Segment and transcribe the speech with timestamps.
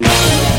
[0.00, 0.49] Thank.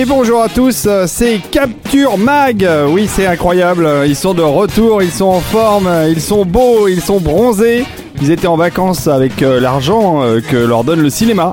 [0.00, 2.66] Et bonjour à tous, euh, c'est Capture Mag.
[2.88, 3.86] Oui, c'est incroyable.
[4.06, 7.84] Ils sont de retour, ils sont en forme, ils sont beaux, ils sont bronzés.
[8.22, 11.50] Ils étaient en vacances avec euh, l'argent euh, que leur donne le cinéma.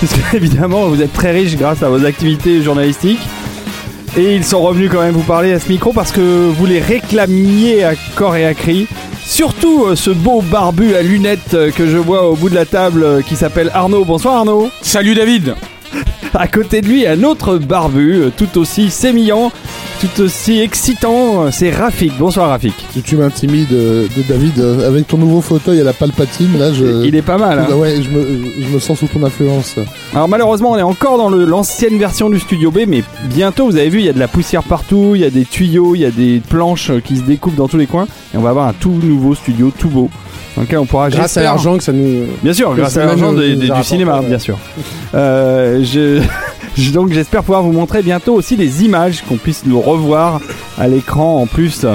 [0.00, 3.20] Parce que, évidemment, vous êtes très riches grâce à vos activités journalistiques.
[4.16, 6.80] Et ils sont revenus quand même vous parler à ce micro parce que vous les
[6.80, 8.88] réclamiez à corps et à cri.
[9.24, 13.36] Surtout ce beau barbu à lunettes que je vois au bout de la table qui
[13.36, 14.04] s'appelle Arnaud.
[14.04, 14.70] Bonsoir Arnaud.
[14.82, 15.54] Salut David
[16.34, 19.50] À côté de lui, un autre barbu, tout aussi sémillant,
[20.00, 22.12] tout aussi excitant, c'est Rafik.
[22.18, 22.74] Bonsoir Rafik.
[22.92, 26.74] Tu, tu m'intimides, euh, de David, euh, avec ton nouveau fauteuil à la palpatine, là,
[26.74, 27.06] je...
[27.06, 27.60] Il est pas mal.
[27.60, 27.74] hein.
[27.74, 28.26] Ouais, je me,
[28.60, 29.76] je me sens sous ton influence.
[30.14, 33.88] Alors malheureusement, on est encore dans l'ancienne version du Studio B, mais bientôt, vous avez
[33.88, 36.06] vu, il y a de la poussière partout, il y a des tuyaux, il y
[36.06, 38.74] a des planches qui se découpent dans tous les coins, et on va avoir un
[38.74, 40.10] tout nouveau studio, tout beau,
[40.56, 42.24] on pourra Grâce à l'argent que ça nous...
[42.42, 44.58] Bien sûr, grâce à l'argent nous- nous du cinéma, bien sûr.
[45.14, 45.82] Euh,
[46.76, 50.40] je, donc j'espère pouvoir vous montrer bientôt aussi des images, qu'on puisse nous revoir
[50.78, 51.86] à l'écran en plus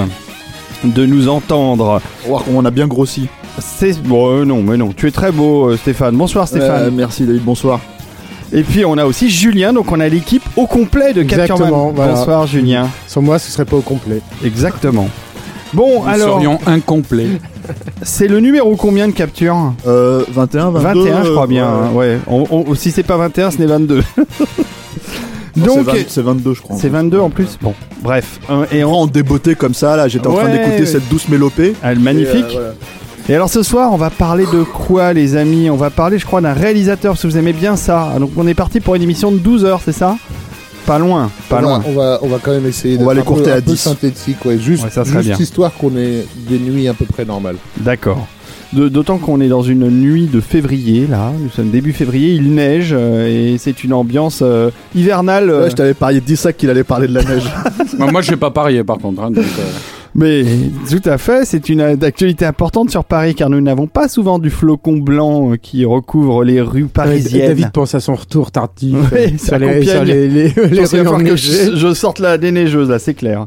[0.84, 2.00] de nous entendre.
[2.20, 3.28] Pour voir comment on a bien grossi.
[3.58, 6.16] C'est bon, euh, non, mais non, tu es très beau, euh, Stéphane.
[6.16, 6.84] Bonsoir, Stéphane.
[6.84, 7.80] Euh, merci David, bonsoir.
[8.52, 12.12] Et puis on a aussi Julien, donc on a l'équipe au complet de Capture voilà.
[12.12, 12.88] Bonsoir, Julien.
[13.06, 14.20] Sans moi, ce serait pas au complet.
[14.44, 15.08] Exactement.
[15.72, 17.28] Bon, Nous alors, serions incomplets.
[18.02, 21.66] C'est le numéro combien de capture Euh, 21, 22 21, je crois euh, bien.
[21.66, 22.18] hein, ouais.
[22.26, 24.02] On- on- si c'est pas 21, ce n'est 22.
[25.54, 26.76] Non, donc, c'est 20 c'est 22 je crois.
[26.80, 27.58] c'est 22 en plus.
[27.60, 28.40] Bon, bref.
[28.48, 30.52] euh, et on, en débeauté comme ça là, j'étais en train Ouais.
[30.58, 31.74] d'écouter cette douce mélopée.
[31.82, 32.52] Elle est magnifique.
[32.52, 32.72] Et, euh, voilà.
[33.28, 35.68] Et alors ce soir, on va parler de quoi, les amis?
[35.70, 38.14] On va parler, je crois, d'un réalisateur, que vous aimez bien ça.
[38.18, 40.16] Donc on est parti pour une émission de 12 heures, c'est ça?
[40.86, 41.78] Pas loin, pas on, loin.
[41.78, 43.50] Va, on, va, on va quand même essayer On d'être va les un peu- courter
[43.52, 43.76] à un peu 10.
[43.76, 44.58] synthétique, ouais.
[44.58, 45.36] Juste, Ouais, ça juste bien.
[45.38, 47.56] histoire qu'on ait des nuits à peu près normales.
[47.78, 48.26] D'accord.
[48.72, 51.30] De- D'autant qu'on est dans une nuit de février, là.
[51.38, 55.50] Nous sommes début février, il neige, euh, et c'est une ambiance euh, hivernale.
[55.50, 57.44] euh, Ouais, je t'avais parié 10 sacs qu'il allait parler de la neige.
[57.98, 59.22] moi, je vais pas parier par contre.
[59.22, 59.62] hein, donc, euh,
[60.14, 60.44] Mais
[60.90, 64.38] tout à fait, c'est une euh, actualité importante sur Paris, car nous n'avons pas souvent
[64.38, 67.48] du flocon blanc euh, qui recouvre les rues parisiennes.
[67.48, 71.36] David pense à son retour tardif Oui, euh, sur les, sur les, les, les rues
[71.36, 73.46] je, je sorte la déneigeuse là, c'est clair.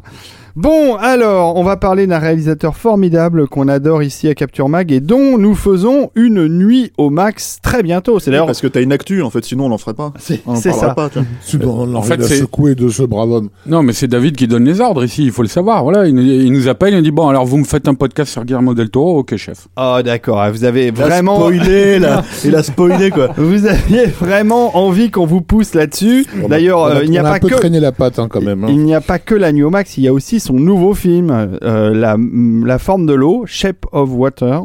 [0.58, 5.00] Bon, alors, on va parler d'un réalisateur formidable qu'on adore ici à Capture Mag et
[5.00, 8.20] dont nous faisons une nuit au max très bientôt.
[8.20, 10.14] C'est d'ailleurs, Parce que t'as une actu en fait, sinon on l'en ferait pas.
[10.18, 10.40] c'est
[10.72, 10.94] ça.
[10.94, 11.10] pas.
[11.10, 11.28] tu vois.
[11.46, 13.48] Tu dois en fait, de c'est- secouer de ce brave homme.
[13.66, 15.82] Non, mais c'est David qui donne les ordres ici, il faut le savoir.
[15.82, 17.94] Voilà, il nous, il nous appelle, il nous dit Bon, alors vous me faites un
[17.94, 19.18] podcast sur Guillermo del Toro?
[19.18, 19.68] Ok, chef.
[19.76, 20.42] Oh, d'accord.
[20.52, 22.24] Vous avez Il a vraiment, spoilé là.
[22.46, 23.28] Il a spoilé quoi.
[23.36, 26.24] vous aviez vraiment envie qu'on vous pousse là-dessus.
[26.42, 28.18] A- D'ailleurs, a- euh, il n'y a on pas un peu que traîné la patte
[28.18, 28.64] hein, quand même.
[28.64, 28.68] hein.
[28.70, 30.94] Il n'y a pas que la nuit au max, il y a aussi son nouveau
[30.94, 31.30] film,
[31.62, 32.16] euh, la,
[32.64, 34.62] la forme de l'eau, Shape of Water,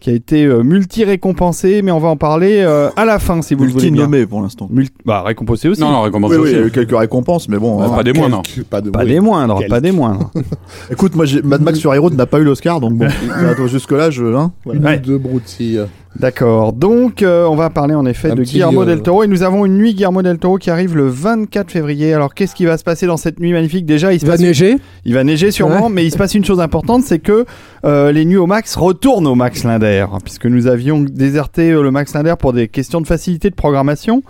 [0.00, 3.54] qui a été euh, multi-récompensé, mais on va en parler euh, à la fin si
[3.54, 4.02] vous le voulez Multi bien.
[4.04, 4.68] nommé pour l'instant.
[4.70, 5.80] Multi- bah, récompensé aussi.
[5.80, 6.52] Non, non, Oui, oui, aussi.
[6.52, 7.82] il y a eu quelques récompenses, mais bon.
[7.82, 7.88] Hein.
[7.90, 8.42] pas des moindres.
[8.42, 9.08] Quelques- Pas, de, Pas oui.
[9.08, 10.30] des moindres, Quel- pas des moindres.
[10.90, 13.06] Écoute, moi, Mad Max sur Hero n'a pas eu l'Oscar, donc bon.
[13.66, 14.24] Jusque là, je.
[14.24, 14.78] Hein, voilà.
[14.80, 14.98] Une Ouais.
[14.98, 15.82] ou deux broutilles.
[16.18, 16.72] D'accord.
[16.72, 19.26] Donc, euh, on va parler en effet Un de petit, Guillermo euh, del Toro et
[19.26, 22.14] nous avons une nuit Guillermo del Toro qui arrive le 24 février.
[22.14, 23.84] Alors, qu'est-ce qui va se passer dans cette nuit magnifique?
[23.84, 25.92] Déjà, il se Il va neiger Il va neiger sûrement, Ouais.
[25.92, 27.44] mais il se passe une chose importante, c'est que
[27.84, 31.90] euh, les nuits au Max retournent au Max Linder, puisque nous avions déserté euh, le
[31.90, 34.22] Max Linder pour des questions de facilité de programmation,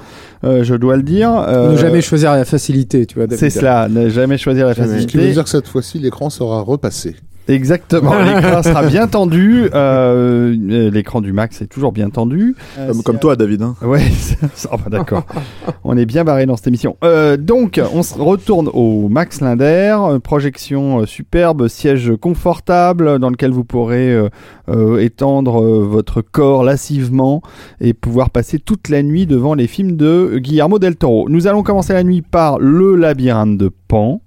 [0.45, 1.31] euh, je dois le dire.
[1.49, 3.27] Euh, Ne jamais choisir la facilité, tu vois.
[3.31, 5.33] C'est cela, ne jamais choisir la Ce qui veut facilité.
[5.33, 7.15] dire que cette fois-ci, l'écran sera repassé.
[7.47, 9.69] Exactement, l'écran sera bien tendu.
[9.75, 10.57] euh,
[10.91, 12.57] l'écran du Max est toujours bien tendu.
[12.79, 13.63] Euh, Comme, comme toi, David.
[13.63, 13.77] Hein.
[13.83, 14.01] Ouais,
[14.73, 15.25] oh, bah, d'accord.
[15.85, 16.97] on est bien barré dans cette émission.
[17.05, 23.31] Euh, donc, on se retourne au Max Linder, euh, projection euh, superbe, siège confortable dans
[23.31, 24.29] lequel vous pourrez euh,
[24.69, 27.43] euh, étendre euh, votre corps lascivement
[27.81, 31.29] et pouvoir passer toute la nuit devant les films de Guillermo del Toro.
[31.29, 34.23] Nous allons commencer la nuit par Le Labyrinthe de Pan,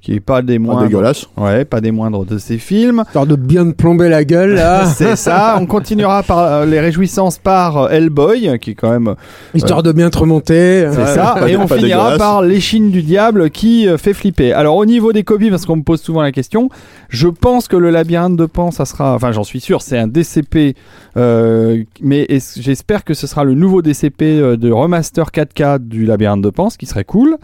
[0.00, 0.82] qui est pas des Pas moindres.
[0.82, 1.26] dégueulasse.
[1.36, 3.02] Ouais, pas des moindres de ces films.
[3.06, 4.86] Histoire de bien te plomber la gueule, là.
[4.96, 5.56] C'est ça.
[5.60, 9.14] On continuera par euh, les réjouissances par euh, Hellboy, qui est quand même
[9.54, 10.88] Histoire de bien te remonter.
[10.92, 11.36] C'est ça.
[11.48, 14.52] Et on finira par l'échine du diable qui euh, fait flipper.
[14.52, 16.68] Alors au niveau des copies, parce qu'on me pose souvent la question,
[17.08, 20.06] je pense que le labyrinthe de Pan, ça sera, enfin j'en suis sûr, c'est un
[20.06, 20.74] DCP,
[21.16, 22.26] euh, mais
[22.56, 26.70] j'espère que ce sera le nouveau DCP euh, de remaster 4K du labyrinthe de Pan,
[26.70, 27.36] ce qui serait cool.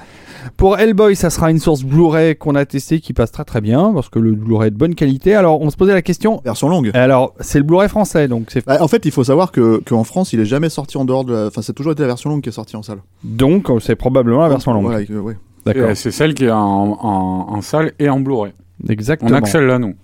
[0.57, 3.93] Pour Hellboy, ça sera une source Blu-ray qu'on a testé qui passe très très bien,
[3.93, 5.35] parce que le Blu-ray est de bonne qualité.
[5.35, 6.41] Alors on se posait la question.
[6.45, 6.91] Version longue.
[6.95, 10.05] Alors c'est le Blu-ray français, donc c'est Bah, en fait, il faut savoir que qu'en
[10.05, 11.47] France, il est jamais sorti en dehors de la.
[11.49, 12.99] Enfin, c'est toujours été la version longue qui est sortie en salle.
[13.25, 14.85] donc euh, c'est probablement la version longue.
[14.85, 15.37] Voilà, euh, ouais.
[15.65, 15.91] D'accord.
[15.95, 16.57] C'est celle qui est en,
[17.01, 18.53] en, en salle et en Blu-ray.
[18.89, 19.31] Exactement.
[19.31, 19.95] On a que celle-là, nous.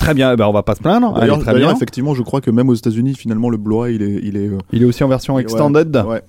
[0.00, 0.32] Très bien.
[0.32, 1.12] Eh ben, on va pas se plaindre.
[1.12, 1.76] D'ailleurs, très d'ailleurs, bien.
[1.76, 4.48] effectivement, je crois que même aux États-Unis, finalement, le Blu-ray, il est, il est.
[4.48, 5.94] euh, Il est aussi en version ouais, extended.
[6.06, 6.22] Ouais.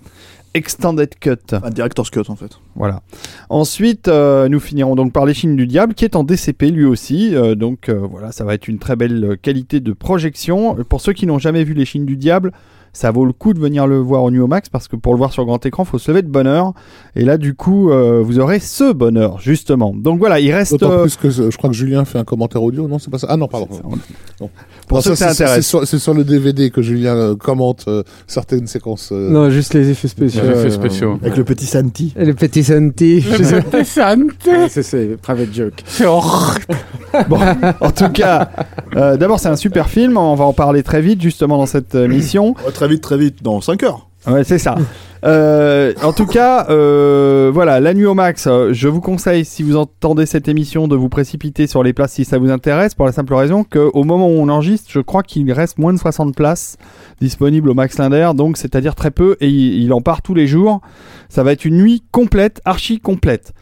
[0.56, 1.54] Extended cut.
[1.64, 2.60] Un director's cut, en fait.
[2.76, 3.02] Voilà.
[3.50, 7.36] Ensuite, euh, nous finirons donc par l'échine du diable, qui est en DCP lui aussi.
[7.36, 10.76] Euh, donc euh, voilà, ça va être une très belle qualité de projection.
[10.88, 12.52] Pour ceux qui n'ont jamais vu l'échine du diable,
[12.94, 15.18] ça vaut le coup de venir le voir au Nuo Max parce que pour le
[15.18, 16.74] voir sur grand écran, faut se lever de bonne heure.
[17.16, 19.94] Et là, du coup, euh, vous aurez ce bonheur justement.
[19.96, 20.72] Donc voilà, il reste.
[20.74, 23.18] D'autant euh, plus que je crois que Julien fait un commentaire audio, non C'est pas
[23.18, 23.68] ça Ah non, pardon.
[24.88, 28.04] Pour Non, ceux ça, que ça c'est- sur- le DVD que Julien euh, commente euh,
[28.28, 29.10] certaines séquences.
[29.12, 30.42] euh, Non, juste les effets spéciaux.
[30.44, 31.18] Les effets euh, spéciaux.
[31.22, 32.14] Avec le petit Santi.
[32.18, 33.22] Et le petit Santi.
[33.22, 33.56] C'est
[34.48, 35.84] Ouais, c'est- c'est private joke.
[37.30, 37.38] Bon,
[37.80, 38.50] en tout cas,
[38.96, 40.18] euh, d'abord c'est un super film.
[40.18, 42.56] On va en parler très vite justement dans cette mission.
[42.84, 44.10] Très vite, très vite, dans 5 heures.
[44.28, 44.76] Ouais, c'est ça.
[45.26, 48.46] Euh, en tout cas, euh, voilà, la nuit au max.
[48.46, 52.12] euh, je vous conseille, si vous entendez cette émission, de vous précipiter sur les places
[52.12, 55.24] si ça vous intéresse, pour la simple raison qu'au moment où on enregistre, je crois
[55.24, 56.76] qu'il reste moins de 60 places
[57.22, 60.82] disponibles au Max Linder, donc c'est-à-dire très peu, et il en part tous les jours.
[61.30, 63.54] Ça va être une nuit complète, archi complète.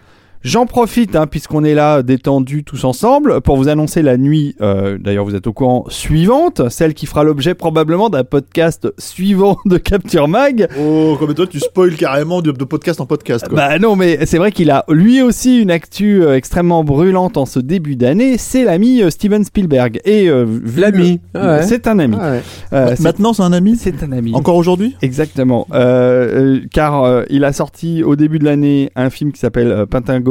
[0.43, 4.97] J'en profite, hein, puisqu'on est là détendus tous ensemble, pour vous annoncer la nuit, euh,
[4.99, 9.77] d'ailleurs vous êtes au courant, suivante, celle qui fera l'objet probablement d'un podcast suivant de
[9.77, 10.67] Capture Mag.
[10.79, 13.55] Oh, comme toi, tu spoil carrément de, de podcast en podcast, quoi.
[13.55, 17.45] Bah non, mais c'est vrai qu'il a lui aussi une actu euh, extrêmement brulante en
[17.45, 18.39] ce début d'année.
[18.39, 19.99] C'est l'ami euh, Steven Spielberg.
[20.05, 21.19] Et euh, vu L'ami.
[21.35, 21.63] le- Ah ouais.
[21.63, 22.17] C'est un ami.
[22.19, 22.31] Ah
[22.71, 22.95] ouais.
[22.99, 24.33] Maintenant, c'est un ami c'est un ami.
[24.33, 25.67] Encore aujourd'hui Exactement.
[25.73, 29.71] Euh, euh, car euh, il a sorti au début de l'année un film qui s'appelle
[29.71, 29.85] euh,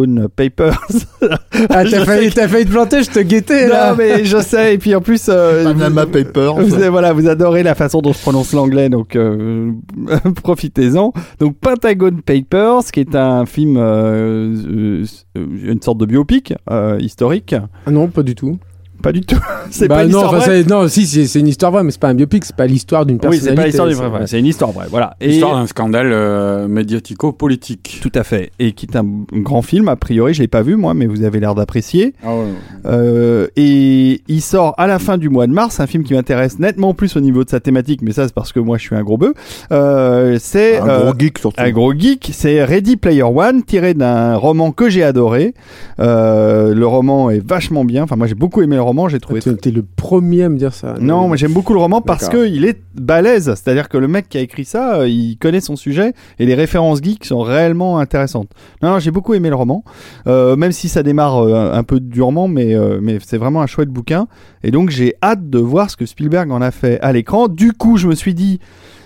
[0.06, 0.80] Pentagon Papers.
[1.68, 3.90] Ah, t'as failli, t'as failli te planter, je te guettais, là.
[3.90, 4.74] non mais je sais.
[4.74, 6.54] Et puis en plus, euh, Panama vous- Papers.
[6.54, 9.70] Vous, voilà, vous adorez la façon dont je prononce l'anglais, donc euh,
[10.42, 11.12] profitez-en.
[11.38, 15.04] Donc Pentagon Papers, qui est un film, euh, euh,
[15.36, 17.54] une sorte de biopic euh, historique.
[17.86, 18.58] Ah non, pas du tout.
[19.02, 19.36] Pas du tout.
[19.70, 20.64] c'est Bah pas une non, histoire vraie.
[20.64, 23.06] non, si, c'est c'est une histoire vraie, mais c'est pas un biopic, c'est pas l'histoire
[23.06, 23.48] d'une Oui, personnalité.
[23.50, 24.04] c'est pas l'histoire du vrai.
[24.04, 24.26] c'est- vrai.
[24.26, 24.86] C'est une histoire vraie.
[24.90, 25.16] Voilà.
[25.20, 28.00] Et Histoire d'un scandale euh, médiatico-politique.
[28.02, 28.50] tout à fait.
[28.58, 29.88] Et qui est un grand film.
[29.88, 32.14] A priori, je l'ai pas vu moi, mais vous avez l'air d'apprécier.
[32.24, 32.44] Ah ouais.
[32.86, 36.58] Euh, et il sort à la fin du mois de mars, un film qui m'intéresse
[36.58, 38.96] nettement plus au niveau de sa thématique, mais ça c'est parce que moi je suis
[38.96, 39.32] un gros bœuf.
[39.72, 41.60] Euh, c'est Un euh, gros geek, surtout.
[41.62, 45.54] un gros geek, c'est Ready Player One, tiré d'un roman que j'ai adoré.
[46.00, 48.02] Euh, le roman est vachement bien.
[48.04, 49.40] Enfin, moi j'ai beaucoup aimé le roman, j'ai trouvé.
[49.40, 50.94] T'es t'es le premier à me dire ça.
[51.00, 52.42] Non, moi j'aime beaucoup le roman parce D'accord.
[52.42, 53.46] que il est balèze.
[53.46, 56.54] C'est-à-dire que le mec qui a écrit ça, euh, il connaît son sujet et les
[56.54, 58.50] références geeks sont réellement intéressantes.
[58.82, 59.84] Non, non, j'ai beaucoup aimé le roman,
[60.26, 63.66] euh, même si ça démarre euh, un peu durement, mais euh, mais c'est vraiment un
[63.66, 64.26] chouette bouquin.
[64.62, 67.48] Et donc j'ai hâte de voir ce que Spielberg en a fait à l'écran.
[67.48, 68.60] Du coup, je me suis dit.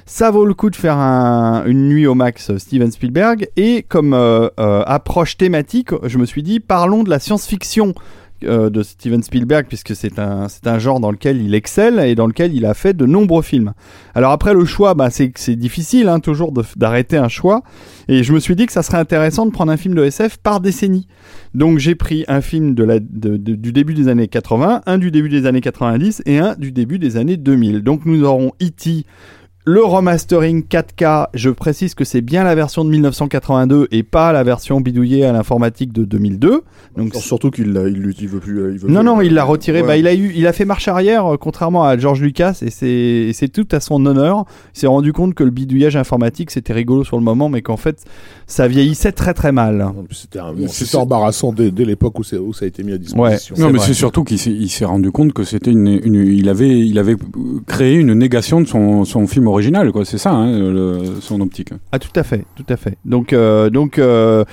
[0.07, 4.13] Ça vaut le coup de faire un- une nuit au max Steven Spielberg et comme
[4.13, 7.95] euh, euh, approche thématique, je me suis dit parlons de la science-fiction
[8.47, 12.15] euh, de Steven Spielberg puisque c'est un c'est un genre dans lequel il excelle et
[12.15, 13.73] dans lequel il a fait de nombreux films.
[14.15, 17.63] Alors après le choix, bah c'est c'est difficile hein, toujours de- d'arrêter un choix
[18.09, 20.39] et je me suis dit que ça serait intéressant de prendre un film de SF
[20.39, 21.07] par décennie.
[21.55, 25.29] Donc j'ai pris un film de la, du début des années 80, un du début
[25.29, 27.83] des années 90 et un du début des années 2000.
[27.83, 29.05] Donc nous aurons E.T.
[29.67, 34.45] le remastering 4K, je précise que c'est bien la version de 1982 et pas la
[34.45, 36.63] version bidouillée à l'informatique de 2002.
[36.99, 38.59] Donc surtout qu'il l'a- il, il veut plus.
[38.61, 39.81] euh, Il veut non plus, non, euh, il l'a retiré.
[39.81, 39.87] ouais.
[39.89, 42.69] Bah, il a eu, il a fait marche arrière, euh, contrairement à George Lucas, et
[43.33, 44.45] c'est, tout à son honneur.
[44.75, 47.79] Il s'est rendu compte que le bidouillage informatique c'était rigolo sur le moment, mais qu'en
[47.79, 48.05] fait
[48.47, 49.87] ça vieillissait très très mal.
[50.11, 53.55] C'était bon, embarrassant dès, dès l'époque où, ça a été mis à disposition.
[53.59, 56.99] Non, mais c'est surtout qu'il s'est, rendu compte que c'était une, une- il avait, il
[56.99, 57.17] avait
[57.67, 59.49] créé une négation de son, son film
[59.93, 60.05] quoi.
[60.05, 61.71] C'est ça, hein, son optique.
[61.93, 62.99] Ah tout à fait, tout à fait.
[63.05, 64.45] Donc euh, donc euh,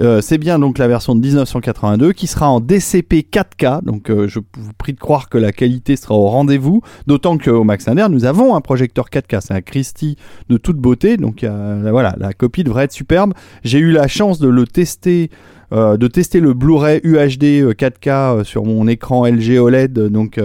[0.00, 3.84] euh, c'est bien donc la version de 1982 qui sera en DCP 4K.
[3.84, 6.82] Donc je vous prie de croire que la qualité sera au rendez-vous.
[7.06, 10.16] D'autant qu'au Max Linder nous avons un projecteur 4K, c'est un Christie
[10.48, 11.16] de toute beauté.
[11.16, 13.34] Donc voilà, la copie devrait être superbe.
[13.64, 15.30] J'ai eu la chance de le tester.
[15.72, 20.40] de tester le Blu-ray UHD euh, 4K euh, sur mon écran LG OLED, donc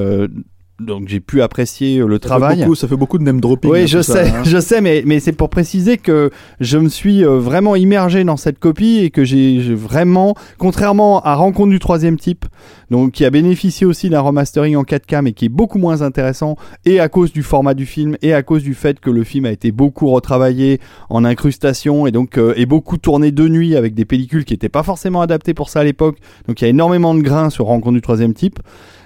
[0.80, 2.58] donc j'ai pu apprécier euh, le Ça fait travail.
[2.60, 3.72] beaucoup- Ça fait beaucoup de name dropping.
[3.72, 4.42] Oui, hein, je ça, sais, hein.
[4.46, 8.36] je sais, mais, mais c'est pour préciser que je me suis euh, vraiment immergé dans
[8.38, 12.46] cette copie et que j'ai j'ai vraiment, contrairement à Rencontre du troisième type,
[12.92, 16.58] donc qui a bénéficié aussi d'un remastering en 4K, mais qui est beaucoup moins intéressant,
[16.86, 19.46] et à cause du format du film, et à cause du fait que le film
[19.46, 20.80] a été beaucoup retravaillé
[21.10, 24.70] en incrustation, et donc euh, est beaucoup tourné de nuit avec des pellicules qui n'étaient
[24.70, 26.18] pas forcément adaptées pour ça à l'époque,
[26.48, 28.60] donc il y a énormément de grains sur Rencontre du troisième type.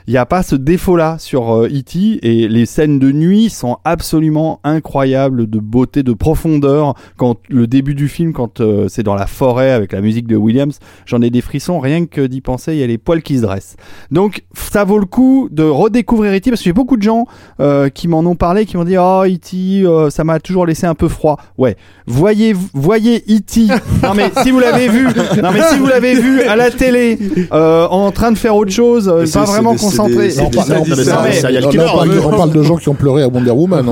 [0.10, 2.20] Il n'y a pas ce défaut-là sur euh, E.T.
[2.24, 6.96] et les scènes de nuit sont absolument incroyables de beauté, de profondeur.
[7.16, 10.36] Quand le début du film, quand euh, c'est dans la forêt avec la musique de
[10.36, 12.74] Williams, j'en ai des frissons rien que d'y penser.
[12.74, 13.76] Il y a les poils qui se dressent.
[14.10, 16.50] Donc ça vaut le coup de redécouvrir E.T.
[16.50, 17.28] parce que j'ai beaucoup de gens
[17.60, 19.84] euh, qui m'en ont parlé, qui m'ont dit oh E.T.
[19.86, 21.38] euh, ça m'a toujours laissé un peu froid.
[21.60, 23.68] Ouais, voyez voyez E.T.
[24.02, 27.20] non mais si vous l'avez vu, non mais si vous l'avez vu à la télé
[27.52, 29.99] euh, en train de faire autre chose, pas vraiment concentré.
[30.42, 33.86] On parle- de gens qui ont pleuré à Wonder Woman,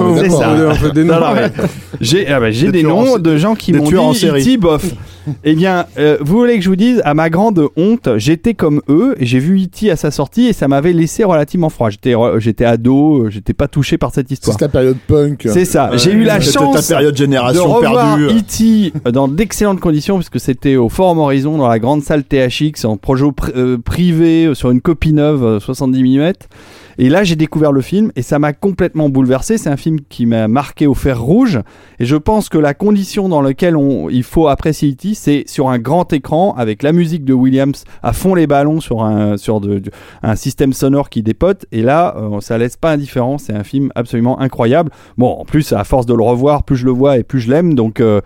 [2.51, 4.41] j'ai Des noms de gens qui m'ont dit série.
[4.41, 4.57] E.T.
[4.57, 4.83] bof.
[5.43, 8.81] Eh bien, euh, vous voulez que je vous dise, à ma grande honte, j'étais comme
[8.89, 9.89] eux et j'ai vu E.T.
[9.91, 11.89] à sa sortie et ça m'avait laissé relativement froid.
[11.89, 14.57] J'étais j'étais ado, euh, j'étais pas touché par cette histoire.
[14.57, 15.47] C'est la période punk.
[15.51, 15.91] C'est ça.
[15.95, 18.39] J'ai eu la C'était chance ta période de génération revoir perdue.
[18.39, 19.11] E.T.
[19.11, 23.25] dans d'excellentes conditions puisque c'était au Forum Horizon dans la grande salle THX en projet
[23.25, 26.33] pr- euh, privé euh, sur une copie neuve euh, 70 mm.
[26.97, 29.57] Et là, j'ai découvert le film et ça m'a complètement bouleversé.
[29.57, 31.59] C'est un film qui m'a marqué au fer rouge.
[31.99, 35.69] Et je pense que la condition dans laquelle on, il faut apprécier E.T., c'est sur
[35.69, 39.35] un grand écran avec la musique de Williams à fond les ballons sur un,
[40.35, 41.65] système sonore qui dépote.
[41.71, 43.37] Et là, euh, ça laisse pas indifférent.
[43.37, 44.91] C'est un film absolument incroyable.
[45.17, 47.49] Bon, en plus, à force de le revoir, plus je le vois et plus je
[47.49, 47.73] l'aime.
[47.75, 48.21] Donc, euh,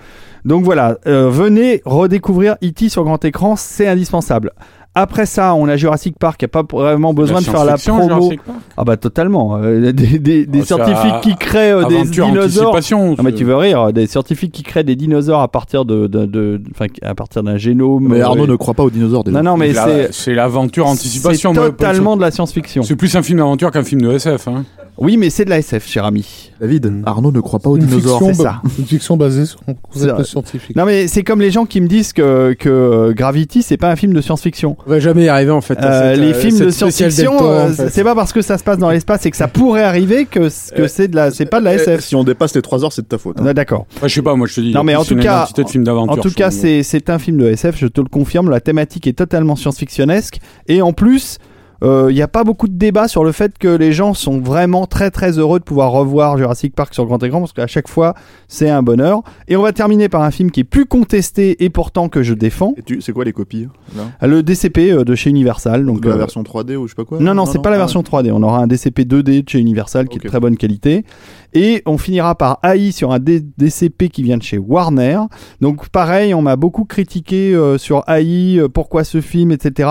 [0.46, 2.90] donc voilà, Euh, venez redécouvrir E.T.
[2.90, 4.52] sur grand écran, c'est indispensable.
[4.94, 8.04] Après ça, on a Jurassic Park qui a pas vraiment besoin de faire la promo.
[8.10, 9.56] Jurassic Park Ah bah totalement.
[9.56, 12.76] Euh, des des, des Oh, c'est scientifiques qui créent euh, des dinosaures.
[12.92, 16.08] Non mais c'est- tu veux rire, des scientifiques qui créent des dinosaures à partir de,
[16.08, 18.10] de, de- enfin, à partir d'un génome.
[18.10, 19.42] Mais euh, Arnaud ne croit pas aux dinosaures déjà.
[19.42, 21.54] Non non mais La- c'est c'est l'aventure c'est anticipation.
[21.54, 22.84] moi, totalement de la science-fiction.
[22.84, 24.50] C'est plus un film d'aventure qu'un film de SF.
[24.50, 24.66] Hein.
[25.02, 26.52] Oui mais c'est de la SF, cher ami.
[26.62, 28.20] David, Arnaud ne croit pas aux Une dinosaures.
[28.20, 30.76] fiction, c'est ba- une fiction basée sur un concept scientifique.
[30.76, 33.90] Non mais c'est comme les gens qui me disent que que euh, Gravity c'est pas
[33.90, 34.78] un film de science-fiction.
[34.86, 35.78] On va jamais y arriver en fait.
[35.82, 37.90] Euh, cette, les euh, films de science-fiction, en fait.
[37.90, 40.40] c'est pas parce que ça se passe dans l'espace et que ça pourrait arriver que
[40.76, 42.02] que Euh, c'est de la, c'est pas de la SF.
[42.02, 43.38] Si on dépasse les 3 heures, c'est de ta faute.
[43.40, 43.46] hein.
[43.48, 43.88] Ah, D'accord.
[44.04, 44.72] Ouais, je sais pas, moi je te dis.
[44.74, 46.14] Non, mais en tout cas- identité de film d'aventure.
[46.14, 48.50] En tout cas, c'est c'est un film de SF, je te le confirme.
[48.52, 50.40] La thématique est totalement science-fictionnesque.
[50.68, 51.38] Et en plus,
[51.82, 54.86] il n'y a pas beaucoup de débat sur le fait que les gens sont vraiment
[54.86, 58.14] très très heureux de pouvoir revoir Jurassic Park sur grand écran parce qu'à chaque fois,
[58.48, 59.22] c'est un bonheur.
[59.48, 62.34] Et on va terminer par un film qui est plus contesté et pourtant que je
[62.34, 62.74] défends.
[62.78, 64.28] Et tu, c'est quoi les copies là?
[64.28, 65.86] Le DCP euh, de chez Universal.
[65.86, 67.20] Donc, De la euh, version 3D ou je sais pas quoi?
[67.20, 68.32] Non, non, c'est pas la ah, version 3D.
[68.32, 71.06] On aura un DCP 2D de chez Universal qui est de très bonne qualité.
[71.54, 75.20] Et on finira par AI sur un D- DCP qui vient de chez Warner.
[75.60, 79.90] Donc pareil, on m'a beaucoup critiqué euh, sur AI, euh, pourquoi ce film, etc.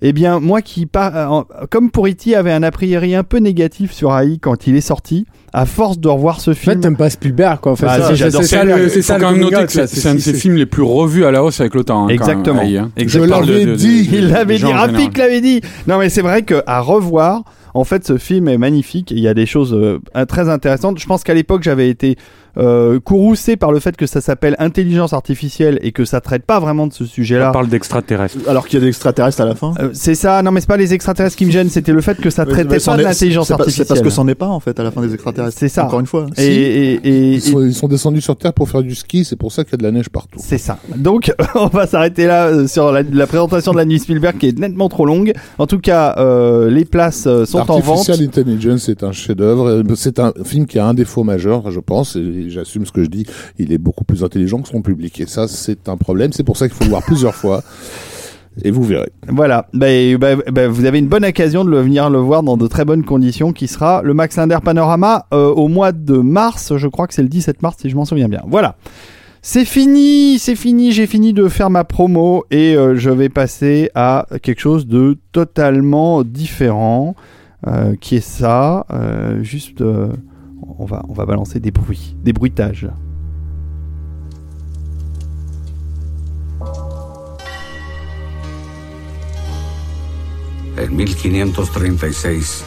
[0.00, 2.34] Eh bien, moi qui, par- euh, comme pour E.T.
[2.34, 5.98] avait un a priori un peu négatif sur AI quand il est sorti, à force
[5.98, 7.72] de revoir ce En fait, film, t'aimes pas Spielberg quoi.
[7.72, 10.14] En fait, Bah, c'est ça, c'est ça le- c'est quand même noter que c'est un
[10.14, 12.04] de ses c'est- films les plus revus à la hausse avec le temps.
[12.04, 12.62] hein, quand Exactement.
[12.62, 12.90] même, AI, hein.
[12.96, 13.42] Exactement.
[13.42, 14.08] Je de- l'avais de- de- dit.
[14.08, 14.64] de- Il l'avait dit.
[14.64, 15.60] Rafik l'avait dit.
[15.86, 17.42] Non, mais c'est vrai qu'à revoir,
[17.74, 19.10] en fait, ce film est magnifique.
[19.10, 20.98] Il y a des choses euh, très intéressantes.
[20.98, 22.16] Je pense qu'à l'époque, j'avais été
[22.58, 26.60] euh, courroucé par le fait que ça s'appelle intelligence artificielle et que ça traite pas
[26.60, 27.50] vraiment de ce On sujet-là.
[27.50, 28.36] parle d'extraterrestres.
[28.48, 29.74] Alors qu'il y a des extraterrestres à la fin.
[29.80, 32.18] Euh, c'est ça, non mais c'est pas les extraterrestres qui me gênent, c'était le fait
[32.20, 33.86] que ça traitait mais pas de l'intelligence artificielle.
[33.86, 35.56] C'est parce que c'en est pas en fait à la fin des extraterrestres.
[35.58, 35.86] C'est ça.
[35.86, 36.26] Encore une fois.
[36.38, 39.36] et, et, et- Ils sont, ils sont descendus sur Terre pour faire du ski, c'est
[39.36, 40.38] pour ça qu'il y a de la neige partout.
[40.42, 40.78] C'est ça.
[40.96, 44.48] Donc, on va s'arrêter là euh, sur la, la présentation de la nuit Spielberg qui
[44.48, 45.32] est nettement trop longue.
[45.58, 47.88] En tout cas, euh, les places euh, sont en vente.
[48.08, 49.68] Artificial Intelligence est un chef-d'œuvre.
[49.68, 52.16] Euh, C'est un film qui a un défaut majeur, je pense.
[52.16, 53.26] et j'assume ce que je dis,
[53.58, 55.20] il est beaucoup plus intelligent que son public.
[55.20, 56.32] Et ça, c'est un problème.
[56.32, 57.62] C'est pour ça qu'il faut le voir plusieurs fois.
[58.62, 59.10] Et vous verrez.
[59.28, 59.86] Voilà, bah,
[60.18, 62.84] bah, bah, vous avez une bonne occasion de le venir le voir dans de très
[62.84, 66.76] bonnes conditions, qui sera le Max Linder Panorama euh, au mois de mars.
[66.76, 68.42] Je crois que c'est le 17 mars, si je m'en souviens bien.
[68.46, 68.76] Voilà.
[69.40, 73.90] C'est fini, c'est fini, j'ai fini de faire ma promo et euh, je vais passer
[73.94, 77.16] à quelque chose de totalement différent,
[77.66, 78.86] euh, qui est ça.
[79.40, 79.82] juste,
[80.78, 82.88] on va, on va balancer des bruits, des bruitages.
[90.78, 92.64] En 1536,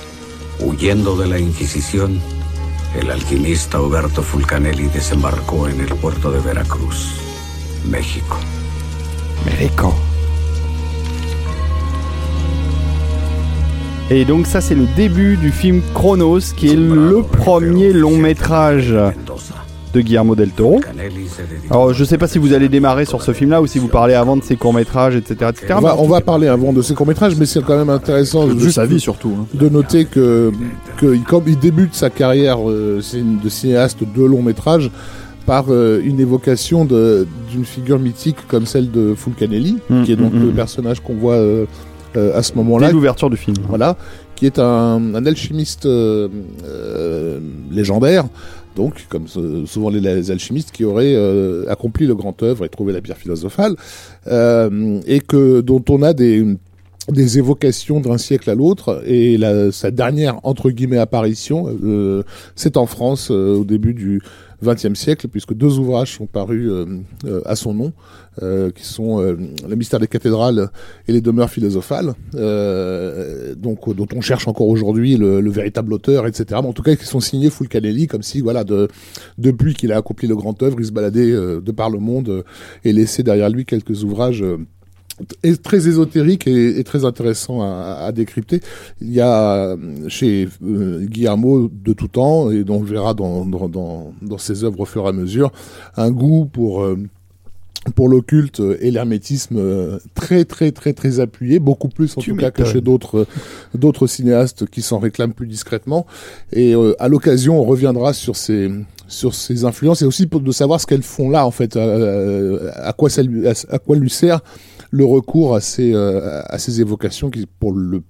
[0.59, 2.19] huyendo de la Inquisición,
[2.99, 7.15] el alquimista Oberto Fulcanelli desembarcó en el puerto de Veracruz,
[7.89, 8.37] México.
[9.45, 9.93] México.
[14.11, 18.93] Et donc ça c'est le début du film Chronos, qui est le premier long métrage
[19.93, 20.79] de Guillermo del Toro.
[21.71, 24.13] Alors je sais pas si vous allez démarrer sur ce film-là ou si vous parlez
[24.13, 25.73] avant de ses courts métrages, etc., etc.
[25.77, 28.59] On va, on va parler avant de ses courts-métrages, mais c'est quand même intéressant De
[28.59, 29.33] juste sa vie surtout.
[29.39, 29.45] hein.
[29.53, 30.51] de noter que,
[31.27, 33.01] comme il débute sa carrière euh,
[33.43, 34.91] de cinéaste de long métrage
[35.47, 40.33] par euh, une évocation d'une figure mythique comme celle de Fulcanelli, Mm, qui est donc
[40.33, 40.55] mm, le mm.
[40.55, 41.65] personnage qu'on voit euh,
[42.17, 43.57] à ce Dès moment-là, l'ouverture du film.
[43.67, 43.97] voilà,
[44.35, 46.27] qui est un, un alchimiste euh,
[46.65, 47.39] euh,
[47.71, 48.25] légendaire.
[48.75, 52.91] Donc, comme euh, souvent les, alchimistes qui auraient euh, accompli le grand œuvre et trouvé
[52.91, 53.75] la pierre philosophale,
[54.27, 56.45] euh, et que dont on a des
[57.09, 62.23] des évocations d'un siècle à l'autre et la, sa dernière entre guillemets apparition euh,
[62.55, 64.23] c'est en France euh, au début du
[64.65, 66.85] XXe siècle puisque deux ouvrages sont parus euh,
[67.25, 67.93] euh, à son nom
[68.41, 70.69] euh, qui sont le mystère des cathédrales
[71.07, 73.77] et les demeures philosophales dont
[74.15, 77.49] on cherche encore aujourd'hui le, le véritable auteur etc en tout cas qui sont signés
[77.49, 78.89] Fulcanelli comme si voilà de,
[79.37, 82.43] depuis qu'il a accompli le grand œuvre il se baladait de par le monde
[82.83, 84.43] et laissait derrière lui quelques ouvrages
[85.43, 88.61] est très ésotérique et, et très intéressant à, à décrypter.
[89.01, 93.45] Il y a euh, chez euh, Guillermo de tout temps, et dont on verra dans,
[93.45, 95.51] dans, dans, dans ses œuvres au fur et à mesure,
[95.97, 96.83] un goût pour...
[96.83, 96.97] euh,
[97.93, 102.37] pour l'occulte et l'hermétisme euh, très très très très appuyé, beaucoup plus en Tu tout
[102.37, 103.27] cas que chez d'autres
[103.75, 106.07] d'autres cinéastes qui s'en réclament plus discrètement.
[106.51, 108.71] Et euh, à l'occasion, on reviendra sur ces
[109.07, 112.91] sur ces influences et aussi pour de savoir ce qu'elles font là en fait, à
[112.93, 114.41] quoi ça lui, à, à quoi lui sert
[114.95, 118.01] le recours à ces euh, à ces évocations qui pour le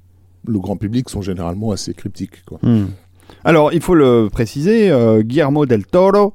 [0.47, 2.59] le grand public sont généralement assez cryptiques quoi.
[2.61, 2.85] Hmm.
[3.43, 6.33] Alors, il faut le préciser, euh, Guillermo del Toro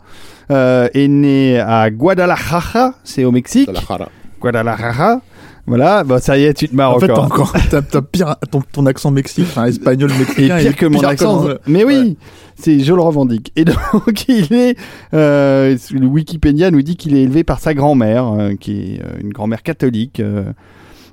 [0.50, 3.66] euh, est né à Guadalajara, c'est au Mexique.
[3.66, 4.08] Guadalajara.
[4.40, 5.20] Guadalajara.
[5.70, 7.24] Voilà, bah ça y est, tu te marres En fait, encore.
[7.26, 10.58] encore, t'as, t'as pire, ton, ton accent mexicain, enfin, espagnol mexicain.
[10.58, 11.44] pire que mon accent.
[11.66, 12.16] Mais oui, Ouais.
[12.56, 13.52] c'est, je le revendique.
[13.54, 14.76] Et donc, il est,
[15.14, 19.32] euh, Wikipédia nous dit qu'il est élevé par sa grand-mère, euh, qui est euh, une
[19.32, 20.42] grand-mère catholique, euh,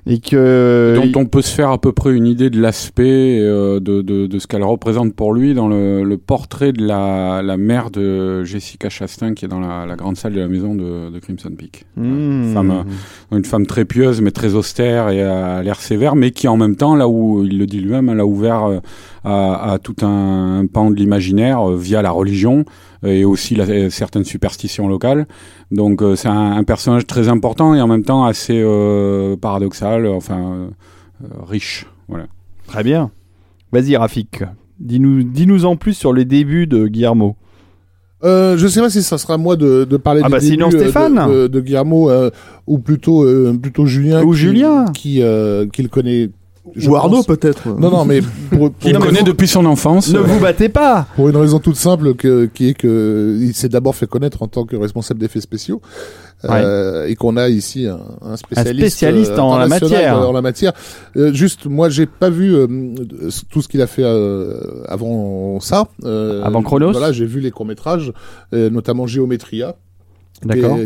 [0.06, 0.94] et que.
[0.96, 4.26] dont on peut se faire à peu près une idée de l'aspect euh, de, de,
[4.26, 8.44] de ce qu'elle représente pour lui dans le, le portrait de la, la mère de
[8.44, 11.50] Jessica Chastain qui est dans la, la grande salle de la maison de, de Crimson
[11.56, 11.84] Peak.
[11.96, 12.52] Hmm.
[12.52, 16.48] Femme, euh, Une femme très pieuse mais très austère et à l'air sévère mais qui
[16.48, 18.78] en même temps, là où il le dit lui-même, elle a ouvert euh,
[19.28, 22.64] à, à tout un, pan de l'imaginaire euh, via la religion
[23.04, 25.26] euh, et aussi la, euh, certaines superstitions locales.
[25.70, 30.06] Donc euh, c'est un, un personnage très important et en même temps assez euh, paradoxal,
[30.06, 30.68] enfin
[31.46, 31.86] riche.
[32.08, 32.26] Voilà.
[32.66, 33.10] Très bien.
[33.72, 34.42] Vas-y, Rafik.
[34.80, 37.36] Dis-nous, dis-nous en plus sur les débuts de Guillermo.
[38.24, 40.40] Euh, je sais pas si ça sera à moi de, de parler Ah des bah
[40.40, 41.14] sinon, débuts, Stéphane.
[41.28, 42.30] de, de, de Guillermo euh,
[42.66, 44.84] ou plutôt euh, plutôt Julien Ou qui, Julien.
[44.92, 46.30] qui euh, qui le connaît
[46.76, 47.68] je Ou Arnaud, peut-être.
[47.68, 50.12] non non mais pour, pour, Il le connaît depuis son enfance.
[50.12, 53.68] Ne vous battez pas pour une raison toute simple que, qui est que il s'est
[53.68, 55.80] d'abord fait connaître en tant que responsable d'effets spéciaux
[56.44, 60.18] euh, et qu'on a ici un, un spécialiste, spécialiste euh, en la matière.
[60.18, 60.72] en la matière.
[61.16, 62.66] Euh, juste moi j'ai pas vu euh,
[63.50, 65.88] tout ce qu'il a fait euh, avant ça.
[66.04, 68.12] Euh, Avant Chronos Voilà j'ai vu les courts métrages,
[68.52, 69.74] notamment Géométria.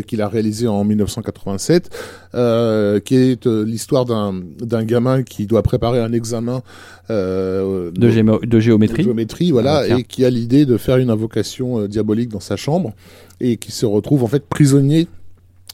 [0.07, 1.89] Qu'il a réalisé en 1987,
[2.33, 6.63] euh, qui est euh, l'histoire d'un d'un gamin qui doit préparer un examen
[7.09, 9.03] euh, De, gémo- de de géométrie.
[9.03, 12.55] géométrie, voilà, Ah, et qui a l'idée de faire une invocation euh, diabolique dans sa
[12.55, 12.93] chambre
[13.39, 15.07] et qui se retrouve en fait prisonnier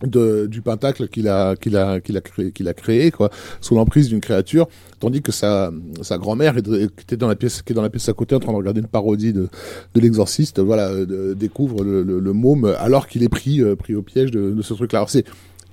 [0.03, 3.29] de, du pentacle qu'il a qu'il a qu'il a créé qu'il a créé quoi
[3.62, 4.67] sous l'emprise d'une créature
[4.99, 8.13] tandis que sa sa grand-mère était dans la pièce qui est dans la pièce à
[8.13, 9.49] côté en train de regarder une parodie de
[9.93, 10.91] de l'exorciste voilà
[11.35, 14.62] découvre le, le, le môme alors qu'il est pris euh, pris au piège de, de
[14.62, 15.25] ce truc là alors c'est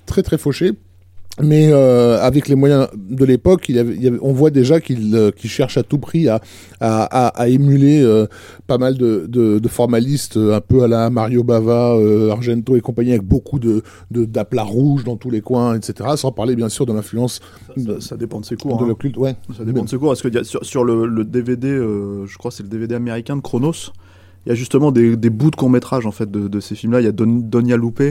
[0.05, 0.73] très très fauché
[1.41, 5.15] mais euh, avec les moyens de l'époque, il il y avait- on voit déjà qu'il
[5.15, 6.41] euh, qu'il cherche à tout prix à,
[6.79, 8.25] à, à, à émuler euh,
[8.65, 12.75] pas mal de, de, de formalistes, euh, un peu à la Mario Bava, euh, Argento
[12.75, 16.09] et compagnie, avec beaucoup de de- d'aplats rouges dans tous les coins, etc.
[16.15, 17.39] Sans parler bien sûr de l'influence
[17.77, 18.77] Ça, ça dépend de ses cours.
[18.77, 18.87] de hein.
[18.87, 19.17] l'occulte.
[19.17, 19.35] Ouais.
[19.55, 20.13] Ça dépend de ses cours.
[20.13, 22.69] Est-ce que y a- sur, sur le, le DVD, euh, je crois que c'est le
[22.69, 23.91] DVD américain de Chronos,
[24.45, 26.73] il y a justement des, des bouts de court métrage en fait de, de ces
[26.73, 27.01] films-là.
[27.01, 28.01] Il y a Don, Donia Lupe.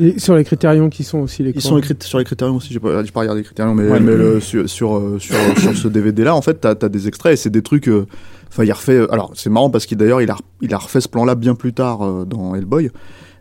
[0.00, 2.72] Et sur les critérions qui sont aussi les Ils sont écrits sur les critériums aussi.
[2.72, 4.00] J'ai pas, j'ai pas regardé les critériums, mais, Ouais.
[4.00, 7.32] mais le- sur sur euh, sur, sur ce DVD-là, en fait, t'as as des extraits
[7.32, 7.88] et c'est des trucs.
[7.88, 8.06] euh,
[8.50, 9.06] Enfin, il a refait.
[9.10, 11.72] Alors, c'est marrant parce qu'il d'ailleurs, il a il a refait ce plan-là bien plus
[11.74, 12.90] tard euh, dans Hellboy.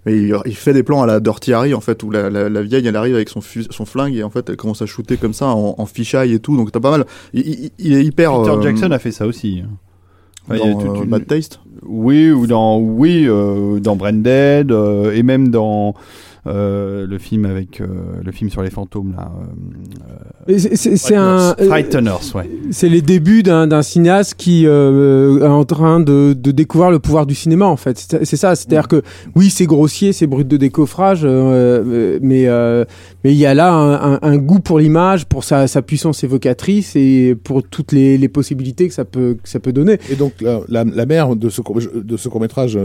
[0.06, 2.48] Mais il, il fait des plans à la Dirty Harry en fait où la, la,
[2.50, 4.86] la vieille elle arrive avec son, fus- son flingue et en fait elle commence à
[4.86, 7.94] shooter comme ça en, en fisheye et tout donc t'as pas mal il, il- il
[7.94, 9.64] est hyper Peter euh, Jackson a fait ça aussi.
[10.48, 13.80] dans Ouais, il y a toute euh, une- Bad Taste Oui, ou dans oui, euh,
[13.82, 15.94] dans Branded euh, et même dans euh,
[16.48, 17.88] le film avec euh,
[18.24, 19.32] le film sur les fantômes là.
[20.48, 21.56] Et c'est- euh, un.
[21.66, 22.50] Frighteners, ouais.
[22.72, 27.00] C'est les débuts d'un d'un cinéaste qui euh, est en train de, de découvrir le
[27.00, 27.98] pouvoir du cinéma en fait.
[27.98, 29.02] C'est c'est ça, c'est-à-dire que
[29.36, 32.86] oui, c'est grossier, c'est brut de décoffrage, euh, mais euh,
[33.24, 36.24] mais il y a là un, un- un goût pour l'image, pour sa, sa puissance
[36.24, 40.00] évocatrice et pour toutes les, les possibilités que ça peut que ça peut donner.
[40.10, 42.78] Et donc la, la, la mère de ce court- de ce court métrage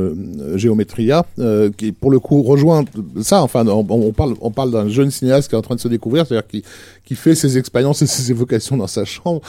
[0.57, 2.85] Géométria, euh, qui pour le coup rejoint
[3.20, 3.42] ça.
[3.53, 5.88] Enfin, on, on parle on parle d'un jeune cinéaste qui est en train de se
[5.88, 6.62] découvrir, c'est-à-dire qui
[7.05, 9.43] qui fait ses expériences et ses évocations dans sa chambre.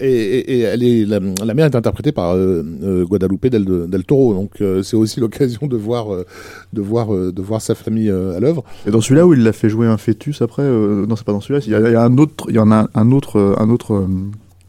[0.00, 3.64] Et, et, et elle est la, la mère est interprétée par euh, euh, Guadalupe del,
[3.88, 4.34] del Toro.
[4.34, 6.24] Donc euh, c'est aussi l'occasion de voir euh,
[6.72, 8.64] de voir de voir sa famille euh, à l'œuvre.
[8.86, 11.32] et dans celui-là où il l'a fait jouer un fœtus après euh, non c'est pas
[11.32, 13.12] dans celui-là il y, a, il y a un autre il y en a un
[13.12, 14.06] autre un autre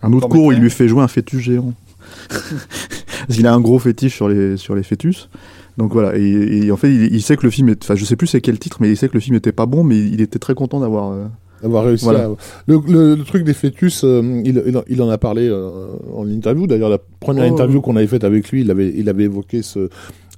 [0.02, 1.74] un autre cours où il lui fait jouer un fœtus géant
[2.30, 5.30] parce qu'il a un gros fétiche sur les sur les fœtus
[5.78, 6.22] donc voilà et,
[6.66, 8.42] et en fait il, il sait que le film est enfin je sais plus c'est
[8.42, 10.56] quel titre mais il sait que le film était pas bon mais il était très
[10.56, 11.26] content d'avoir euh,
[11.64, 12.26] Avoir réussi Voilà.
[12.26, 12.36] à...
[12.68, 15.88] le, le, le truc des fœtus, euh, il, il, en- il en a parlé euh,
[16.14, 16.68] en interview.
[16.68, 17.52] D'ailleurs, la première Oh.
[17.52, 19.90] interview qu'on avait faite avec lui, il avait, il avait évoqué ce,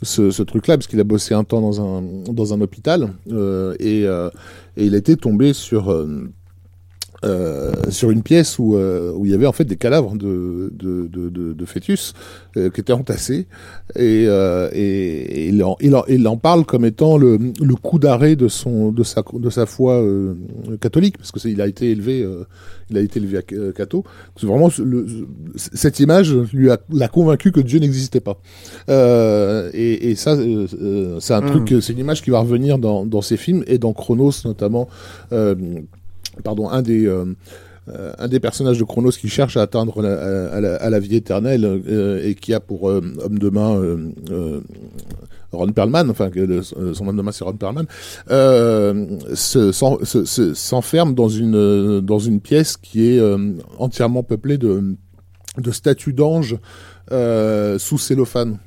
[0.02, 3.75] ce, ce truc-là, parce qu'il a bossé un temps dans un, dans un hôpital, euh,
[3.82, 4.30] et, euh,
[4.78, 5.93] et il était tombé sur...
[7.25, 10.71] euh, sur une pièce où, euh, où il y avait en fait des cadavres de,
[10.73, 12.13] de, de, de, de fœtus
[12.58, 13.47] euh, qui étaient entassés.
[13.95, 14.82] Et, euh, et,
[15.45, 18.47] et il, en, il, en, il en parle comme étant le, le coup d'arrêt de
[18.47, 20.34] son de sa de sa foi euh,
[20.79, 22.43] catholique parce que il a été élevé euh,
[22.89, 24.03] il a été élevé à catho.
[24.39, 25.05] C'est vraiment le,
[25.55, 28.39] ce- cette image lui a l'a convaincu que Dieu n'existait pas.
[28.89, 30.38] Euh, et, et ça
[31.19, 33.93] c'est un truc c'est une image qui va revenir dans dans ses films et dans
[33.93, 34.88] Chronos notamment
[35.32, 35.55] euh,
[36.43, 37.25] pardon, un des, euh,
[37.89, 41.65] euh, un des personnages de Chronos qui cherche à atteindre la, à, la, vie éternelle
[41.65, 43.82] euh, et qui a pour homme de main
[45.52, 46.30] Ron Perlman, enfin
[46.93, 47.86] son homme de main c'est Ron Perlman,
[48.30, 53.21] se- s'en- se- se- s'enferme dans une pièce qui est
[53.80, 56.58] entièrement peuplée de statues d'anges
[57.10, 58.60] sous cellophane.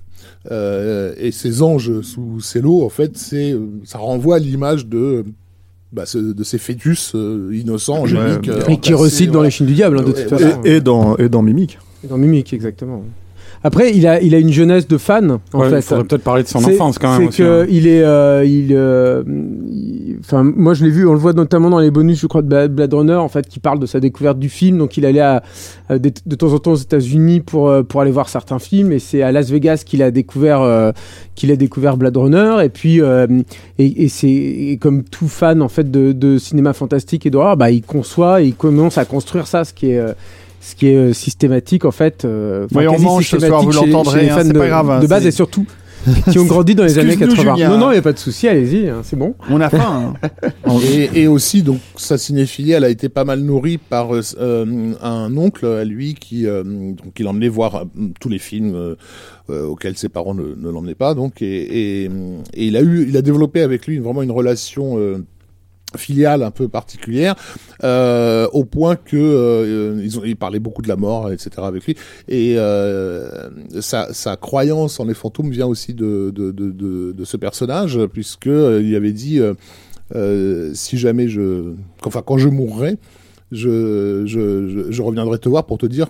[0.51, 3.17] Et ces anges sous cello, en fait,
[3.85, 5.25] ça renvoie à l'image de
[5.93, 8.49] bah, ce- de ces fœtus euh, innocents, angéliques.
[8.49, 10.63] euh, Et qui entassés, recite dans les films du diable, hein, de toute façon.
[10.65, 11.79] et, et dans et dans Mimic
[12.09, 13.05] Dans Mimic, exactement.
[13.65, 15.77] Après, il a, il a une jeunesse de fan, en Ouais, fait.
[15.77, 17.23] Il faudrait peut-être parler de son enfance quand même.
[17.23, 17.65] C'est aussi, hein.
[17.67, 19.23] que il est, euh, il, euh,
[20.21, 22.49] enfin, moi je l'ai vu, on le voit notamment dans les bonus, je crois, de
[22.49, 24.79] Bla- Blade Runner, en fait, qui parle de sa découverte du film.
[24.79, 25.43] Donc, il allait à,
[25.89, 28.93] à des- de temps en temps aux États-Unis pour euh, pour aller voir certains films,
[28.93, 30.93] et c'est à Las Vegas qu'il a découvert euh,
[31.35, 32.57] qu'il a découvert Blade Runner.
[32.65, 33.27] Et puis, euh,
[33.79, 37.57] et, et c'est et comme tout fan en fait de, de cinéma fantastique et d'horreur,
[37.57, 40.13] bah, il conçoit, et il commence à construire ça, ce qui est euh,
[40.63, 42.25] ce qui est euh, systématique en fait.
[42.25, 45.01] euh, Oui, on mange ce soir, vous l'entendrez, hein, fans c'est de, pas grave, hein,
[45.01, 45.67] de base et surtout
[46.33, 47.55] qui ont grandi dans les années Excuse-nous, 80.
[47.55, 47.69] Julien.
[47.69, 49.35] Non, non, il n'y a pas de souci, allez-y, hein, c'est bon.
[49.49, 50.15] On a faim.
[50.25, 50.49] hein.
[50.93, 54.95] Et, et aussi, donc, sa cinéphilie, elle a été pas mal nourrie par euh, euh,
[55.01, 57.85] un oncle à lui qui, euh, donc, il emmenait voir
[58.21, 61.15] tous les films euh, auxquels ses parents ne, ne l'emmenaient pas.
[61.15, 64.99] Donc, et, et, et il a eu, il a développé avec lui vraiment une relation
[64.99, 65.25] euh,
[65.97, 67.35] filiale un peu particulière,
[67.85, 71.51] euh, au point que euh, ils ont, parlaient beaucoup de la mort, etc.
[71.59, 71.97] avec lui.
[72.29, 73.51] Et euh,
[73.81, 79.13] sa, croyance en les fantômes vient aussi de, de, ce personnage, puisque euh, il avait
[79.13, 79.41] dit.
[80.75, 81.73] si jamais je,
[82.05, 82.99] enfin quand je mourrai,
[83.51, 86.09] je reviendrai te voir pour te dire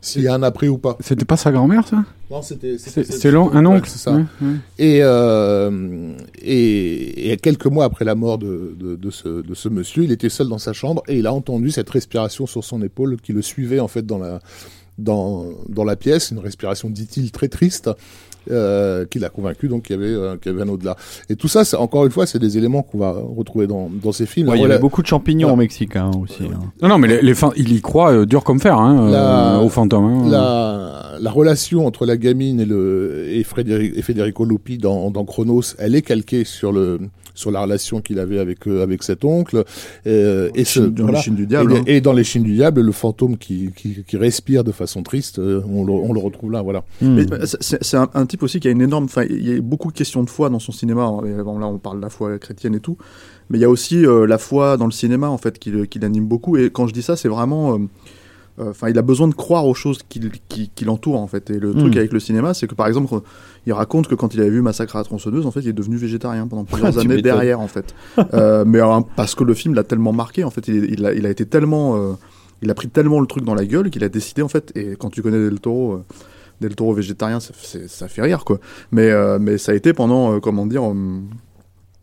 [0.00, 0.96] s'il y a un après ou pas.
[1.00, 2.04] C'était pas sa grand-mère, ça?
[2.30, 4.12] Non, c'était C'est un oncle c'est ça.
[4.12, 4.54] Ouais, ouais.
[4.78, 9.68] Et, euh, et, et quelques mois après la mort de, de, de, ce, de ce
[9.68, 12.82] monsieur, il était seul dans sa chambre et il a entendu cette respiration sur son
[12.82, 14.40] épaule qui le suivait en fait dans la,
[14.98, 17.90] dans, dans la pièce, une respiration, dit-il, très triste.
[18.50, 20.96] Euh, qui l'a convaincu donc qu'il y avait euh, qu'il y avait un au-delà.
[21.28, 24.12] Et tout ça, c'est encore une fois, c'est des éléments qu'on va retrouver dans dans
[24.12, 24.48] ces films.
[24.48, 26.44] Ouais, il y avait beaucoup de champignons au Mexique hein, aussi.
[26.44, 26.58] hein.
[26.82, 29.60] Non, non, mais les, les il y croit euh, dur comme fer, hein, euh, La-
[29.62, 30.04] au fantôme.
[30.04, 30.28] hein.
[30.30, 35.24] la, la relation entre la gamine et le et, Frédéric, et Federico Lupi dans, dans
[35.24, 36.98] Chronos, elle est calquée sur le
[37.40, 39.64] sur la relation qu'il avait avec euh, avec cet oncle
[40.06, 41.20] euh, et ce, Chine- dans les voilà.
[41.22, 41.82] Chines du diable, Et, hein.
[41.86, 45.38] et dans les Chines du diable, le fantôme qui, qui, qui respire de façon triste,
[45.38, 46.84] euh, on le, on le retrouve là, voilà.
[47.00, 47.18] Hmm.
[47.18, 49.04] Euh, c'est un, un type aussi qui a une énorme.
[49.04, 51.06] Enfin, il y a beaucoup de questions de foi dans son cinéma.
[51.44, 52.96] Bon, là, on parle de la foi chrétienne et tout.
[53.48, 55.98] Mais il y a aussi euh, la foi dans le cinéma, en fait, qui, qui
[55.98, 56.56] l'anime beaucoup.
[56.56, 57.74] Et quand je dis ça, c'est vraiment.
[57.74, 57.78] euh,
[58.58, 61.50] euh, Enfin, il a besoin de croire aux choses qui, qui, qui l'entourent, en fait.
[61.50, 61.98] Et le truc Mm.
[61.98, 63.20] avec le cinéma, c'est que, par exemple,
[63.66, 65.72] il raconte que quand il avait vu Massacre à la tronçonneuse, en fait, il est
[65.72, 67.94] devenu végétarien pendant plusieurs années derrière, en fait.
[68.34, 71.12] Euh, mais alors, parce que le film l'a tellement marqué, en fait, il, il a,
[71.14, 71.96] il a été tellement.
[71.96, 72.12] euh,
[72.62, 74.96] il a pris tellement le truc dans la gueule qu'il a décidé, en fait, et
[74.98, 75.92] quand tu connais Del Toro.
[75.94, 76.04] euh,
[76.60, 77.54] Del Toro végétarien, ça,
[77.88, 78.58] ça fait rire, quoi.
[78.92, 81.20] Mais, euh, mais ça a été pendant, euh, comment dire, euh,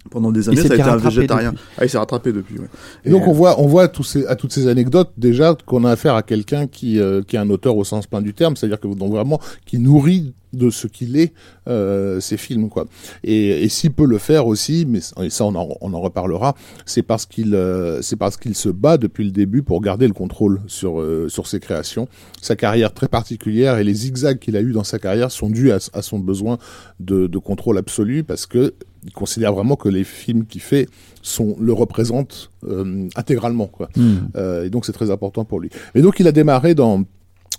[0.10, 1.52] pendant des années, ça a été un végétarien.
[1.52, 1.63] depuis.
[1.78, 2.67] Ah, il s'est rattrapé depuis, ouais.
[3.06, 5.91] Et donc on voit, on voit tous ces, à toutes ces anecdotes déjà qu'on a
[5.91, 8.80] affaire à quelqu'un qui, euh, qui est un auteur au sens plein du terme, c'est-à-dire
[8.80, 11.34] que donc vraiment qui nourrit de ce qu'il est
[11.67, 12.86] euh, ces films quoi.
[13.24, 16.56] Et, et s'il peut le faire aussi, mais et ça on en, on en reparlera,
[16.86, 20.13] c'est parce qu'il euh, c'est parce qu'il se bat depuis le début pour garder le
[20.13, 22.08] contrôle sur euh, sur ses créations.
[22.41, 25.72] Sa carrière très particulière et les zigzags qu'il a eu dans sa carrière sont dus
[25.72, 26.58] à, à son besoin
[27.02, 28.74] de, de contrôle absolu parce que
[29.08, 30.88] il considère vraiment que les films qu'il fait
[31.22, 33.89] sont le représentent euh, intégralement quoi.
[33.96, 34.28] Hmm.
[34.36, 35.70] Euh, et donc c'est très important pour lui.
[35.96, 37.04] Et donc il a démarré dans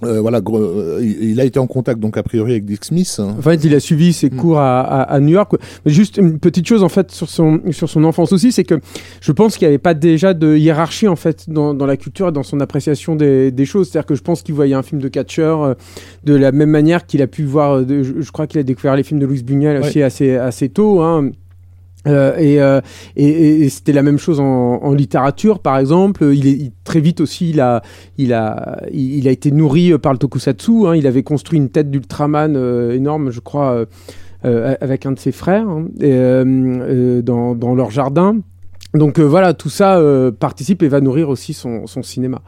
[0.05, 3.17] euh, voilà, euh, il, a été en contact donc a priori avec Dick Smith.
[3.19, 3.35] hein.
[3.37, 4.37] En fait, il a suivi ses Mm.
[4.37, 5.53] cours à, à, à New York.
[5.85, 8.77] Mais juste une petite chose en fait sur son sur son enfance aussi, c'est que
[9.21, 12.29] je pense qu'il n'y avait pas déjà de hiérarchie en fait dans, dans la culture
[12.29, 13.89] et dans son appréciation des, des choses.
[13.89, 15.75] C'est-à-dire que je pense qu'il voyait un film de catcheur euh,
[16.25, 17.85] de la même manière qu'il a pu voir.
[17.85, 20.69] de- je, je crois qu'il a découvert les films de Louis Buñuel aussi assez assez
[20.69, 21.01] tôt.
[21.01, 21.31] Hein.
[22.07, 22.81] Euh, et, euh,
[23.17, 26.31] et, c'était la même chose en, littérature, par exemple.
[26.33, 27.83] Il est très vite aussi, il a,
[28.17, 30.87] il a, il, a été nourri par le tokusatsu.
[30.87, 30.97] hein.
[30.97, 33.85] Il avait construit une tête d'Ultraman euh, énorme, je crois,
[34.43, 35.87] avec un de ses frères hein,
[37.23, 38.37] dans, dans leur jardin.
[38.95, 40.01] Donc voilà, tout ça
[40.39, 42.41] participe et va nourrir aussi son, son cinéma.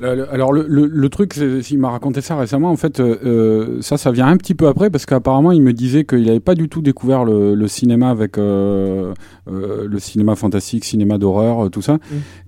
[0.00, 2.70] Le- alors le, le, le truc, c'est- il m'a raconté ça récemment.
[2.70, 5.72] En fait, euh, euh, ça, ça vient un petit peu après parce qu'apparemment, il me
[5.72, 9.12] disait qu'il n'avait pas du tout découvert le, le cinéma avec euh,
[9.50, 11.98] euh, le cinéma fantastique, cinéma d'horreur, euh, tout ça.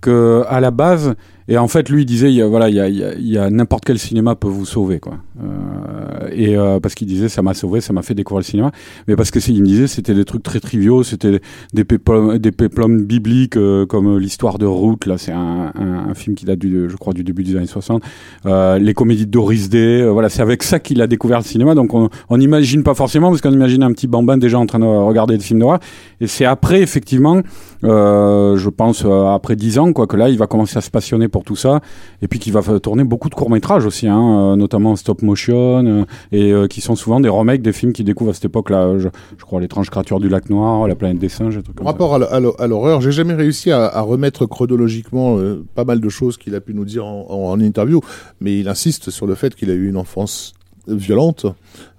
[0.01, 1.15] Que à la base,
[1.51, 3.51] et en fait, lui il disait, il a, voilà, il y a, y a- a
[3.51, 5.15] n'importe quel cinéma peut vous sauver, quoi.
[5.43, 8.71] Euh, et euh, parce qu'il disait, ça m'a sauvé, ça m'a fait découvrir le cinéma.
[9.09, 11.41] Mais parce que il me disait, c'était des trucs très triviaux, c'était
[11.75, 15.07] des péplums, des péplums bibliques euh, comme l'histoire de Ruth.
[15.07, 18.03] Là, c'est un, un, film qui date du, je crois, du début des années 60.
[18.47, 20.03] Euh, les comédies de Doris Day.
[20.03, 21.75] euh, voilà, c'est avec ça qu'il a découvert le cinéma.
[21.75, 24.85] Donc on n'imagine pas forcément parce qu'on imagine un petit bambin déjà en train de
[24.85, 25.81] regarder des films d'horreur.
[26.21, 27.43] Et c'est après, effectivement, euh,
[27.83, 31.29] je pense euh, après dix ans, quoi, que là, il va commencer à se passionner
[31.29, 31.81] pour tout ça.
[32.23, 35.23] Et puis qu'il va tourner beaucoup de courts métrages aussi, hein, euh, notamment en stop
[35.23, 38.45] motion, euh, et euh, qui sont souvent des remakes des films qu'il découvre à cette
[38.47, 38.99] époque-là.
[38.99, 41.87] Je, je crois l'étrange créature du lac noir, la planète des singes, des trucs comme
[41.87, 45.65] rapport à l'hor- à l'hor- à l'horreur, j'ai jamais réussi à, à remettre chronologiquement euh,
[45.75, 48.01] pas mal de choses qu'il a pu nous dire en, en- en interview,
[48.41, 50.53] mais il insiste sur le fait qu'il a eu une enfance
[50.87, 51.47] violente,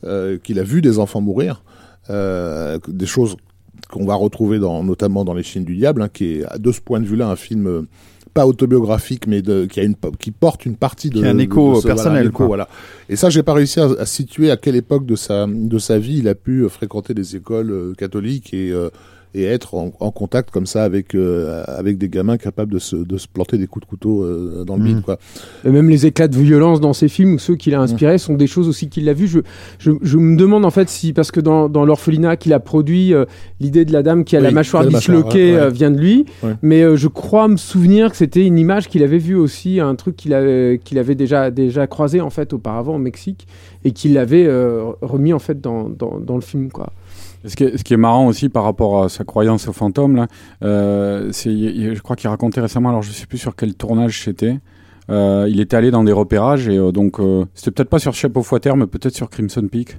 [0.03, 1.63] euh, qu'il a vu des enfants mourir,
[2.09, 3.35] euh, des choses
[3.89, 6.81] qu'on va retrouver dans, notamment dans Les Chines du Diable, hein, qui est de ce
[6.81, 7.81] point de vue-là un film euh,
[8.33, 11.37] pas autobiographique, mais de, qui, a une, qui porte une partie de Qui a un
[11.37, 12.47] écho de ce- personnel, voilà, un écho, quoi.
[12.47, 12.67] voilà.
[13.09, 15.99] Et ça, j'ai pas réussi à, à situer à quelle époque de sa de sa
[15.99, 18.89] vie il a pu euh, fréquenter des écoles euh, catholiques et euh,
[19.33, 22.95] et être en, en contact comme ça avec euh, avec des gamins capables de se
[22.95, 25.17] de se planter des coups de couteau euh, dans le bide, quoi.
[25.65, 28.33] Et même les éclats de violence dans ses films ou ceux qu'il a inspirés sont
[28.35, 29.27] des choses aussi qu'il a vues.
[29.27, 29.39] Je,
[29.79, 33.13] je, je me demande en fait si, parce que dans, dans l'orphelinat qu'il a produit,
[33.13, 33.25] euh,
[33.59, 35.71] l'idée de la dame qui a Oui, la mâchoire disloquée ouais, ouais.
[35.71, 36.25] vient de lui.
[36.43, 36.55] Ouais.
[36.61, 40.15] Mais je crois me souvenir que c'était une image qu'il avait vue aussi, un truc
[40.15, 43.47] qu'il avait, qu'il avait déjà, déjà croisé en fait auparavant au Mexique
[43.85, 44.47] et qu'il avait
[45.01, 46.69] remis en fait dans, dans, dans le film.
[46.69, 46.91] Quoi.
[47.45, 50.15] Ce qui, est, ce qui est marrant aussi par rapport à sa croyance au fantôme,
[50.15, 50.27] là,
[50.63, 54.60] euh, c'est, je crois qu'il racontait récemment, alors je sais plus sur quel tournage c'était.
[55.10, 58.13] Euh, il était allé dans des repérages et euh, donc euh, c'était peut-être pas sur
[58.13, 59.97] Chapeau Fouetter, mais peut-être sur Crimson Peak.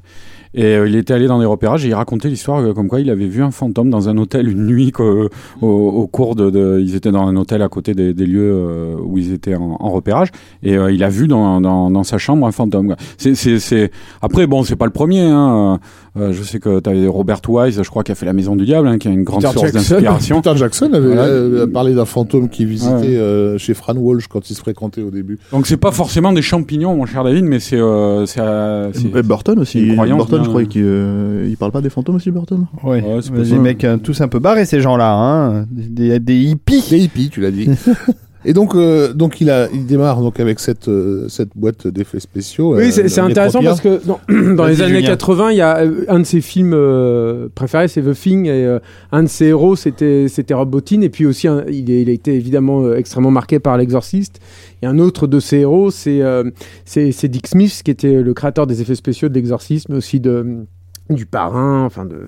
[0.54, 3.00] Et euh, il était allé dans des repérages et il racontait l'histoire euh, comme quoi
[3.00, 5.28] il avait vu un fantôme dans un hôtel une nuit qu'au-
[5.62, 8.52] au, au cours de, de- ils étaient dans un hôtel à côté des, des lieux
[8.52, 10.28] euh, où ils étaient en, en repérage
[10.62, 12.88] et euh, il a vu dans, dans, dans sa chambre un fantôme.
[12.88, 12.96] quoi.
[13.16, 13.90] C'est, c'est, c'est...
[14.20, 15.20] Après bon c'est pas le premier.
[15.22, 15.78] Hein.
[16.18, 18.54] Euh, je sais que tu as Robert Wise, je crois, qui a fait La Maison
[18.54, 19.94] du Diable, hein, qui a une grande Peter source Jackson.
[19.94, 20.42] d'inspiration.
[20.42, 21.22] Peter Jackson avait Voilà.
[21.24, 23.16] euh, parlé d'un fantôme qui visitait Ouais.
[23.16, 25.38] euh, chez Fran Walsh quand il se fréquentait au début.
[25.52, 28.90] Donc c'est pas forcément des champignons, mon cher David, mais c'est euh, c'est euh,
[29.24, 29.80] Burton aussi.
[29.80, 32.66] une croyance Burton, je croyais qu'il euh, il parle pas des fantômes aussi, Burton?
[32.82, 35.66] Ouais, Ouais, c'est des mecs euh, tous un peu barrés ces gens-là, hein.
[35.70, 36.84] des, des hippies.
[36.90, 37.68] Des hippies, tu l'as dit.
[38.44, 42.18] Et donc, euh, donc il a, il démarre donc avec cette euh, cette boîte d'effets
[42.18, 42.74] spéciaux.
[42.76, 44.18] Oui, euh, c'est intéressant parce que dans,
[44.66, 45.06] les années Julien.
[45.10, 48.50] 80, il y a euh, un de ses films euh, préférés, c'est The Thing, et
[48.66, 48.78] euh,
[49.12, 52.08] un de ses héros, c'était c'était Rob Bottin, et puis aussi un- il, est- il
[52.08, 54.40] a été évidemment euh, extrêmement marqué par l'Exorciste.
[54.82, 56.50] Et un autre de ses héros, c'est euh,
[56.84, 60.18] c'est c'est Dick Smith, qui était le créateur des effets spéciaux de l'Exorciste, mais aussi
[60.18, 60.64] de
[61.12, 62.26] du parrain, enfin de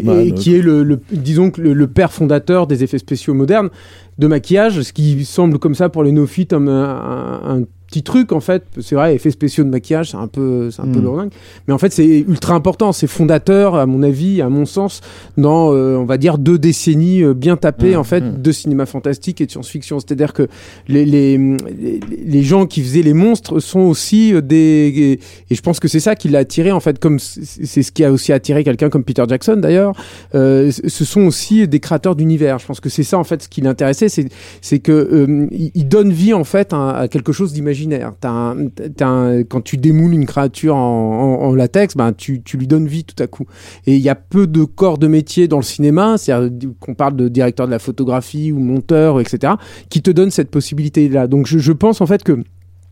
[0.00, 0.18] qui Man.
[0.20, 3.34] est, et qui est le, le- disons que le, le père fondateur des effets spéciaux
[3.34, 3.70] modernes
[4.18, 8.32] de maquillage, ce qui semble comme ça pour les néophytes un, un- un petit truc
[8.32, 8.62] en fait.
[8.80, 11.04] C'est vrai, effets spéciaux de maquillage, c'est un peu, c'est un peu Mm.
[11.04, 11.30] lourdingue.
[11.66, 15.00] mais en fait c'est ultra important, c'est fondateur à mon avis, à mon sens,
[15.36, 17.98] dans euh, on va dire deux décennies euh, bien tapées Mm.
[17.98, 18.40] en fait Mm.
[18.42, 20.00] de cinéma fantastique et de science-fiction.
[20.00, 20.48] C'est-à-dire que
[20.88, 25.18] les, les, les, les gens qui faisaient les monstres sont aussi euh, des
[25.50, 28.04] et je pense que c'est ça qui l'a attiré en fait, comme c'est ce qui
[28.04, 29.92] a aussi attiré quelqu'un comme Peter Jackson d'ailleurs.
[30.34, 32.58] Euh, ce sont aussi des créateurs d'univers.
[32.58, 34.28] Je pense que c'est ça en fait ce qui l'intéressait, c'est
[34.62, 37.81] c'est que il, il donne vie en fait à, à quelque chose d'imaginaire.
[37.88, 43.26] Quand tu démoules une créature en, latex, ben tu, tu lui donnes vie tout à
[43.26, 43.44] coup.
[43.86, 47.16] Et il y a peu de corps de métier dans le cinéma, c'est-à-dire qu'on parle
[47.16, 49.54] de directeur de la photographie ou monteur, etc.,
[49.88, 51.26] qui te donne cette possibilité-là.
[51.26, 52.42] Donc je, je pense en fait que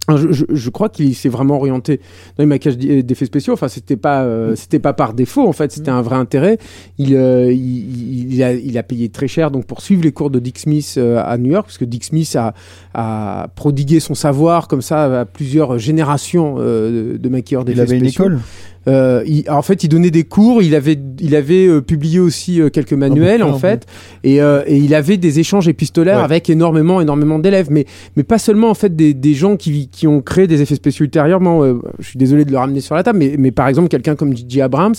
[0.09, 1.99] je, je- je crois qu'il s'est vraiment orienté
[2.37, 3.53] dans les maquillages d- d'effets spéciaux.
[3.53, 5.47] Enfin, c'était pas, euh, c'était pas par défaut.
[5.47, 6.59] En fait, c'était un vrai intérêt.
[6.99, 10.31] Il, euh, il, il a, il a payé très cher donc pour suivre les cours
[10.31, 12.55] de Dick Smith euh, à New York, parce que Dick Smith a,
[12.95, 17.81] a prodigué son savoir comme ça à plusieurs générations euh, de, de maquilleurs Il d'effets
[17.83, 18.25] avait une spéciaux.
[18.25, 18.39] école?
[18.89, 20.63] Euh, il- en fait, il donnait des cours.
[20.63, 23.87] Il avait, il avait euh, publié aussi euh, quelques manuels bouquin, en fait,
[24.25, 26.25] et, euh, et il avait des échanges épistolaires Ouais.
[26.25, 27.85] avec énormément, énormément d'élèves, mais
[28.17, 31.05] mais pas seulement en fait des, des gens qui, qui ont créé des effets spéciaux
[31.05, 31.63] ultérieurement.
[31.63, 34.17] Euh, je suis désolé de le ramener sur la table, mais, mais par exemple quelqu'un
[34.17, 34.63] comme J.J.
[34.63, 34.95] Abrams,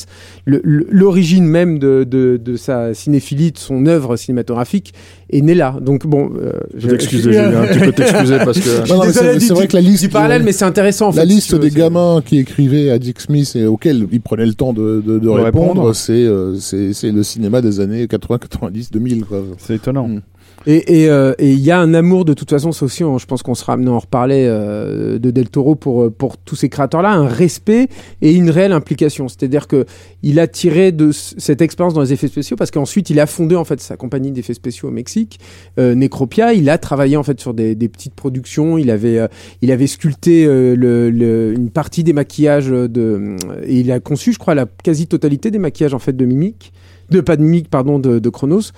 [0.45, 4.93] l'origine même de, de, de sa cinéphilie, de son œuvre cinématographique
[5.31, 5.77] est née là.
[5.81, 8.87] Donc bon, euh, Je t'excuser, Julien, tu peux t'excuser parce que.
[8.89, 11.07] Non, non, mais désolé c'est du- vrai que la du liste, parallèle, mais c'est intéressant.
[11.07, 14.21] En la fait, liste veux, des gamins qui écrivaient à Dick Smith et auxquels il
[14.21, 15.95] prenait le temps de, de, de répondre, répondre.
[15.95, 19.43] c'est euh, c'est c'est le cinéma des années 80, 90, 2000 quoi.
[19.57, 20.07] C'est étonnant.
[20.07, 20.21] Mm.
[20.67, 23.55] Euh, et il y a un amour de toute façon, c'est aussi, je pense qu'on
[23.55, 27.11] sera amené à en reparler euh, de Del Toro pour euh, pour tous ces créateurs-là,
[27.11, 27.87] un respect
[28.21, 29.27] et une réelle implication.
[29.27, 29.85] C'est-à-dire que
[30.21, 33.55] il a tiré de cette expérience dans les effets spéciaux parce qu'ensuite il a fondé
[33.55, 35.39] en fait sa compagnie d'effets spéciaux au Mexique,
[35.79, 36.53] euh, Necropia.
[36.53, 38.77] Il a travaillé en fait sur des, des petites productions.
[38.77, 39.27] Il avait euh,
[39.63, 44.31] il avait sculpté euh, le, le- une partie des maquillages de et il a conçu,
[44.31, 46.71] je crois, la quasi-totalité des maquillages en fait de Mimic,
[47.09, 48.71] de pas de Mimic, pardon, de, de Chronos.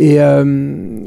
[0.00, 0.44] Et euh,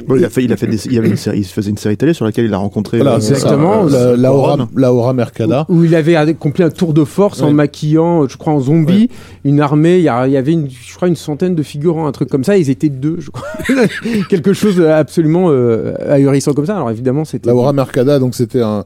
[0.06, 1.70] Bon, il a fait, il a fait des- il y avait une série, il faisait
[1.70, 2.98] une série télé sur laquelle il a rencontré.
[2.98, 3.84] Voilà, euh, exactement.
[3.86, 4.62] La, la Warren.
[4.62, 5.66] aura, la aura Mercada.
[5.70, 9.10] où, où il avait accompli un tour de force en maquillant, je crois, en zombie,
[9.46, 9.98] une armée.
[10.00, 12.58] Il y, avait, une, je crois, une centaine de figurants, un truc comme ça.
[12.58, 13.48] Ils étaient deux, je crois.
[14.30, 16.76] Quelque chose absolument euh, ahurissant comme ça.
[16.76, 17.48] Alors évidemment, c'était.
[17.48, 18.84] La aura Mercada, donc c'était un,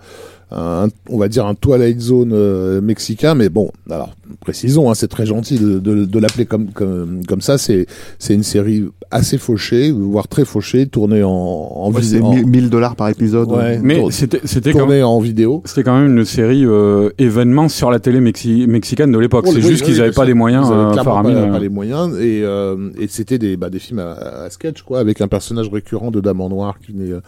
[0.51, 5.07] un- on va dire un Twilight Zone euh, mexicain, mais bon, alors précisons, hein, c'est
[5.07, 7.57] très gentil de, de, de l'appeler comme, comme comme ça.
[7.57, 7.87] C'est
[8.19, 12.33] c'est une série assez fauchée, voire très fauchée, tournée en en, Ouais, vis- c'est en-
[12.33, 13.51] 1000 1000 dollars par épisode.
[13.51, 13.79] Ouais.
[13.81, 15.61] Mais tour- c'était c'était quand, tournée en vidéo.
[15.65, 19.45] c'était quand même une série euh, événement sur la télé mexi- mexicaine de l'époque.
[19.47, 21.23] Oh, C'est oui, juste oui, qu'ils n'avaient oui, pas les moyens ils avaient euh, pas,
[21.23, 24.11] pas les moyens et, euh, et c'était des bah, des films à,
[24.45, 27.21] à sketch quoi avec un personnage récurrent de Dame en noir qui venait euh,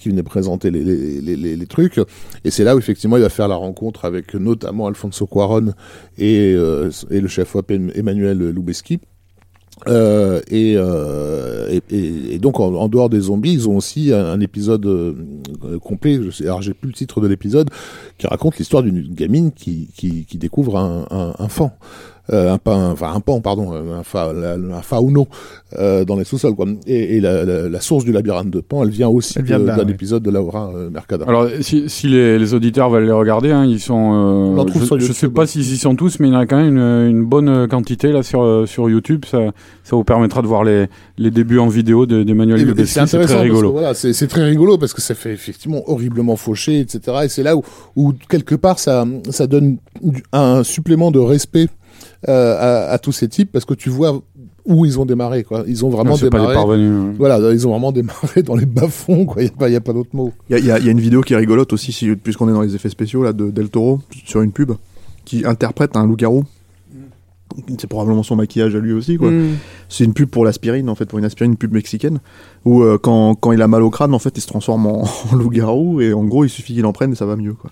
[0.00, 1.98] qui venait présenter les les, les, les, les trucs
[2.44, 5.72] et c'est là où effectivement il va faire la rencontre avec notamment Alfonso Cuarón
[6.18, 9.00] et euh, le chef op Emmanuel Lubezki
[9.88, 15.16] euh, et, euh, et, donc en, dehors des zombies, ils ont aussi un, épisode
[15.82, 16.20] complet.
[16.22, 17.70] Je sais, alors j'ai plus le titre de l'épisode
[18.18, 21.70] qui raconte l'histoire d'une gamine qui, qui, découvre un, un fan.
[22.32, 25.26] Euh, un pan, enfin un pan, pardon, euh, un, fa, la- un fauno
[25.78, 26.66] euh, dans les sous-sols, quoi.
[26.86, 29.58] Et, et la, la, la source du labyrinthe de Pan, elle vient aussi Elle vient
[29.58, 29.90] de de- là, d'un ouais.
[29.92, 31.24] épisode de Laura euh, Mercada.
[31.26, 33.94] Alors, si, si les, les auditeurs veulent les regarder, hein, ils sont.
[33.94, 35.12] On Euh, je, YouTube.
[35.12, 37.24] sais pas s'ils y sont tous, mais il y en a quand même une, une
[37.24, 39.24] bonne quantité là sur sur YouTube.
[39.28, 39.38] Ça,
[39.82, 40.86] ça vous permettra de voir les,
[41.18, 43.00] les débuts en vidéo de- d'Emmanuel Lubezki.
[43.06, 43.72] C'est très rigolo.
[43.72, 47.00] voilà, c'est c'est très rigolo parce que ça fait effectivement horriblement fauché, etc.
[47.24, 47.62] Et c'est là où,
[47.96, 49.78] où quelque part ça, ça donne
[50.32, 51.66] un supplément de respect
[52.28, 54.20] euh, à, à tous ces types parce que tu vois
[54.66, 55.42] où ils ont démarré.
[55.42, 55.64] Quoi.
[55.66, 56.56] Ils ont vraiment Non, pas démarré.
[56.84, 57.14] hein.
[57.18, 59.24] Voilà, ils ont vraiment démarré dans les bas-fonds.
[59.26, 59.42] quoi.
[59.42, 60.32] Il n'y a, pas- y a pas d'autre mot.
[60.48, 62.14] Il y a, il y a- y a une vidéo qui est rigolote aussi, si,
[62.16, 64.72] puisqu'on est dans les effets spéciaux là, de Del Toro, sur une pub,
[65.24, 66.44] qui interprète un loup-garou.
[67.78, 69.30] c'est probablement son maquillage à lui aussi quoi.
[69.30, 69.56] Mm.
[69.88, 72.20] C'est une pub pour l'aspirine en fait, pour une aspirine, une pub mexicaine
[72.64, 75.04] où euh, quand, quand il a mal au crâne en fait, il se transforme en,
[75.32, 77.70] en loup-garou et en gros il suffit qu'il en prenne et ça va mieux quoi.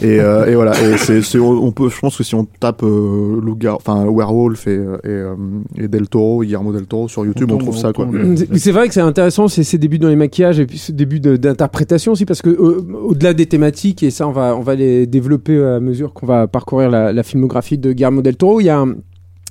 [0.00, 3.40] Et, euh, et voilà, et c'est on peut, je pense que si on tape euh,
[3.42, 5.34] loup-garou, enfin werewolf et, et, euh,
[5.76, 8.08] Del Toro, Guillermo Del Toro sur YouTube, on, trouve ça quoi.
[8.56, 11.20] C'est- vrai que c'est intéressant, c'est ces débuts dans les maquillages et puis ce début
[11.20, 15.62] d'interprétation aussi, parce que au-delà des thématiques, et ça on va, on va les développer
[15.62, 18.78] à mesure qu'on va parcourir la, la filmographie de Guillermo del Toro, il y a
[18.78, 18.94] un,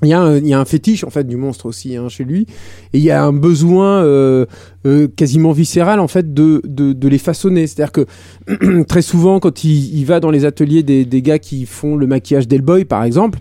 [0.03, 2.07] il y, a un, il y a un fétiche en fait du monstre aussi hein,
[2.09, 2.47] chez lui.
[2.93, 4.45] Et il y a un besoin euh,
[4.85, 7.67] euh, quasiment viscéral en fait de, de, de les façonner.
[7.67, 11.21] C'est à dire que très souvent quand il, il va dans les ateliers des, des
[11.21, 13.39] gars qui font le maquillage d'Hellboy par exemple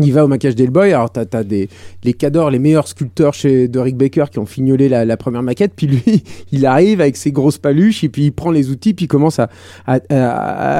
[0.00, 1.68] il va au maquillage d'Hellboy, alors t'as as des
[2.04, 5.72] les cadors, les meilleurs sculpteurs chez de Rick Baker qui ont fignolé la, première maquette,
[5.74, 6.22] puis lui,
[6.52, 9.38] il arrive avec ses grosses paluches et puis il prend les outils, puis il commence
[9.38, 9.48] à,
[9.86, 9.98] à,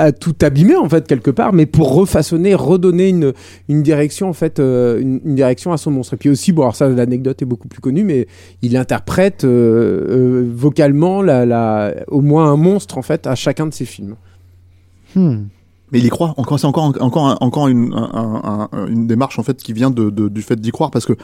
[0.05, 3.33] à- tout abîmer en fait quelque part, mais pour refaçonner, redonner une,
[3.69, 6.15] une direction en fait, euh, une, une direction à son monstre.
[6.15, 8.27] Et puis aussi, bon, alors ça l'anecdote est beaucoup plus connue, mais
[8.63, 13.67] il interprète euh, euh, vocalement la, la, au moins un monstre en fait à chacun
[13.67, 14.17] de ses films.
[15.15, 15.45] Hmm.
[15.93, 16.35] Mais il y croit.
[16.37, 19.91] Encore, c'est encore, encore, encore une, un- un- un- une démarche en fait qui vient
[19.91, 21.15] de, de- du fait d'y croire parce que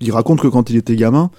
[0.00, 1.30] il raconte que quand il était gamin,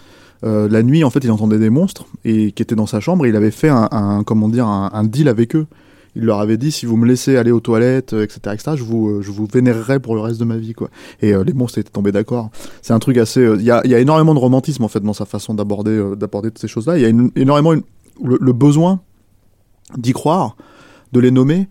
[0.44, 3.26] euh, la nuit en fait, il entendait des monstres et qui étaient dans sa chambre.
[3.26, 5.68] Et il avait fait un, un- comment dire, un, deal avec eux.
[6.16, 8.84] Il leur avait dit si vous me laissez aller aux toilettes, euh, etc., etc., je
[8.84, 10.90] vous, euh, je vous vénérerai pour le reste de ma vie, quoi.
[11.22, 12.50] Et euh, les monstres étaient tombés d'accord.
[12.82, 13.40] C'est un truc assez.
[13.40, 16.04] euh, Il y, a, y a énormément de romantisme en fait dans sa façon d'aborder,
[16.18, 16.98] d'aborder toutes ces choses-là.
[16.98, 17.10] Il y a
[17.42, 17.84] énormément une-
[18.24, 19.00] le, le besoin
[19.98, 20.58] d'y croire,
[21.14, 21.68] de les nommer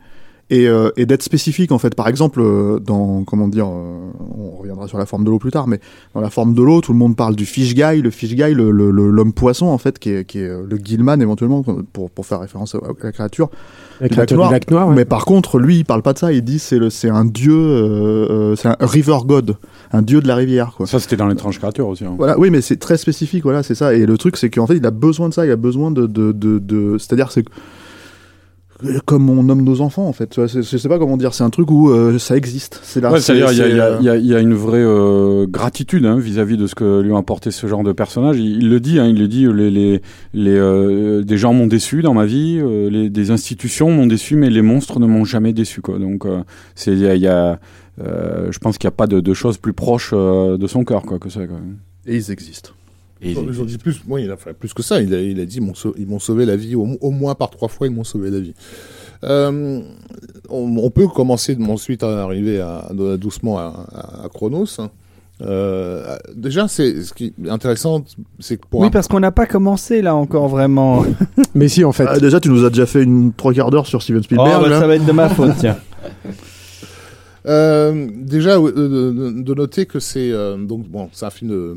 [0.51, 1.95] et, euh, et d'être spécifique en fait.
[1.95, 5.51] Par exemple, euh, dans comment dire, euh, on reviendra sur la forme de l'eau plus
[5.51, 5.81] tard, mais
[6.15, 8.53] dans la forme de l'eau, tout le monde parle du fish guy, le fish guy,
[8.55, 11.63] le le- le- l'homme poisson en fait, qui est, qui est euh, le Gilman éventuellement
[11.93, 13.49] pour pour faire référence à la créature.
[14.01, 14.89] La Du créature lac du lac noir.
[14.89, 14.95] ouais.
[14.95, 16.33] Mais par contre, lui, il parle pas de ça.
[16.33, 19.57] Il dit c'est le c'est un dieu, euh, euh, c'est un river god,
[19.93, 20.87] un dieu de la rivière quoi.
[20.87, 22.05] Ça, c'était dans l'étrange créature aussi.
[22.05, 22.15] hein.
[22.17, 23.95] Voilà, oui, mais c'est très spécifique, voilà, c'est ça.
[23.95, 26.07] Et le truc, c'est qu'en fait, il a besoin de ça, il a besoin de,
[26.07, 27.45] de, de, de- c'est-à-dire, c'est
[29.05, 30.47] comme on nomme nos enfants, en fait.
[30.47, 31.35] Je sais pas comment dire.
[31.35, 32.81] C'est un truc où euh, ça existe.
[32.83, 33.11] C'est là.
[33.13, 33.67] Ouais, c'est- c'est-à-dire
[34.01, 37.13] il y a, y y une vraie euh, gratitude hein, vis-à-vis de ce que lui
[37.15, 38.39] a apporté ce genre de personnage.
[38.39, 39.47] Il, il le dit, hein, il le dit.
[39.53, 40.03] Les, les,
[40.35, 42.61] les euh, des gens m'ont déçu dans ma vie,
[42.91, 45.81] les, des institutions m'ont déçu, mais les monstres ne m'ont jamais déçu.
[45.81, 45.99] Quoi.
[45.99, 46.27] Donc
[46.75, 47.59] c'est il y a, il y a,
[47.99, 51.19] je pense qu'il n'y a pas de, de choses plus proches de son cœur quoi,
[51.19, 51.47] que ça.
[51.47, 51.57] Quoi.
[52.07, 52.71] Et ils existent.
[53.23, 55.01] Et Je je dis plus, moi, il a fait plus que ça.
[55.01, 55.61] Il a, il a dit,
[55.99, 56.75] ils m'ont sauvé la vie.
[56.75, 58.55] Au, au moins par trois fois, ils m'ont sauvé la vie.
[59.25, 59.83] Euh,
[60.49, 64.65] on, on peut commencer de- ensuite à arriver à, à- doucement à, à- à Chronos.
[65.43, 68.05] Euh, déjà, c'est ce qui est intéressant,
[68.39, 71.05] c'est que pour Oui, un- parce qu'on n'a pas commencé là encore vraiment.
[71.55, 72.07] Mais si, en fait.
[72.09, 74.63] Ah, déjà, tu nous as déjà fait une trois quarts d'heure sur Steven Oh, Spielberg.
[74.63, 74.81] bah, là.
[74.81, 75.77] ça va être de ma faute, tiens.
[77.47, 78.71] Euh, déjà euh,
[79.33, 81.77] de, de noter que c'est euh, donc bon, c'est un film de,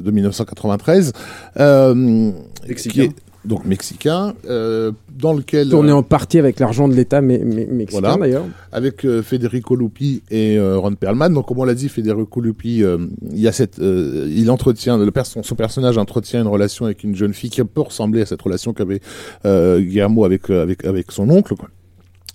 [0.00, 1.12] de 1993
[1.60, 2.32] euh,
[2.68, 2.92] Mexicain.
[2.92, 3.12] qui est
[3.44, 8.00] donc mexicain euh, dans lequel Tourné en partie avec l'argent de l'État mais, mais- mexicain
[8.00, 8.16] Voilà.
[8.16, 8.44] d'ailleurs.
[8.70, 11.30] avec euh, Federico Lupi et euh, Ron Perlman.
[11.34, 12.98] Donc, comme on l'a dit, Federico Lupi, euh,
[13.32, 15.10] il y a cette, euh, il entretient, le
[15.42, 18.72] son personnage entretient une relation avec une jeune fille qui peut ressembler à cette relation
[18.72, 19.00] qu'avait
[19.44, 21.56] euh, Guillermo avec euh, avec avec son oncle.
[21.56, 21.68] Quoi.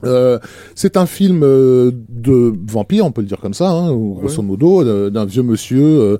[0.04, 0.38] Euh,
[0.76, 4.84] c'est un film euh, de vampire, on peut le dire comme ça, hein, grosso modo,
[4.84, 5.82] euh, d'un vieux monsieur.
[5.84, 6.18] euh,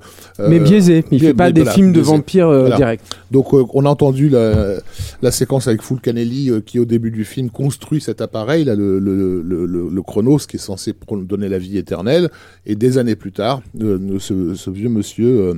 [0.48, 1.04] mais biaisé.
[1.12, 2.10] Il fait pas des voilà, films de biaisé.
[2.10, 2.76] vampires euh, Voilà.
[2.76, 3.04] direct.
[3.30, 4.78] Donc on a entendu la,
[5.22, 8.74] la séquence avec Full Canelli euh, qui au début du film construit cet appareil, là,
[8.74, 12.30] le, le, le, le, le Chronos qui est censé donner la vie éternelle.
[12.66, 15.54] Et des années plus tard, ce, ce vieux monsieur euh,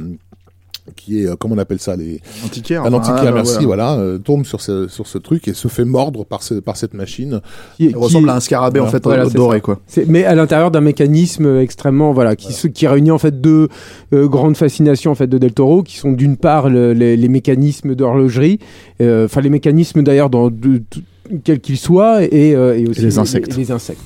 [0.97, 2.85] qui est, euh, comment on appelle ça, les Antiquaire.
[2.85, 3.95] un antiquaire, ah, merci, voilà.
[3.95, 6.77] voilà, euh, tombe sur ce, sur ce truc et se fait mordre par, ce, par
[6.77, 7.41] cette machine.
[7.77, 9.81] Qui- ressemble à un scarabée en fait Voilà, euh, doré quoi.
[10.09, 13.69] Mais à l'intérieur d'un mécanisme extrêmement voilà qui, se- qui réunit en fait deux
[14.13, 17.29] euh, grandes fascinations en fait de Del Toro qui sont d'une part le- les, les
[17.29, 18.59] mécanismes d'horlogerie
[19.01, 21.03] euh, enfin les mécanismes d'ailleurs dans de- tout-
[21.45, 23.57] quels qu'ils soient et, euh, et aussi les insectes.
[23.57, 24.03] les insectes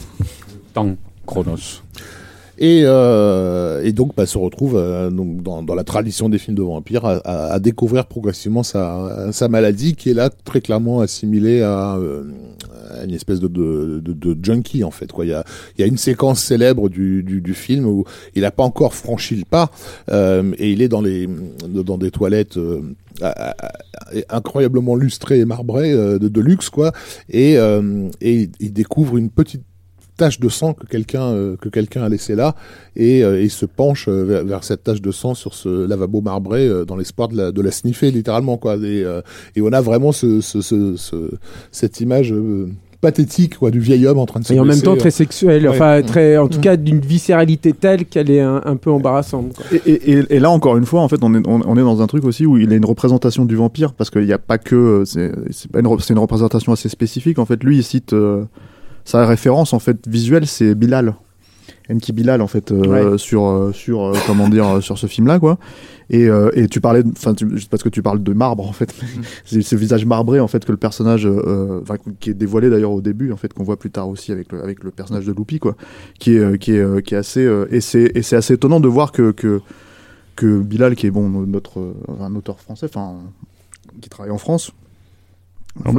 [1.26, 1.80] Chronos.
[2.58, 6.56] Et, euh, et donc bah, se retrouve euh, donc, dans, dans la tradition des films
[6.56, 11.00] de vampires à, à- à découvrir progressivement sa, sa maladie qui est là très clairement
[11.00, 12.22] assimilée à, euh,
[13.04, 15.10] une espèce de, de, de, de junkie en fait.
[15.22, 15.44] Il, y a,
[15.78, 18.04] y a une séquence célèbre du, du, du film où
[18.36, 19.70] il n'a pas encore franchi le pas
[20.10, 21.28] euh, et il est dans, les,
[21.68, 22.56] dans des toilettes.
[22.56, 22.80] euh,
[23.20, 23.72] à- à- à-
[24.36, 26.92] incroyablement lustrées et marbrées euh, de, de luxe quoi
[27.30, 29.62] et, euh, et il découvre une petite
[30.16, 32.54] tache de sang que quelqu'un euh, que quelqu'un a laissé là
[32.96, 36.20] et euh, il se penche euh, vers, vers cette tache de sang sur ce lavabo
[36.20, 39.22] marbré euh, dans l'espoir de la, de la sniffer littéralement quoi et, euh,
[39.56, 41.30] et on a vraiment ce, ce, ce, ce-
[41.72, 42.68] cette image euh,
[43.00, 45.64] pathétique, quoi, du vieil homme en train de se Et en même temps très sexuelle,
[45.64, 45.74] Ouais.
[45.74, 46.62] enfin très, en tout Mm.
[46.62, 49.52] cas d'une viscéralité telle qu'elle est un, un peu embarrassante.
[49.54, 49.66] quoi.
[49.72, 51.82] Et, et- et- et là encore une fois, en fait, on est, on, on est
[51.82, 54.38] dans un truc aussi où il a une représentation du vampire parce qu'il n'y a
[54.38, 55.30] pas que c'est
[55.74, 57.38] une, une représentation assez spécifique.
[57.38, 58.44] En fait, lui, il cite euh,
[59.04, 61.14] sa référence en fait visuelle, c'est Bilal,
[61.90, 65.38] Enki Bilal en fait euh, sur euh, sur euh, comment dire euh, sur ce film-là
[65.38, 65.58] quoi.
[66.10, 67.34] Et, euh, et tu parlais, enfin
[67.70, 68.94] parce que tu parles de marbre en fait,
[69.44, 71.80] c'est ce visage marbré en fait que le personnage, euh,
[72.20, 74.62] qui est dévoilé d'ailleurs au début en fait qu'on voit plus tard aussi avec le,
[74.62, 75.76] avec le personnage de Loupi quoi,
[76.18, 79.12] qui est qui est qui est assez et c'est et c'est assez étonnant de voir
[79.12, 79.60] que que
[80.36, 83.14] que Bilal, qui est bon notre un auteur français, enfin
[84.00, 84.72] qui travaille en France,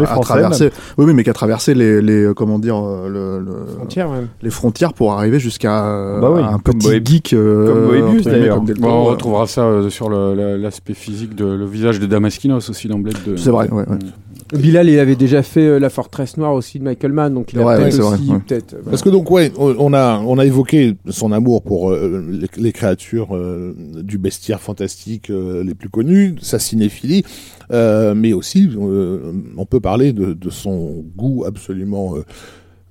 [0.06, 3.40] Français, traversé, oui, oui, mais qui a traversé les, les euh, comment dire euh, le,
[3.44, 4.26] le- Frontière, ouais.
[4.42, 8.24] les frontières pour arriver jusqu'à euh, Bah oui, un petit Moebius- geek euh, comme Moebius,
[8.24, 8.62] d'ailleurs.
[8.62, 13.00] Bon, on retrouvera ça euh, sur l'aspect physique de le visage de Damaskinos aussi dans
[13.00, 13.36] Blade 2.
[13.38, 13.98] C'est vrai, ouais, ouais.
[14.54, 17.60] Bilal, il avait déjà fait euh, La Forteresse Noire aussi de Michael Mann, donc il
[17.60, 18.42] a Ouais, peut-être aussi, vrai, ouais.
[18.48, 18.74] peut-être.
[18.76, 22.48] euh, Parce que donc ouais, on a on a évoqué son amour pour euh, les,
[22.62, 27.24] les créatures euh, du bestiaire fantastique euh, les plus connues, sa cinéphilie,
[27.72, 32.22] euh, mais aussi euh, on peut parler de, de son goût absolument euh,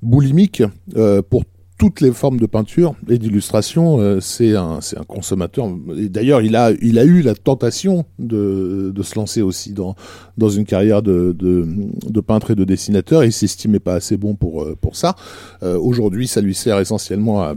[0.02, 0.62] boulimique
[0.96, 1.44] euh, pour
[1.78, 3.98] toutes les formes de peinture et d'illustration.
[4.00, 5.68] euh, c'est un consommateur.
[6.08, 11.34] D'ailleurs, il a eu la tentation de se lancer aussi dans une carrière de,
[12.26, 13.24] peintre et de dessinateur.
[13.24, 15.16] Il s'estimait pas assez bon pour, euh, ça.
[15.62, 17.54] Euh, Aujourd'hui, ça lui sert essentiellement à,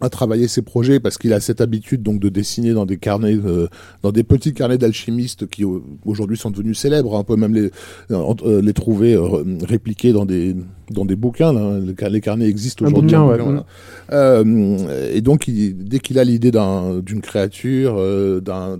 [0.00, 3.36] à travailler ses projets parce qu'il a cette habitude donc de dessiner dans des carnets,
[3.44, 3.66] euh,
[4.02, 7.12] dans des petits carnets d'alchimistes qui au- aujourd'hui sont devenus célèbres.
[7.12, 7.70] On peut même les,
[8.10, 10.56] euh, les trouver euh, répliqués dans des,
[10.90, 11.52] dans des bouquins.
[11.52, 11.78] Là.
[11.78, 13.10] Les, car- les carnets existent aujourd'hui.
[13.28, 13.36] ouais.
[13.44, 13.66] voilà.
[14.12, 18.78] Euh, et donc, il- dès qu'il a l'idée d'un- d'une créature, euh, d'un-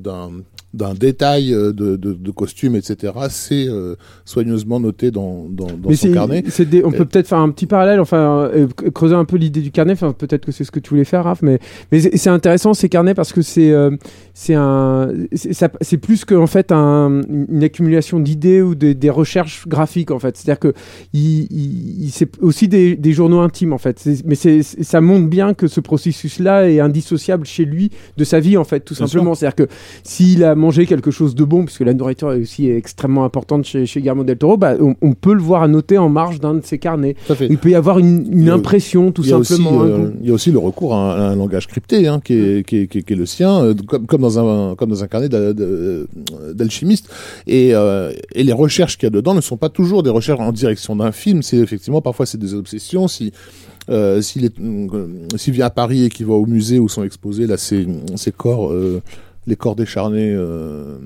[0.72, 5.88] d'un détail euh, de, de, de costume, etc., c'est euh, soigneusement noté dans, dans, dans
[5.88, 6.42] Mais son carnet.
[6.42, 9.70] des- on peut peut-être faire un petit parallèle, enfin euh, creuser un peu l'idée du
[9.72, 9.92] carnet.
[9.94, 11.42] Enfin, peut-être que c'est ce que tu voulais faire, Raph.
[11.42, 11.58] Mais,
[11.90, 13.90] mais c'est, intéressant ces carnets parce que c'est, euh,
[14.32, 18.94] c'est un, c'est, ça- c'est plus que en fait un- une accumulation d'idées ou des,
[18.94, 20.36] des recherches graphiques en fait.
[20.36, 20.72] C'est-à-dire que
[21.12, 24.02] il, c'est aussi des, des journaux intimes en fait.
[24.24, 28.56] Mais c'est- ça montre bien que ce processus-là est indissociable chez lui de sa vie
[28.56, 29.34] en fait, tout Bien simplement.
[29.34, 29.72] C'est-à-dire que
[30.04, 33.86] s'il a mangé quelque chose de bon, puisque la nourriture est aussi extrêmement importante chez,
[33.86, 36.64] chez Guillermo del Toro, bah, on, on peut le voir annoter en marge d'un de
[36.64, 37.16] ses carnets.
[37.48, 39.82] Il peut y avoir une, impression, tout aussi, simplement.
[39.82, 42.20] hein, euh, il y a aussi le recours à un, à un langage crypté hein,
[42.24, 44.74] qui, est, qui, est, qui, est, qui est le sien, euh, comme, comme, dans un,
[44.76, 45.52] comme dans un carnet d'a-
[46.54, 47.08] d'alchimiste.
[47.46, 50.40] Et, euh, et les recherches qu'il y a dedans ne sont pas toujours des recherches
[50.40, 51.42] en direction d'un film.
[51.42, 53.08] C'est effectivement parfois c'est des obsessions.
[53.08, 53.32] Si
[53.88, 55.06] euh, s'il euh,
[55.36, 57.86] s'il vient à Paris et qu'il va au musée où sont exposés là ces,
[58.16, 58.70] ces corps.
[58.72, 59.00] euh,
[59.46, 60.98] les corps décharnés, euh,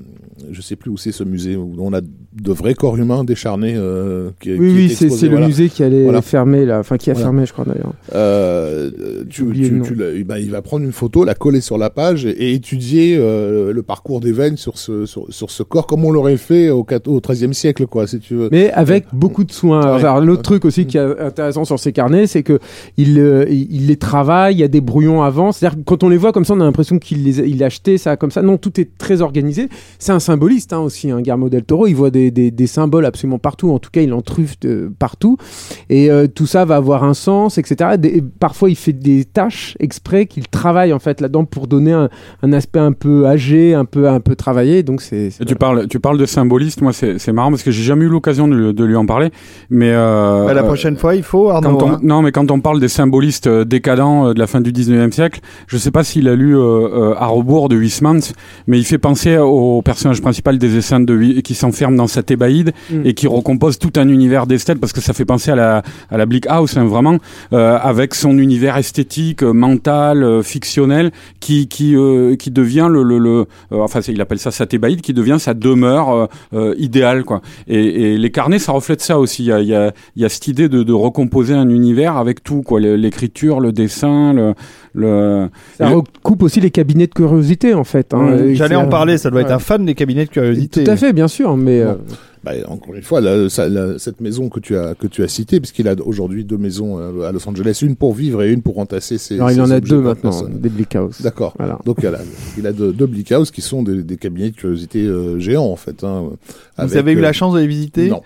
[0.51, 3.75] je sais plus où c'est ce musée où on a de vrais corps humains décharnés.
[3.77, 6.21] Euh, qui, Oui, qui oui, est c'est le musée qui allait Voilà.
[6.21, 6.79] fermer, là.
[6.79, 7.27] Enfin, qui a Voilà.
[7.27, 7.93] fermé, je crois, d'ailleurs.
[8.13, 8.91] Euh,
[9.29, 12.29] tu, tu- tu ben, il va prendre une photo, la coller sur la page et,
[12.31, 16.37] et étudier le parcours des veines sur ce, sur, sur ce corps comme on l'aurait
[16.37, 18.49] fait au, XIIIe siècle, quoi, si tu veux.
[18.51, 19.95] Mais avec beaucoup de soin.
[19.97, 20.25] Ouais.
[20.25, 22.59] L'autre truc aussi qui est intéressant sur ces carnets, c'est que
[22.97, 23.17] il,
[23.49, 25.51] il les travaille, il y a des brouillons avant.
[25.51, 27.97] C'est-à-dire quand on les voit comme ça, on a l'impression qu'il les il a acheté
[27.97, 28.41] ça comme ça.
[28.41, 29.69] Non, tout est très organisé.
[29.99, 31.87] C'est un symboliste hein, aussi, un Guillermo del Toro.
[31.87, 33.71] Il voit des, des, des symboles absolument partout.
[33.71, 35.37] En tout cas, il en truffe de partout.
[35.89, 37.91] Et euh, tout ça va avoir un sens, etc.
[37.97, 41.91] Des- et parfois, il fait des tâches exprès qu'il travaille en fait là-dedans pour donner
[41.93, 42.09] un,
[42.41, 44.83] un aspect un peu âgé, un peu un peu travaillé.
[44.83, 45.29] Donc c'est.
[45.45, 46.81] tu parles, tu parles de symboliste.
[46.81, 49.05] Moi, c'est c'est marrant parce que j'ai jamais eu l'occasion de, lui- de lui en
[49.05, 49.29] parler.
[49.69, 51.77] Mais euh, Bah, la euh, prochaine fois, il faut Arnaud.
[51.81, 51.99] On, hein.
[52.03, 55.77] Non, mais quand on parle des symbolistes décadents de la fin du 19e siècle, je
[55.77, 58.14] sais pas s'il a lu euh, euh, À rebours de Huysmans,
[58.67, 62.73] mais il fait penser au personnage principal des essais de qui s'enferme dans sa thébaïde
[62.91, 63.01] Mm.
[63.05, 66.17] et qui recompose tout un univers d'esthète parce que ça fait penser à la, à
[66.17, 67.17] la Bleak House, hein, vraiment,
[67.53, 73.03] euh, avec son univers esthétique, euh, mental, euh, fictionnel, qui, qui, euh, qui devient le,
[73.03, 77.23] le, le euh, enfin, il appelle ça sa thébaïde, qui devient sa demeure euh, idéale,
[77.23, 77.41] quoi.
[77.67, 79.43] Et, et les carnets, ça reflète ça aussi.
[79.43, 81.69] Il y a, il y a, il y a cette idée de, de recomposer un
[81.69, 82.79] univers avec tout, quoi.
[82.79, 84.53] L'écriture, le dessin, le,
[84.93, 85.49] le...
[85.77, 88.04] Ça recoupe aussi les cabinets de curiosité en fait.
[88.13, 88.37] Hein.
[88.53, 89.53] J'allais en parler, ça doit être Ouais.
[89.53, 90.83] un fan des cabinets de curiosité.
[90.83, 91.93] Tout à fait, bien sûr, mais euh,
[92.43, 95.27] Bah, encore une fois, la- ça- la- cette maison que tu as que tu as
[95.27, 98.61] citée, puisqu'il a aujourd'hui deux maisons euh, à Los Angeles, une pour vivre et une
[98.61, 99.35] pour entasser ses.
[99.35, 101.23] alors il ses en a deux maintenant, des Bleak House.
[101.23, 101.55] D'accord.
[101.57, 101.79] Voilà.
[101.85, 102.19] Donc il a,
[102.59, 105.65] il a deux, deux Bleak House qui sont des, des cabinets de curiosité euh, géants
[105.71, 106.03] en fait.
[106.03, 106.25] Hein,
[106.77, 108.09] Vous avec, avez eu euh, la chance de les visiter?
[108.09, 108.21] Non.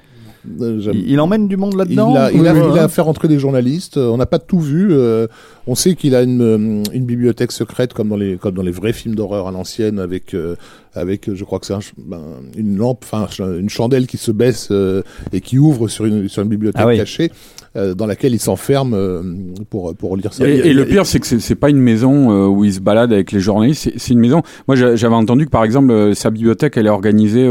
[0.45, 3.39] Il il emmène du monde Il là-dedans a, il, a, il a fait rentrer des
[3.39, 3.97] journalistes.
[3.97, 4.87] Euh, On n'a pas tout vu.
[4.91, 5.27] euh,
[5.67, 8.71] on sait qu'il a une, euh, une bibliothèque secrète comme dans les comme dans les
[8.71, 10.55] vrais films d'horreur à l'ancienne avec euh,
[10.93, 12.21] avec je crois que c'est un ben,
[12.57, 13.27] une lampe, enfin
[13.59, 15.01] une chandelle qui se baisse euh,
[15.33, 16.97] et qui ouvre sur une sur une bibliothèque Ah oui.
[16.97, 17.31] cachée.
[17.75, 19.21] Euh, dans laquelle il s'enferme euh,
[19.69, 20.47] pour pour lire ça.
[20.47, 23.11] Et, et le pire, c'est que c'est- pas une maison euh, où il se balade
[23.13, 23.91] avec les journalistes.
[23.97, 24.41] C'est- une maison.
[24.67, 27.45] Moi, j'a- j'avais entendu que par exemple, sa bibliothèque, elle est organisée.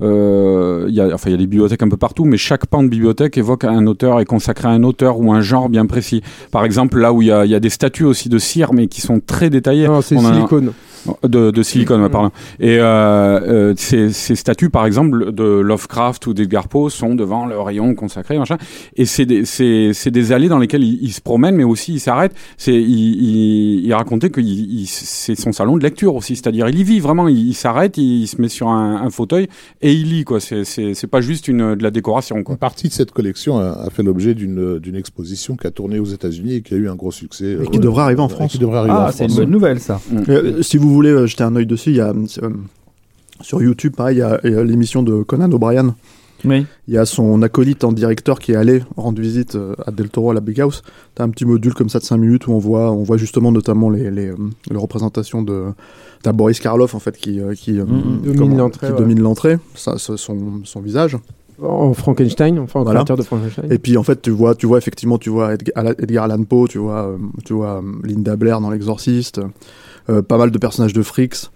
[0.00, 2.82] Il y a, enfin, il y a des bibliothèques un peu partout, mais chaque pan
[2.82, 6.22] de bibliothèque évoque un auteur et consacré à un auteur ou un genre bien précis.
[6.50, 8.72] Par exemple, là où il y a, il y a des statues aussi de cire,
[8.72, 9.86] mais qui sont très détaillées.
[9.88, 10.72] Non, c'est On a- silicone.
[11.24, 12.30] De, de silicone, ouais, pardon.
[12.60, 17.46] Et euh, euh, ces, ces statues, par exemple, de Lovecraft ou d'Edgar Poe, sont devant
[17.46, 18.56] le rayon consacré, machin.
[18.96, 21.94] Et c'est des, c'est, c'est des allées dans lesquelles il, il se promène, mais aussi
[21.94, 22.32] il s'arrête.
[22.56, 24.40] C'est, il, il, il racontait que
[24.86, 27.28] c'est son salon de lecture aussi, c'est-à-dire il y vit vraiment.
[27.28, 29.48] Il, il s'arrête, il, il se met sur un, un fauteuil
[29.80, 30.40] et il lit quoi.
[30.40, 32.54] C'est, c'est, c'est pas juste une de la décoration quoi.
[32.54, 35.98] Une partie de cette collection a, a fait l'objet d'une d'une exposition qui a tourné
[35.98, 37.56] aux États-Unis et qui a eu un gros succès.
[37.62, 38.52] Et qui devrait arriver en France.
[38.52, 40.00] Qui devrait arriver Ah, en c'est une bonne nouvelle ça.
[40.28, 42.50] Euh, si vous voulez euh, jeter un œil dessus, il y a euh,
[43.40, 44.22] sur YouTube, pareil, il y
[44.56, 45.94] a, l'émission de Conan O'Brien.
[46.44, 46.66] Oui.
[46.88, 50.08] Il y a son acolyte en directeur qui est allé rendre visite euh, à Del
[50.10, 50.82] Toro à la Big House.
[51.14, 53.52] T'as un petit module comme ça de 5 minutes où on voit, on voit justement
[53.52, 54.32] notamment les, les,
[54.68, 55.66] les représentations de
[56.24, 58.22] t'as Boris Karloff en fait qui, qui, Mhm.
[58.24, 58.98] Domine comment- l'entrée, qui ouais.
[58.98, 61.16] domine l'entrée, ça, ça, son, son visage.
[61.62, 63.00] En Frankenstein, enfin en Voilà.
[63.00, 63.70] créateur de Frankenstein.
[63.70, 66.66] Et puis en fait tu vois, tu vois effectivement, tu vois Edgar, Edgar Allan Poe,
[66.68, 69.44] tu vois, tu vois Linda Blair dans L'Exorciste, euh,
[70.22, 71.50] pas mal de personnages de Freaks.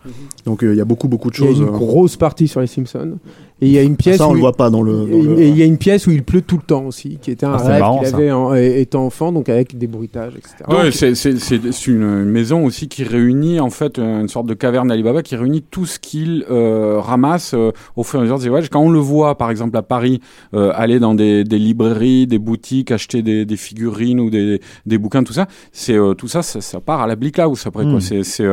[0.45, 1.59] Donc euh, il y a beaucoup beaucoup de il y a choses.
[1.61, 3.19] une euh, grosse partie sur les Simpsons.
[3.63, 4.93] Et il y a une pièce ça on où le il- voit pas dans le.
[4.93, 6.85] dans Et le- et il y a une pièce où il pleut tout le temps
[6.85, 9.79] aussi, qui était un Ah, c'est rêve qu'il avait en- é- étant enfant, donc avec
[9.79, 10.57] des bruitages, etc.
[10.69, 14.47] Ouais, Donc, c'est, c'est, c'est, c'est une maison aussi qui réunit en fait une sorte
[14.47, 18.23] de caverne d'Alibaba qui réunit tout ce qu'il euh, ramasse euh, au fur et à
[18.25, 18.69] mesure des voyages.
[18.69, 20.21] Quand on le voit par exemple à Paris
[20.53, 24.99] euh, aller dans des, des librairies, des boutiques, acheter des, des figurines ou des, des
[24.99, 27.85] bouquins, tout ça, c'est euh, tout ça, ça, ça part à la Bleak House après
[27.85, 28.03] quoi.
[28.03, 28.45] C'est, c'est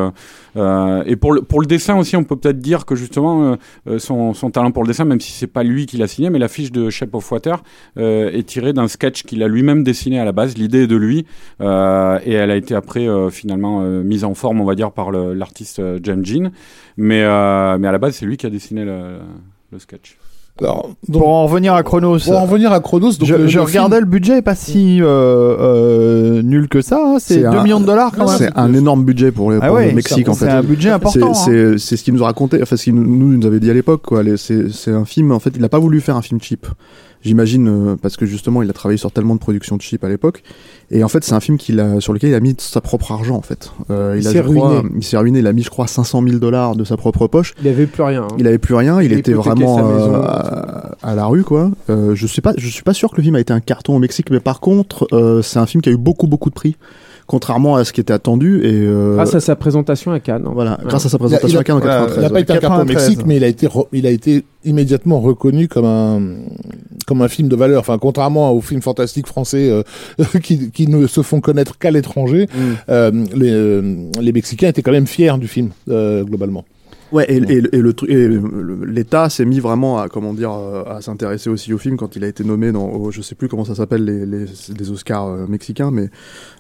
[0.55, 3.55] euh, et pour le pour le dessin aussi, on peut peut-être dire que justement euh,
[3.87, 6.29] euh, son, son talent pour le dessin, même si c'est pas lui qui l'a signé,
[6.29, 7.63] mais la fiche de Shape of Water
[7.97, 10.57] est tirée d'un sketch qu'il a lui-même dessiné à la base.
[10.57, 11.25] L'idée est de lui.
[11.59, 16.23] Et elle a été après finalement mise en forme, on va dire, par l'artiste Jan
[16.23, 16.51] Jean.
[16.97, 19.19] Mais, mais à la base, c'est lui qui a dessiné le,
[19.71, 20.17] le sketch.
[20.61, 22.19] Alors, donc, Pour en revenir à Chronos.
[22.19, 24.53] pour en revenir à Chronos, donc je, le- je le regardais le budget est pas
[24.53, 26.99] si euh, euh, nul que ça.
[27.03, 27.15] hein.
[27.19, 28.37] C'est C'est 2 un- millions de dollars quand même.
[28.37, 30.51] C'est un énorme budget pour, les, Ah pour ouais, le Mexique en c'est fait.
[30.51, 31.33] un budget important.
[31.33, 31.71] C'est- hein.
[31.75, 33.71] C'est c'est ce qu'il nous a raconté, enfin ce qu'il nous, nous nous avait dit
[33.71, 34.03] à l'époque.
[34.37, 36.67] C'est c'est un film, en fait, il n'a pas voulu faire un film cheap.
[37.23, 40.43] J'imagine euh, parce que justement, il a travaillé sur tellement de productions cheap à l'époque.
[40.91, 43.11] Et en fait, c'est un film qu'il a sur lequel il a mis sa propre
[43.13, 43.71] argent en fait.
[43.89, 44.89] Euh, Il a, s'est crois, ruiné.
[44.97, 45.39] Il s'est ruiné.
[45.39, 47.53] Il a mis, je crois, 500 000 dollars de sa propre poche.
[47.61, 48.23] il avait plus rien.
[48.23, 48.35] hein.
[48.37, 49.01] Il avait plus rien.
[49.01, 50.13] Il Il était vraiment maison.
[50.15, 51.71] euh, à, à la rue, quoi.
[51.89, 53.95] Euh, je sais pas, je suis pas sûr que le film a été un carton
[53.95, 56.55] au Mexique, mais par contre, euh, c'est un film qui a eu beaucoup, beaucoup de
[56.55, 56.75] prix,
[57.27, 58.61] contrairement à ce qui était attendu.
[58.65, 60.43] Et euh, Grâce à sa présentation à Cannes.
[60.45, 60.51] hein.
[60.53, 60.87] voilà, Ouais.
[60.89, 62.17] grâce à sa présentation il a- à Cannes en voilà, 93.
[62.17, 62.41] Il n'a pas ouais.
[62.41, 63.07] été un carton au 93.
[63.09, 66.21] Mexique, mais il a été, re- il a été immédiatement reconnu comme un,
[67.07, 67.79] comme un film de valeur.
[67.81, 69.83] Enfin, contrairement aux films fantastiques français euh,
[70.43, 72.59] qui, qui ne se font connaître qu'à l'étranger, Mm.
[72.89, 76.65] euh, les, euh, les Mexicains étaient quand même fiers du film, euh, globalement.
[77.13, 78.27] Ouais, et, et, et le truc, et
[78.87, 82.27] l'État s'est mis vraiment à comment dire à s'intéresser aussi au film quand il a
[82.27, 84.45] été nommé dans, je sais plus comment ça s'appelle les, les,
[84.79, 86.09] les Oscars euh, mexicains, mais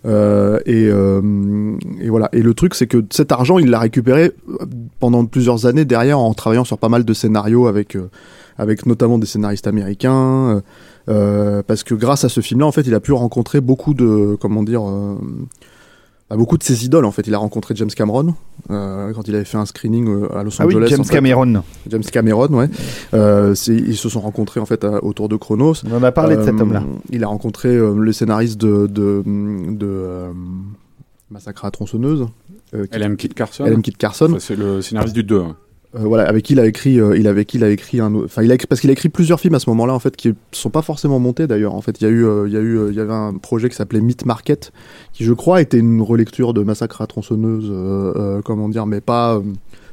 [0.05, 2.29] euh, et, euh, et voilà.
[2.33, 4.65] Et le truc, c'est que cet argent, il l'a récupéré euh,
[4.99, 8.11] pendant plusieurs années derrière en travaillant sur pas mal de scénarios avec euh,
[8.59, 10.61] avec notamment des scénaristes américains.
[11.07, 14.61] parce que grâce à ce film-là, en fait, il a pu rencontrer beaucoup de comment
[14.61, 14.83] dire.
[16.31, 17.27] Euh, bah, beaucoup de ses idoles en fait.
[17.27, 18.35] Il a rencontré James Cameron
[18.69, 20.87] euh, quand il avait fait un screening euh, à Los Ah oui, Angeles.
[20.89, 21.13] James en fait.
[21.13, 21.63] Cameron.
[21.89, 22.69] James Cameron, ouais.
[23.13, 25.75] Euh, ils se sont rencontrés en fait à- autour de Chronos.
[25.89, 26.83] On en a parlé de cet homme-là.
[27.11, 30.31] Il a rencontré euh, le scénariste de de, de euh,
[31.29, 32.27] Massacre à la tronçonneuse,
[32.75, 33.65] euh, LM Kit Carson.
[33.65, 33.81] L.M.
[33.81, 34.25] Kit Carson.
[34.29, 35.39] Enfin, c'est le scénariste du 2.
[35.39, 35.55] hein.
[35.95, 38.13] Euh, voilà, avec qui il a écrit, euh, il avec qui il a écrit un,
[38.15, 40.15] enfin, il a écrit- parce qu'il a écrit plusieurs films à ce moment-là en fait
[40.15, 41.75] qui sont pas forcément montés d'ailleurs.
[41.75, 43.33] En fait, il y a eu, euh, il y a eu, il y avait un
[43.35, 44.71] projet qui s'appelait Meat Market,
[45.13, 47.71] qui je crois était une relecture de Massacre à tronçonneuse,
[48.43, 49.39] comment dire, mais pas,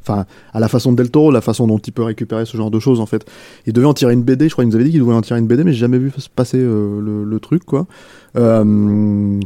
[0.01, 2.71] enfin, à la façon de Del Toro, la façon dont il peut récupérer ce genre
[2.71, 3.23] de choses en fait.
[3.67, 5.21] Il devait en tirer une BD, je crois qu'il nous avait dit qu'il devait en
[5.21, 7.85] tirer une BD, mais j'ai jamais vu se passer euh, le, le truc quoi.
[8.37, 9.39] Euh,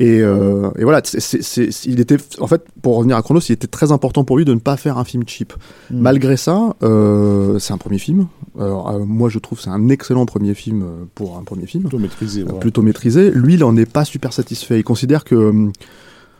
[0.00, 3.40] et, euh, et voilà, c'est, c'est, c'est- il était, en fait, pour revenir à Chronos,
[3.48, 5.52] il était très important pour lui de ne pas faire un film cheap.
[5.90, 6.00] Mm.
[6.00, 8.28] Malgré ça, euh, c'est un premier film.
[8.58, 10.84] Alors, euh, moi, je trouve que c'est un excellent premier film
[11.16, 12.42] pour un premier film, Plutôt maîtrisé.
[12.42, 13.30] euh, plutôt maîtrisé.
[13.32, 14.78] Lui, il en est pas super satisfait.
[14.78, 15.66] Il considère que, euh,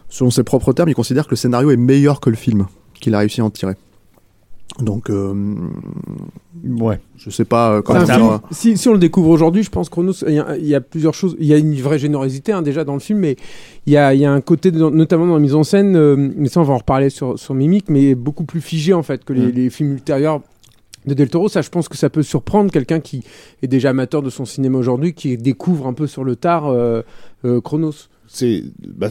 [0.08, 2.66] selon ses propres termes, il considère que le scénario est meilleur que le film
[3.00, 3.74] qu'il a réussi à en tirer.
[4.80, 5.34] Donc, euh,
[6.78, 7.00] Ouais.
[7.16, 8.14] je sais pas euh, un dire.
[8.14, 10.74] film- si, si on le découvre aujourd'hui, je pense Chronos, il y, a- il y
[10.74, 11.36] a plusieurs choses.
[11.40, 13.36] Il y a une vraie générosité hein, déjà dans le film, mais
[13.86, 16.16] il y a, y a un côté, de- notamment dans la mise en scène, euh,
[16.36, 19.24] mais ça on va en reparler sur, sur Mimic, mais beaucoup plus figé en fait
[19.24, 19.50] que les, Mm.
[19.52, 20.42] les films ultérieurs
[21.06, 21.48] de Del Toro.
[21.48, 23.24] Ça, je pense que ça peut surprendre quelqu'un qui
[23.62, 27.02] est déjà amateur de son cinéma aujourd'hui, qui découvre un peu sur le tard euh,
[27.44, 28.08] euh, Chronos.
[28.30, 28.62] C'est
[28.96, 29.08] bah,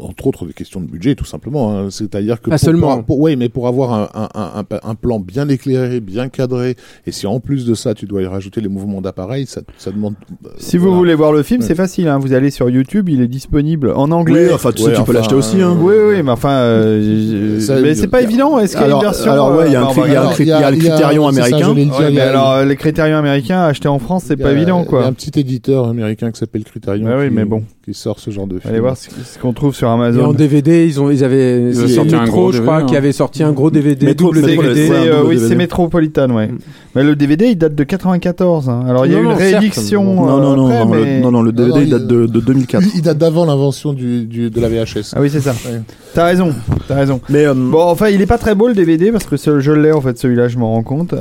[0.00, 1.90] entre autres des questions de budget tout simplement hein.
[1.90, 2.96] c'est-à-dire que Pas pour, seulement.
[2.96, 6.28] pour- pour- ouais mais pour avoir un, un, un, un- un plan bien éclairé bien
[6.28, 9.60] cadré et si en plus de ça tu dois y rajouter les mouvements d'appareil ça,
[9.76, 10.14] ça demande
[10.46, 11.66] euh, Si vous voulez voir le film, Ouais.
[11.66, 12.08] c'est facile.
[12.08, 12.18] hein.
[12.18, 14.52] Vous allez sur YouTube, il est disponible en Oui, anglais.
[14.52, 15.60] enfin, tu, sais, Ouais, tu peux l'acheter aussi.
[15.60, 15.76] Hein.
[15.80, 18.58] Oui, oui, mais enfin, euh, Ça, mais c'est pas a- évident.
[18.58, 21.74] Est-ce qu'il y a une version alors, ouais, il y a le critérium américain.
[22.10, 25.06] mais alors, les critériums américains achetés en France, c'est pas évident, Il y a quoi.
[25.06, 27.62] un petit éditeur américain qui s'appelle Criterion Ouais, oui, mais bon.
[27.84, 28.70] Qui sort ce genre de film.
[28.70, 30.32] Allez voir ce ce qu'on trouve sur Et en Amazon.
[30.32, 32.98] DVD, ils ont, ils avaient, Ils sorti un Metro, gros je crois, DVD, qui hein.
[32.98, 34.86] avait sorti un gros DVD, Metro- double DVD.
[34.86, 35.48] C'est, un euh, oui, DVD.
[35.48, 36.48] c'est Metropolitan, ouais.
[36.48, 36.58] Mm.
[36.94, 38.68] Mais le DVD, il date de 94.
[38.68, 38.84] hein.
[38.88, 40.02] Alors, il y a Non, eu une réédition.
[40.04, 42.06] Non, non, euh, non, après, non, mais- le, non, non, le DVD non, il date
[42.06, 42.82] de, de 2004.
[42.84, 45.12] Il, il date d'avant l'invention du, du, de la VHS.
[45.16, 45.50] Ah oui, c'est ça.
[45.66, 45.80] Ouais.
[46.14, 46.50] T'as raison.
[46.88, 47.20] T'as raison.
[47.28, 49.90] Mais euh, Bon, enfin, il est pas très beau le DVD parce que je l'ai
[49.92, 51.12] en fait, celui-là, je m'en rends compte.
[51.12, 51.16] Euh,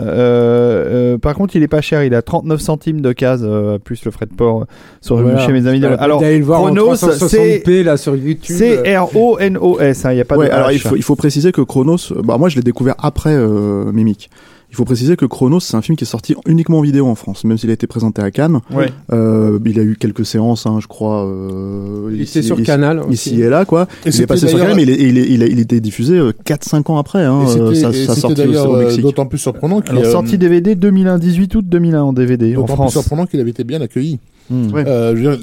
[1.13, 4.05] euh, par contre, il est pas cher, il a 39 centimes de case, euh, plus
[4.05, 4.65] le frais de port
[5.01, 5.39] sur, Voilà.
[5.39, 5.79] chez mes amis.
[5.79, 6.21] de- Alors,
[6.59, 8.55] voir Chronos, en 360p là sur YouTube.
[8.57, 10.73] c'est R-O-N-O-S, hein, il n'y a pas ouais, de alors H.
[10.73, 13.91] il faut, il faut préciser que Chronos, euh, bah moi je l'ai découvert après euh,
[13.91, 14.29] Mimic.
[14.71, 17.13] Il faut préciser que Chronos, c'est un film qui est sorti uniquement en vidéo en
[17.13, 18.59] France, même s'il a été présenté à Cannes.
[18.73, 18.87] Ouais.
[19.11, 21.27] Euh, il a eu quelques séances, hein, je crois.
[21.27, 23.01] Euh, Il était sur Canal.
[23.01, 23.11] aussi.
[23.35, 23.87] Ici et là, quoi.
[24.03, 26.17] Et il est passé sur Canal, mais il, est- il, est- il, il était diffusé
[26.17, 27.23] euh, 4-5 ans après.
[27.23, 29.01] Hein, Et euh, ça, et ça sorti au, euh, Mexique.
[29.01, 32.65] d'autant plus surprenant qu'il euh, sortie DVD 2001, 18 août 2001 en DVD en d'autant
[32.65, 32.91] plus France.
[32.93, 34.17] surprenant qu'il avait été bien accueilli.
[34.49, 34.83] Ouais.
[34.87, 35.37] Euh,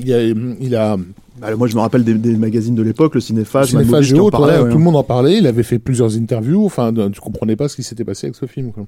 [0.60, 0.96] il a
[1.40, 4.58] Bah, moi, je me rappelle des, des magazines de l'époque, le Cinéphage, Cinéphage autres, parlais,
[4.58, 4.70] ouais, ouais.
[4.70, 5.38] tout le monde en parlait.
[5.38, 6.64] Il avait fait plusieurs interviews.
[6.64, 8.72] Enfin, tu comprenais pas ce qui s'était passé avec ce film.
[8.72, 8.84] quoi.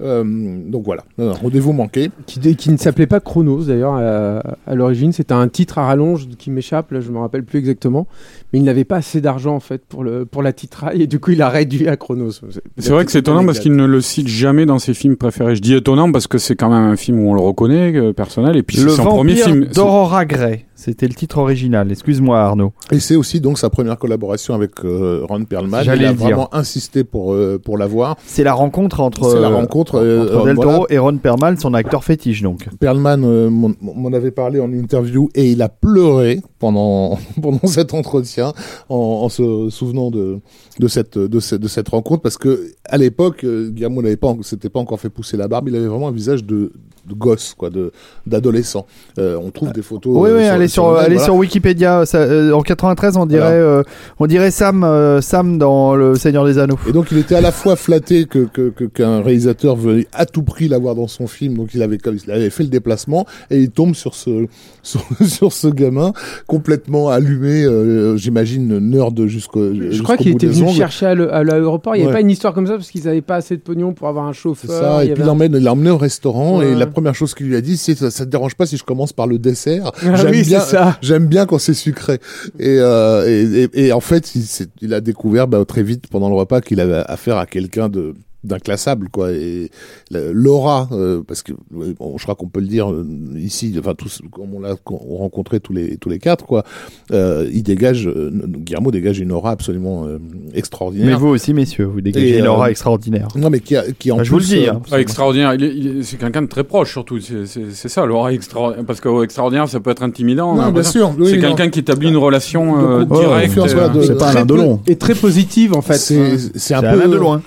[0.00, 0.24] Euh,
[0.68, 2.10] donc voilà, rendez-vous manqué.
[2.26, 5.12] qui, qui ne s'appelait pas Chronos d'ailleurs à, à l'origine.
[5.12, 8.08] C'était un titre à rallonge qui m'échappe, là, je me rappelle plus exactement.
[8.52, 11.20] Mais il n'avait pas assez d'argent en fait pour, le, pour la titraille et du
[11.20, 12.32] coup il a réduit à Chronos.
[12.78, 15.54] C'est vrai que c'est étonnant parce qu'il ne le cite jamais dans ses films préférés.
[15.54, 18.12] Je dis étonnant parce que c'est quand même un film où on le reconnaît, euh,
[18.12, 19.66] personnel, et puis Le c'est son premier film.
[19.66, 21.90] d'Aurora Grey, c'était le titre original.
[21.90, 22.72] Excuse-moi Arnaud.
[22.90, 25.82] Et c'est aussi donc sa première collaboration avec euh, Ron Perlman.
[25.84, 26.26] J'allais Il a le dire.
[26.26, 28.16] vraiment insisté pour euh, pour l'avoir.
[28.26, 31.56] C'est la rencontre entre, C'est la euh, rencontre, euh, entre Del Toro et Ron Perlman,
[31.58, 32.68] son acteur fétiche donc.
[32.80, 37.94] Perlman euh, m'en m'en avait parlé en interview et il a pleuré pendant pendant cet
[37.94, 38.52] entretien
[38.88, 40.38] en, en se souvenant de
[40.80, 44.28] de cette de cette de cette rencontre parce que à l'époque euh, Guillermo n'avait pas
[44.28, 46.72] en- s'était pas encore fait pousser la barbe il avait vraiment un visage de
[47.08, 47.92] de gosse quoi de
[48.26, 48.86] d'adolescent
[49.18, 51.24] Euh, on trouve des photos Oui, euh, oui, allez sur, allez voilà.
[51.24, 52.04] sur Wikipédia.
[52.06, 53.56] ça, euh, en 93, on dirait, Voilà.
[53.56, 53.82] euh,
[54.18, 56.78] on dirait Sam, euh, Sam dans Le Seigneur des Anneaux.
[56.88, 58.46] Et donc il était à la fois flatté que
[58.94, 62.50] qu'un réalisateur veuille à tout prix l'avoir dans son film, donc il avait il avait
[62.50, 64.46] fait le déplacement et il tombe sur ce
[64.82, 66.12] sur, sur ce gamin
[66.46, 71.94] complètement allumé, euh, j'imagine nerd jusqu'au Je crois qu'il était venu chercher à l'aéroport.
[71.96, 72.18] Il n'y avait Ouais.
[72.18, 74.32] pas une histoire comme ça parce qu'ils n'avaient pas assez de pognon pour avoir un
[74.32, 74.70] C'est chauffeur.
[74.70, 76.72] ça, il et puis avait il l'a emmené au restaurant, Ouais.
[76.72, 78.76] et la première chose qu'il lui a dit, c'est ça, ça te dérange pas si
[78.76, 79.92] je commence par le dessert.
[80.04, 80.60] Ah J'aime oui, bien,
[81.02, 82.18] j'aime bien quand c'est sucré.
[82.58, 84.32] Et, euh, et, en fait,
[84.80, 88.14] il a découvert bah, très vite pendant le repas qu'il avait affaire à quelqu'un de
[88.44, 89.70] d'inclassable quoi et
[90.10, 93.94] la- l'aura euh, parce que bon, je crois qu'on peut le dire euh, ici enfin
[93.94, 96.64] tous comme on l'a rencontré tous les tous les quatre quoi
[97.12, 100.18] euh, il dégage euh, Guillermo dégage une aura absolument euh,
[100.52, 103.28] Mais extraordinaire vous aussi, messieurs, vous dégagez Et, une aura euh, extraordinaire.
[103.36, 104.80] non mais qui a, qui en Bah, plus je vous le dis, hein.
[104.90, 105.54] Ah, extraordinaire.
[106.02, 107.20] C'est quelqu'un de très proche, surtout.
[107.20, 107.46] C'est-
[107.88, 108.84] ça, l'aura extraordinaire.
[108.84, 110.48] Parce que oh, extraordinaire, ça peut être intimidant.
[110.50, 111.12] non, bien l'impression.
[111.12, 113.58] sûr oui, c'est quelqu'un qui établit une relation euh, directe.
[113.58, 114.80] euh, C'est pas Alain Delon.
[114.86, 115.94] Et très positive en fait.
[115.94, 117.40] c'est c'est C'est un peu de loin.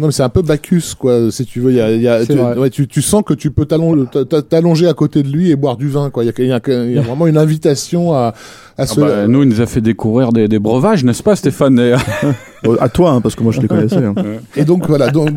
[0.00, 1.72] Non, mais c'est un peu Bacchus, quoi, si tu veux.
[1.72, 4.88] Il y a, y a, tu, ouais, tu, tu sens que tu peux t- t'allonger
[4.88, 6.24] à côté de lui et boire du vin, quoi.
[6.24, 8.34] Il y a, il y a- il y a vraiment une invitation à, à
[8.78, 8.98] Ah se.
[8.98, 11.78] bah, nous, il nous a fait découvrir des, des breuvages, n'est-ce pas, Stéphane?
[12.66, 14.04] Euh, À toi, hein, parce que moi je les connaissais.
[14.04, 14.14] hein.
[14.54, 15.10] Et donc, voilà.
[15.10, 15.30] Donc,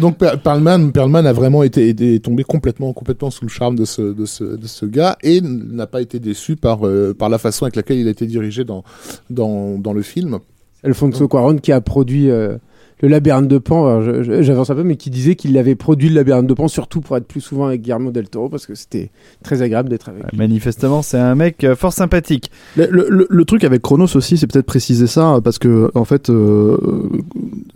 [0.00, 3.84] donc Per- Perlman, Perlman a vraiment été, été tombé complètement, complètement sous le charme de
[3.84, 7.36] ce, de ce, de ce gars et n'a pas été déçu par, euh, par la
[7.36, 8.84] façon avec laquelle il a été dirigé dans,
[9.28, 10.38] dans, dans le film.
[10.82, 12.56] Alfonso Cuarón qui a produit euh,
[13.02, 14.00] le labyrinthe de Pan.
[14.42, 17.16] J'avance un peu, mais qui disait qu'il avait produit le labyrinthe de Pan surtout pour
[17.16, 19.10] être plus souvent avec Guillermo del Toro parce que c'était
[19.42, 20.22] très agréable d'être avec.
[20.30, 20.38] lui.
[20.38, 22.50] Manifestement, c'est un mec euh, fort sympathique.
[22.76, 26.04] Le, le- le- le truc avec Chronos aussi, c'est peut-être préciser ça, parce que en
[26.04, 26.76] fait, euh,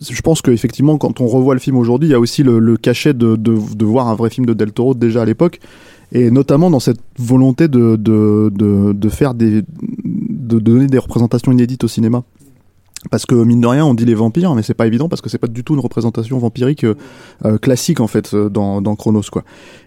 [0.00, 2.76] je pense qu'effectivement, quand on revoit le film aujourd'hui, il y a aussi le, le
[2.76, 5.60] cachet de, de, de voir un vrai film de Del Toro déjà à l'époque,
[6.12, 9.62] et notamment dans cette volonté de, de, de, de faire des,
[10.04, 12.22] de donner des représentations inédites au cinéma.
[13.10, 15.28] Parce que mine de rien, on dit les vampires, mais c'est pas évident parce que
[15.28, 16.94] c'est pas du tout une représentation vampirique euh,
[17.44, 19.44] euh, classique en fait euh, dans, dans Chronos quoi.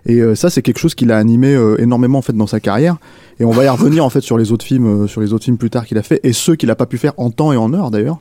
[0.07, 2.59] Et euh, ça, c'est quelque chose qui l'a animé euh, énormément en fait dans sa
[2.59, 2.97] carrière.
[3.39, 5.43] Et on va y revenir en fait sur les autres films, euh, sur les autres
[5.43, 7.51] films plus tard qu'il a fait et ceux qu'il a pas pu faire en temps
[7.51, 8.20] et en heure d'ailleurs.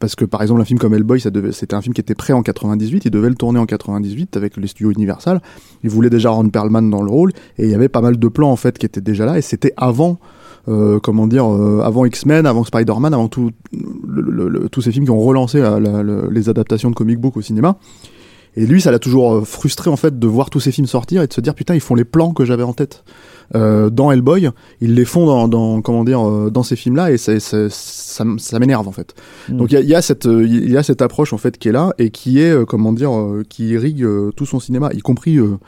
[0.00, 2.14] Parce que par exemple un film comme Hellboy, ça devait, c'était un film qui était
[2.14, 5.42] prêt en 98, il devait le tourner en 98 avec les studios Universal.
[5.84, 8.28] Il voulait déjà Ron Perlman dans le rôle et il y avait pas mal de
[8.28, 10.18] plans en fait qui étaient déjà là et c'était avant
[10.68, 14.92] euh, comment dire, euh, avant X-Men, avant Spider-Man, avant tout, le- le- le- tous ces
[14.92, 17.76] films qui ont relancé la- la- le- les adaptations de comic book au cinéma.
[18.58, 21.20] Et lui, ça l'a toujours euh, frustré en fait de voir tous ces films sortir
[21.22, 23.04] et de se dire putain, ils font les plans que j'avais en tête
[23.54, 24.48] euh, dans Hellboy.
[24.80, 28.58] Ils les font dans, dans comment dire, euh, dans ces films-là et ça, m- ça
[28.58, 29.14] m'énerve en fait.
[29.50, 29.56] Mm.
[29.58, 31.68] Donc il y y a cette, euh, il y a cette approche en fait qui
[31.68, 34.06] est là et qui est euh, comment dire, euh, qui irrigue
[34.36, 35.58] tout son cinéma, y compris euh,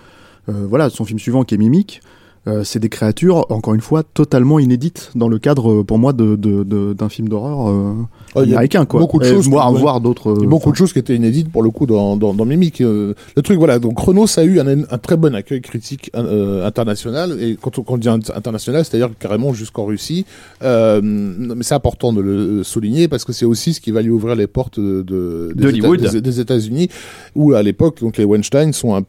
[0.49, 2.01] voilà son film suivant qui est Mimic.
[2.47, 6.13] Euh, c'est des créatures, encore une fois, totalement inédites dans le cadre, euh, pour moi,
[6.13, 7.93] de, de, de- d'un film d'horreur euh,
[8.35, 9.01] Oh, il y a américain, quoi.
[9.01, 10.33] beaucoup de Et choses Voir, que- voir d'autres.
[10.35, 12.81] Beaucoup de choses qui étaient inédites pour le coup dans, dans, dans Mimic.
[12.81, 16.67] Euh, le truc, voilà, donc Chronos a eu un, un très bon accueil critique euh,
[16.67, 17.37] international.
[17.41, 20.25] Et quand on, quand on dit int- international, c'est-à-dire carrément jusqu'en Russie.
[20.63, 24.11] Euh, mais c'est important de le souligner parce que c'est aussi ce qui va lui
[24.11, 25.79] ouvrir les portes de, de, des.
[25.79, 26.89] États- des, des États-Unis,
[27.35, 29.03] où à l'époque, donc les Weinstein sont un,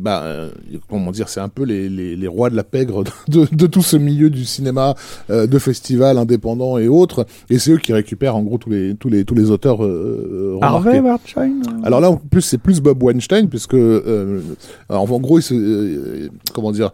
[0.00, 0.48] bah,
[0.90, 3.82] comment dire, c'est un peu les, les, les rois de la pègre de, de tout
[3.92, 4.94] ce milieu du cinéma,
[5.30, 7.20] euh, de festivals indépendants et autres.
[7.50, 10.54] Et c'est eux qui récupèrent en gros tous les tous les tous les auteurs euh,
[10.60, 10.98] remarqués.
[10.98, 14.40] Harvey Weinstein Alors là, en plus, c'est plus Bob Weinstein, puisque, euh,
[14.88, 16.90] alors, en gros, il se- euh, comment dire,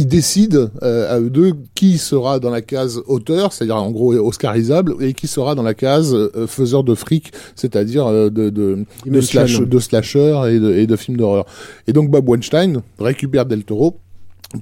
[0.00, 4.12] ils décident euh, à eux deux qui sera dans la case auteur, c'est-à-dire en gros
[4.14, 8.84] oscarisable, et qui sera dans la case euh, faiseur de fric, c'est-à-dire euh, de, de,
[9.20, 11.44] slash, de slasher et de, et de films d'horreur.
[11.86, 13.96] Et donc Bob Weinstein récupère Del Toro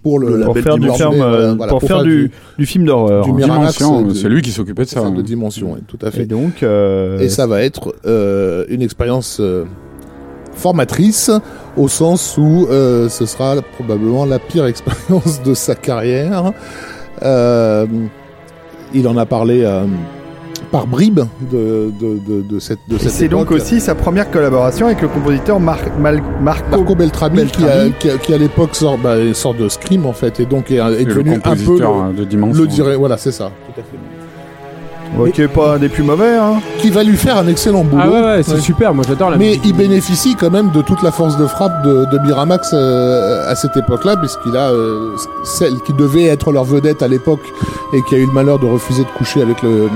[0.02, 2.84] pour le, Le pour label faire du film, euh, voilà, pour faire du, du film
[2.84, 3.24] d'horreur.
[3.24, 5.00] du Dimension, de- c'est lui qui s'occupait de ça.
[5.00, 5.22] de hein.
[5.22, 6.22] dimension, ouais, tout à fait.
[6.22, 9.64] Et donc, euh, Et ça va être euh, une expérience euh,
[10.54, 11.30] formatrice
[11.76, 16.52] au sens où euh, ce sera probablement la pire expérience de sa carrière.
[17.22, 17.86] Euh,
[18.94, 19.84] il en a parlé euh,
[20.70, 24.30] par bribes de, de, de, de cette de et cette c'est donc aussi sa première
[24.30, 26.76] collaboration avec le compositeur Mar Mal- Marco.
[26.76, 27.92] Marco Beltrami, Qui, a, Beltrami.
[27.98, 30.76] qui, a- qui, à l'époque sort, bah, sort de Scream en fait et donc est,
[30.76, 32.62] est le devenu un peu compositeur le, de Dimension.
[32.62, 34.17] le dirait voilà c'est ça tout à fait.
[35.16, 36.36] Ouais, qui est pas un des plus mauvais.
[36.36, 36.60] Hein.
[36.78, 38.60] qui va lui faire un excellent boulot Ah ouais, ouais, c'est Ouais.
[38.60, 39.62] super, moi j'adore la Mais musique.
[39.66, 43.54] il bénéficie quand même de toute la force de frappe de, de Miramax euh, à
[43.54, 45.10] cette époque-là, puisqu'il a euh,
[45.44, 47.40] celle qui devait être leur vedette à l'époque
[47.94, 49.88] et qui a eu le malheur de refuser de coucher avec le,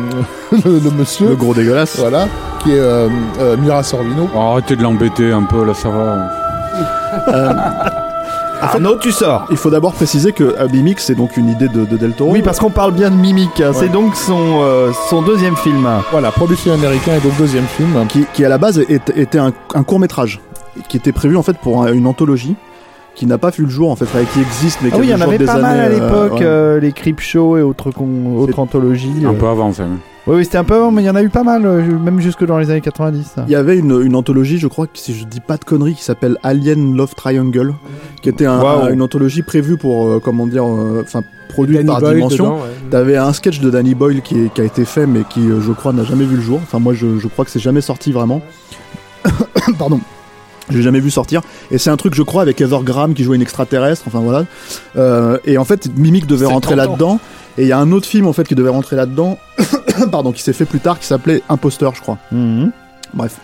[0.65, 1.99] le, le monsieur, Le gros dégueulasse.
[1.99, 2.27] voilà,
[2.63, 3.09] qui est euh,
[3.41, 4.29] euh, Mira Sorvino.
[4.35, 8.02] Oh, arrêtez de l'embêter un peu, là, ça va.
[8.63, 9.47] Arnaud, tu sors.
[9.51, 12.31] Il faut d'abord préciser que Abimix, c'est donc une idée de, de Del Toro.
[12.31, 13.61] Oui, parce qu'on parle bien de Mimic.
[13.61, 13.73] hein.
[13.75, 15.89] C'est donc son, euh, son deuxième film.
[16.13, 18.07] Voilà, premier film américain et donc deuxième film.
[18.09, 20.41] qui, qui à la base est- était un, un court métrage
[20.89, 22.55] qui était prévu en fait pour un- une anthologie
[23.15, 25.01] qui n'a pas vu le jour en fait, enfin, qui existe mais qui Ah a
[25.01, 26.47] oui, il y en avait des pas mal à euh, l'époque, ouais.
[26.47, 29.13] euh, les Creep Show et autres, con- autres anthologies.
[29.25, 29.39] Un euh.
[29.39, 29.85] peu avant, ça.
[30.29, 31.83] Oui, oui, c'était un peu avant, mais il y en a eu pas mal, euh,
[31.99, 33.35] même jusque dans les années 90.
[33.49, 36.05] Il y avait une, une anthologie, je crois, si je dis pas de conneries, qui
[36.05, 37.75] s'appelle Alien Love Triangle,
[38.23, 42.01] qui était un- une anthologie prévue pour, euh, comment dire, euh, enfin, produite Danny par
[42.01, 42.55] Boyle Dimension.
[42.55, 42.61] ouais.
[42.91, 45.61] T'avais un sketch de Danny Boyle qui, est- qui a été fait, mais qui, euh,
[45.61, 46.61] je crois, n'a jamais vu le jour.
[46.63, 48.41] Enfin, moi, je, je crois que c'est jamais sorti vraiment.
[49.79, 50.01] Pardon.
[50.73, 51.43] J'ai jamais vu sortir.
[51.71, 54.05] Et c'est un truc, je crois, avec Heather Graham qui jouait une extraterrestre.
[54.07, 54.45] Enfin voilà.
[54.97, 57.21] Euh, et en fait, Mimic devait rentrer là-dedans.
[57.59, 59.39] Et il y a un autre film en fait qui devait rentrer là-dedans.
[60.11, 62.19] Pardon, qui s'est fait plus tard, qui s'appelait Imposteur, je crois.
[62.31, 62.73] Mhm.
[63.15, 63.37] Bref.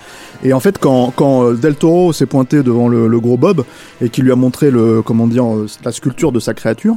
[0.43, 3.65] Et en fait, quand, quand euh, Del Toro s'est pointé devant le, le gros Bob
[4.01, 6.97] et qui lui a montré le, comment dire, euh, la sculpture de sa créature,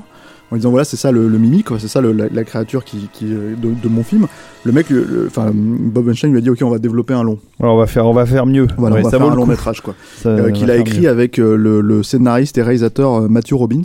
[0.52, 2.84] en disant voilà, c'est ça le, le mimique, quoi, c'est ça le- la, la créature
[2.84, 4.28] qui, qui, de, de mon film,
[4.66, 4.88] le mec,
[5.28, 7.40] enfin, Bob Weinstein lui a dit ok, on va développer un long.
[7.60, 8.68] Alors, on va faire, on va faire mieux.
[8.78, 9.50] Voilà, Ouais, on va ça faire un le long coup.
[9.50, 9.96] métrage, quoi.
[10.26, 11.10] Euh, qu'il a écrit mieux.
[11.10, 13.82] avec euh, le, le scénariste et réalisateur euh, Matthew Robbins.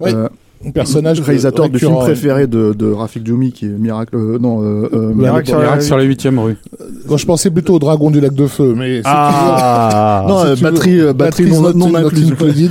[0.00, 0.10] Oui.
[0.72, 4.88] Personnage réalisateur du film préféré de, de Rafik Djoumi qui est Miracle euh, non euh,
[4.92, 6.56] euh, Miracle sur la- Miracle sur la 8ème rue.
[7.08, 10.46] Quand je pensais plutôt au dragon du lac de feu, mais c'est Ah non si
[10.46, 12.08] euh, tu veux- batterie batterie non, non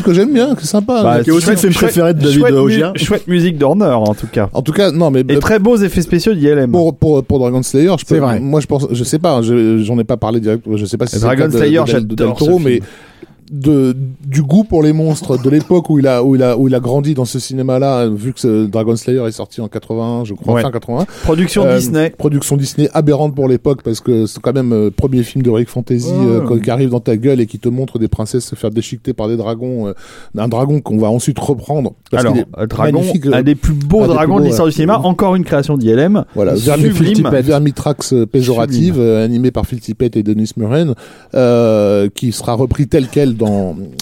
[0.03, 1.03] que j'aime bien, c'est sympa.
[1.03, 2.85] Bah, qui est aussi le film préféré de David Ogier.
[2.95, 4.49] Chouette musique d'honneur, en tout cas.
[4.53, 6.71] En tout cas, non, mais Et très beaux effets spéciaux d'ILM.
[6.71, 9.97] pour, pour, pour Dragon Slayer, je peux, moi je pense, je sais pas, je- j'en
[9.99, 12.59] ai pas parlé direct, je sais pas si c'est Dragon le cas de- Slayer, j'adore
[12.59, 12.81] mais.
[13.51, 16.67] De du goût pour les monstres de l'époque où il a où il a où
[16.67, 20.23] il a grandi dans ce cinéma-là, vu que ce Dragon Slayer est sorti en 81,
[20.25, 20.61] je crois, Ouais.
[20.61, 21.05] fin 81.
[21.23, 22.09] Production Euh, Disney.
[22.17, 25.69] Production Disney aberrante pour l'époque parce que c'est quand même euh, premier film de Rick
[25.69, 26.55] Fantasy Ouais.
[26.55, 29.13] euh, qui arrive dans ta gueule et qui te montre des princesses se faire déchiqueter
[29.13, 29.93] par des dragons, euh,
[30.37, 31.93] un dragon qu'on va ensuite reprendre.
[32.11, 34.73] Parce Alors, est Dragon, magnifique, euh, un des plus beaux dragons plus de l'histoire du
[34.73, 36.23] cinéma, encore une création d'ILM.
[36.35, 36.53] Voilà,
[37.41, 40.93] Vermitrax péjorative, euh, animé par Phil Tippett et Denis Muren,
[41.35, 43.42] euh, qui sera repris tel quel dans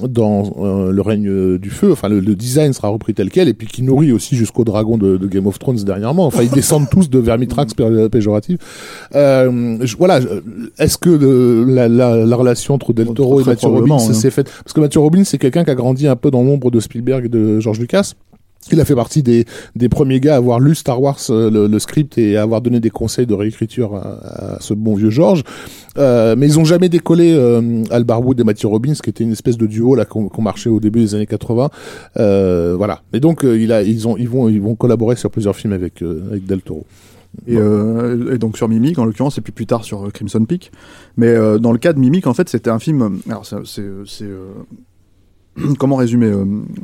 [0.08, 1.92] dans euh, le règne euh, du feu.
[1.92, 4.98] Enfin, le, le design sera repris tel quel et puis qui nourrit aussi jusqu'au dragon
[4.98, 6.26] de, de Game of Thrones dernièrement.
[6.26, 7.74] Enfin, ils descendent tous de Vermitrax.
[9.16, 10.20] Euh, je- voilà,
[10.78, 14.14] est-ce que le- la, la, la relation entre Del Toro et Robbins probablement, ça hein.
[14.14, 16.72] s'est fait parce que Matthew Robbins c'est quelqu'un qui a grandi un peu dans l'ombre
[16.72, 18.14] de Spielberg et de George Lucas.
[18.72, 19.46] Il a fait partie des,
[19.90, 22.90] premiers gars à avoir lu Star Wars, euh, le, script, et à avoir donné des
[22.90, 25.44] conseils de réécriture à, ce bon vieux George.
[25.98, 29.32] Euh, mais ils ont jamais décollé euh, Al Barwood et Matthew Robbins, qui était une
[29.32, 31.70] espèce de duo là qu'on marchait au début des années 80.
[32.18, 33.02] Euh, voilà.
[33.14, 36.86] Et donc ils ont, ils vont, collaborer sur plusieurs films avec avec Del Toro.
[37.48, 37.58] Et,
[38.38, 40.70] donc sur Mimic en l'occurrence et puis plus tard sur Crimson Peak
[41.16, 44.26] mais dans le cas de Mimic en fait c'était un film alors c'est
[45.78, 46.30] comment résumer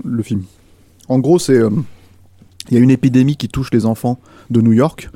[0.05, 0.43] le film?
[1.07, 1.69] En gros c'est euh,
[2.69, 5.09] il y a une épidémie qui touche les enfants de New York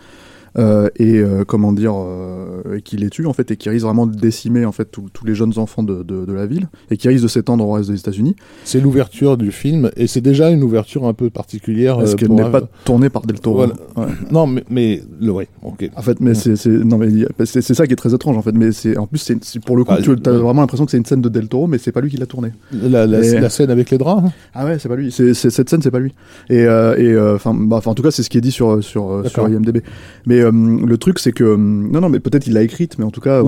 [0.57, 3.85] euh, et euh, comment dire euh, et qui les tue en fait et qui risque
[3.85, 6.97] vraiment de décimer en fait tous les jeunes enfants de, de, de la ville et
[6.97, 8.35] qui risque de s'étendre au reste des États-Unis
[8.65, 11.97] C'est l'ouverture du film, et c'est déjà une ouverture un peu particulière.
[11.97, 13.73] parce euh, qu'elle n'est pas tournée par Del Toro Voilà.
[13.95, 14.05] Ouais.
[14.31, 15.89] Non, mais, mais le ouais, ok.
[15.95, 17.07] En fait, mais c'est c'est non mais
[17.45, 18.51] c'est ça qui est très étrange en fait.
[18.53, 20.37] Mais c'est en plus c'est pour le coup Ah, tu as ouais.
[20.37, 22.25] vraiment l'impression que c'est une scène de Del Toro, mais c'est pas lui qui l'a
[22.25, 22.51] tournée.
[22.73, 24.25] La, la, Et- la scène avec les draps.
[24.25, 24.31] hein.
[24.53, 25.11] Ah ouais, c'est pas lui.
[25.11, 26.13] C'est cette scène, c'est pas lui.
[26.49, 29.47] Et euh, enfin bah, en tout cas c'est ce qui est dit sur sur sur.
[29.47, 29.79] IMDb.
[30.25, 33.05] Mais euh, le truc c'est que euh, non non mais peut-être il l'a écrite, mais
[33.05, 33.47] en tout cas Ou.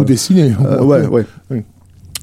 [0.66, 1.26] Euh, ouais, ouais.
[1.52, 1.62] Oui.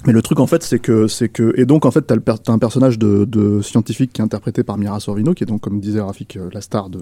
[0.07, 2.23] Mais le truc en fait, c'est que c'est que et donc en fait t'as le
[2.23, 5.47] per- t'as un personnage de, de scientifique qui est interprété par Mira Sorvino, qui est
[5.47, 7.01] donc comme disait Rafik la star de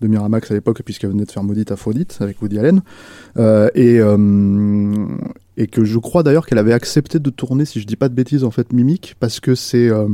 [0.00, 2.82] de Miramax à l'époque puisqu'elle venait de faire Maudite Aphrodite avec Woody Allen
[3.36, 5.06] Euh, et euh,
[5.56, 8.14] et que je crois d'ailleurs qu'elle avait accepté de tourner, si je dis pas de
[8.14, 10.06] bêtises en fait, Mimic parce que c'est euh,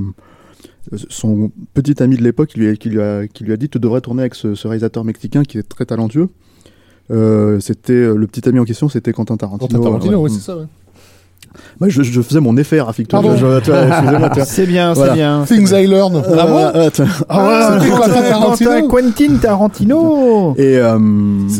[1.10, 3.68] son petit ami de l'époque qui lui, a, qui, lui a, qui lui a dit
[3.68, 6.28] tu devrais tourner avec ce, ce réalisateur mexicain qui est très talentueux.
[7.12, 9.68] Euh, c'était euh, le petit ami en question, c'était Quentin Tarantino.
[9.68, 10.30] Quentin Tarantino, Ouais.
[10.30, 10.56] oui, c'est ça.
[10.56, 10.64] ouais.
[11.80, 14.44] Moi, je, je faisais mon effet, vois.
[14.46, 15.12] C'est bien, Voilà.
[15.12, 15.44] c'est bien.
[15.46, 16.16] Things I Learn.
[16.16, 16.90] Euh, Ah bon euh,
[17.28, 18.88] Ah ouais, c'était Quentin Tarantino.
[18.88, 20.54] Quentin Tarantino.
[20.56, 20.98] Et euh,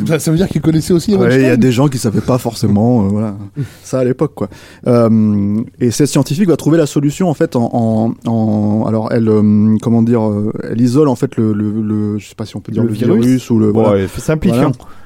[0.06, 2.22] Ça, ça veut dire qu'il connaissait aussi ouais, il y a des gens qui savaient
[2.22, 3.36] pas forcément, euh, voilà,
[3.82, 4.48] ça à l'époque quoi.
[4.86, 9.28] Euh, et cette scientifique va trouver la solution en fait en, en, en- alors elle,
[9.28, 10.22] euh, comment dire,
[10.70, 12.88] elle isole en fait le, le, le- je sais pas si on peut dire Le
[12.88, 14.72] le, virus virus, ou le Bon, voilà, ouais, simplifiant.
[14.78, 15.01] Voilà.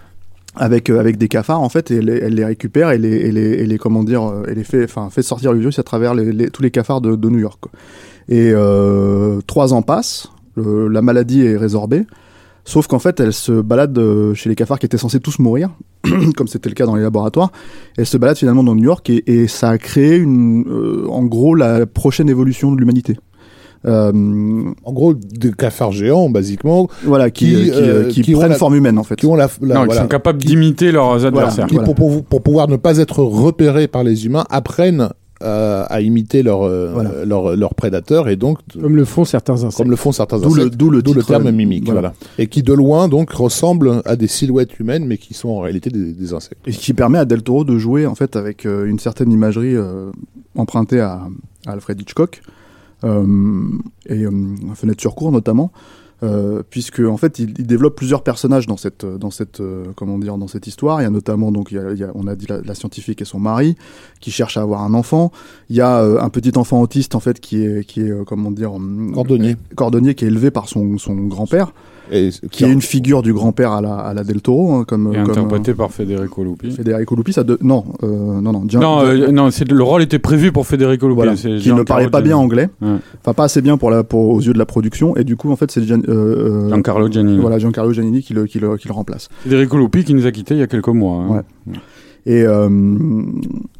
[0.56, 3.08] Avec euh, avec des cafards en fait et elle, les- elle les récupère et les
[3.14, 5.78] et les, et les comment dire euh, elle les fait enfin fait sortir le virus
[5.78, 7.70] à travers les, tous les cafards de, de New York quoi.
[8.28, 12.06] et euh, trois ans passent la maladie est résorbée
[12.64, 15.70] sauf qu'en fait elle se balade euh, chez les cafards qui étaient censés tous mourir
[16.36, 17.52] comme c'était le cas dans les laboratoires
[17.98, 21.24] elle se balade finalement dans New York et, et ça a créé une euh, en
[21.24, 23.18] gros la prochaine évolution de l'humanité
[23.86, 27.74] En gros, des cafards géants, basiquement, voilà qui Qui, qui, euh,
[28.04, 29.84] euh, qui qui ont prennent la- forme humaine en fait qui ont la, la- non,
[29.84, 31.66] voilà, ils sont capables d'imiter leurs adversaires.
[31.66, 31.86] qui, Voilà.
[31.92, 35.10] pour, pour, pour pouvoir ne pas être repérés par les humains, apprennent
[35.42, 37.10] euh, à imiter leurs euh, Voilà.
[37.26, 39.76] leurs leurs prédateurs et donc Comme le font certains insectes.
[39.76, 41.84] comme le font certains D'où le- insectes, d'où le d'où le titre, terme euh, mimique,
[41.84, 42.00] voilà.
[42.00, 42.14] voilà.
[42.38, 45.90] et qui de loin donc ressemblent à des silhouettes humaines, mais qui sont en réalité
[45.90, 46.62] des, des insectes.
[46.66, 49.76] Et qui permet à Del Toro de jouer en fait avec euh, une certaine imagerie
[49.76, 50.10] euh,
[50.56, 51.20] empruntée à,
[51.66, 52.50] à Alfred Hitchcock euh,
[54.06, 54.30] et euh,
[54.74, 55.70] Fenêtre sur cour notamment,
[56.22, 60.18] euh, puisque en fait il, il développe plusieurs personnages dans cette dans cette euh, comment
[60.18, 61.00] dire dans cette histoire.
[61.00, 62.60] Il y a notamment donc il y a, il y a- on a dit la,
[62.62, 63.76] la scientifique et son mari
[64.20, 65.30] qui cherche à avoir un enfant.
[65.68, 68.24] Il y a euh, un petit enfant autiste en fait qui est qui est euh,
[68.24, 68.72] comment dire
[69.12, 69.56] Cordonnier.
[69.74, 71.72] cordonnier qui est élevé par son son grand père,
[72.12, 74.84] Et, qui est une figure du grand père à la à la Del Toro hein,
[74.86, 76.70] comme Et comme, interprété par Federico euh, Lupi.
[76.70, 77.32] Federico Lupi.
[77.32, 77.58] Ça de...
[77.62, 81.14] non euh, non non Gian- Non, euh, non, le rôle était prévu pour Federico Lupi.
[81.16, 82.96] voilà, qui ne parlait pas bien anglais, Ouais.
[83.20, 85.50] enfin pas assez bien pour la, pour, aux yeux de la production, et du coup
[85.50, 87.38] en fait c'est Gian- euh, euh, Giancarlo Giannini.
[87.38, 89.28] voilà Giancarlo Giannini qui le, qui le, qui le remplace.
[89.44, 91.22] Federico Lupi qui nous a quittés il y a quelques mois.
[91.22, 91.28] hein.
[91.68, 91.74] Ouais.
[92.28, 92.68] Et, euh,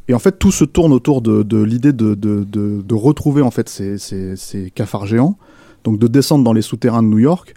[0.09, 3.43] et en fait tout se tourne autour de, de l'idée de, de, de, de retrouver
[3.43, 5.37] en fait ces, ces, ces cafards géants,
[5.85, 7.55] donc de descendre dans les souterrains de New York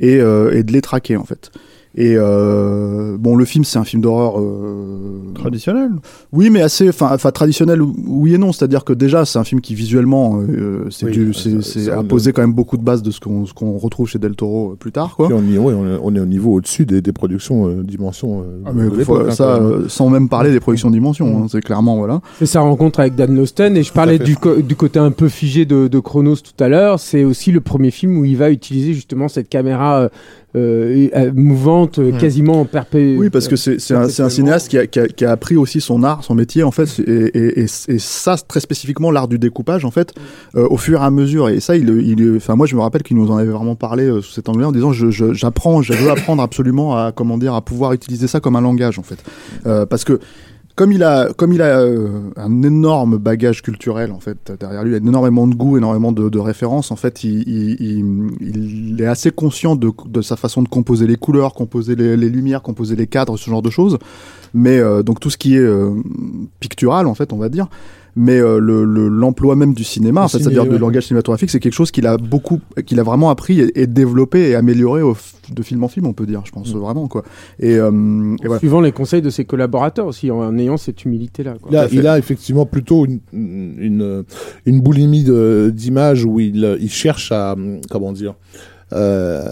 [0.00, 1.50] et, euh, et de les traquer en fait.
[1.94, 5.90] Et euh, bon, le film, c'est un film d'horreur euh, Traditionnel.
[6.32, 8.52] oui, mais assez, enfin, enfin, traditionnel, oui et non.
[8.52, 11.80] C'est-à-dire que déjà, c'est un film qui visuellement, euh, c'est Oui, du, c'est, c'est- c'est
[11.90, 14.18] ça, a posé quand même beaucoup de bases de ce qu'on, ce qu'on retrouve chez
[14.18, 15.28] Del Toro euh, plus tard, quoi.
[15.30, 18.40] On, y- ouais, on, est, on est au niveau au-dessus des, des productions euh, dimensions.
[18.40, 21.60] euh, Ah, mais de faut- hein, ça, sans même parler des productions Dimension, hein, c'est
[21.62, 22.20] clairement voilà.
[22.38, 25.64] C'est sa rencontre avec Dan Lausten et je parlais du, du côté un peu figé
[25.66, 27.00] de, de Chronos tout à l'heure.
[27.00, 30.08] C'est aussi le premier film où il va utiliser justement cette caméra
[31.34, 32.18] mouvante, euh, Mm.
[32.18, 33.16] quasiment en perpé.
[33.18, 35.30] Oui, parce que c'est, c'est, un, c'est un cinéaste qui a, qui, a, qui a
[35.30, 39.10] appris aussi son art, son métier en fait, et, et, et, et ça très spécifiquement
[39.10, 40.12] l'art du découpage en fait,
[40.56, 41.48] euh, au fur et à mesure.
[41.48, 44.04] Et ça, il, il, enfin moi je me rappelle qu'il nous en avait vraiment parlé
[44.04, 47.38] euh, sous cet angle-là en disant je, je, j'apprends, je veux apprendre absolument à comment
[47.38, 49.18] dire, à pouvoir utiliser ça comme un langage en fait,
[49.66, 50.20] euh, parce que
[50.74, 54.94] comme il a, comme il a euh, un énorme bagage culturel en fait derrière lui,
[54.94, 56.90] énormément de goût, énormément de, de références.
[56.90, 61.06] En fait, il, il, il, il est assez conscient de, de sa façon de composer
[61.06, 63.98] les couleurs, composer les, les lumières, composer les cadres, ce genre de choses.
[64.54, 65.94] Mais euh, donc tout ce qui est euh,
[66.60, 67.68] pictural en fait, on va dire.
[68.14, 70.78] Mais euh, le- le- l'emploi même du cinéma, en fait, c'est-à-dire du ouais.
[70.78, 74.50] langage cinématographique, c'est quelque chose qu'il a beaucoup, qu'il a vraiment appris et, et développé
[74.50, 75.16] et amélioré au
[75.54, 76.78] de film en film, on peut dire, je pense Mm.
[76.78, 77.22] vraiment quoi.
[77.58, 77.90] Et, euh,
[78.42, 78.58] et voilà.
[78.58, 81.54] Suivant les conseils de ses collaborateurs aussi, en ayant cette humilité-là.
[81.60, 81.70] quoi.
[81.90, 84.24] Il a, il effectivement plutôt une, une,
[84.66, 85.24] une boulimie
[85.72, 87.56] d'images où il, il cherche à,
[87.90, 88.34] comment dire,
[88.92, 89.48] euh,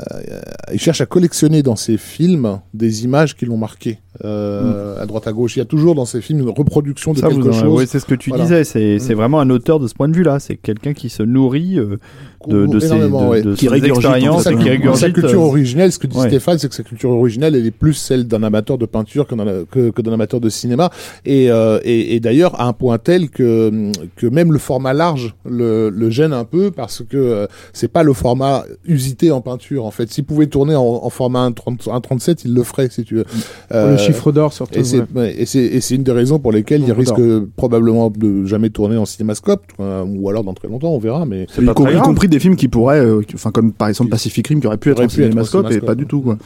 [0.72, 5.26] il cherche à collectionner dans ses films des images qui l'ont marqué euh, à droite
[5.26, 5.56] à gauche.
[5.56, 7.78] Il y a toujours dans ses films une reproduction de Ça, quelque vous en- chose
[7.78, 8.44] ouais, c'est ce que tu Voilà.
[8.44, 8.64] disais.
[8.64, 9.18] C'est c'est Mm.
[9.18, 10.38] vraiment un auteur de ce point de vue-là.
[10.40, 11.96] C'est quelqu'un qui se nourrit euh,
[12.46, 13.42] de, de ses, énormément, de, ouais.
[13.42, 14.72] de Qui ses expériences et qui hein.
[14.72, 15.00] régurgite.
[15.06, 16.28] Sa culture euh, originelle, ce que dit ouais.
[16.28, 19.34] Stéphane, c'est que sa culture originelle, elle est plus celle d'un amateur de peinture que
[19.34, 20.90] d'un que, que d'un amateur de cinéma.
[21.26, 25.34] Et, euh, et, et d'ailleurs, à un point tel que, que même le format large
[25.48, 29.84] le, le gêne un peu parce que euh, c'est pas le format usité en peinture.
[29.84, 33.16] En fait, s'il pouvait tourner en, en format 1.30 1.37, il le ferait, si tu
[33.16, 33.24] veux.
[33.72, 34.78] Euh, chiffre d'or surtout.
[34.78, 35.46] et c'est ouais.
[35.96, 37.20] une des raisons pour lesquelles il risque
[37.56, 41.24] probablement de jamais tourner en cinémascope euh, ou alors dans très longtemps, on verra.
[41.26, 42.06] Mais y, pas com- très y grave.
[42.06, 44.90] compris des films qui pourraient, euh, enfin comme par exemple Pacific Rim, qui aurait pu
[44.90, 46.38] être Aurait en pu être en cinémascope et pas du tout quoi.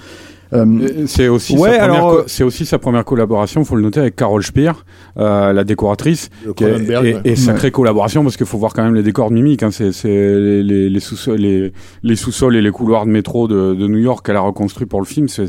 [0.54, 3.64] Euh, Euh, C'est aussi, Ouais, sa première alors, co- euh, c'est aussi sa première collaboration,
[3.64, 4.70] faut le noter, avec Carol Speer,
[5.18, 6.30] euh, la décoratrice.
[6.46, 7.20] le qui est- Cronenberg, et, ouais.
[7.24, 9.62] et sacrée collaboration parce qu'il faut voir quand même les décors de Mimic.
[9.62, 13.74] Hein, c'est les, les, les sous-sols les, les sous-sols et les couloirs de métro de,
[13.74, 15.28] de New York qu'elle a reconstruit pour le film.
[15.28, 15.46] C'est-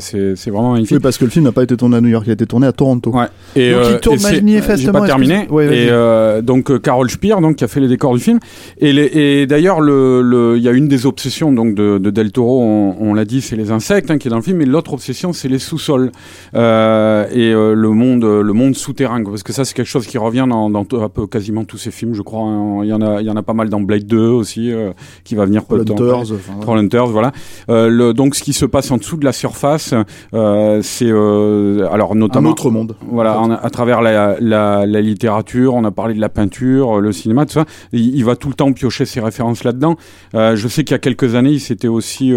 [0.50, 0.96] vraiment magnifique.
[0.96, 2.46] oui, parce que le film n'a pas été tourné à New York, il a été
[2.46, 3.10] tourné à Toronto.
[3.10, 3.26] Ouais.
[3.54, 5.44] Et, Donc, il tourne manifestement, J'ai pas terminé.
[5.44, 5.46] et
[5.90, 8.38] euh, donc euh, Carol Speer, donc qui a fait les décors du film.
[8.80, 12.60] Et, d'ailleurs, le, le, il y a une des obsessions donc de, de Del Toro,
[12.62, 14.60] on, on l'a dit, c'est les insectes hein, qui est dans le film.
[14.62, 16.10] Et l'autre obsession, c'est les sous-sols
[16.54, 19.22] euh, et euh, le monde, le monde souterrain.
[19.24, 22.14] Parce que ça, c'est quelque chose qui revient dans, un peu quasiment tous ces films,
[22.14, 22.42] je crois.
[22.42, 22.80] hein.
[22.82, 24.92] Il y en a, il y en a pas mal dans Blade 2 aussi, euh,
[25.24, 25.94] qui va venir peu de temps
[26.34, 26.60] enfin, ouais.
[26.60, 27.32] Trollhunters, voilà.
[27.68, 29.94] Le, donc, ce qui se passe en dessous de la surface,
[30.82, 32.96] c'est alors un notamment autre monde.
[33.08, 33.52] voilà, en fait.
[33.52, 37.46] en- à travers la, la, la littérature, on a parlé de la peinture, le cinéma,
[37.46, 37.64] tout ça.
[37.92, 39.96] Il, il va tout le temps piocher ses références là-dedans.
[40.34, 42.32] Je sais qu'il y a quelques années, il s'était aussi,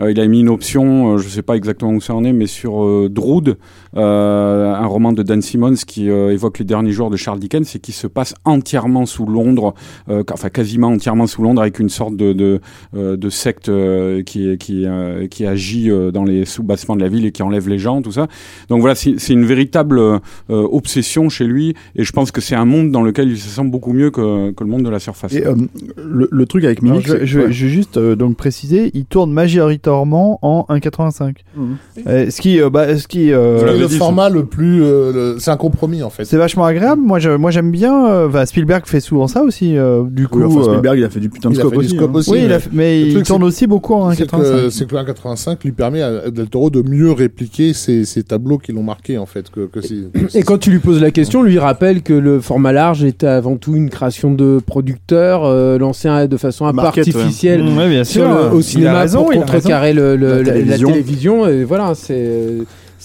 [0.00, 2.46] il a mis une option, euh, je sais pas exactement où ça en est, mais
[2.46, 3.58] sur euh, Drood,
[3.96, 7.74] euh, un roman de Dan Simmons qui euh, évoque les derniers jours de Charles Dickens
[7.74, 9.74] et qui se passe entièrement sous Londres,
[10.08, 12.60] euh, enfin quasiment entièrement sous Londres, avec une sorte de de,
[12.94, 17.32] de secte euh, qui qui euh, qui agit dans les sous-bassements de la ville et
[17.32, 18.26] qui enlève les gens, tout ça.
[18.68, 22.64] Donc voilà, c'est une véritable euh, obsession chez lui, et je pense que c'est un
[22.64, 25.32] monde dans lequel il se sent beaucoup mieux que, que le monde de la surface.
[25.34, 25.54] Et euh,
[25.96, 27.52] le, le truc avec Mimic, je, c'est- je- ouais.
[27.52, 31.36] je vais juste euh, donc préciser, il tourne majoritairement en 1.85.
[31.56, 31.76] Mhm.
[32.06, 35.36] Euh, ce qui, euh, bah, ce qui, euh, le dit, format le plus, euh, le-
[35.38, 36.24] c'est un compromis en fait.
[36.24, 37.00] c'est vachement agréable.
[37.02, 38.06] Moi, je, moi, j'aime bien.
[38.08, 39.76] euh, bah, Spielberg fait souvent ça aussi.
[39.76, 41.96] euh, du coup, Oui, enfin, Spielberg, il a fait du putain de il scope aussi.
[41.98, 42.10] hein.
[42.12, 42.30] aussi.
[42.30, 44.70] oui, il mais- a fait- mais il truc, tourne aussi beaucoup en C'est que, 1.85.
[44.70, 48.58] c'est que le 1.85 lui permet à Del Toro de mieux répliquer ces, ces tableaux
[48.58, 49.50] qui l'ont marqué en fait.
[49.50, 49.68] Que,
[50.34, 53.26] Et quand tu lui poses la question, lui il rappelle que le format large était
[53.26, 56.86] avant tout une création de producteur euh, lancé de façon un peu ouais.
[56.86, 58.34] artificielle Mmh, ouais, bien sur sûr.
[58.34, 59.52] le- Il au a cinéma raison, pour il a raison.
[59.54, 60.88] contrecarrer le- La la, la télévision.
[60.88, 61.46] télévision.
[61.48, 62.58] Et voilà, c'est.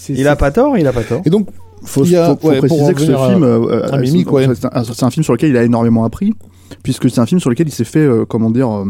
[0.08, 1.22] Il a pas tort, il a pas tort.
[1.24, 1.48] Et donc,
[1.84, 4.28] Faut, Il a- faut- faut ouais, pour préciser que ce à- film, euh, euh, c'est-
[4.28, 4.48] ouais.
[4.52, 6.34] c'est un, un film sur lequel il a énormément appris,
[6.82, 8.84] puisque c'est un film sur lequel il s'est fait, euh, comment dire, euh,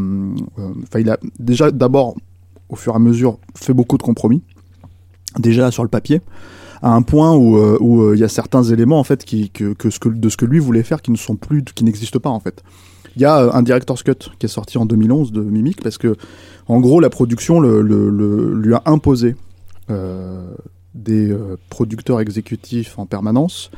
[0.59, 2.14] euh, enfin, il a déjà d'abord,
[2.70, 4.42] au fur et à mesure, fait beaucoup de compromis,
[5.38, 6.22] déjà sur le papier,
[6.80, 9.50] à un point où euh, où euh, il y a certains éléments en fait qui
[9.50, 11.84] que, que ce que de ce que lui voulait faire qui ne sont plus, qui
[11.84, 12.62] n'existent pas en fait.
[13.16, 16.16] Il y a un director's cut qui est sorti en 2011 de Mimic parce que,
[16.68, 19.34] en gros, la production le, le- le- lui a imposé
[19.90, 20.46] euh,
[21.03, 23.70] des euh, producteurs exécutifs en permanence,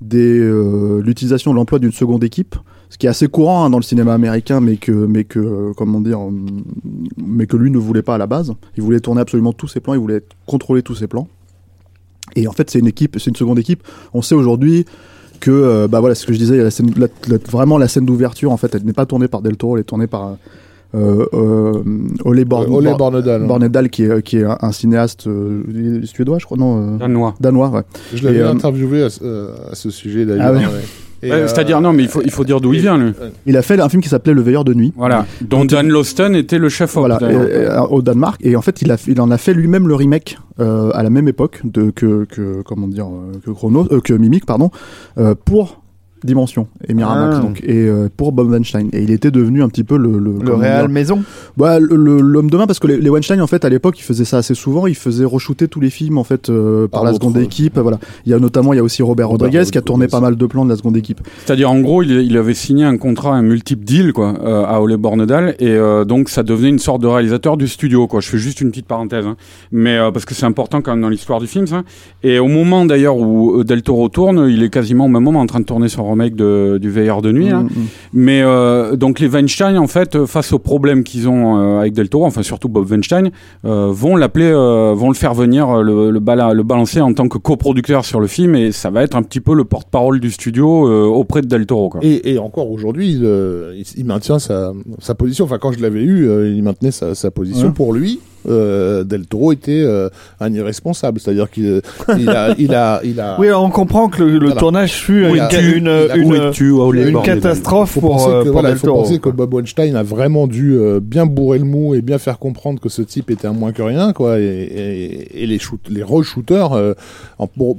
[0.00, 2.56] des, euh, l'utilisation de l'emploi d'une seconde équipe,
[2.88, 5.72] ce qui est assez courant hein, dans le cinéma américain, mais que, mais que, euh,
[5.76, 6.18] comment dire,
[7.16, 8.54] mais que lui ne voulait pas à la base.
[8.76, 11.28] Il voulait tourner absolument tous ses plans, il voulait contrôler tous ses plans.
[12.36, 13.82] Et en fait, c'est une équipe, c'est une seconde équipe.
[14.14, 14.86] On sait aujourd'hui
[15.40, 16.68] que, bah voilà, ce que je disais,
[17.50, 19.84] vraiment la scène d'ouverture, en fait, elle n'est pas tournée par Del Toro, elle est
[19.84, 20.36] tournée par
[20.92, 23.46] Ole, Born- Ole Born- Bornedal.
[23.46, 27.34] Bornedal, qui est, qui est un, un cinéaste euh, suédois, je crois, non euh, Danois.
[27.40, 27.82] Danois, ouais.
[28.14, 30.46] Je l'avais euh, interviewé à, ce- euh, à ce sujet d'ailleurs.
[30.48, 30.58] Ah ouais.
[30.66, 30.82] ouais.
[31.22, 33.12] Euh, C'est-à-dire, non, mais il faut, il faut dire d'où il vient, lui.
[33.44, 34.94] Il a fait un film qui s'appelait Le Veilleur de nuit.
[34.96, 35.26] Voilà.
[35.42, 38.40] Dont Dan Lawson était le chef Voilà, et- et, au Danemark.
[38.42, 41.10] Et en fait, il, a, il en a fait lui-même le remake euh, à la
[41.10, 44.70] même époque de, que, que, comment dire, euh, que, Chronos, euh, que Mimic, pardon,
[45.18, 45.82] euh, pour
[46.24, 47.42] Dimension et Miramax, Ah.
[47.42, 48.88] donc, et euh, pour Bob Weinstein.
[48.92, 51.22] Et il était devenu un petit peu le, le, Le dire, Maison.
[51.56, 53.98] bah, le- le- l'homme de main parce que les, les Weinstein en fait à l'époque
[53.98, 57.02] ils faisaient ça assez souvent ils faisaient re-shooter tous les films en fait euh, par,
[57.02, 59.46] Par la seconde équipe voilà il y a notamment il y a aussi Robert, Robert
[59.48, 62.02] Rodriguez qui a tourné pas mal de plans de la seconde équipe C'est-à-dire, en gros,
[62.02, 65.68] il, il avait signé un contrat, un multiple deal, quoi, euh, à Ole Bornedal, et
[65.70, 68.20] euh, donc ça devenait une sorte de réalisateur du studio, quoi.
[68.20, 69.36] Je fais juste une petite parenthèse, hein.
[69.72, 71.82] mais euh, parce que c'est important quand même dans l'histoire du film, ça.
[72.22, 75.40] Et au moment d'ailleurs où euh, Del Toro tourne, il est quasiment au même moment
[75.40, 77.48] en train de tourner son remake de, du Veilleur de nuit.
[77.50, 77.62] hein.
[77.62, 77.86] Mm, mm.
[78.12, 81.92] Mais euh, donc les Weinstein, en fait, euh, face aux problèmes qu'ils ont euh, avec
[81.92, 83.30] Del Toro, enfin surtout Bob Weinstein,
[83.64, 88.04] vont l'appeler, vont le faire venir, le, le, bala- le balancer en tant que coproducteur
[88.04, 90.68] sur le film, et ça va être un petit peu le porte-parole du studio
[91.14, 91.88] auprès de Del Toro.
[91.90, 92.00] Quoi.
[92.02, 95.44] Et, et encore aujourd'hui, il, maintient sa, sa position.
[95.44, 97.68] Enfin, quand je l'avais eu, il maintenait sa, sa position.
[97.68, 97.74] Ouais.
[97.74, 100.08] Pour lui, euh, Del Toro était euh,
[100.40, 101.20] un irresponsable.
[101.20, 101.80] C'est-à-dire qu'il euh,
[102.18, 103.36] il a, il a, il a.
[103.38, 104.54] Oui, alors on comprend que le, le Voilà.
[104.60, 109.02] tournage fut une, catastrophe faut pour, euh, que, pour voilà, Del faut Toro.
[109.02, 112.80] penser que Bob Weinstein a vraiment dû bien bourrer le mou et bien faire comprendre
[112.80, 114.38] que ce type était un moins que rien, quoi.
[114.38, 116.94] Et, et, et les shoot, les re-shooters,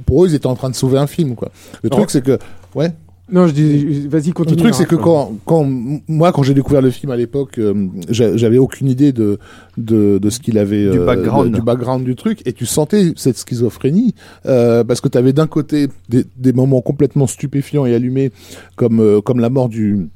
[0.06, 1.50] pour eux, ils étaient en train de sauver un film, quoi.
[1.82, 2.38] Le truc, c'est que,
[2.74, 2.92] ouais.
[3.32, 4.58] Non, je dis, vas-y, Le continue.
[4.58, 5.66] truc, c'est que quand, quand
[6.06, 9.38] moi, quand j'ai découvert le film à l'époque, euh, j'a- j'avais aucune idée de
[9.78, 11.50] de, de ce qu'il avait Du euh, background.
[11.50, 14.14] de- du background du truc, et tu sentais cette schizophrénie
[14.44, 18.32] euh, parce que tu avais d'un côté des, des moments complètement stupéfiants et allumés,
[18.76, 20.08] comme euh, comme la mort du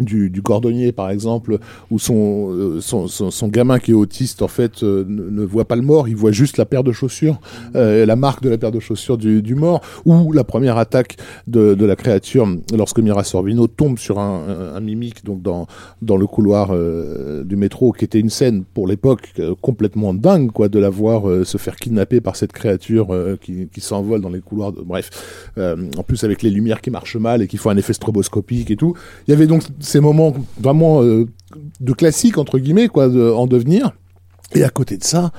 [0.00, 1.58] du, du cordonnier par exemple
[1.90, 5.44] où son, euh, son, son son gamin qui est autiste en fait euh, ne, ne
[5.44, 7.40] voit pas le mort il voit juste la paire de chaussures
[7.76, 11.16] euh, la marque de la paire de chaussures du, du mort ou la première attaque
[11.46, 15.66] de, de la créature lorsque Mira Sorvino tombe sur un, un, un mimique donc dans
[16.00, 20.50] dans le couloir euh, du métro qui était une scène pour l'époque euh, complètement dingue
[20.52, 24.20] quoi de la voir euh, se faire kidnapper par cette créature euh, qui, qui s'envole
[24.20, 25.10] dans les couloirs de, bref
[25.58, 28.70] euh, en plus avec les lumières qui marchent mal et qui font un effet stroboscopique
[28.70, 28.94] et tout.
[29.26, 31.26] Il y avait donc ces moments vraiment euh,
[31.80, 33.92] de classique entre guillemets quoi de, en devenir
[34.54, 35.32] et à côté de ça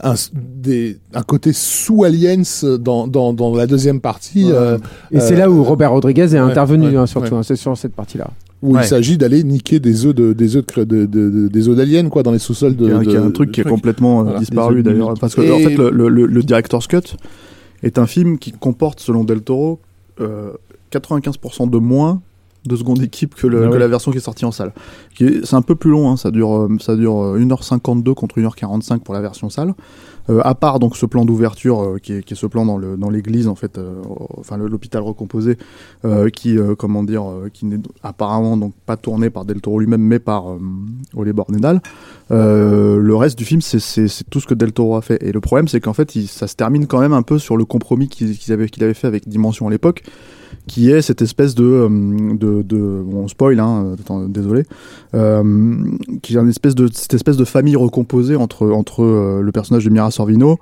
[0.00, 2.42] un, des, un côté sous aliens
[2.80, 4.52] dans, dans, dans la deuxième partie Ouais.
[4.54, 4.78] euh,
[5.10, 7.32] Et c'est euh, là où Robert Rodriguez est ouais, intervenu, ouais, hein, surtout.
[7.34, 7.38] ouais.
[7.40, 8.28] hein, c'est sur cette partie-là.
[8.62, 8.82] où Ouais.
[8.82, 11.68] il s'agit d'aller niquer des œufs de des œufs de, cré- de, de- de- des
[11.68, 14.20] œufs d'aliens quoi dans les sous-sols de, de- qui est un truc qui est complètement
[14.20, 17.16] euh, Voilà, disparu d'ailleurs parce que Et- en fait le, le, le- le director's cut
[17.82, 19.78] est un film qui comporte selon Del Toro
[20.20, 20.52] euh,
[20.92, 22.22] 95% de moins
[22.64, 24.72] de seconde équipe que, le- Ah que la version qui est sortie en salle.
[25.18, 29.00] C'est un peu plus long, hein, ça dure euh, ça dure euh, 1h52 contre 1h45
[29.00, 29.74] pour la version salle.
[30.30, 32.78] Euh, à part donc ce plan d'ouverture euh, qui, est, qui est ce plan dans
[32.78, 34.00] le dans l'église en fait, euh,
[34.38, 35.58] enfin l'hôpital recomposé,
[36.04, 39.80] euh, qui euh, comment dire, euh, qui n'est apparemment donc pas tourné par Del Toro
[39.80, 40.58] lui-même mais par euh,
[41.16, 41.80] Ole Bornedal.
[42.30, 45.20] Euh, le reste du film, c'est- tout ce que Del Toro a fait.
[45.22, 47.56] Et le problème, c'est qu'en fait, il- ça se termine quand même un peu sur
[47.56, 50.02] le compromis qu'il qu'il avait, qu'il avait fait avec Dimension à l'époque,
[50.66, 51.88] qui est cette espèce de, euh,
[52.34, 54.64] de, de bon, on spoil, hein, attends, désolé,
[55.14, 55.42] euh,
[56.22, 59.84] qui est une espèce de cette espèce de famille recomposée entre entre euh, le personnage
[59.84, 60.58] de Mira Sorvino,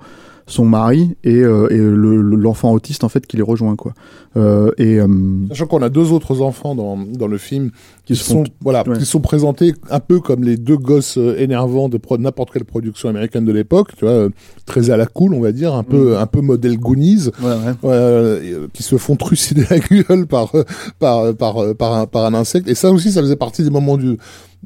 [0.51, 3.93] son mari et, euh, et le- le- l'enfant autiste en fait qui les rejoint quoi.
[4.37, 5.07] Euh, et euh,
[5.49, 7.71] Sachant qu'on a deux autres enfants dans, dans le film
[8.05, 8.97] qui, sont voilà ouais.
[8.97, 13.09] qui sont présentés un peu comme les deux gosses euh, énervants de n'importe quelle production
[13.09, 14.29] américaine de l'époque, tu vois, euh,
[14.65, 17.53] très à la cool, on va dire, un peu un peu modèle Goonies, ouais,
[17.89, 18.45] ouais.
[18.45, 20.51] et, qui se font trucider la gueule par
[20.99, 22.67] par par par un, par un insecte.
[22.69, 24.17] Et ça aussi, ça faisait partie des moments du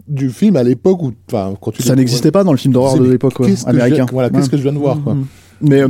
[0.08, 2.98] du film à l'époque où, enfin, quand tu Ça n'existait pas dans le film d'horreur
[2.98, 4.06] de l'époque viens- américain.
[4.12, 5.16] voilà, qu'est-ce que je viens de voir, quoi.
[5.62, 5.88] Mais euh,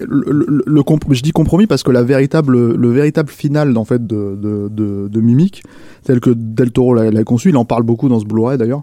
[0.00, 4.68] le, je dis compromis parce que la véritable, le véritable final en fait de, de,
[4.70, 5.64] de, de Mimic,
[6.04, 8.82] tel que Del Toro l'a conçu, il en parle beaucoup dans ce Blu-ray d'ailleurs.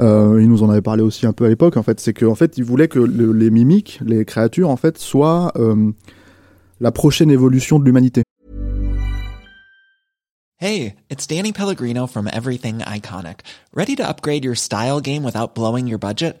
[0.00, 1.76] Euh, il nous en avait parlé aussi un peu à l'époque.
[1.76, 4.98] En fait, c'est qu'en fait, il voulait que le- les mimiques, les créatures, en fait,
[4.98, 5.92] soient euh,
[6.80, 8.22] la prochaine évolution de l'humanité.
[10.58, 13.40] Hey, it's Danny Pellegrino from Everything Iconic.
[13.74, 16.40] Ready to upgrade your style game without blowing your budget?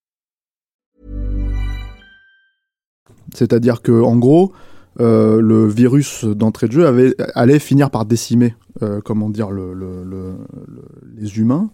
[3.33, 4.51] C'est-à-dire que en gros,
[4.99, 10.03] euh, le virus d'entrée de jeu allait finir par décimer, euh, comment dire, le, le-
[10.03, 10.35] le-
[10.67, 10.83] le-
[11.17, 11.69] les humains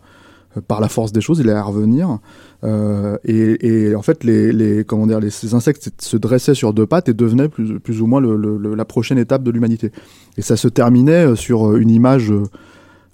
[0.55, 1.39] euh, par la force des choses.
[1.39, 2.19] Il allait revenir
[2.63, 7.49] et, en fait, les, comment dire, ces insectes se dressaient sur deux pattes et devenaient
[7.49, 9.91] plus, ou moins la prochaine étape de l'humanité.
[10.37, 12.33] Et ça se terminait sur une image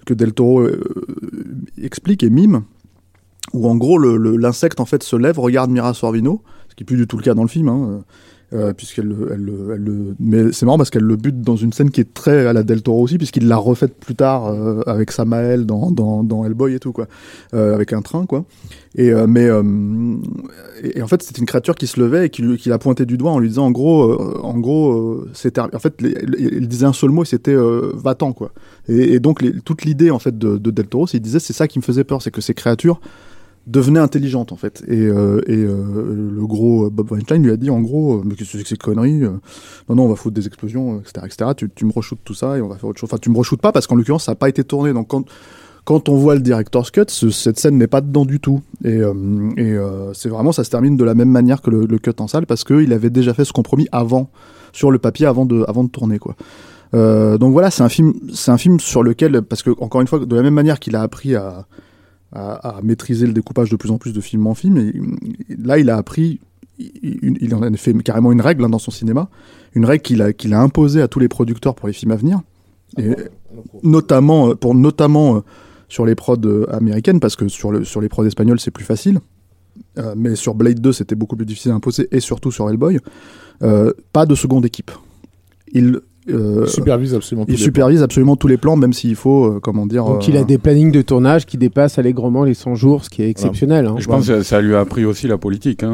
[0.06, 0.66] que Del Toro
[1.82, 2.62] explique et mime,
[3.52, 6.96] où en gros l'insecte en fait se lève, regarde Mira Sorvino, ce qui est plus
[6.96, 8.00] du tout le cas dans le film, hein,
[8.54, 11.56] euh, puisqu'elle le, elle, le- elle le- mais c'est marrant parce qu'elle le bute dans
[11.56, 14.46] une scène qui est très à la Del Toro aussi, puisqu'il l'a refaite plus tard
[14.46, 17.06] euh, avec Samael dans, dans, dans Hellboy et tout quoi,
[17.54, 18.44] euh, avec un train quoi.
[18.96, 19.62] Et euh, mais euh,
[20.82, 23.06] et, et en fait c'était une créature qui se levait et qui, qui l'a pointé
[23.06, 25.94] du doigt en lui disant en gros en gros c'était en fait
[26.38, 27.56] il disait un seul mot et c'était
[27.94, 28.52] va-t'en quoi.
[28.88, 31.66] Et, donc toute l'idée en fait de, de Del Toro, c'est qu'il disait c'est ça
[31.66, 33.00] qui me faisait peur, c'est que ces créatures
[33.66, 34.82] devenaient intelligentes en fait.
[34.88, 38.34] Et, euh, et euh, le gros Bob Weinstein lui a dit en gros, euh, mais
[38.34, 39.30] qu'est-ce que c'est que ces conneries euh,
[39.88, 41.50] Non, non, on va foutre des explosions, etc., etc.
[41.56, 43.08] Tu, tu me re-shootes tout ça et on va faire autre chose.
[43.10, 44.92] Enfin, tu me re-shootes pas parce qu'en l'occurrence, ça n'a pas été tourné.
[44.92, 45.24] Donc quand
[45.86, 48.62] quand on voit le director's cut, ce- cette scène n'est pas dedans du tout.
[48.84, 49.12] Et, euh,
[49.58, 52.26] et euh, c'est vraiment, ça se termine de la même manière que le, cut en
[52.26, 54.30] salle parce qu'il avait déjà fait ce compromis avant,
[54.72, 56.36] sur le papier, avant de, avant de tourner, quoi.
[56.94, 60.06] Euh, donc voilà, c'est un film, c'est un film sur lequel, parce que encore une
[60.06, 61.66] fois, de la même manière qu'il a appris à,
[62.34, 64.88] à, à maîtriser le découpage de plus en plus de film en film, et,
[65.52, 66.40] et là il a appris,
[66.78, 69.28] il, il en a fait carrément une règle hein, dans son cinéma,
[69.74, 72.16] une règle qu'il a, qu'il a imposée à tous les producteurs pour les films à
[72.16, 72.40] venir,
[72.98, 73.14] et
[73.82, 75.40] notamment euh, pour notamment euh,
[75.88, 78.84] sur les prods euh, américaines, parce que sur, le, sur les prods espagnols c'est plus
[78.84, 79.20] facile.
[79.98, 82.98] Euh, mais sur Blade 2, c'était beaucoup plus difficile à imposer, et surtout sur Hellboy,
[83.62, 84.90] euh, pas de seconde équipe.
[85.72, 86.00] Il,
[86.30, 89.44] euh, Il supervise absolument tous il les supervise absolument tous les plans, même s'il faut,
[89.46, 90.04] euh, comment dire.
[90.04, 93.10] Donc euh, il a des plannings de tournage qui dépassent allègrement les 100 jours, ce
[93.10, 93.86] qui est exceptionnel.
[93.86, 93.96] hein.
[93.98, 95.92] Je pense que ça lui a appris aussi la politique, hein,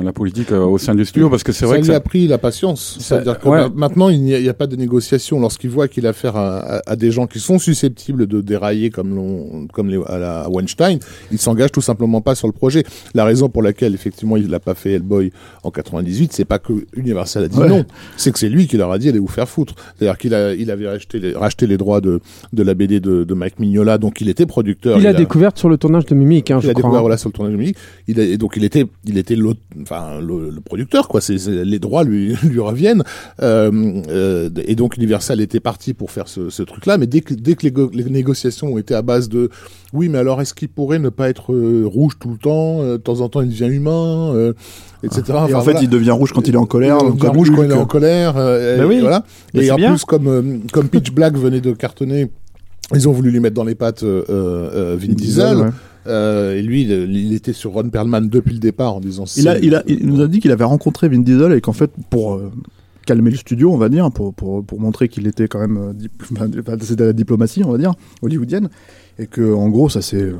[0.00, 1.90] euh, la politique euh, au sein du studio, parce que c'est ça vrai que lui
[1.92, 2.96] ça- a pris la patience.
[2.98, 3.66] Ça- C'est-à-dire que ouais.
[3.74, 5.38] maintenant, il n'y a, pas de négociation.
[5.40, 8.90] Lorsqu'il voit qu'il a affaire à, à- à des gens qui sont susceptibles de dérailler
[8.90, 10.98] comme, l'on- comme les, à, la, à Weinstein,
[11.30, 12.82] il s'engage tout simplement pas sur le projet.
[13.14, 15.30] La raison pour laquelle, effectivement, il n'a pas fait Hellboy
[15.62, 17.68] en 98, c'est pas que Universal a dit Ouais.
[17.68, 17.84] non.
[18.16, 19.74] C'est que c'est lui qui leur a dit allez vous faire foutre.
[19.98, 22.20] C'est-à-dire qu'il a, il avait racheté les, racheté les droits de,
[22.52, 24.98] de la BD de, de Mike Mignola, donc il était producteur.
[24.98, 26.82] Il a découvert sur le tournage de Mimic, hein, Il je a crois.
[26.82, 27.02] découvert hein.
[27.02, 27.76] voilà sur le tournage de musique.
[28.08, 29.36] Il a, et donc il était, il était
[29.82, 31.20] enfin le, le producteur quoi.
[31.20, 33.02] C'est les droits lui lui reviennent.
[33.42, 33.70] Euh,
[34.08, 36.98] euh, et donc Universal était parti pour faire ce, ce truc-là.
[36.98, 39.50] Mais dès que dès que les, go- les négociations ont été à base de,
[39.92, 42.82] oui, mais alors est-ce qu'il pourrait ne pas être euh, rouge tout le temps?
[42.82, 44.32] De temps en temps, il devient humain,
[45.02, 45.22] etc.
[45.26, 45.82] Et Enfin, en fait, voilà.
[45.82, 46.98] il devient rouge quand il est en colère.
[47.02, 48.34] Il devient rouge quand il est en colère.
[48.36, 48.94] euh, Bah et, oui.
[48.96, 49.20] et voilà.
[49.20, 49.90] Bah, et c'est en bien.
[49.92, 52.30] plus, comme euh, comme Pitch Black venait de cartonner.
[52.94, 55.56] Ils ont voulu lui mettre dans les pattes euh, euh, Vin Diesel.
[55.58, 55.66] ouais.
[56.06, 59.24] Euh, et lui, il, il était sur Ron Perlman depuis le départ en disant.
[59.36, 61.74] Il, a, il, a, il nous a dit qu'il avait rencontré Vin Diesel et qu'en
[61.74, 62.50] fait, pour euh,
[63.06, 65.76] calmer le studio, on va dire, pour, pour, pour montrer qu'il était quand même.
[65.76, 68.70] euh, dip- enfin, c'était de la diplomatie, on va dire, hollywoodienne,
[69.18, 70.32] et que en gros, ça c'est.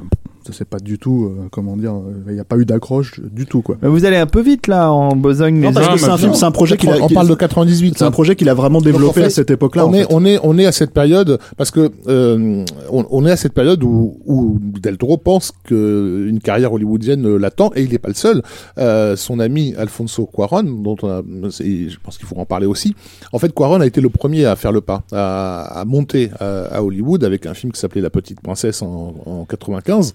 [0.46, 3.20] Ça c'est pas du tout, euh, comment dire, euh, il n'y a pas eu d'accroche
[3.20, 3.76] du tout quoi.
[3.82, 5.60] Mais vous allez un peu vite là en besogne.
[5.60, 6.96] Non, parce que c'est un film, c'est un projet qu'il a.
[7.02, 7.98] on parle de 98.
[7.98, 8.10] C'est un hein.
[8.10, 9.86] projet qu'il a vraiment développé en fait, à cette époque-là.
[9.86, 10.06] on en est, fait.
[10.10, 13.52] on est, on est à cette période parce que euh, on, on est à cette
[13.52, 18.08] période où, où Del Toro pense que une carrière hollywoodienne l'attend et il n'est pas
[18.08, 18.42] le seul.
[18.78, 22.94] Euh, son ami Alfonso Cuarón, dont on a, je pense qu'il faut en parler aussi.
[23.32, 26.62] En fait, Cuarón a été le premier à faire le pas, à, à monter à,
[26.76, 30.14] à Hollywood avec un film qui s'appelait La Petite Princesse en, en 95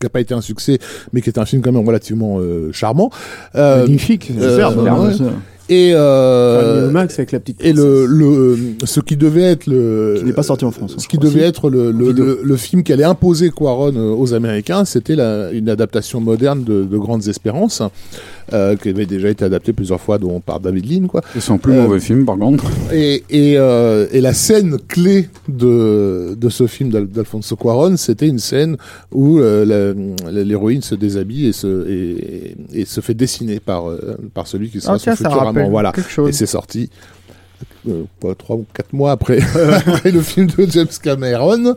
[0.00, 0.78] qui n'a pas été un succès,
[1.12, 3.10] mais qui est un film quand même relativement euh, charmant.
[3.54, 4.32] Euh, Magnifique.
[4.40, 4.58] euh,
[5.68, 7.64] et euh, Enfin, Max avec la petite.
[7.64, 10.94] et le, le ce qui devait être le Qui n'est pas sorti en France.
[10.96, 14.10] hein, ce qui devait être le, le, le, le film qui allait imposer Quaron euh,
[14.12, 17.82] aux Américains, c'était la- une adaptation moderne de, de Grandes Espérances,
[18.52, 21.22] euh, qui avait déjà été adaptée plusieurs fois, dont par David Lean, quoi.
[21.32, 22.64] c'est son plus Euh, mauvais film, par contre.
[22.92, 28.28] Et, et, euh, et la scène clé de, de ce film d'Al- d'Alfonso Cuarón, c'était
[28.28, 28.76] une scène
[29.12, 29.94] où euh,
[30.30, 34.70] la- l'héroïne se déshabille et se, et, et se fait dessiner par, euh, par celui
[34.70, 35.68] qui sera Ah, son futur amant.
[35.70, 35.92] Voilà.
[36.28, 36.90] Et c'est sorti
[37.88, 39.38] euh, quoi, trois ou quatre mois après,
[39.86, 41.74] après le film de James Cameron.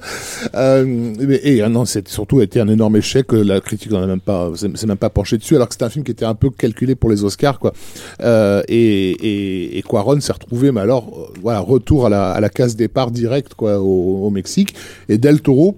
[0.56, 0.86] Euh,
[1.20, 3.32] mais- et euh, non, c'est surtout été un énorme échec.
[3.32, 5.86] La critique n'en a même pas, c'est c'est même pas penché dessus, alors que c'était
[5.86, 7.74] un film qui était un peu calculé pour les Oscars, quoi.
[8.22, 12.40] Euh, et, et, et Cuarón s'est retrouvé, mais alors, euh, voilà, retour à la, à
[12.40, 14.76] la case départ direct, quoi, au, au Mexique.
[15.10, 15.78] Et Del Toro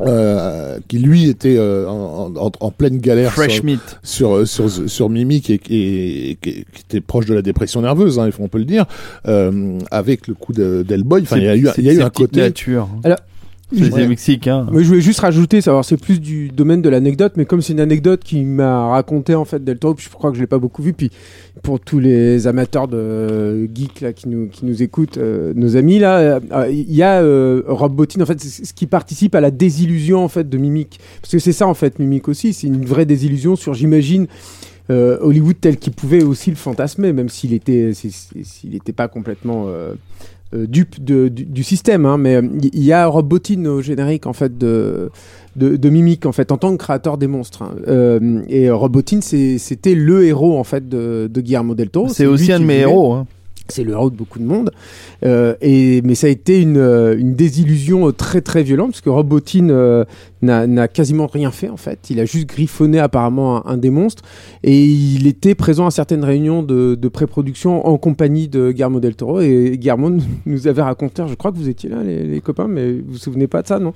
[0.00, 3.98] euh, qui lui était euh, en, en- en pleine galère Fresh sur, meat.
[4.02, 8.26] sur sur sur Mimic et, et- et- qui était proche de la dépression nerveuse, hein,
[8.26, 8.86] il faut- on peut le dire,
[9.26, 11.22] euh, avec le coup de- d'Hellboy.
[11.22, 12.40] Enfin, il y a eu il y a eu un côté.
[12.40, 12.88] nature.
[13.04, 13.18] Alors,
[13.70, 14.00] C'est Ouais.
[14.02, 14.66] des Mexicains.
[14.72, 17.74] Moi, je voulais juste rajouter, savoir c'est plus du domaine de l'anecdote, mais comme c'est
[17.74, 20.58] une anecdote qui m'a raconté en fait Del Toro, je crois que je l'ai pas
[20.58, 21.10] beaucoup vu, puis
[21.62, 25.98] pour tous les amateurs de geeks là qui nous qui nous écoutent, euh, nos amis
[25.98, 29.40] là, euh, euh, il y a euh, Rob Bottin en fait, ce qui participe à
[29.42, 32.68] la désillusion en fait de Mimic, parce que c'est ça en fait Mimic aussi, c'est
[32.68, 34.28] une vraie désillusion sur j'imagine.
[34.90, 39.06] euh, Hollywood tel qu'il pouvait aussi le fantasmer, même s'il était, s'il s'il était pas
[39.06, 39.92] complètement euh,
[40.54, 42.06] euh, dupe de- du, du système.
[42.06, 42.42] hein, mais euh,
[42.72, 45.10] il y a Rob Bottin au générique en fait de,
[45.56, 47.62] de, de Mimic en fait en tant que créateur des monstres.
[47.62, 47.74] hein.
[47.88, 52.08] Euh, et Rob Bottin c'était le héros en fait de, de Guillermo del Toro.
[52.08, 53.12] C'est aussi un de mes héros.
[53.14, 53.26] hein.
[53.68, 54.70] C'est le héros de beaucoup de monde.
[55.24, 59.10] Euh, et, mais ça a été une, euh, une désillusion très très violente parce que
[59.10, 60.04] Rob Bottin euh,
[60.42, 61.98] n'a quasiment rien fait en fait.
[62.10, 64.22] Il a juste griffonné apparemment un, un des monstres
[64.62, 69.16] et il était présent à certaines réunions de, de pré-production en compagnie de Guillermo del
[69.16, 70.10] Toro et Guillermo
[70.46, 73.18] nous- avait raconté, je crois que vous étiez là les, les copains, mais vous vous
[73.18, 73.92] souvenez pas de ça non?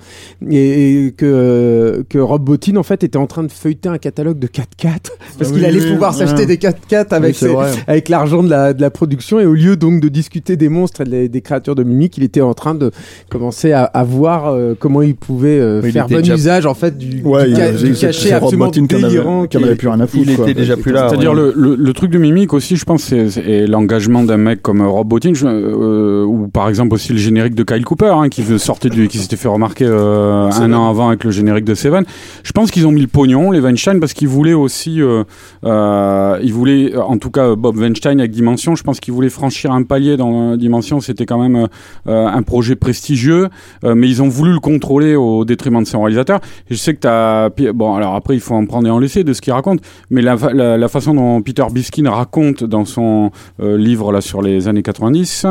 [0.49, 4.39] Et, et que, que Rob Bottin en fait était en train de feuilleter un catalogue
[4.39, 5.01] de 4x4 parce
[5.39, 6.19] Ah qu'il oui, allait oui, pouvoir oui.
[6.19, 7.71] s'acheter des 4x4 avec Oui, c'est ses- vrai.
[7.87, 11.01] avec l'argent de la, de la production et au lieu donc de discuter des monstres
[11.01, 12.91] et des, des créatures de Mimic, il était en train de
[13.29, 16.65] commencer à, à voir euh, comment il pouvait euh, Oui, il faire bon déjà- usage
[16.65, 19.47] en fait du, Ouais, du, ca- du cachet absolument délirant.
[19.47, 20.25] qui en avait plus rien à foutre.
[20.29, 20.45] Il quoi.
[20.49, 21.09] était déjà plus là.
[21.09, 21.35] C'est-à-dire ouais.
[21.37, 25.07] le, le, le truc de Mimic aussi, je pense, c'est l'engagement d'un mec comme Rob
[25.07, 29.07] Bottin, euh, ou par exemple aussi le générique de Kyle Cooper, hein, qui sortait du,
[29.07, 32.03] qui s'était fait remarquer euh, un an avant avec le générique de Seven.
[32.43, 35.23] Je pense qu'ils ont mis le pognon, les Weinstein, parce qu'ils voulaient aussi, euh,
[35.65, 39.52] euh, ils voulaient, en tout cas Bob Weinstein avec Dimension, je pense qu'ils voulaient franchir
[39.71, 40.99] un palier dans euh, Dimension.
[41.01, 41.67] C'était quand même
[42.07, 43.49] euh, un projet prestigieux,
[43.83, 46.39] euh, mais ils ont voulu le contrôler au détriment de son réalisateur.
[46.69, 49.23] Et je sais que t'as, bon, alors après il faut en prendre et en laisser
[49.23, 52.85] de ce qu'il raconte, mais la, fa- la, la façon dont Peter Biskin raconte dans
[52.85, 53.31] son
[53.61, 55.45] euh, livre là sur les années 90,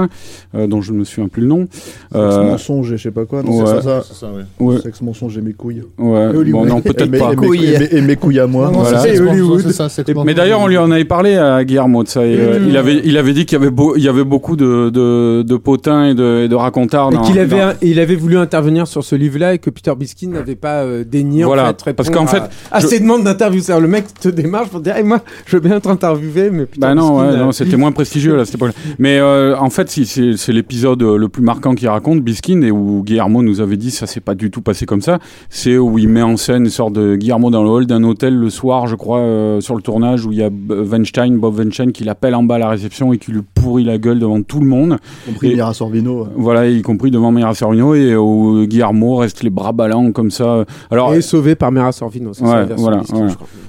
[0.54, 1.68] euh, dont je ne me souviens plus le nom.
[1.70, 3.42] Sexe, Euh, mensonge et je sais pas quoi.
[3.42, 3.66] Non, ouais.
[3.66, 4.02] c'est ça, ça.
[4.08, 4.42] C'est ça, ouais.
[4.66, 5.82] ouais, Sexe, mensonge et mes couilles.
[5.98, 6.32] ouais.
[6.52, 7.32] Bon, non, Et peut-être mes- pas.
[7.32, 7.64] Et mes, Couilles.
[7.74, 8.70] et mes- et mes couilles à moi.
[8.70, 8.98] Non, Voilà.
[8.98, 12.24] ça, Mais d'ailleurs, on lui en avait parlé à Guillermo de ça.
[12.26, 14.56] et, euh, il avait, il avait dit qu'il y avait, beau, il y avait beaucoup
[14.56, 17.12] de, de, de potins et de, et de racontards.
[17.12, 20.28] Et qu'il avait, dans- il avait voulu intervenir sur ce livre-là et que Peter Biskin
[20.31, 23.24] n'avait pas euh, daigné Voilà, en fait, parce qu'en fait, à, à je- ses demandes
[23.24, 23.60] d'interview.
[23.81, 26.81] Le mec te démarche pour te dire, hey, moi, je veux bien t'interviewer, mais Peter
[26.81, 28.69] Bah non, Biskin, ouais, euh, non, c'était moins prestigieux là, c'était pas.
[28.98, 32.70] Mais euh, en fait, si, c'est l'épisode euh, le plus marquant qu'il raconte, Biskin, et
[32.70, 35.19] où Guillermo nous avait dit ça s'est pas du tout passé comme ça.
[35.51, 38.35] C'est où il met en scène une sorte de Guillermo dans le hall d'un hôtel
[38.36, 41.93] le soir, je crois, euh, sur le tournage où il y a Weinstein, Bob Weinstein,
[41.93, 44.60] qui l'appelle en bas à la réception et qui lui pourrit la gueule devant tout
[44.60, 44.97] le monde.
[45.26, 46.28] compris Et- Mira Sorvino.
[46.36, 50.64] Voilà, y compris devant Mira Sorvino et où Guillermo reste les bras ballants comme ça.
[50.90, 52.32] Alors, et sauvé par Mera Sorvino.
[52.32, 53.26] c'est Ouais, voilà, crois.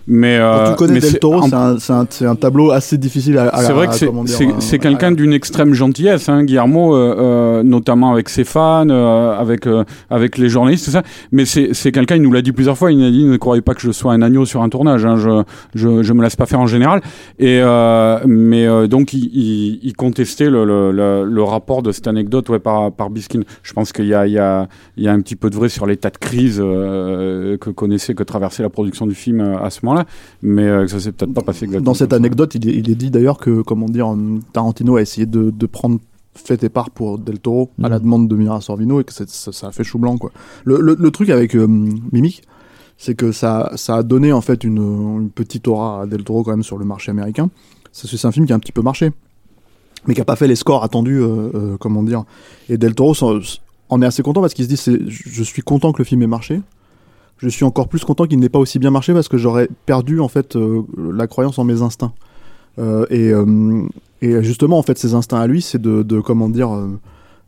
[0.07, 2.97] mais Quand euh, tu connais mais Del c'est- Toro, c'est un, un, un tableau assez
[2.97, 3.49] difficile à.
[3.49, 3.93] à- C'est vrai que
[4.59, 9.37] c'est à- quelqu'un d'une extrême gentillesse, hein, Guillermo, euh, euh, notamment avec ses fans, euh,
[9.37, 11.03] avec euh, avec les journalistes, tout ça.
[11.31, 13.37] Mais c'est c'est quelqu'un, il nous l'a dit plusieurs fois, il nous a dit ne
[13.37, 15.43] croyez pas que je sois un agneau sur un tournage, hein, je
[15.75, 17.01] je je me laisse pas faire en général.
[17.39, 21.91] Et euh, mais euh, donc il, il, il contestait le, le, le, le rapport de
[21.91, 23.41] cette anecdote ouais, par par Biskin.
[23.61, 25.55] Je pense qu'il y a il y a il y a un petit peu de
[25.55, 29.57] vrai sur l'état de crise euh, que connaissait que traversait la production du film euh,
[29.59, 30.05] à ce moment-là,
[30.41, 31.85] mais euh, que ça s'est peut-être pas passé exactement.
[31.85, 34.15] Dans cette anecdote, il est, il est dit d'ailleurs que, comment dire,
[34.53, 35.99] Tarantino a essayé de, de prendre
[36.35, 38.03] fait et part pour Del Toro à la Mhm.
[38.03, 40.31] demande de Mira Sorvino et que ça, ça a fait chou blanc quoi.
[40.65, 42.41] Le, le, le truc avec euh, Mimic,
[42.97, 44.77] c'est que ça, ça a donné en fait une,
[45.19, 47.49] une petite aura à Del Toro quand même sur le marché américain.
[47.91, 49.11] C'est un film qui a un petit peu marché,
[50.07, 52.23] mais qui a pas fait les scores attendus, euh, euh, comment dire.
[52.69, 53.13] Et Del Toro
[53.89, 56.27] en est assez content parce qu'il se dit je suis content que le film ait
[56.27, 56.61] marché.
[57.37, 60.19] Je suis encore plus content qu'il n'ait pas aussi bien marché parce que j'aurais perdu
[60.19, 60.81] en fait euh,
[61.13, 62.13] la croyance en mes instincts.
[63.09, 63.31] Et,
[64.23, 66.71] et justement, en fait, ses instincts à lui, c'est de, de comment dire,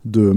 [0.04, 0.32] de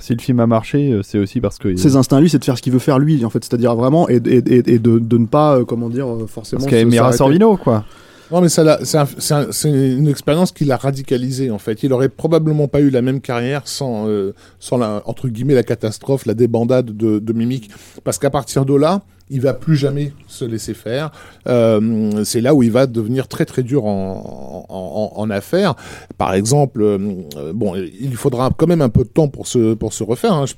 [0.00, 1.74] Si le film a marché, c'est aussi parce que.
[1.76, 3.74] ses instincts à lui, c'est de faire ce qu'il veut faire lui, en fait, c'est-à-dire
[3.74, 6.60] vraiment et, et, et, et de, de ne pas, euh, comment dire, forcément.
[6.60, 7.12] Parce qu'il y se- Mira.
[7.12, 7.84] Sorvino, quoi.
[8.30, 9.06] Non, mais ça c'est un-
[9.40, 11.82] un- une expérience qui l'a radicalisé, en fait.
[11.82, 15.62] Il aurait probablement pas eu la même carrière sans, euh, sans la, entre guillemets, la
[15.62, 17.70] catastrophe, la débandade de, de Mimic.
[18.04, 21.10] Parce qu'à partir de là, il va plus jamais se laisser faire.
[21.46, 25.74] Euh, c'est là où il va devenir très très dur en, affaires.
[26.16, 29.92] Par exemple, euh, bon, il faudra quand même un peu de temps pour se pour
[29.92, 30.32] se refaire.
[30.32, 30.46] Hein.
[30.46, 30.54] Je,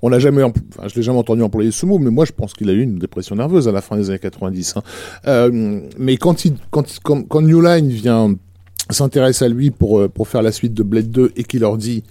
[0.00, 0.42] on l'a jamais,
[0.86, 2.98] je l'ai jamais entendu employer ce mot, mais moi je pense qu'il a eu une
[2.98, 4.76] dépression nerveuse à la fin des années 90.
[4.76, 4.82] hein.
[5.26, 8.34] Euh, mais quand il quand quand, quand New Line vient
[8.90, 11.76] s'intéresse à lui pour euh, pour faire la suite de Blade 2 et qu'il leur
[11.76, 12.04] dit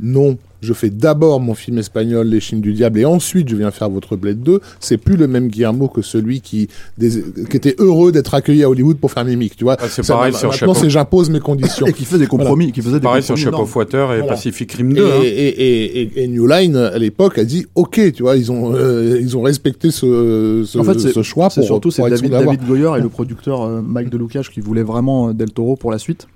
[0.00, 3.70] non, je fais d'abord mon film espagnol Les Chines du Diable et ensuite je viens
[3.72, 7.74] faire votre Blade 2, c'est plus le même Guillermo que celui qui, des- qui était
[7.78, 9.76] heureux d'être accueilli à Hollywood pour faire Mimic, tu vois.
[9.80, 10.74] Ah, c'est pareil sur Maintenant, Chapeau.
[10.74, 11.86] c'est j'impose mes conditions.
[11.88, 13.64] Et qui fait des compromis, qui faisait des Pareil sur compromis énormes.
[13.64, 14.26] of Water et Voilà.
[14.34, 15.04] Pacific Rim Et, 2.
[15.04, 15.08] hein.
[15.24, 18.72] et, et, et- et New Line à l'époque a dit ok tu vois ils ont
[18.74, 22.30] euh, ils ont respecté ce ce, En fait, c'est- ce choix pour surtout c'est David.
[22.30, 25.90] David Goyer et le producteur euh, Mike Delucage qui voulaient vraiment euh, Del Toro pour
[25.90, 26.28] la suite.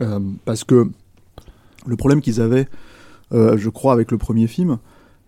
[0.00, 0.86] Euh, parce que
[1.86, 2.66] le problème qu'ils avaient,
[3.34, 4.78] euh, je crois, avec le premier film,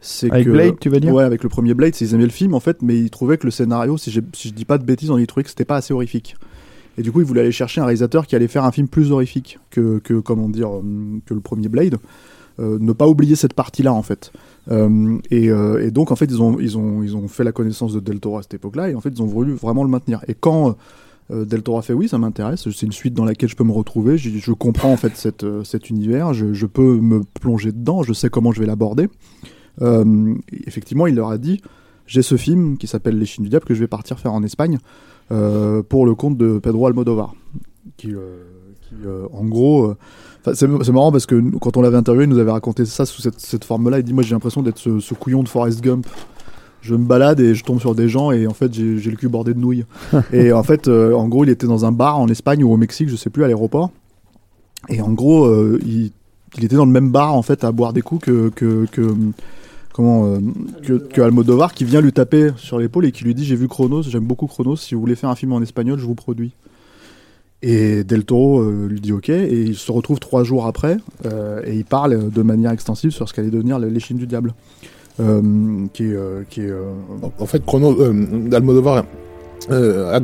[0.01, 0.51] c'est Avec que.
[0.51, 1.13] Blade, tu veux dire?
[1.13, 3.47] Ouais, avec le premier Blade, qu'ils aimaient le film en fait, mais ils trouvaient que
[3.47, 5.77] le scénario, si, si je dis pas de bêtises, on y trouvait que c'était pas
[5.77, 6.37] assez horrifique.
[6.99, 9.13] Et du coup, ils voulaient aller chercher un réalisateur qui allait faire un film plus
[9.13, 11.97] horrifique que, que comment dire, hum, que le premier Blade.
[12.59, 14.33] Euh, ne pas oublier cette partie-là en fait.
[14.71, 17.53] Euh, et, euh, et donc en fait ils ont ils ont ils ont fait la
[17.53, 19.91] connaissance de Del Toro à cette époque-là et en fait ils ont voulu vraiment le
[19.91, 20.25] maintenir.
[20.27, 20.75] Et quand
[21.31, 23.65] euh, Del Toro a fait oui ça m'intéresse, c'est une suite dans laquelle je peux
[23.65, 28.13] me retrouver, je, comprends en fait euh, cet univers, je, peux me plonger dedans, je
[28.13, 29.09] sais comment je vais l'aborder.
[29.83, 30.35] Euh,
[30.67, 31.61] effectivement il leur a dit
[32.07, 34.43] j'ai ce film qui s'appelle Les Chines du Diable que je vais partir faire en
[34.43, 34.79] Espagne
[35.29, 37.35] pour le compte de Pedro Almodovar
[37.97, 38.15] qui,
[39.33, 39.97] en gros
[40.55, 43.41] c'est marrant parce que quand on l'avait interviewé, il nous avait raconté ça sous cette,
[43.41, 43.99] cette forme-là.
[43.99, 46.07] Il dit Moi, j'ai l'impression d'être ce, ce couillon de Forrest Gump.
[46.87, 49.29] Je me balade et je tombe sur des gens et en fait, j'ai le cul
[49.29, 49.85] bordé de nouilles.
[50.33, 52.77] et en fait, euh, en gros, il était dans un bar en Espagne ou au
[52.77, 53.91] Mexique, je sais plus, à l'aéroport.
[54.89, 56.13] Et en gros, euh, il,
[56.57, 58.51] il était dans le même bar en fait à boire des coups que.
[58.51, 59.15] que, que
[59.93, 60.41] Comment euh,
[60.83, 63.67] que, que Almodovar qui vient lui taper sur l'épaule et qui lui dit j'ai vu
[63.67, 66.53] Chronos j'aime beaucoup Chronos si vous voulez faire un film en espagnol je vous produis
[67.63, 71.63] et Del Toro euh, lui dit OK, et il se retrouve trois jours après, euh,
[71.65, 74.55] et il parle de manière extensive sur ce qu'allait devenir les Chines du Diable.
[75.19, 75.41] Euh,
[75.95, 76.15] qui est.
[76.15, 76.91] euh, qui est euh,
[77.39, 79.05] En fait Chrono euh, Almodovar
[79.71, 80.21] euh,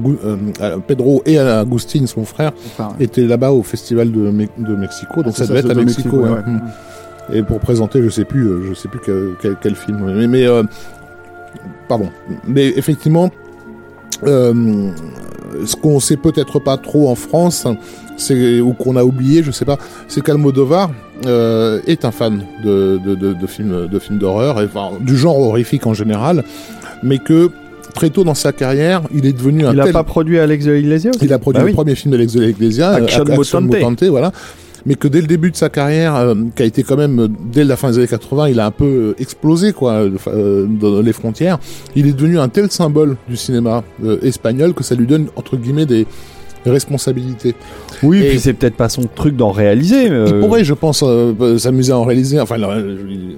[0.61, 5.23] euh, Pedro et Agustin son frère enfin, étaient là-bas au festival de, Me- de Mexico
[5.23, 6.41] donc Ah, ça ça, devait être à de Mexico, Mexico, ouais.
[6.45, 6.53] ouais.
[6.53, 7.37] Mm.
[7.39, 10.47] et pour présenter je sais plus je sais plus que- quel, quel film mais, mais
[10.47, 10.63] euh,
[11.89, 12.11] pardon
[12.47, 13.31] mais effectivement
[14.25, 17.67] ce qu'on sait peut-être pas trop en France,
[18.17, 19.79] c'est ou qu'on a oublié, je sais pas,
[20.09, 20.91] c'est qu'Almodovar
[21.27, 25.17] euh, est un fan de, de, de, de films de films d'horreur, et, enfin, du
[25.17, 26.45] genre horrifique en général,
[27.03, 27.51] mais que
[27.95, 30.65] très tôt dans sa carrière, il est devenu un Il a tel pas produit Alex
[30.65, 31.75] de l'Iglesia il a produit Bah le oui.
[31.75, 34.03] premier film d'Alex de l'Iglesia, euh, Action Ac- Mutante.
[34.05, 34.33] voilà.
[34.87, 37.29] Mais que dès le début de sa carrière, euh, qui a été quand même euh,
[37.29, 40.67] dès la fin des années 80, il a un peu euh, explosé quoi, euh, euh,
[40.67, 41.59] dans les frontières.
[41.95, 43.85] Il est devenu un tel symbole du cinéma
[44.23, 46.07] espagnol que ça lui donne entre guillemets des
[46.71, 47.55] responsabilités.
[48.03, 50.07] Oui, Et- puis c'est peut-être pas son truc d'en réaliser.
[50.07, 52.57] Il euh, pourrait, je pense, euh, euh, s'amuser à en réaliser, enfin,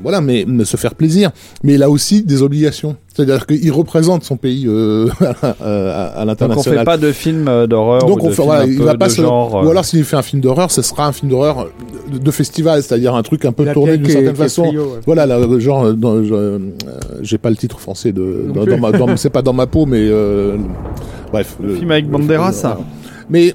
[0.03, 1.31] voilà, mais, mais se faire plaisir.
[1.63, 2.97] Mais il a aussi des obligations.
[3.15, 6.79] C'est-à-dire qu'il représente son pays euh, à, à- à Donc on l'international.
[6.81, 8.85] fait pas de film d'horreur Donc ou on de fait, film voilà, un il peu
[8.85, 9.23] va pas de se...
[9.23, 9.63] genre.
[9.65, 11.69] Ou alors s'il fait un film d'horreur, ce sera un film d'horreur
[12.13, 14.65] de, de festival, c'est-à-dire un truc un peu La tourné d'une certaine façon.
[14.65, 14.99] trio, ouais.
[15.07, 16.59] Voilà, là, genre, dans- je-
[17.23, 18.71] j'ai pas le titre français de, Non dans, plus.
[18.73, 20.57] dans ma, dans- c'est pas dans ma peau, mais euh,
[21.31, 21.57] bref.
[21.63, 22.79] Le film avec Banderas, ça.
[23.31, 23.55] Mais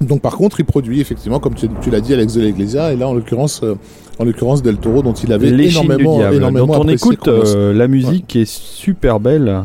[0.00, 2.96] donc par contre, il produit effectivement, comme tu, tu l'as dit, Alex de l'Iglesia, et
[2.96, 3.74] là en l'occurrence, euh,
[4.18, 7.72] en l'occurrence Del Toro, dont il avait Chines du énormément, énormément dont on écoute euh,
[7.72, 9.64] la musique qui est super belle.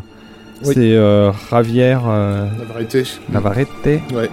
[0.65, 0.71] Oui.
[0.73, 3.03] C'est euh, Javier euh, vérité.
[3.31, 3.69] Navarrete.
[3.85, 4.29] Ouais.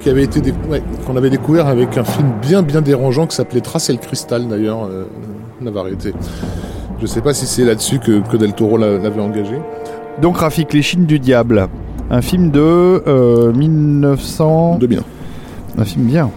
[0.00, 3.60] Qui avait été, ouais, qu'on avait découvert avec un film bien bien dérangeant qui s'appelait
[3.60, 4.88] Trace et le cristal d'ailleurs,
[5.60, 6.12] Navarrete.
[7.00, 9.56] Je sais pas si c'est là-dessus que, que Del Toro l'a- l'avait engagé.
[10.22, 11.68] Donc Rafik, Les Chines du Diable.
[12.10, 14.78] Un film de euh, 1900.
[14.80, 15.04] 2001.
[15.76, 16.30] Un film bien.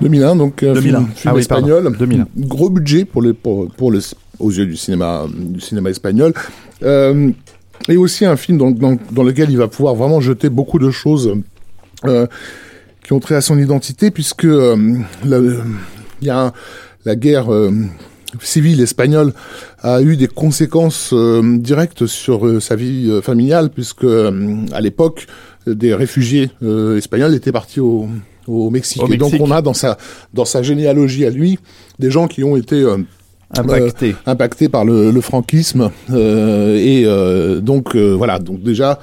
[0.00, 0.80] 2001, donc un 2001.
[0.80, 1.96] film, film Ah oui, pardon, espagnol.
[1.98, 2.26] 2001.
[2.38, 4.00] Gros budget pour, les, pour, pour le,
[4.40, 6.32] aux yeux du cinéma, du cinéma espagnol.
[6.82, 7.30] Euh,
[7.88, 10.90] et aussi un film dans, dans, dans lequel il va pouvoir vraiment jeter beaucoup de
[10.90, 11.34] choses
[12.04, 12.26] euh,
[13.04, 14.76] qui ont trait à son identité, puisque euh,
[15.24, 16.52] il y a un-
[17.04, 17.46] la guerre
[18.40, 19.32] civile espagnole
[19.82, 25.26] a eu des conséquences euh, directes sur euh, sa vie euh, familiale, puisque à l'époque,
[25.66, 26.50] des réfugiés
[26.96, 28.06] espagnols étaient partis au,
[28.46, 29.02] au Mexique.
[29.02, 29.96] Au Et donc on a dans sa,
[30.34, 31.58] dans sa généalogie à lui
[31.98, 32.98] des gens qui ont été euh,
[33.56, 34.16] Impacté.
[34.26, 35.90] impactés par le, le franquisme.
[36.12, 37.06] et
[37.62, 38.98] donc voilà, donc déjà,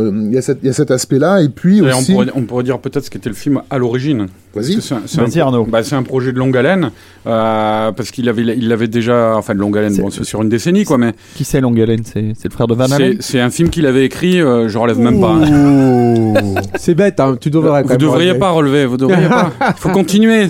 [0.00, 1.42] il y, a cette- il y a cet aspect-là.
[1.42, 2.12] Et puis Et on, aussi...
[2.12, 4.26] pourrait, on pourrait dire peut-être ce qu'était le film à l'origine.
[4.54, 4.76] Vas-y.
[5.16, 5.64] Vas-y, Arnaud.
[5.64, 6.90] bah, c'est un projet de longue haleine,
[7.26, 10.42] euh, parce qu'il avait, il l'avait déjà, enfin de longue haleine, C'est- bon, c'est sur
[10.42, 13.16] une décennie quoi, mais Qui c'est Long Halen C'est le frère de Van c'est Halen?
[13.20, 15.30] c'est un film qu'il avait écrit, euh, je relève même pas.
[15.32, 16.34] hein.
[16.78, 18.38] C'est bête, hein, tu devrais quand Vous même devriez relever.
[18.38, 19.52] pas relever, vous devriez pas.
[19.60, 20.48] Il faut continuer.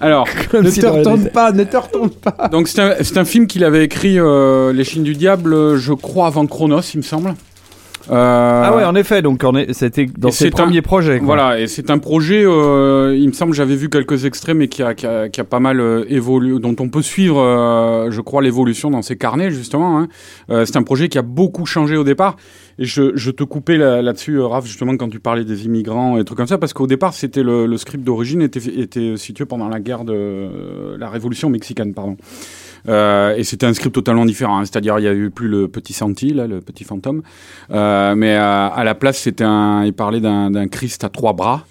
[0.00, 2.48] Alors, Ne te retourne pas, ne te retourne pas.
[2.52, 6.26] donc c'est un, film qu'il avait écrit, euh, Les Chines du Diable, euh, je crois
[6.28, 7.34] avant Chronos, il me semble.
[8.10, 11.18] Euh, Ah ouais, en effet, donc on est- c'était dans ses premiers un- projets.
[11.18, 11.26] quoi.
[11.26, 14.82] Voilà, et c'est un projet, euh, il me semble, j'avais vu quelques extraits, mais qui
[14.82, 18.20] a, qui a, qui a pas mal euh, évolué, dont on peut suivre, euh, je
[18.20, 19.98] crois, l'évolution dans ses carnets, justement.
[20.00, 20.08] hein.
[20.50, 22.36] Euh, c'est un projet qui a beaucoup changé au départ.
[22.78, 26.16] Et je, je te coupais là- là-dessus, euh, Raph, justement, quand tu parlais des immigrants
[26.18, 29.44] et trucs comme ça, parce qu'au départ, c'était le, le script d'origine était, était situé
[29.44, 32.16] pendant la guerre de euh, la Révolution mexicaine, pardon.
[32.88, 34.64] Euh, et c'était un script totalement différent, hein.
[34.64, 37.22] c'est-à-dire il y a eu plus le petit Santi, là, le petit fantôme,
[37.70, 41.64] euh, mais à, à la place c'était un, il parlait d'un Christ à trois bras.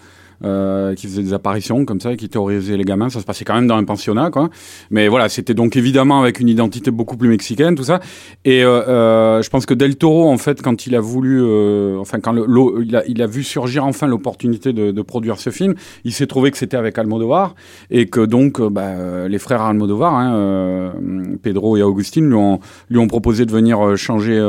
[0.43, 3.09] Euh, qui faisait des apparitions comme ça, et qui terrorisait les gamins.
[3.09, 4.49] Ça se passait quand même dans un pensionnat, quoi.
[4.89, 7.99] Mais voilà, c'était donc évidemment avec une identité beaucoup plus mexicaine, tout ça.
[8.45, 11.97] Et euh, euh, je pense que Del Toro, en fait, quand il a voulu, euh,
[11.99, 15.75] enfin, quand il, a, il a vu surgir enfin l'opportunité de, de produire ce film,
[16.03, 17.55] il s'est trouvé que c'était avec Almodovar
[17.89, 20.93] et que donc euh, bah, les frères Almodovar, hein,
[21.41, 22.59] Pedro et Augustine, lui ont,
[22.89, 24.39] lui ont proposé de venir changer,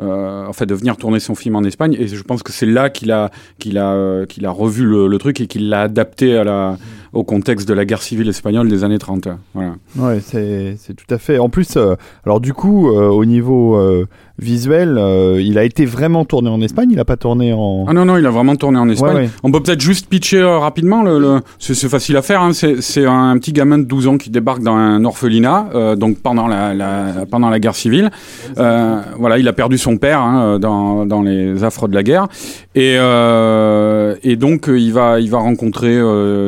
[0.00, 1.96] euh, en fait, de venir tourner son film en Espagne.
[1.98, 5.18] Et je pense que c'est là qu'il a, qu'il a, euh, qu'il a revu le
[5.18, 6.78] truc et qu'il l'a adapté à la,
[7.12, 9.28] au contexte de la guerre civile espagnole des années 30.
[9.54, 9.74] Voilà.
[9.96, 11.38] Ouais, c'est tout à fait.
[11.38, 14.06] En plus, euh, alors du coup, euh, au niveau euh,
[14.38, 14.98] visuel,
[15.40, 16.90] il a été vraiment tourné en Espagne.
[16.92, 17.84] Il a pas tourné en.
[17.88, 19.14] Ah non, non, il a vraiment tourné en Espagne.
[19.14, 19.30] Ouais, ouais.
[19.42, 21.02] On peut peut-être juste pitcher rapidement.
[21.02, 22.40] Le, le- c'est, facile à faire.
[22.40, 22.52] Hein.
[22.52, 26.74] C'est, un petit gamin de 12 ans qui débarque dans un orphelinat, donc pendant la,
[26.74, 28.10] la, pendant la guerre civile.
[28.56, 32.28] Voilà, il a perdu son père hein, dans, dans les affres de la guerre.
[32.74, 35.98] Et, et donc, il va, il va rencontrer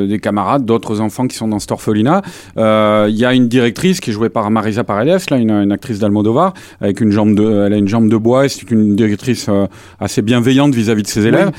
[0.07, 2.23] des camarades, d'autres enfants qui sont dans cet orphelinat.
[2.57, 5.73] Euh, Il y a une directrice qui est jouée par Marisa Paredes, là, une, une
[5.73, 8.47] actrice d'Almodovar, avec une jambe de, elle a une jambe de bois.
[8.47, 9.66] Et c'est une directrice euh,
[10.01, 11.51] assez bienveillante vis-à-vis de ses élèves.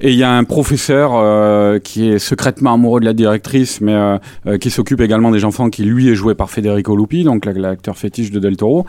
[0.00, 3.94] Et il y a un professeur euh, qui est secrètement amoureux de la directrice, mais
[3.94, 7.44] euh, euh, qui s'occupe également des enfants, qui lui est joué par Federico Lupi, donc
[7.44, 8.86] la- l'acteur fétiche de Del Toro.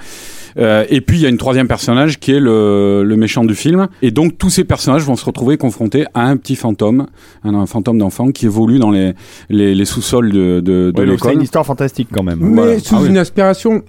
[0.58, 3.56] Euh, et puis il y a une troisième personnage qui est le, le méchant du
[3.56, 3.88] film.
[4.02, 7.08] Et donc tous ces personnages vont se retrouver confrontés à un petit fantôme,
[7.44, 9.14] un, un fantôme d'enfant qui évolue dans les,
[9.50, 11.34] les, les sous-sols de, de, de Ouais, donc c'est l'école.
[11.34, 12.40] une histoire fantastique quand même.
[12.42, 12.80] Mais Voilà.
[12.80, 13.10] sous Ah oui.
[13.10, 13.84] une inspiration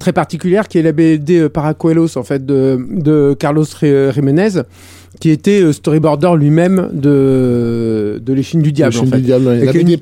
[0.00, 4.62] très particulière qui est la BD euh, Paracuelos en fait de, de Carlos Jiménez
[5.20, 9.04] qui était euh, storyboarder lui-même de de l'échine du diable fait.
[9.16, 9.44] du diable.
[9.44, 9.98] La BD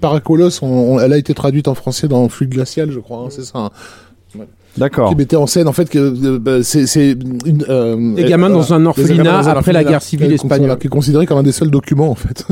[0.63, 3.19] on- on- elle a été traduite en français dans Fluide glacial, je crois.
[3.19, 3.59] hein, c'est ça.
[3.59, 3.71] hein.
[4.79, 5.11] D'accord.
[5.11, 7.11] Qui mettait en scène, en fait, que euh, bah, c'est c'est
[7.45, 7.65] une.
[7.69, 10.03] euh, Des gamins euh, dans un des orphelinat gamins dans un après la orphelinat, guerre
[10.03, 10.79] civile espagnole.
[10.79, 12.47] Qui est considéré comme un des seuls documents, en fait,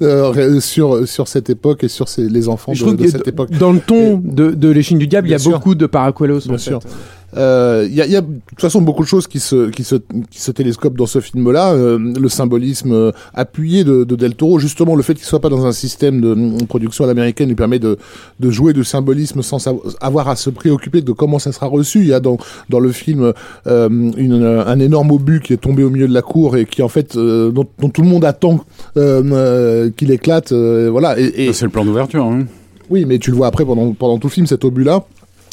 [0.60, 3.50] sur sur cette époque et sur ces- les enfants de, cette époque.
[3.58, 5.52] dans le ton de, de l'échine du diable, il y a sûr.
[5.52, 6.82] beaucoup de Paracuelos Bien en sûr.
[6.82, 6.88] fait.
[7.36, 9.84] Euh, Il y, a, y a de toute façon beaucoup de choses qui se, qui
[9.84, 9.96] se,
[10.30, 11.72] qui se télescopent dans ce film-là.
[11.72, 15.48] Euh, le symbolisme euh, appuyé de, de Del Toro, justement le fait qu'il soit pas
[15.48, 17.98] dans un système de mm, production à l'américaine lui permet de,
[18.40, 19.66] de jouer du symbolisme sans
[20.00, 22.00] avoir à se préoccuper de comment ça sera reçu.
[22.00, 22.38] Il y a dans,
[22.70, 23.32] dans le film
[23.66, 26.82] euh, une, un énorme obus qui est tombé au milieu de la cour et qui
[26.82, 28.64] en fait euh, dont, dont tout le monde attend
[28.96, 30.52] euh, euh, qu'il éclate.
[30.52, 31.18] euh, voilà.
[31.18, 32.24] Et, et, C'est le plan d'ouverture.
[32.24, 32.44] Hein.
[32.90, 35.04] oui, mais tu le vois après pendant, pendant tout le film, cet obus-là.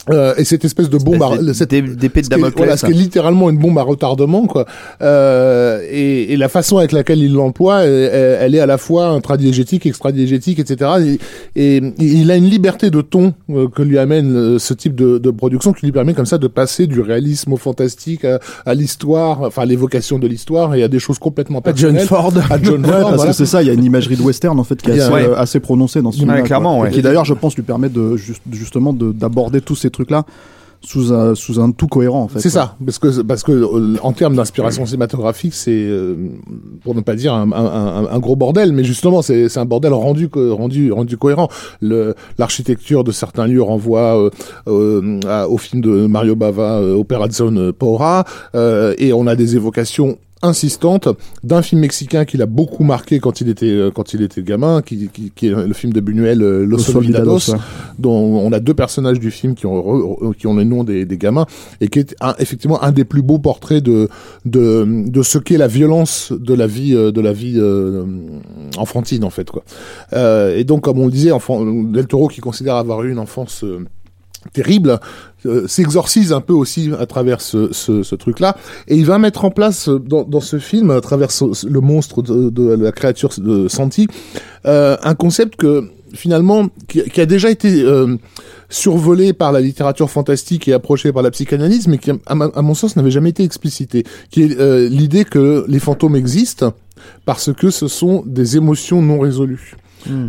[0.09, 2.53] Euh, et cette espèce de bombe, à, cette, d'é- d'épée de Damoclès.
[2.57, 4.65] voilà, ce qui est littéralement une bombe à retardement, quoi.
[5.01, 9.07] Euh, et, et la façon avec laquelle il l'emploie, elle, elle est à la fois
[9.07, 10.91] intradiégétique, extradiégétique, etc.
[11.55, 14.95] Et, et il a une liberté de ton euh, que lui amène euh, ce type
[14.95, 18.39] de, de production, qui lui permet comme ça de passer du réalisme au fantastique à,
[18.65, 22.07] à l'histoire, enfin à l'évocation de l'histoire et à des choses complètement Pas John personnelles.
[22.07, 22.33] Ford.
[22.49, 23.31] À John Ouais, Ford, parce voilà.
[23.31, 25.11] que c'est ça, il y a une imagerie de western en fait qui est assez,
[25.13, 25.23] ouais.
[25.27, 26.43] euh, assez prononcée dans ce Ouais, film.
[26.43, 26.89] clairement, ouais.
[26.89, 30.25] Qui d'ailleurs, je pense, lui permet de juste- justement de- d'aborder tous ces trucs-là
[30.83, 32.39] sous un, sous un tout cohérent en fait.
[32.39, 36.15] C'est ça, parce que parce que euh, en termes d'inspiration cinématographique, c'est euh,
[36.83, 39.65] pour ne pas dire un, un, un- un gros bordel, mais justement c'est c'est un
[39.65, 41.49] bordel rendu co- rendu rendu cohérent.
[41.81, 44.31] Le l'architecture de certains lieux renvoie
[44.67, 50.17] euh, à- au film de Mario Bava, Operazione Paura, euh, et on a des évocations
[50.43, 51.07] insistante
[51.43, 54.81] d'un film mexicain qui l'a beaucoup marqué quand il était euh, quand il était gamin
[54.81, 57.59] qui, qui, qui est le film de Buñuel euh, Los, Los Olvidados Olvidados, ouais.
[57.99, 58.11] dont
[58.45, 61.17] on a deux personnages du film qui ont re- qui ont les noms des, des
[61.17, 61.45] gamins
[61.79, 64.09] et qui est un- effectivement un des plus beaux portraits de
[64.45, 68.03] de de ce qu'est la violence de la vie euh, de la vie euh,
[68.77, 69.63] enfantine en fait quoi
[70.13, 73.19] Euh, et donc comme on le disait enfant Del Toro qui considère avoir eu une
[73.19, 73.85] enfance euh,
[74.53, 74.99] terrible
[75.45, 78.57] euh, s'exorcise un peu aussi à travers ce, ce, ce truc-là,
[78.87, 81.29] et il va mettre en place euh, dans, dans ce film, à travers
[81.67, 84.07] le monstre de, de la créature de Santi,
[84.65, 88.17] euh, un concept que finalement qui, qui a déjà été euh,
[88.69, 92.73] survolé par la littérature fantastique et approché par la psychanalyse, mais qui, à, à mon
[92.73, 96.73] sens, n'avait jamais été explicité, qui est euh, l'idée que les fantômes existent
[97.25, 99.75] parce que ce sont des émotions non résolues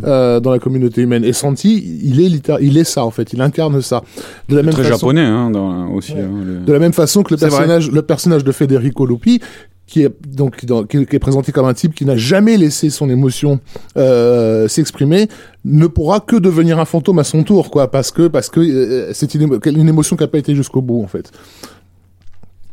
[0.05, 1.25] euh, dans la communauté humaine.
[1.25, 4.03] Et Santi, il est littér- il est ça en fait, il incarne ça.
[4.49, 6.13] De la même Très façon, japonais hein, dans, aussi.
[6.13, 6.21] Ouais.
[6.23, 7.59] hein, le- de la même façon que le C'est vrai.
[7.59, 9.41] personnage, le personnage de Federico Lupi,
[9.87, 12.89] qui est donc dans- qui, qui est présenté comme un type qui n'a jamais laissé
[12.89, 13.61] son émotion
[13.97, 15.29] euh, s'exprimer
[15.65, 19.11] ne pourra que devenir un fantôme à son tour quoi parce que parce que euh,
[19.13, 21.31] c'est une, émo- une émotion qui n'a pas été jusqu'au bout en fait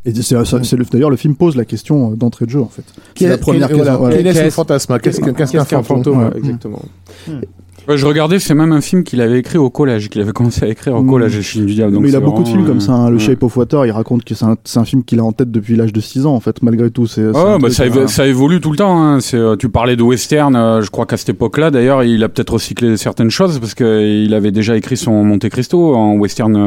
[0.06, 2.60] Et c'est, c'est- c'est le- d'ailleurs le film pose la question euh, d'entrée de jeu
[2.62, 2.82] en fait.
[3.14, 4.08] Qui C'est est- la première qui est- voilà, question.
[4.10, 4.98] quel est Qu'est-ce- fantasme?
[4.98, 6.38] Qu'est-ce qu'un qu'est-ce qu'un fantôme, ouais, Ouais.
[6.38, 6.82] Exactement.
[7.88, 10.64] Ouais, je regardais, c'est même un film qu'il avait écrit au collège, qu'il avait commencé
[10.64, 11.10] à écrire au Mm.
[11.10, 11.92] collège, Le Chine du Diable.
[11.92, 12.92] donc mais il a beaucoup de films comme ça.
[12.92, 13.06] hein.
[13.06, 13.20] euh, Le ouais.
[13.22, 15.50] Shape of Water, il raconte que c'est un, c'est un film qu'il a en tête
[15.50, 17.06] depuis l'âge de 6 ans en fait, malgré tout.
[17.06, 18.08] C'est, un bah ça, évo- voilà.
[18.08, 19.02] ça évolue tout le temps.
[19.02, 19.18] Hein.
[19.34, 20.54] Euh, tu parlais de western.
[20.54, 23.82] euh, je crois qu'à cette époque-là, d'ailleurs, il a peut-être recyclé certaines choses parce que
[23.84, 26.60] euh, il avait déjà écrit son Monte Cristo en western euh,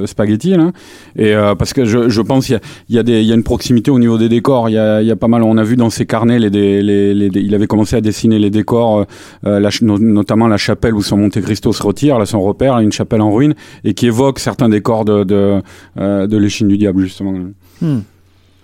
[0.00, 0.50] euh, spaghetti.
[0.56, 0.72] Là.
[1.16, 2.58] Et euh, parce que je, je pense qu'il
[2.88, 4.68] y y a des, il y a une proximité au niveau des décors.
[4.68, 5.42] Il y a, il y a pas mal.
[5.44, 6.82] On a vu dans ses carnets les, les,
[7.14, 9.04] les, il avait commencé à dessiner les décors,
[9.46, 12.78] euh, la no- notamment la chapelle où son Monte Cristo se retire, là son repère,
[12.78, 13.54] une chapelle en ruine,
[13.84, 15.60] et qui évoque certains décors de de,
[15.98, 17.34] euh, de l'échine du diable justement.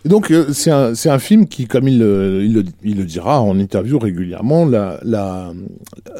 [0.04, 2.96] Et donc euh, c'est un c'est un film qui comme il le, il le il
[2.98, 5.52] le dira en interview régulièrement l'a la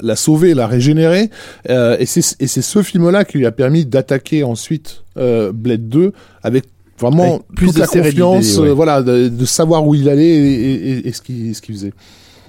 [0.02, 1.30] l'a sauvé l'a régénéré
[1.70, 5.52] euh, et c'est et c'est ce film là qui lui a permis d'attaquer ensuite euh,
[5.52, 6.12] Blade 2
[6.42, 6.64] avec
[6.98, 8.68] vraiment Avec plus toute de la confiance ouais.
[8.70, 11.76] euh, voilà de, de savoir où il allait et, et, et ce qu'il ce qu'il
[11.76, 11.92] faisait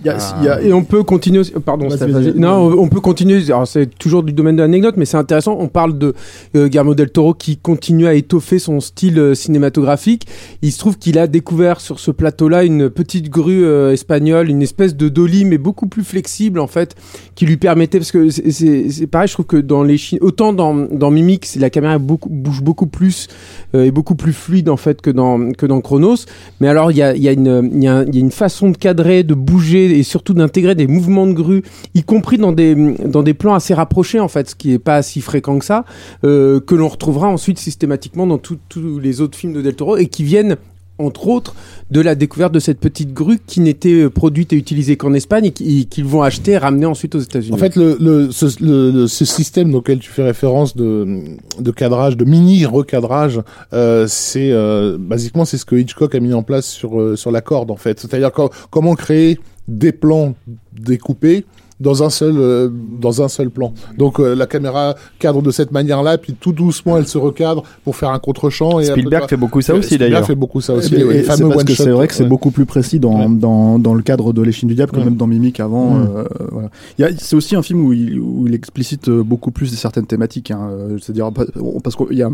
[0.06, 1.42] y a- il y a- Et on peut continuer.
[1.66, 1.88] Pardon.
[2.36, 3.44] Non, on peut continuer.
[3.48, 5.58] Alors, c'est toujours du domaine de l'anecdote, mais c'est intéressant.
[5.60, 6.14] On parle de
[6.56, 10.28] euh, Guillermo del Toro qui continue à étoffer son style euh, cinématographique.
[10.62, 14.62] Il se trouve qu'il a découvert sur ce plateau-là une petite grue euh, espagnole, une
[14.62, 16.96] espèce de dolly, mais beaucoup plus flexible en fait,
[17.36, 19.28] qui lui permettait parce que c'est- c'est c'est pareil.
[19.28, 22.88] Je trouve que dans les Chine, autant dans dans Mimic, la caméra beaucoup, bouge beaucoup
[22.88, 23.28] plus
[23.76, 26.26] euh, est beaucoup plus fluide en fait que dans que dans Chronos.
[26.60, 28.78] Mais alors il y a, il y, a une- il y a une façon de
[28.78, 31.64] cadrer, de bouger et surtout d'intégrer des mouvements de grue,
[31.96, 35.02] y compris dans des dans des plans assez rapprochés en fait, ce qui est pas
[35.02, 35.86] si fréquent que ça,
[36.24, 38.58] euh, que l'on retrouvera ensuite systématiquement dans tous
[39.02, 40.58] les autres films de Del Toro et qui viennent
[41.00, 41.54] entre autres
[41.92, 45.46] de la découverte de cette petite grue qui n'était euh, produite et utilisée qu'en Espagne
[45.46, 47.54] et qui- qu'ils vont acheter et ramener ensuite aux États-Unis.
[47.54, 51.20] En fait, le, ce, système auquel tu fais référence de,
[51.60, 53.42] de cadrage, de mini recadrage,
[53.74, 57.42] euh, c'est euh, basiquement c'est ce que Hitchcock a mis en place sur sur la
[57.42, 58.00] corde en fait.
[58.00, 59.38] C'est-à-dire co- comment créer
[59.68, 60.36] des plans
[60.80, 61.46] découpés
[61.80, 62.70] dans un seul euh,
[63.00, 63.72] dans un seul plan.
[64.00, 67.96] Donc euh, la caméra cadre de cette manière-là, puis tout doucement elle se recadre pour
[67.96, 68.80] faire un contre-champ.
[68.80, 70.26] Et Spielberg après, fait beaucoup ça aussi Spielberg d'ailleurs.
[70.28, 70.96] fait beaucoup ça aussi.
[70.96, 72.30] Et- les et c'est fameux parce que one-shot, c'est vrai que c'est ouais.
[72.30, 73.36] beaucoup plus précis dans, Ouais.
[73.38, 75.04] dans, dans le cadre de l'échine du diable que Ouais.
[75.06, 75.98] même dans Mimic avant.
[76.00, 76.70] Euh, voilà.
[76.98, 79.68] Il y a- C'est aussi un film où il, où il explicite euh, beaucoup plus
[79.68, 80.50] certaines thématiques.
[80.50, 81.46] Hein, C'est-à-dire pa-
[81.84, 82.30] parce qu'il y a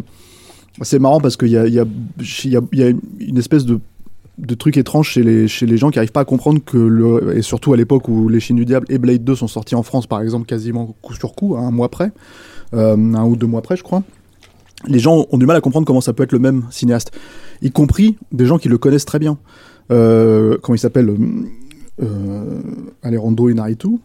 [0.81, 1.85] c'est marrant parce qu'il y a, il y, a,
[2.45, 3.79] il y, a, il y a une espèce de
[4.37, 7.73] de trucs étranges chez les, gens qui arrivent pas à comprendre que le, et surtout
[7.73, 10.21] à l'époque où Les Chines du Diable et Blade 2 sont sortis en France par
[10.21, 12.11] exemple quasiment coup sur coup, un mois près,
[12.73, 14.03] euh, un ou deux mois près je crois.
[14.87, 17.11] Les gens ont du mal à comprendre comment ça peut être le même cinéaste,
[17.61, 19.37] y compris des gens qui le connaissent très bien.
[19.91, 21.15] Euh, comment il s'appelle
[22.01, 22.61] euh,
[23.01, 23.99] Alejandro Inarritu.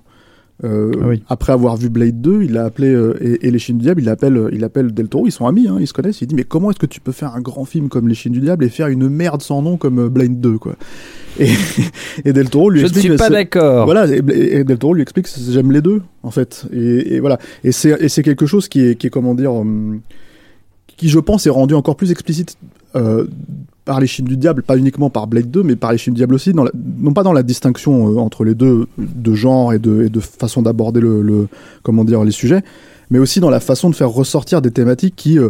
[0.65, 1.23] Euh, Ah oui.
[1.29, 4.01] Après avoir vu Blade 2, il a appelé euh, et, et les Chines du Diable,
[4.03, 5.27] il appelle, il appelle Del Toro.
[5.27, 6.21] Ils sont amis, hein, ils se connaissent.
[6.21, 8.33] Il dit mais comment est-ce que tu peux faire un grand film comme les Chines
[8.33, 10.75] du Diable et faire une merde sans nom comme euh, Blade 2 quoi?
[11.41, 11.51] Et,
[12.25, 13.85] et Del Toro lui Je ne explique suis pas d'accord.
[13.85, 14.19] voilà, et,
[14.59, 16.67] et Del Toro lui explique que j'aime les deux, en fait.
[16.73, 17.39] Et, voilà.
[17.63, 20.01] Et c'est, et c'est quelque chose qui est, qui est, comment dire, hum,
[20.97, 22.57] qui, je pense, est rendu encore plus explicite
[22.97, 23.27] euh,
[23.85, 26.19] par les Chines du Diable, pas uniquement par Blade 2, mais par les Chines du
[26.19, 30.11] Diable aussi, non pas dans la distinction euh, entre les deux de genre et de,
[30.21, 31.49] façon d'aborder le, le-
[31.83, 32.63] comment dire, les sujets,
[33.11, 35.49] mais aussi dans la façon de faire ressortir des thématiques qui, euh,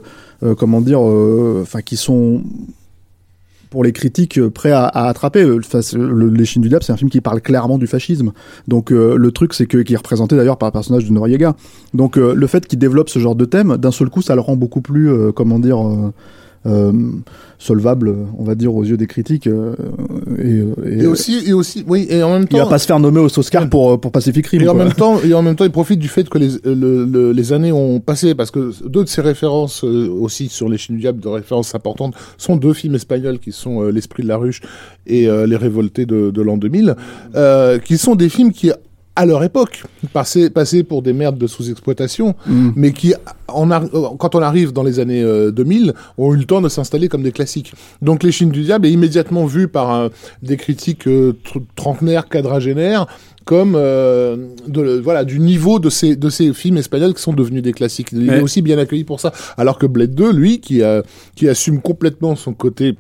[0.57, 2.43] comment dire, enfin, qui sont
[3.71, 5.45] pour les critiques prêts à, attraper.
[5.45, 8.33] Le- Les Chines du Diable, c'est un film qui parle clairement du fascisme.
[8.69, 11.55] Donc le truc, c'est que qui est représenté d'ailleurs par un personnage de Noriega.
[11.93, 14.55] Donc le fait qu'il développe ce genre de thème, d'un seul coup, ça le rend
[14.57, 15.79] beaucoup plus, comment dire,
[17.59, 19.47] solvable, on va dire, aux yeux des critiques.
[19.47, 19.75] euh,
[20.39, 22.59] et, et, Et aussi, et aussi, oui, et en même il temps.
[22.59, 24.63] va pas se faire nommer aux Oscars pour, euh, pour Pacific Rim.
[24.63, 27.05] Et en même temps, et en même temps, il profite du fait que les, le-
[27.05, 30.79] le- les années ont passé, parce que deux de ses références euh, aussi sur les
[30.79, 34.29] Chines du diable, de références importantes, sont deux films espagnols qui sont euh, L'Esprit de
[34.29, 34.61] la ruche
[35.07, 36.95] et euh, Les Révoltés de, de l'an 2000,
[37.35, 38.71] euh, qui sont des films qui,
[39.19, 39.83] à leur époque,
[40.13, 42.71] passaient, passaient pour des merdes de sous-exploitation, Mm.
[42.77, 43.15] mais qui,
[43.49, 43.79] en euh,
[44.19, 47.25] quand on arrive dans les années euh, 2000, ont eu le temps de s'installer comme
[47.25, 47.73] des classiques.
[48.01, 50.09] Donc Les Chines du diable est immédiatement vu par euh,
[50.43, 53.07] des critiques euh, tr- trentenaires, quadragénaires,
[53.45, 54.37] comme euh,
[54.69, 58.11] de, voilà du niveau de ces de ces films espagnols qui sont devenus des classiques.
[58.13, 59.33] Il est aussi bien accueilli pour ça.
[59.57, 61.03] Alors que Blade 2, lui, qui a,
[61.35, 62.95] qui assume complètement son côté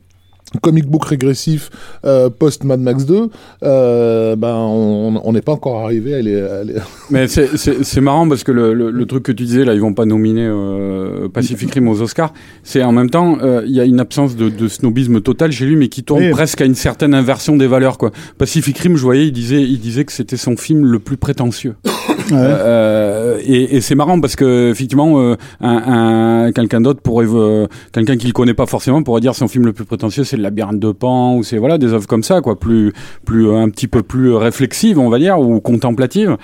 [0.62, 1.70] comic book régressif
[2.04, 3.28] euh, post Mad Max 2,
[3.62, 6.40] euh, ben on on n'est pas encore arrivé à les.
[6.40, 6.74] à les-
[7.10, 9.74] Mais c'est- c'est c'est marrant parce que le, le, le truc que tu disais là,
[9.74, 12.32] ils vont pas nominer euh, Pacific Rim aux Oscars.
[12.62, 15.66] C'est en même temps, euh, il y a une absence de, de snobisme total chez
[15.66, 16.30] lui, mais qui tourne Oui.
[16.30, 17.98] presque à une certaine inversion des valeurs.
[17.98, 18.10] Quoi.
[18.38, 21.74] Pacific Rim, je voyais, il disait, il disait que c'était son film le plus prétentieux.
[22.30, 27.66] Euh, et et c'est marrant parce que effectivement, euh, un, un- quelqu'un d'autre pourrait, euh,
[27.92, 30.42] quelqu'un qui le connaît pas forcément, pourrait dire son film le plus prétentieux, c'est le
[30.42, 32.92] Labyrinthe de Pan ou c'est voilà des œuvres comme ça, quoi, plus,
[33.24, 36.36] plus euh, un petit peu plus réflexives, on va dire, ou contemplatives.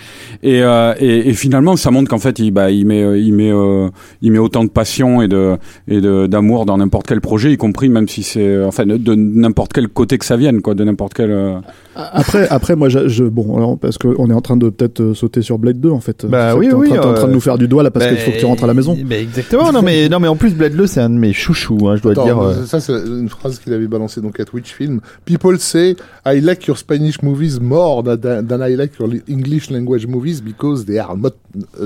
[0.42, 3.34] Et, euh, et, et finalement, ça montre qu'en fait, il, bah, il met, euh, il
[3.34, 3.88] met, euh,
[4.22, 5.56] il met autant de passion et de
[5.88, 9.14] et d'amour dans n'importe quel projet, y compris même si c'est, euh, enfin, de, de
[9.14, 11.60] n'importe quel côté que ça vienne, quoi, de n'importe quel.
[11.96, 15.14] Après, après, moi, je, je- bon, alors, parce qu'on est en train de peut-être euh,
[15.14, 16.26] sauter sur Blade 2, en fait.
[16.26, 17.82] Bah oui, que t'es en oui, train- en train de euh, nous faire du doigt,
[17.82, 18.96] là, parce qu'il Bah, faut que tu rentres à la maison.
[19.04, 19.70] bah, exactement.
[19.72, 21.78] Non mais non mais en plus Blade 2 c'est un de mes chouchous.
[21.88, 22.38] Hein, je dois Attends, dire.
[22.40, 25.00] euh, Ça, c'est une phrase qu'il avait balancée donc à Twitch Film?
[25.24, 25.96] People say
[26.26, 28.16] I like your Spanish movies more than,
[28.46, 31.34] than I like your English language movies because they are not,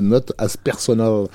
[0.00, 1.28] not as personal.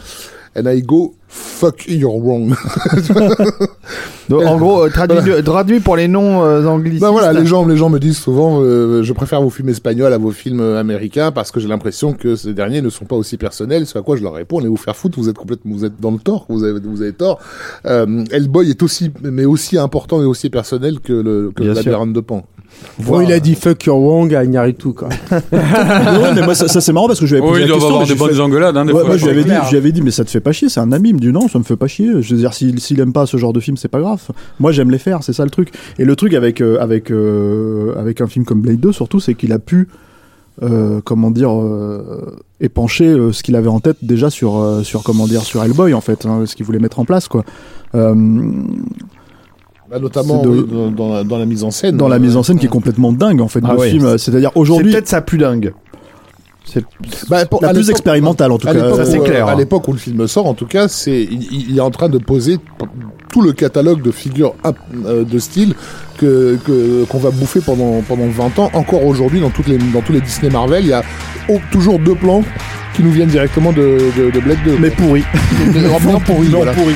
[0.56, 2.54] And I go, fuck, you're wrong.
[4.30, 7.02] donc, en gros, euh, traduit, traduit pour les noms euh, anglicistes.
[7.02, 10.14] Ben voilà, les gens, les gens me disent souvent, euh, je préfère vos films espagnols
[10.14, 13.16] à vos films euh, américains parce que j'ai l'impression que ces derniers ne sont pas
[13.16, 13.86] aussi personnels.
[13.88, 16.00] Ce à quoi je leur réponds, allez vous faire foutre, vous êtes complètement, vous êtes
[16.00, 17.40] dans le tort, vous avez, vous avez tort.
[17.86, 21.82] Euh, Hellboy est aussi, mais aussi important et aussi personnel que le, que Bien le
[21.82, 21.92] sûr.
[21.92, 22.44] labyrinthe de Pan.
[23.00, 25.08] Bon, il a dit fuck your Wong à Iñárritu, quoi.
[25.52, 27.70] Ouais, mais moi, ça, ça, c'est marrant parce que je lui avais Oui, posé ils
[27.70, 27.96] la doivent question.
[27.96, 28.78] avoir des bonnes fait- engueulades.
[28.78, 29.10] Hein, des Ouais, fois.
[29.10, 29.64] moi, je lui, avais dit, clair.
[29.66, 31.14] je lui avais dit, mais ça te fait pas chier, c'est un ami.
[31.24, 32.22] Dit non, ça me fait pas chier.
[32.22, 34.22] Je veux dire, s'il s'il aime pas ce genre de film, c'est pas grave.
[34.60, 35.70] Moi, j'aime les faire, c'est ça le truc.
[36.00, 39.34] Et le truc avec, euh, avec, euh, avec un film comme Blade 2, surtout, c'est
[39.34, 39.88] qu'il a pu,
[40.62, 41.52] euh, comment dire,
[42.60, 46.26] épancher ce qu'il avait en tête déjà sur, sur, comment dire, sur Hellboy, en fait,
[46.26, 47.44] hein, ce qu'il voulait mettre en place, quoi.
[47.94, 51.98] Bah, notamment C'est de- oui, dans, dans la, dans la mise en scène.
[51.98, 53.90] dans la mise en scène qui est complètement dingue, en fait, Ah ouais.
[53.92, 54.18] film.
[54.18, 55.74] C'est-à-dire C'est aujourd'hui, peut-être ça plus dingue.
[56.66, 56.84] C'est
[57.30, 58.96] bah, la plus expérimentale, en tout cas.
[58.96, 59.48] ça, c'est où, euh, clair.
[59.48, 62.10] À l'époque où le film sort, en tout cas, c'est il, il est en train
[62.10, 62.58] de poser
[63.32, 64.54] tout le catalogue de figures
[65.06, 65.74] euh, de style
[66.18, 66.58] que
[67.10, 68.72] qu'on va bouffer pendant pendant 20 ans.
[68.74, 71.04] Encore aujourd'hui, dans toutes les dans tous les Disney Marvel, il y a
[71.72, 72.44] toujours deux plans
[72.96, 74.78] qui nous viennent directement de de, de Blade 2.
[74.80, 75.24] Mais pourri.
[75.74, 75.90] Mais
[76.26, 76.48] pourri.
[76.48, 76.72] Voilà.
[76.74, 76.94] pourri,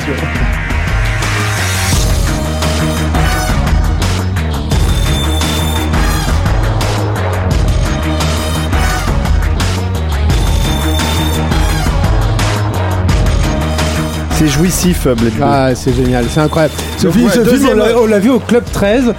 [14.38, 15.42] c'est jouissif Blade 2.
[15.42, 16.74] Ah, c'est génial, c'est incroyable.
[16.96, 19.14] Ce Donc, film, ouais, ce film, deuxième- on l'a- on l'a vu au Club 13.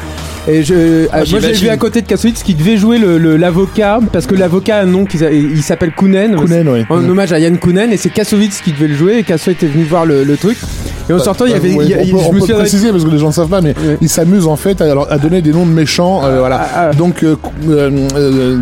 [0.49, 3.37] Et je, euh, moi, j'ai vu à côté de Kassovitz qui devait jouer le- le-
[3.37, 6.35] l'avocat, parce que l'avocat a un nom, qu'ils a- il s'appelle Kounen.
[6.35, 6.85] Kounen, ouais.
[6.89, 9.67] En hommage à Yann Kounen, et c'est Kassovitz qui devait le jouer, et Kasso était
[9.67, 10.57] venu voir le, le truc.
[11.09, 11.73] Et en sortant, il y avait.
[11.73, 13.27] Ouais, il y a- on je on me peut suis préciser parce que les gens
[13.29, 13.97] ne savent pas, mais Ouais.
[13.99, 16.21] ils s'amusent en fait à, à donner des noms de méchants.
[16.23, 16.59] euh, voilà.
[16.61, 16.93] Ah, ah.
[16.93, 17.35] Donc euh,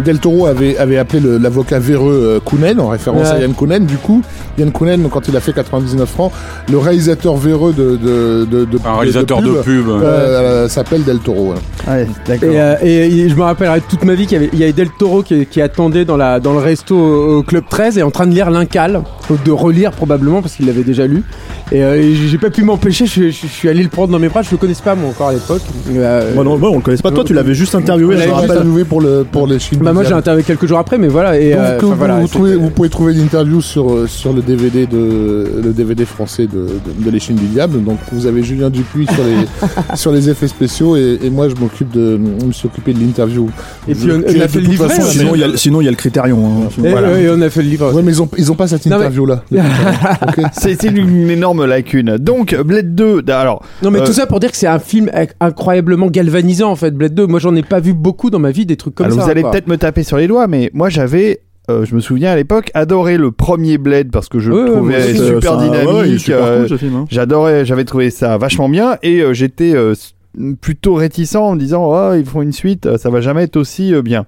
[0.06, 3.40] Del Toro avait, avait appelé l'avocat véreux Kounen en référence à.
[3.40, 3.86] Yann Kounen.
[3.86, 4.22] Du coup,
[4.58, 6.32] Yann Kounen, quand il a fait 99 francs,
[6.72, 9.88] le réalisateur véreux de de de, de Un réalisateur de pub.
[9.90, 11.46] euh, euh, s'appelle Del Toro.
[11.48, 11.62] voilà.
[11.88, 12.50] Ouais, d'accord.
[12.50, 14.64] Et, euh, et, et je me rappellerai toute ma vie qu'il y avait, il y
[14.64, 17.98] avait Del Toro qui, qui attendait dans, la, dans le resto au, au Club 13
[17.98, 19.04] et en train de lire l'Incal,
[19.46, 21.24] de relire probablement parce qu'il l'avait déjà lu.
[21.72, 24.20] Et, euh, et j'ai pas pu m'empêcher, je, je- je suis allé le prendre dans
[24.20, 25.62] mes bras, je le connaissais pas moi encore à l'époque.
[25.92, 27.12] Euh, Moi, non, moi, on le connaissait pas.
[27.12, 28.52] Toi, tu l'avais juste interviewé, je me rappelle.
[28.52, 29.84] interviewé pour le pour les films.
[29.84, 31.38] bah moi j'ai interviewé quelques jours après, mais voilà.
[31.40, 34.42] Et, Donc, euh, vous, voilà, vous, c'était- trouvez- vous pouvez trouver l'interview sur, sur le
[34.42, 37.84] DVD de le DVD français de, de, de l'échine du diable.
[37.84, 41.56] Donc vous avez Julien Dupuis sur les sur les effets spéciaux et, et moi je
[41.68, 42.20] m'occupe de
[42.66, 43.50] occupé de l'interview.
[43.88, 44.90] Et puis on, on a fait le livret.
[44.90, 45.18] façon, aussi.
[45.20, 46.40] Sinon, il y a, sinon, il y a le Critérion.
[46.46, 46.70] hein.
[46.84, 47.12] Et, Voilà.
[47.12, 47.94] ouais, et on a fait le livre.
[47.94, 49.44] Ouais mais ils ont ils ont pas cette interview là.
[50.54, 52.18] C'est c'est une énorme lacune.
[52.18, 55.08] Donc Blade 2, alors Non mais Euh, tout ça pour dire que c'est un film
[55.14, 57.28] inc- incroyablement galvanisant en fait, Blade 2.
[57.28, 59.26] Moi j'en ai pas vu beaucoup dans ma vie des trucs comme Alors ça.
[59.26, 62.32] vous allez peut-être me taper sur les doigts, mais moi j'avais, euh, je me souviens
[62.32, 65.64] à l'époque, adoré le premier Blade parce que je Ouais, le ouais, trouvais super ouais,
[65.66, 66.30] dynamique.
[66.30, 67.06] euh, cool, ce film, hein.
[67.10, 69.94] J'adorais, j'avais trouvé ça vachement bien et euh, j'étais euh,
[70.62, 73.58] plutôt réticent en me disant oh ils font une suite, euh, ça va jamais être
[73.58, 74.26] aussi euh, bien.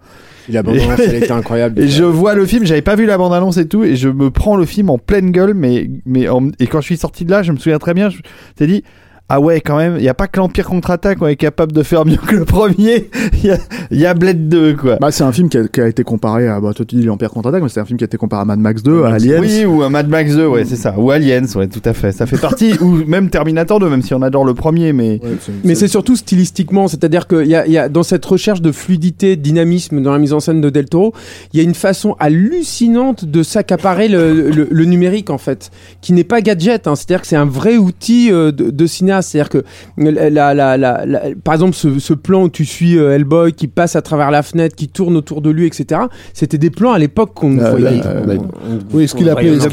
[0.50, 1.80] La bande-annonce, elle était incroyable.
[1.82, 4.10] Et je vois le film, j'avais pas vu la bande annonce et tout, et je
[4.10, 7.24] me prends le film en pleine gueule, mais mais en- et quand je suis sorti
[7.26, 8.18] de là, je me souviens très bien, je
[8.56, 8.84] t'ai dit
[9.32, 11.84] ah ouais quand même, il y a pas que l'Empire contre-attaque on est capable de
[11.84, 13.58] faire mieux que le premier, il y a,
[13.92, 14.98] il y a Blade 2 quoi.
[15.00, 17.04] Bah, c'est un film qui a, qui a été comparé à, bah, toi tu dis
[17.04, 19.14] l'Empire contre-attaque, mais c'est un film qui a été comparé à Mad Max 2, à
[19.14, 19.40] Aliens.
[19.40, 20.96] Oui, ou un Mad Max 2, ouais, c'est ça.
[20.98, 22.12] Ou Aliens, ouais, tout à fait.
[22.12, 25.20] Ça fait partie, ou même Terminator 2, même si on adore le premier, mais.
[25.24, 28.26] Ouais, c'est- Mais c'est surtout stylistiquement, c'est-à-dire qu'il y a, il y a dans cette
[28.26, 31.14] recherche de fluidité, de dynamisme dans la mise en scène de Del Toro,
[31.54, 35.70] il y a une façon hallucinante de s'accaparer le, le- le numérique en fait,
[36.02, 36.96] qui n'est pas gadget, hein.
[36.96, 39.19] c'est-à-dire que c'est un vrai outil euh, de, de cinéaste.
[39.22, 39.64] C'est-à-dire que
[39.98, 43.54] la, la, la, la- la- par exemple, ce, ce plan où tu suis euh, Hellboy
[43.54, 46.02] qui passe à travers la fenêtre, qui tourne autour de lui, etc.
[46.34, 48.02] C'était des plans à l'époque qu'on ne Euh, voyait.
[48.94, 49.66] Oui, ce qu'il appelait, la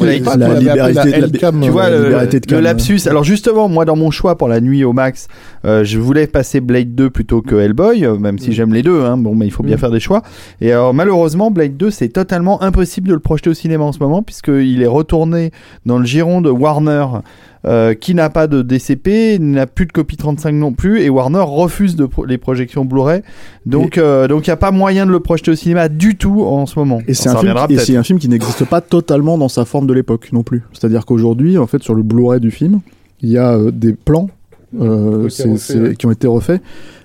[1.27, 2.65] de Tu vois, euh, le, liberté de le calme.
[2.65, 3.01] lapsus.
[3.07, 5.29] Alors justement, moi, dans mon choix pour la nuit au max,
[5.67, 9.03] euh, je voulais passer Blade 2 plutôt que Hellboy, euh, même si j'aime les deux.
[9.03, 9.81] Hein, bon, mais il faut bien Mm.
[9.81, 10.23] faire des choix.
[10.61, 13.99] Et alors, malheureusement, Blade 2, c'est totalement impossible de le projeter au cinéma en ce
[13.99, 15.51] moment, puisqu'il est retourné
[15.85, 17.07] dans le giron de Warner.
[17.69, 21.43] euh, qui n'a pas de DCP, n'a plus de copie 35 non plus, et Warner
[21.45, 23.23] refuse de pro- les projections Blu-ray.
[23.65, 26.45] Donc, euh, donc il n'y a pas moyen de le projeter au cinéma du tout
[26.45, 27.01] en ce moment.
[27.09, 27.81] Et c'est un, film, reviendra et peut-être.
[27.87, 30.63] c'est un film qui n'existe pas totalement dans sa forme de l'époque non plus.
[30.75, 32.83] C'est-à-dire qu'aujourd'hui, en fait, sur le Blu-ray du film,
[33.21, 34.29] il y a euh, des plans
[34.81, 35.95] euh, Qui ont été c'est- refaits, c'est- ouais.
[35.97, 36.61] qui ont été refaits,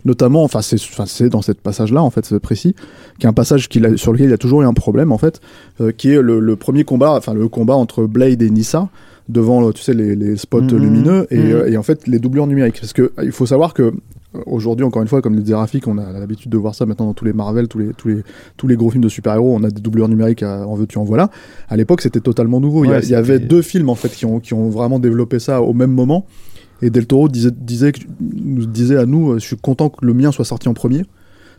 [0.05, 2.75] notamment, enfin c'est, enfin, c'est dans cette passage-là, en fait, c'est précis,
[3.19, 5.11] qui est un passage qu'il a- sur lequel il y a toujours eu un problème,
[5.11, 5.39] en fait,
[5.79, 8.89] euh, qui est le, le premier combat, enfin le combat entre Blade et Nissa
[9.29, 10.77] devant, euh, tu sais, les, les spots Mhm.
[10.77, 11.51] lumineux et, Mhm.
[11.51, 12.79] euh, et en fait les doublures numériques.
[12.81, 13.91] Parce que il faut savoir que
[14.45, 17.05] Aujourd'hui, encore une fois, comme le disait Rafik, on a l'habitude de voir ça maintenant
[17.07, 18.23] dans tous les Marvel, tous les, tous les,
[18.55, 21.03] tous les gros films de super-héros, on a des doublures numériques à- en veux-tu en
[21.03, 21.29] voilà.
[21.67, 22.85] À l'époque, c'était totalement nouveau.
[22.85, 24.69] il, y a- Ouais, il y avait deux films en fait qui ont, qui ont
[24.69, 26.25] vraiment développé ça au même moment.
[26.81, 30.45] Et Del Toro disait, disait, à nous, euh, je suis content que le mien soit
[30.45, 31.03] sorti en premier.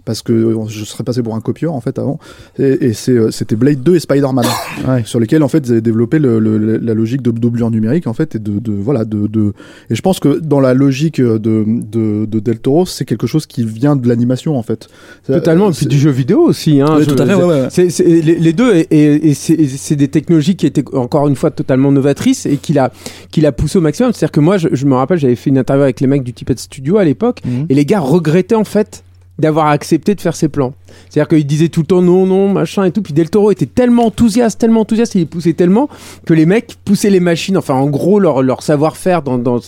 [0.05, 2.19] Parce que euh, je serais passé pour un copieur en fait avant.
[2.59, 4.45] Et, euh, c'était Blade 2 et Spider-Man.
[4.89, 5.03] Ouais.
[5.05, 8.07] Sur lesquels en fait ils avaient développé le, le- le- la logique de doublure numérique
[8.09, 9.53] en fait et de, de voilà de, de
[9.91, 13.47] et je pense que dans la logique de, de, de Del Toro c'est quelque chose
[13.47, 14.89] qui vient de l'animation en fait.
[15.27, 16.81] Totalement, et puis du jeu vidéo aussi.
[16.81, 17.67] Hein, Oui, Je- tout à fait, ouais, ouais.
[17.71, 21.37] C'est, c'est- les, les deux, et, et- et c'est, des technologies qui étaient encore une
[21.37, 22.91] fois totalement novatrices et qu'il a,
[23.31, 24.13] qu'il a poussé au maximum.
[24.13, 26.33] C'est-à-dire que moi, je, je me rappelle, j'avais fait une interview avec les mecs du
[26.33, 27.67] Tippet Studio à l'époque, Mhm.
[27.69, 29.05] et les gars regrettaient en fait
[29.39, 30.75] d'avoir accepté de faire ces plans.
[31.09, 33.01] C'est-à-dire qu'ils disaient tout le temps non, non, machin et tout.
[33.01, 35.89] Puis Del Toro était tellement enthousiaste, tellement enthousiaste, il poussait tellement
[36.27, 39.59] que les mecs poussaient les machines, enfin en gros leur, leur savoir-faire dans, dans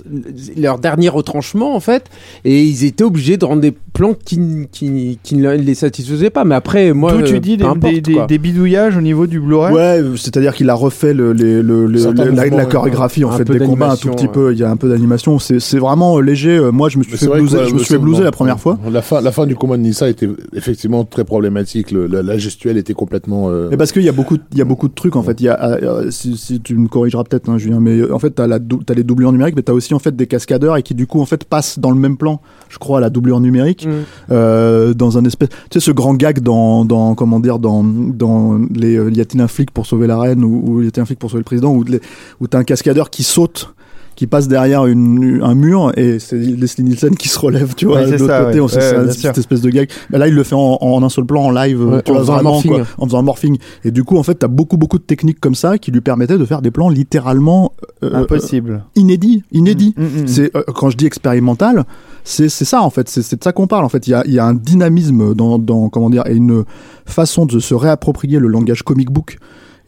[0.56, 2.04] leur dernier retranchement en fait,
[2.44, 6.44] et ils étaient obligés de rendre des plans qui, qui, qui ne les satisfaisaient pas.
[6.44, 8.26] Mais après, moi, D'où tu euh, dis des, importe, des- des- quoi.
[8.26, 9.72] des bidouillages au niveau du Blu-ray?
[9.74, 13.92] Ouais, c'est-à-dire qu'il a refait le, les- le- la, la chorégraphie en fait des combats
[13.92, 14.32] un tout petit ouais.
[14.32, 14.52] peu.
[14.52, 15.38] Il y a un peu d'animation.
[15.38, 16.56] C'est c'est vraiment euh, léger.
[16.56, 17.58] Euh, Moi, je me suis Mais fait blouser.
[17.68, 18.78] Je me suis fait le- blouser bon, la première fois.
[18.90, 21.90] La fin, la fin du combat de Nissa était effectivement très problématique.
[21.90, 23.48] Le- la, la gestuelle était complètement.
[23.50, 25.22] euh, Mais parce qu'il y a beaucoup, de- il y a beaucoup de trucs en
[25.22, 25.40] fait.
[25.40, 28.18] Il y a, euh, si, si tu me corrigeras peut-être, hein, Julien, mais euh, en
[28.18, 30.82] fait, t'as la, t'as les doublures numériques, mais t'as aussi en fait des cascadeurs et
[30.82, 32.40] qui du coup en fait passent dans le même plan.
[32.68, 33.90] Je crois à la doublure numérique, Mm.
[34.32, 38.58] euh, dans un espèce, tu sais, ce grand gag dans, dans comment dire, dans, dans
[38.74, 41.06] les, euh, y a-t-il un flic pour sauver la reine ou, ou y a-t-il un
[41.06, 42.00] flic pour sauver le président, où, les-
[42.40, 43.74] où t'as un cascadeur qui saute
[44.16, 47.96] qui passe derrière une, un mur et c'est Leslie Nielsen qui se relève, tu vois,
[47.96, 48.60] Ouais, de l'autre ça, côté, ouais.
[48.60, 49.20] on sait, Ouais, sûr.
[49.22, 49.88] cette espèce de gag.
[50.10, 52.22] Mais là, il le fait en, en un seul plan, en live, tu en vois,
[52.22, 52.70] faisant un vraiment, morphing.
[52.72, 53.58] quoi, en faisant un morphing.
[53.84, 56.38] Et du coup, en fait, t'as beaucoup, beaucoup de techniques comme ça qui lui permettaient
[56.38, 57.72] de faire des plans littéralement
[58.02, 58.70] euh, Impossible.
[58.72, 59.94] euh, inédits, inédits.
[59.96, 60.26] Mm, mm, mm.
[60.26, 61.84] C'est euh, quand je dis expérimental,
[62.22, 64.06] c'est ça en fait, c'est de ça qu'on parle en fait.
[64.06, 66.64] Il y a, il y a un dynamisme dans, dans comment dire et une
[67.04, 69.38] façon de se réapproprier le langage comic book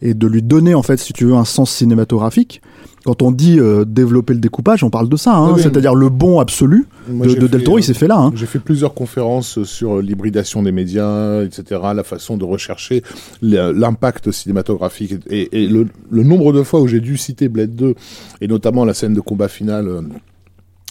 [0.01, 2.61] et de lui donner en fait, si tu veux, un sens cinématographique.
[3.05, 6.09] Quand on dit euh, développer le découpage, on parle de ça, hein, Oui, c'est-à-dire le
[6.09, 8.17] bon absolu moi, de, de Del Toro, euh, il s'est fait là.
[8.19, 8.31] Hein.
[8.35, 13.03] J'ai fait plusieurs conférences sur l'hybridation des médias, etc., la façon de rechercher
[13.41, 17.95] l'impact cinématographique et, et le, le nombre de fois où j'ai dû citer Blade 2
[18.41, 20.01] et notamment la scène de combat final euh,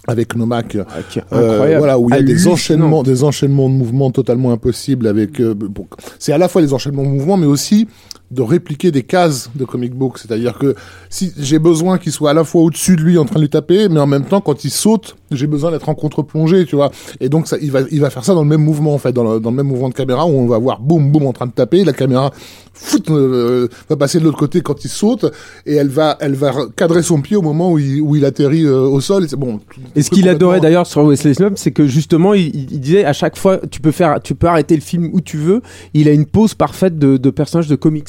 [0.09, 0.85] avec Nomak, euh,
[1.33, 1.79] Incroyable.
[1.79, 5.41] voilà où il y a des enchaînements, des enchaînements de mouvements totalement impossibles avec.
[5.41, 5.87] euh, bon,
[6.19, 7.89] c'est à la fois les enchaînements de mouvements, mais aussi
[8.31, 10.19] de répliquer des cases de comic book.
[10.19, 10.75] C'est-à-dire que
[11.11, 13.51] si j'ai besoin qu'il soit à la fois au-dessus de lui en train de lui
[13.51, 16.91] taper, mais en même temps quand il saute, j'ai besoin d'être en contre-plongée, tu vois.
[17.21, 19.13] Et donc ça, il va, il va faire ça dans le même mouvement en fait,
[19.13, 21.33] dans le, dans le même mouvement de caméra où on va voir boum boum en
[21.33, 22.31] train de taper, la caméra
[22.75, 25.27] fout, euh, va passer de l'autre côté quand il saute
[25.65, 28.65] et elle va, elle va cadrer son pied au moment où il, où il atterrit
[28.65, 29.25] euh, au sol.
[29.25, 29.61] Et c'est bon.
[29.95, 33.37] Et ce qu'il adorait d'ailleurs sur Wesley Snipes, c'est que justement, il, disait à chaque
[33.37, 35.63] fois, tu peux faire, tu peux arrêter le film où tu veux.
[35.95, 38.09] Il a une pose parfaite de, de personnage de comics.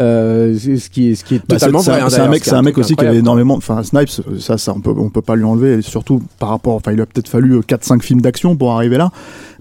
[0.00, 2.00] Euh, c'est- ce qui est, ce qui est Bah, c'est totalement c'est vrai.
[2.00, 3.54] un, c'est un d'ailleurs, mec, c'est un aussi qui avait énormément.
[3.56, 4.08] Enfin, Snipes,
[4.38, 5.74] ça, ça on peut, on peut pas lui enlever.
[5.78, 9.10] Et surtout par rapport, enfin, il a peut-être fallu 4-5 films d'action pour arriver là.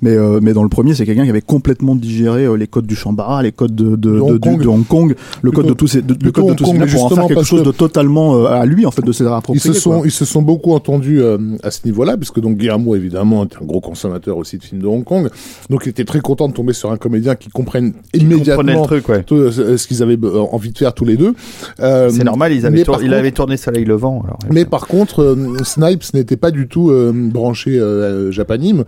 [0.01, 2.87] Mais, euh, mais dans le premier, c'est quelqu'un qui avait complètement digéré euh, les codes
[2.87, 4.61] du Shambhala, les codes de, de, De de, Hong Kong.
[4.63, 6.81] de Hong Kong, le code de tous ces, de- le code de tous ces pour
[6.83, 9.25] en justement faire quelque chose que- de totalement euh, à lui, en fait, de ses
[9.25, 9.59] Ils appropriés.
[9.59, 13.43] se sont, ils se sont beaucoup entendus euh, à ce niveau-là, puisque donc Guillermo évidemment
[13.43, 15.27] est un gros consommateur aussi de films de Hong Kong,
[15.69, 19.09] donc il était très content de tomber sur un comédien qui comprenne le immédiatement truc,
[19.09, 19.23] ouais.
[19.23, 21.33] tout, euh, ce qu'ils avaient euh, envie de faire tous les deux.
[21.79, 24.21] Euh, C'est normal, ils avaient tour- il avait tourné Soleil Levant.
[24.23, 28.83] Alors, Mais par contre, euh, Snipes n'était pas du tout euh, branché euh, Japanime.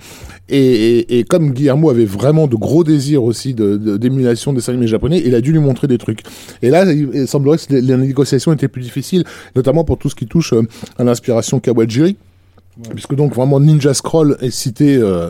[0.49, 0.57] Et,
[0.99, 4.87] et, et comme Guillermo avait vraiment de gros désirs aussi de- de- d'émulation des animés
[4.87, 6.21] japonais, il a dû lui montrer des trucs.
[6.61, 9.23] Et là, il, il semblerait que les, les négociations étaient plus difficiles,
[9.55, 10.63] notamment pour tout ce qui touche euh,
[10.97, 12.17] à l'inspiration Kawajiri.
[12.89, 15.29] Puisque donc vraiment Ninja Scroll est cité euh,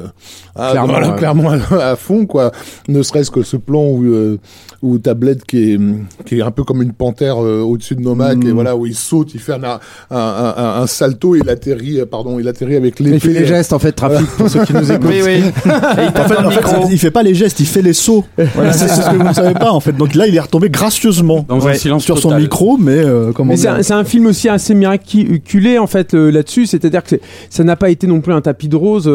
[0.56, 1.16] à, Clairement, voilà, ouais.
[1.18, 2.52] clairement à, à fond quoi.
[2.88, 4.38] Ne serait-ce que ce plan où euh,
[4.82, 5.80] où t'as Blade qui est
[6.26, 8.48] qui est un peu comme une panthère euh, au-dessus de Nomak Mm.
[8.48, 9.80] et voilà où il saute, il fait un un,
[10.10, 13.16] un, un- un salto, il atterrit euh, pardon, il atterrit avec l'épée.
[13.16, 15.06] Il fait les gestes en fait, trafic pour ceux qui nous écoutent.
[15.08, 15.32] Oui, oui.
[15.32, 18.24] Et il En fait, en fait, il fait pas les gestes, il fait les sauts.
[18.56, 19.92] Voilà, c'est ce que vous ne savez pas en fait.
[19.94, 22.42] Donc là, il est retombé gracieusement Dans un silence sur son total.
[22.44, 26.14] micro, mais euh, comment c'est dire un, c'est un film aussi assez miraculé en fait
[26.14, 29.06] euh, là-dessus, c'est-à-dire que c'est- ça n'a pas été non plus un tapis de rose
[29.08, 29.12] euh,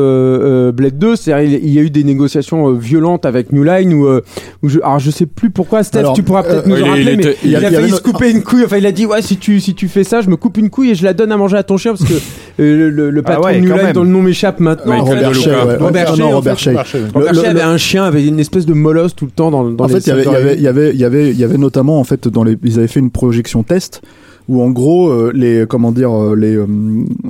[0.68, 3.62] euh, Blade 2, c'est-à-dire il, il y a eu des négociations euh, violentes avec New
[3.62, 4.22] Line où, euh,
[4.62, 6.82] où je, alors je sais plus pourquoi Steph, Alors, tu pourras peut-être euh, nous il-
[6.82, 8.76] en il rappeler, était- mais il il, a avait failli se couper une couille, enfin
[8.78, 10.90] il a dit ouais si tu si tu fais ça, je me coupe une couille
[10.90, 12.18] et je la donne à manger à ton chien parce que euh,
[12.58, 13.92] le, le, le Ah patron ouais, de New Line même.
[13.92, 14.92] dont le nom m'échappe maintenant.
[15.04, 15.14] Ouais.
[15.14, 15.76] Robert Shea, ouais.
[15.76, 16.72] Robert Shea,
[17.14, 17.46] ouais.
[17.46, 19.94] Avait un chien avec une espèce de molosse tout le temps dans, dans en les
[20.00, 21.58] fait, il y avait, il avait, il y avait, il y avait, il y avait
[21.58, 24.02] notamment en fait dans les, ils avaient fait une projection test
[24.48, 26.66] où en gros euh, les, comment dire, euh, les, euh,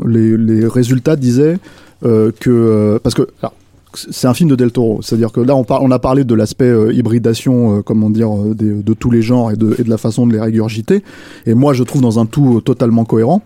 [0.07, 1.59] les, les résultats disaient
[2.03, 3.23] que parce que
[3.95, 6.73] c'est un film de Del Toro, c'est-à-dire que là on, on a parlé de l'aspect
[6.93, 11.03] hybridation, comment dire, de tous les genres et de, de la façon de les régurgiter.
[11.47, 13.43] Et moi je trouve dans un tout totalement cohérent.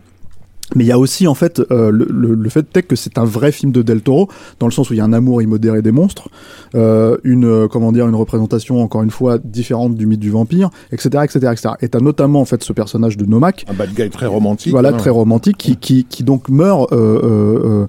[0.77, 3.19] Mais il y a aussi en fait euh, le, le, le fait est que c'est
[3.19, 4.29] un vrai film de Del Toro
[4.59, 6.29] dans le sens où il y a un amour immodéré des monstres,
[6.75, 10.71] euh, une euh, comment dire une représentation encore une fois différente du mythe du vampire,
[10.93, 11.25] etc.
[11.25, 11.39] etc.
[11.53, 11.69] etc.
[11.81, 14.71] Et t'as notamment en fait ce personnage de Nomak, Un bad guy très romantique.
[14.73, 14.97] voilà hein.
[14.97, 17.87] très romantique, qui, qui, qui donc meurt euh, euh, euh,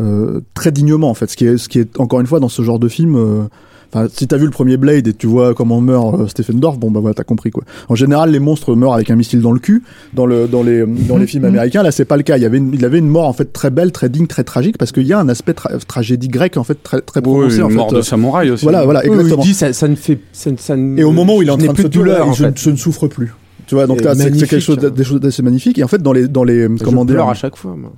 [0.00, 1.30] euh, très dignement en fait.
[1.30, 3.48] Ce qui est ce qui est encore une fois dans ce genre de film.
[3.96, 6.58] Euh, Enfin, si t'as vu le premier Blade et tu vois comment meurt euh, Stephen
[6.60, 7.62] Dorff, bon bah voilà, t'as compris quoi.
[7.88, 9.82] En général, les monstres meurent avec un missile dans le cul.
[10.12, 12.36] Dans le dans les dans les films américains, là c'est pas le cas.
[12.36, 14.44] Il y avait une, il avait une mort en fait très belle, très digne, très
[14.44, 17.24] tragique parce qu'il y a un aspect tra- tragédie grecque en fait très très Oui,
[17.24, 17.76] prononcé en une fait.
[17.76, 18.64] mort de samouraï aussi.
[18.64, 19.42] Voilà, voilà, Oui, oui, exactement.
[19.42, 21.52] il dit ça, ça ne fait ça, ça ne- Et au moment où il est
[21.52, 22.58] en train de plus se de douleur tuer, en je, fait.
[22.58, 23.32] je ne souffre plus.
[23.66, 24.90] Tu vois, donc C'est quelque chose hein.
[24.90, 25.78] des choses d'assez magnifique.
[25.78, 27.74] Et en fait, dans les, dans les, comment je dire, pleure à chaque fois.
[27.76, 27.92] moi.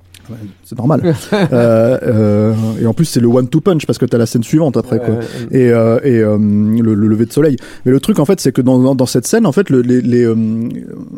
[0.64, 1.02] C'est normal.
[1.32, 4.42] euh, euh, et en plus, c'est le one two punch parce que t'as la scène
[4.42, 5.20] suivante après, quoi.
[5.50, 7.56] Et, euh, et euh, le, le lever de soleil.
[7.84, 9.80] Mais le truc, en fait, c'est que dans, dans, dans cette scène, en fait, le,
[9.82, 10.34] les, les, euh,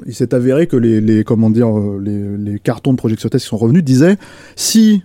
[0.06, 3.44] il s'est avéré que les, les, comment dire, euh, les, les cartons de projection test
[3.44, 4.16] qui sont revenus disaient
[4.56, 5.02] si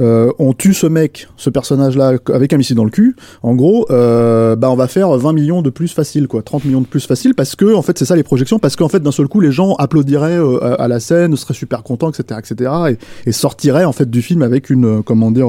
[0.00, 3.86] euh, on tue ce mec, ce personnage-là, avec un missile dans le cul, en gros,
[3.90, 7.06] euh, bah on va faire 20 millions de plus facile, quoi, 30 millions de plus
[7.06, 9.40] facile, parce que en fait c'est ça les projections, parce qu'en fait d'un seul coup
[9.40, 13.92] les gens applaudiraient euh, à, la scène, seraient super contents, etc., etc., et, sortiraient en
[13.92, 15.48] fait du film avec une, comment dire,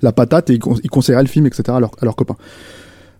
[0.00, 1.64] la patate et ils, con- ils conseilleraient le film, etc.
[1.68, 2.36] à leurs, à leurs copains.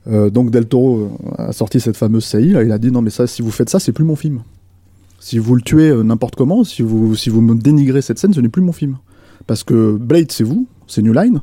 [0.06, 3.26] Donc Del Toro a sorti cette fameuse saillie, là, il a dit non mais ça,
[3.26, 4.40] si vous faites ça, c'est plus mon film.
[5.20, 8.40] Si vous le tuez n'importe comment, si vous, si vous me dénigrez cette scène, ce
[8.40, 8.96] n'est plus mon film.
[9.46, 11.40] Parce que Blade, c'est vous, c'est New Line,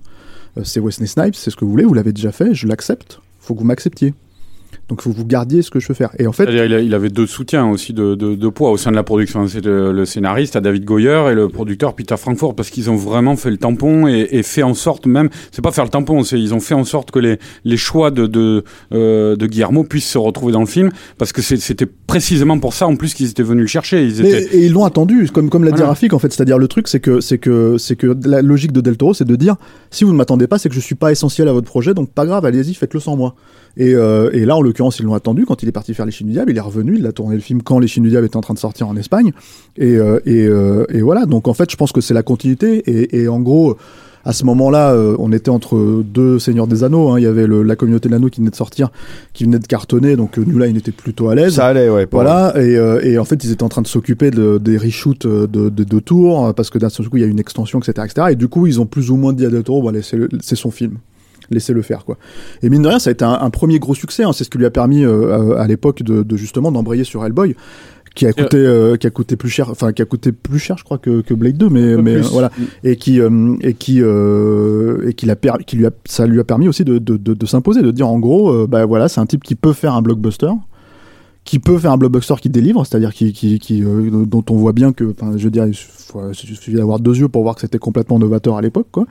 [0.57, 3.19] euh, c'est Wesley Snipes, c'est ce que vous voulez, vous l'avez déjà fait, je l'accepte,
[3.39, 4.13] faut que vous m'acceptiez.
[4.87, 6.09] Donc faut que vous gardiez ce que je veux faire.
[6.17, 8.95] Et en fait, il, avait deux soutiens aussi de, de, de poids au sein de
[8.95, 9.47] la production.
[9.47, 12.95] C'est le, le scénariste, à David Goyer, et le producteur Peter Frankfurt, parce qu'ils ont
[12.95, 16.23] vraiment fait le tampon et, et fait en sorte même, c'est pas faire le tampon,
[16.23, 18.63] c'est ils ont fait en sorte que les, les choix de, de,
[18.93, 22.87] euh, de Guillermo puissent se retrouver dans le film, parce que c'était précisément pour ça
[22.87, 24.05] en plus qu'ils étaient venus le chercher.
[24.05, 25.89] Ils Mais- et ils l'ont attendu, comme comme l'a dit Voilà.
[25.89, 26.33] Rafik en fait.
[26.33, 29.25] C'est-à-dire le truc, c'est que c'est que c'est que la logique de Del Toro, c'est
[29.25, 29.55] de dire
[29.91, 32.11] si vous ne m'attendez pas, c'est que je suis pas essentiel à votre projet, donc
[32.11, 33.35] pas grave, allez-y, faites-le sans moi.
[33.77, 36.11] Et, euh, et là, en l'occurrence, ils l'ont attendu quand il est parti faire Les
[36.11, 36.51] Chines du Diable.
[36.51, 38.41] Il est revenu, il a tourné le film quand Les Chines du Diable étaient en
[38.41, 39.31] train de sortir en Espagne.
[39.77, 41.25] Et euh, et, euh, et voilà.
[41.25, 42.83] Donc en fait, je pense que c'est la continuité.
[42.87, 43.77] Et, et en gros.
[44.25, 47.09] À ce moment-là, euh, on était entre deux Seigneurs des Anneaux.
[47.09, 47.19] hein.
[47.19, 48.91] Il y avait le- la communauté de l'anneau qui venait de sortir,
[49.33, 51.53] qui venait de cartonner, donc euh, New Line était plutôt à l'aise.
[51.55, 52.05] Ça allait, ouais.
[52.11, 55.25] Voilà, et, euh, et en fait, ils étaient en train de s'occuper de, des reshoots
[55.25, 58.05] de, de, de tours, parce que d'un seul coup, il y a une extension, etc.,
[58.11, 58.27] etc.
[58.31, 60.57] Et du coup, ils ont plus ou moins dit à Del Toro, bon, laissez-le- c'est
[60.57, 60.97] son film.
[61.51, 62.17] Laissez-le faire, quoi.
[62.63, 64.23] Et mine de rien, ça a été un, un premier gros succès.
[64.23, 64.33] hein.
[64.33, 67.25] C'est ce qui lui a permis, euh, à, à l'époque, de, de justement d'embrayer sur
[67.25, 67.55] Hellboy,
[68.15, 70.77] qui a coûté, euh, qui a coûté plus cher, enfin, qui a coûté plus cher,
[70.77, 72.25] je crois, que, que Blade 2, mais, mais plus.
[72.25, 72.51] euh, voilà.
[72.83, 76.39] Et qui, euh, et qui, euh, et qui, l'a per- qui lui a, ça lui
[76.39, 79.21] a permis aussi de, de, de, s'imposer, de dire, en gros, euh, bah voilà, c'est
[79.21, 80.49] un type qui peut faire un blockbuster
[81.49, 84.71] qui peut faire un blockbuster qui délivre, c'est-à-dire qui, qui, qui euh, dont on voit
[84.71, 87.61] bien que, je veux dire, il faut- il suffit d'avoir deux yeux pour voir que
[87.61, 89.05] c'était complètement novateur à l'époque, quoi.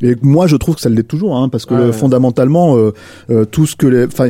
[0.00, 2.92] Et moi, je trouve que ça l'est toujours, hein, parce que Ouais, euh, fondamentalement, euh,
[3.30, 4.28] euh, tout ce que les, enfin,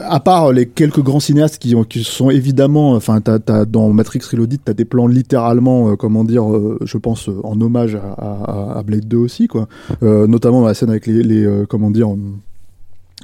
[0.00, 3.92] à part les quelques grands cinéastes qui, ont, qui sont évidemment, enfin, t'as, t'as, dans
[3.92, 7.96] Matrix Reloaded, t'as des plans littéralement, euh, comment dire, euh, je pense, euh, en hommage
[7.96, 9.66] à, à, à Blade 2 aussi, quoi.
[10.04, 12.08] Euh, notamment dans la scène avec les, les euh, comment dire,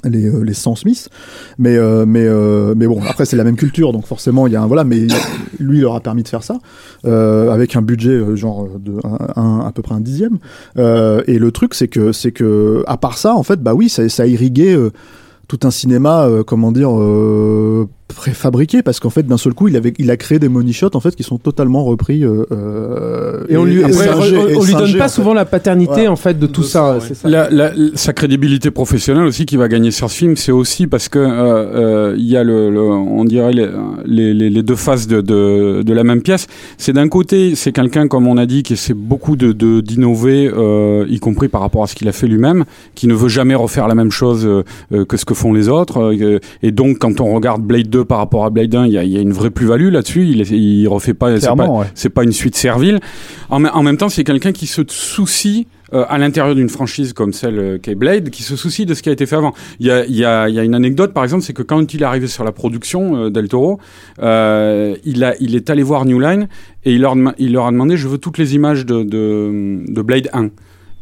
[0.05, 1.09] les, euh, les Sam Smith.
[1.59, 4.57] Mais, euh, mais, euh, mais bon, après, c'est la même culture, donc forcément, il y
[4.57, 5.07] a un, voilà, mais
[5.59, 6.59] lui, il leur a permis de faire ça,
[7.05, 10.39] euh, avec un budget, euh, genre, de un, un- à peu près un dixième.
[10.79, 13.89] Euh, et le truc, c'est que, c'est que, à part ça, en fait, bah oui,
[13.89, 14.77] ça, ça a irrigué,
[15.49, 16.91] tout un cinéma, comment dire,
[18.09, 20.91] préfabriqué parce qu'en fait d'un seul coup il avait il a créé des money shots
[20.95, 24.65] en fait qui sont totalement repris euh, euh, Et on lui, ouais, on- et on
[24.65, 25.15] lui donne pas en fait.
[25.15, 26.99] souvent la paternité en fait de tout De ça.
[27.01, 27.15] ça, ouais.
[27.15, 27.29] ça.
[27.29, 31.09] La, la- sa crédibilité professionnelle aussi qui va gagner sur ce film, c'est aussi parce
[31.09, 31.29] que euh,
[32.13, 33.69] euh, il y a le, le- on dirait les,
[34.07, 36.47] les, les- les deux faces de, de, de la même pièce.
[36.77, 40.51] C'est d'un côté, c'est quelqu'un comme on a dit qui essaie beaucoup de de- d'innover,
[40.55, 42.65] euh, y compris par rapport à ce qu'il a fait lui-même,
[42.95, 44.63] qui ne veut jamais refaire la même chose euh,
[44.93, 46.01] euh, que ce que font les autres.
[46.01, 48.99] euh, et donc, quand on regarde Blade 2 par rapport à Blade 1, il y
[48.99, 50.27] a, il y a une vraie plus-value là-dessus.
[50.27, 51.87] Il, il refait pas, c'est pas, ouais.
[52.25, 53.01] une suite servile.
[53.51, 57.15] En, me- en même temps, c'est quelqu'un qui se soucie euh, à l'intérieur d'une franchise
[57.15, 59.55] comme celle euh, qu'est Blade, qui se soucie de ce qui a été fait avant.
[59.81, 61.63] Il y a, il y a, il y a une anecdote, par exemple, c'est que
[61.63, 63.79] quand il est arrivé sur la production euh, d'El Toro,
[64.23, 66.49] euh, il, a, il est allé voir New Line
[66.85, 69.81] et il leur, dema- il leur a demandé je veux toutes les images de, de,
[69.89, 70.51] de Blade 1.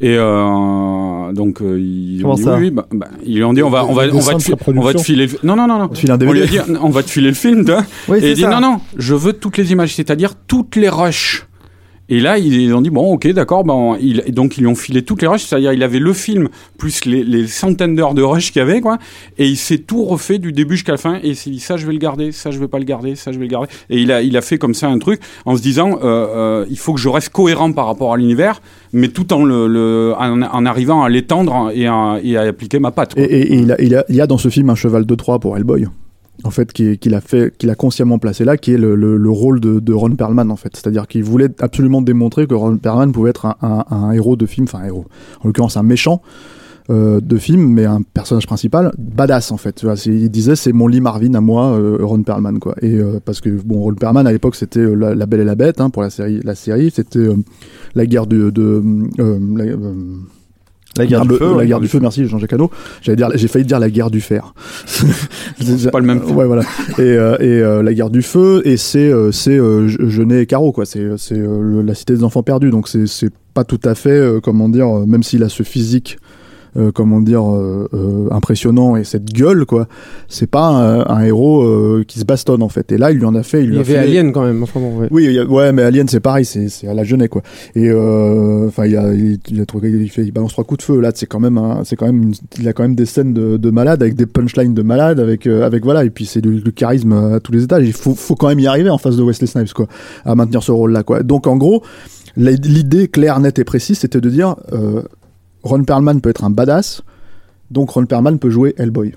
[0.00, 3.54] Et euh, donc euh, ils Comment ont dit ça oui, bah, bah, ils lui ont
[3.54, 5.38] dit on va on va on va te, de fi- on va te filer le...
[5.42, 7.64] non non non non un on lui a dit on va te filer le film
[7.64, 7.82] vois.
[8.08, 8.50] Oui, Et il dit ça.
[8.50, 11.46] non, non, je veux toutes les images, c'est-à-dire toutes les rushs.
[12.08, 13.64] Et là, ils ont dit bon, ok, d'accord.
[13.64, 16.48] Bon, il, donc ils lui ont filé toutes les rushs, c'est-à-dire il avait le film
[16.78, 18.98] plus les, les centaines d'heures de rush qu'il y avait, quoi.
[19.38, 21.16] Et il s'est tout refait du début jusqu'à la fin.
[21.22, 23.16] Et il s'est dit ça, je vais le garder, ça, je vais pas le garder,
[23.16, 23.68] ça, je vais le garder.
[23.90, 26.66] Et il a, il a fait comme ça un truc en se disant, euh, euh,
[26.70, 28.60] il faut que je reste cohérent par rapport à l'univers,
[28.92, 31.86] mais tout en le, le- en, en arrivant à l'étendre et
[32.22, 33.14] et à appliquer ma patte.
[33.14, 33.22] quoi.
[33.22, 35.06] Et, et- et il, a, il, a, il y a dans ce film un cheval
[35.06, 35.86] de Troie pour Hellboy.
[36.44, 39.92] En fait, qu'il a fait, consciemment placé là, qui est le, le, le rôle de,
[39.92, 40.76] Ron Perlman en fait.
[40.76, 44.80] C'est-à-dire qu'il voulait absolument démontrer que Ron Perlman pouvait être un, héros de film, enfin
[44.80, 45.06] un héros,
[45.42, 46.22] en l'occurrence un méchant
[46.90, 49.84] euh, de film, mais un personnage principal badass en fait.
[50.06, 52.76] Il disait c'est mon Lee Marvin à moi, euh, Ron Perlman quoi.
[52.82, 55.80] Et euh, parce que bon, Ron Perlman à l'époque c'était la, Belle et la Bête
[55.80, 57.26] hein, pour la série, la série, c'était
[57.94, 58.52] la guerre de,
[60.98, 61.56] La guerre du le- feu.
[61.58, 62.70] la guerre du feu, merci Jean-Jacques Hano.
[63.02, 64.54] J'allais dire, j'ai failli dire la guerre du fer.
[64.86, 66.36] c'est pas le même film.
[66.36, 66.62] Ouais, voilà.
[66.98, 70.46] Et, euh, et euh, la guerre du feu, et c'est euh, c'est euh, Genet et
[70.46, 70.86] Caro, quoi.
[70.86, 72.70] C'est c'est euh, la cité des enfants perdus.
[72.70, 75.62] Donc c'est c'est pas tout à fait, euh, comment dire, euh, même s'il a ce
[75.62, 76.18] physique.
[76.76, 79.86] Euh, comment dire euh, euh, impressionnant et cette gueule quoi
[80.28, 83.24] c'est pas un, un héros euh, qui se bastonne en fait et là il lui
[83.24, 84.62] en a fait il Il lui y a avait fait Alien quand même.
[84.62, 85.08] Enfin bon, ouais.
[85.10, 87.42] oui, a- ouais, mais Alien c'est pareil, c'est c'est à la Genet quoi.
[87.74, 90.78] Et euh, enfin, il a, il, il a trouvé- il fait, il balance trois coups
[90.78, 91.00] de feu.
[91.00, 93.32] Là, c'est quand même, un- c'est quand même, une- il a quand même des scènes
[93.32, 96.04] de, de malade avec des punchlines de malade, avec, euh, avec voilà.
[96.04, 97.84] Et puis c'est du, du charisme à tous les étages.
[97.86, 99.86] Il faut, faut quand même y arriver en face de Wesley Snipes quoi,
[100.24, 101.22] à maintenir ce rôle-là quoi.
[101.22, 101.82] Donc en gros,
[102.36, 105.02] l'idée claire, nette et précise, c'était de dire, euh,
[105.68, 107.02] Ron Perlman peut être un badass,
[107.70, 109.12] donc Ron Perlman peut jouer Hellboy.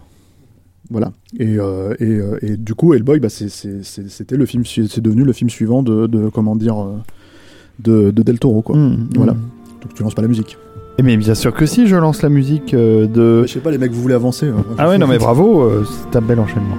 [0.91, 1.11] Voilà.
[1.37, 5.33] Et, euh, et, euh, et du coup, Hellboy, bah, c'était le film, c'est devenu le
[5.33, 6.97] film suivant de, de comment dire, euh,
[7.79, 8.75] de, de Del Toro, quoi.
[8.75, 9.33] Mmh, Voilà.
[9.33, 9.37] mmh.
[9.83, 10.57] Donc tu lances pas la musique.
[10.97, 13.43] Eh, Mais bien sûr que si, je lance la musique euh, de.
[13.45, 14.65] Je sais pas, les mecs, vous voulez avancer hein.
[14.77, 16.75] Ah ouais, non mais bravo, c'est un bel enchaînement.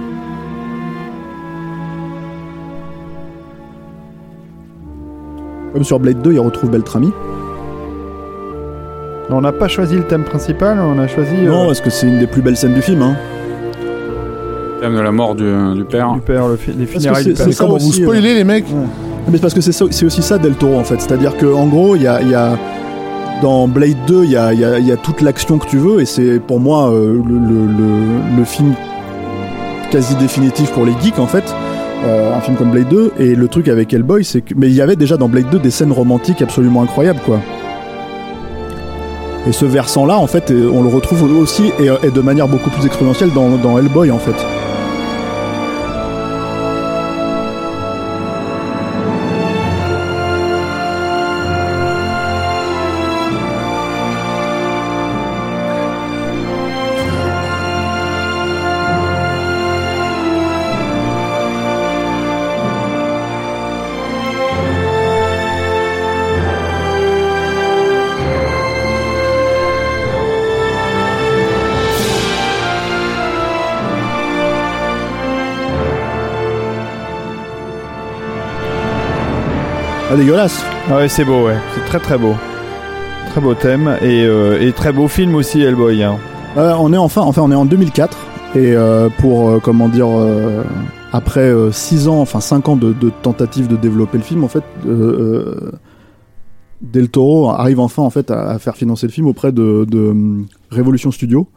[5.73, 7.11] Comme sur Blade 2, il retrouve Beltrami.
[9.33, 12.07] On n'a pas choisi le thème principal, on a choisi euh, Non, parce que c'est
[12.07, 13.01] une des plus belles scènes du film.
[13.01, 13.15] Hein.
[14.81, 15.45] Thème de la mort du,
[15.75, 16.11] du père.
[16.13, 17.45] du père, le fi- les funérailles c'est- du père.
[17.45, 18.65] c'est ça vous aussi, spoilez les mecs
[19.27, 20.99] Mais c'est parce que c'est aussi ça Del Toro en fait.
[20.99, 22.57] C'est-à-dire que en gros, il y a, il y a-
[23.41, 25.67] dans Blade 2, il y a, il y a- il y a toute l'action que
[25.67, 28.73] tu veux, et c'est pour moi euh, le, le- le- le film
[29.91, 31.43] quasi définitif pour les geeks en fait.
[32.05, 34.73] Euh, un film comme Blade 2 et le truc avec Hellboy c'est que mais il
[34.73, 37.39] y avait déjà dans Blade 2 des scènes romantiques absolument incroyables quoi
[39.47, 42.47] et ce versant là en fait euh, on le retrouve aussi et, et de manière
[42.47, 44.35] beaucoup plus exponentielle dans Hellboy en fait
[80.13, 81.55] ah dégueulasse Ah ouais, c'est beau, ouais.
[81.73, 82.33] C'est très très beau.
[83.29, 86.03] Très beau thème et, euh, et très beau film aussi, Hellboy.
[86.03, 86.17] Hein.
[86.57, 88.17] Euh, on est enfin, enfin, on est en 2004
[88.55, 90.09] et euh, pour comment dire,
[91.13, 94.65] après 6 ans, enfin 5 ans de, de tentatives de développer le film, en fait,
[96.81, 100.09] Del Toro arrive enfin en fait à, à faire financer le film auprès de, de
[100.09, 101.47] hum, Révolution Studio,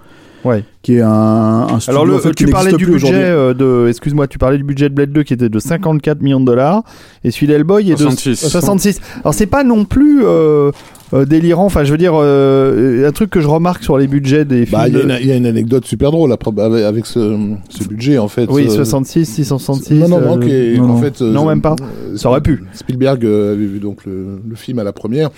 [0.45, 0.63] Ouais.
[0.83, 3.13] qui est un, un studio Alors le, en fait, qui tu parlais du plus budget
[3.15, 6.41] euh, de, excuse-moi, tu parlais du budget de Blade 2 qui était de 54 millions
[6.41, 6.83] de dollars
[7.25, 8.37] et celui d'Hellboy est de 66.
[8.51, 9.01] 66.
[9.23, 10.71] Alors c'est pas non plus euh,
[11.15, 11.65] euh, délirant.
[11.65, 14.79] Enfin, je veux dire, euh, un truc que je remarque sur les budgets des films.
[14.79, 16.85] Bah, il y, a de- une- il y a une anecdote super drôle après, avec
[16.85, 17.39] avec ce,
[17.71, 18.47] ce budget en fait.
[18.51, 19.95] Oui, Euh, 66, 666.
[19.95, 20.97] Non, non, non, euh, non, en non.
[20.99, 21.23] fait.
[21.23, 21.77] euh, Non, même pas.
[21.81, 22.65] euh, Ça aurait pu.
[22.75, 25.31] Spielberg avait vu donc le, le film à la première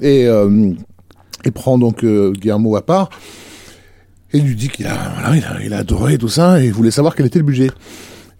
[0.00, 0.70] et euh,
[1.44, 3.10] il prend donc euh, Guillermo à part
[4.32, 6.72] et lui dit qu'il a, voilà, il a, il a adoré tout ça et il
[6.72, 7.70] voulait savoir quel était le budget.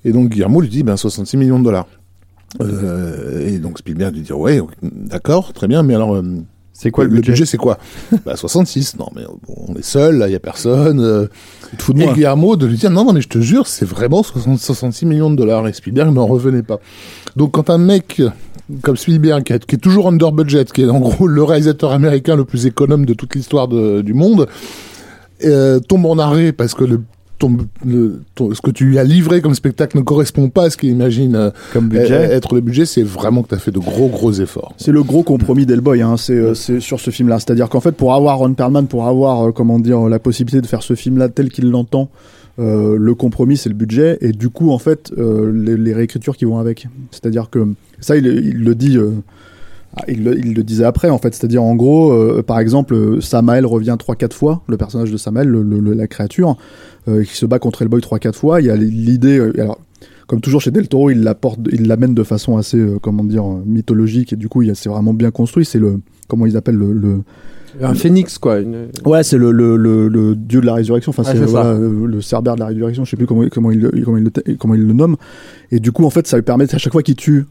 [0.05, 1.87] Et donc Guillermo lui dit ben 66 millions de dollars.
[2.63, 6.23] Euh, et donc Spielberg lui dit ouais, d'accord, très bien, mais alors euh,
[6.73, 7.79] C'est quoi le budget, c'est quoi?
[8.25, 8.97] Bah 66.
[8.99, 11.01] Non mais bon, on est seul, là, il y a personne.
[11.01, 11.27] euh,
[11.77, 12.15] te fous de et moi.
[12.15, 15.31] Guillermo de lui dire non non mais je te jure c'est vraiment 60 66 millions
[15.31, 16.79] de dollars et Spielberg n'en revenait pas.
[17.37, 18.23] Donc quand un mec
[18.83, 21.93] comme Spielberg qui est, qui est toujours under budget, qui est en gros le réalisateur
[21.93, 24.47] américain le plus économe de toute l'histoire du monde,
[25.45, 27.01] euh, tombe en arrêt parce que le,
[27.39, 30.71] ton- le- ton- ce que tu lui as livré comme spectacle ne correspond pas à
[30.71, 33.59] ce qu'il imagine euh, comme budget euh, être le budget, c'est vraiment que tu as
[33.59, 34.75] fait de gros gros efforts.
[34.77, 37.39] C'est le gros compromis d'Hellboy, hein, c'est euh, sur ce film-là.
[37.39, 40.67] C'est-à-dire qu'en fait, pour avoir Ron Perlman, pour avoir euh, comment dire la possibilité de
[40.67, 42.11] faire ce film-là tel qu'il l'entend,
[42.61, 46.59] le compromis c'est le budget et du coup en fait les, les réécritures qui vont
[46.59, 46.89] avec.
[47.13, 47.69] C'est-à-dire que
[48.01, 48.99] ça il, il le dit.
[49.97, 52.95] Ah, il, le, il le disait après en fait, c'est-à-dire en gros, euh, par exemple,
[52.95, 56.57] euh, Samael revient 3-4 fois, le personnage de Samael, le, le- le- la créature,
[57.09, 58.61] euh, qui se bat contre Hellboy 3-4 fois.
[58.61, 59.79] Il y a l'idée, euh, alors
[60.27, 64.35] comme toujours chez Del Toro, il l'apporte, il l'amène de façon assez, comment dire, mythologique
[64.35, 65.65] et du coup, il c'est vraiment bien construit.
[65.65, 67.23] C'est le, comment ils appellent le,
[67.81, 68.59] Un phénix, quoi.
[68.61, 71.11] une- ouais, c'est le, le, le, le dieu de la résurrection.
[71.17, 73.07] Enfin, Ouais, c'est voilà, le cerbère de la résurrection.
[73.07, 75.17] Je sais plus comment, comment il, comment il le, comment il le nomme.
[75.73, 77.47] Et du coup, en fait, ça lui permet à chaque fois qu'il tue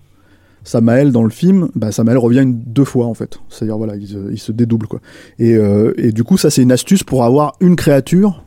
[0.67, 3.39] Samael dans le film, bah, Samael revient une, deux fois en fait.
[3.49, 4.99] C'est-à-dire voilà, il se, dédouble quoi.
[5.39, 8.43] Et, euh, et du coup, ça c'est une astuce pour avoir une créature,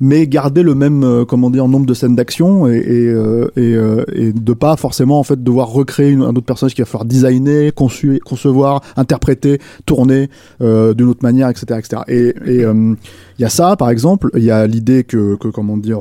[0.00, 4.32] mais garder le même euh, comment dire nombre de scènes d'action et et, euh, et,
[4.32, 8.20] de pas forcément en fait devoir recréer un autre personnage qui va falloir designer, conçu-
[8.20, 10.30] concevoir, interpréter, tourner
[10.60, 12.02] d'une autre manière, etc., etc.
[12.08, 12.96] Et il
[13.38, 14.30] y a ça par exemple.
[14.36, 16.00] Il y a l'idée que que comment dire,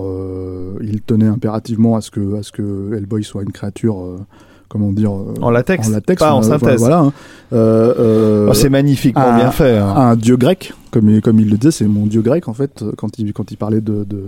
[0.82, 4.18] il tenait impérativement à ce que à ce que Hellboy soit une créature.
[4.68, 6.80] Euh, comment dire euh, En latex, en latex, pas en euh, synthèse.
[6.80, 7.00] Voilà.
[7.00, 7.14] hein.
[7.54, 9.78] Euh, euh, Oh, c'est magnifiquement un- bien fait.
[9.78, 9.94] hein.
[9.96, 12.82] un dieu grec, comme il, comme il le disait, c'est mon dieu grec en fait,
[12.82, 14.26] euh, quand il, quand il parlait de, de,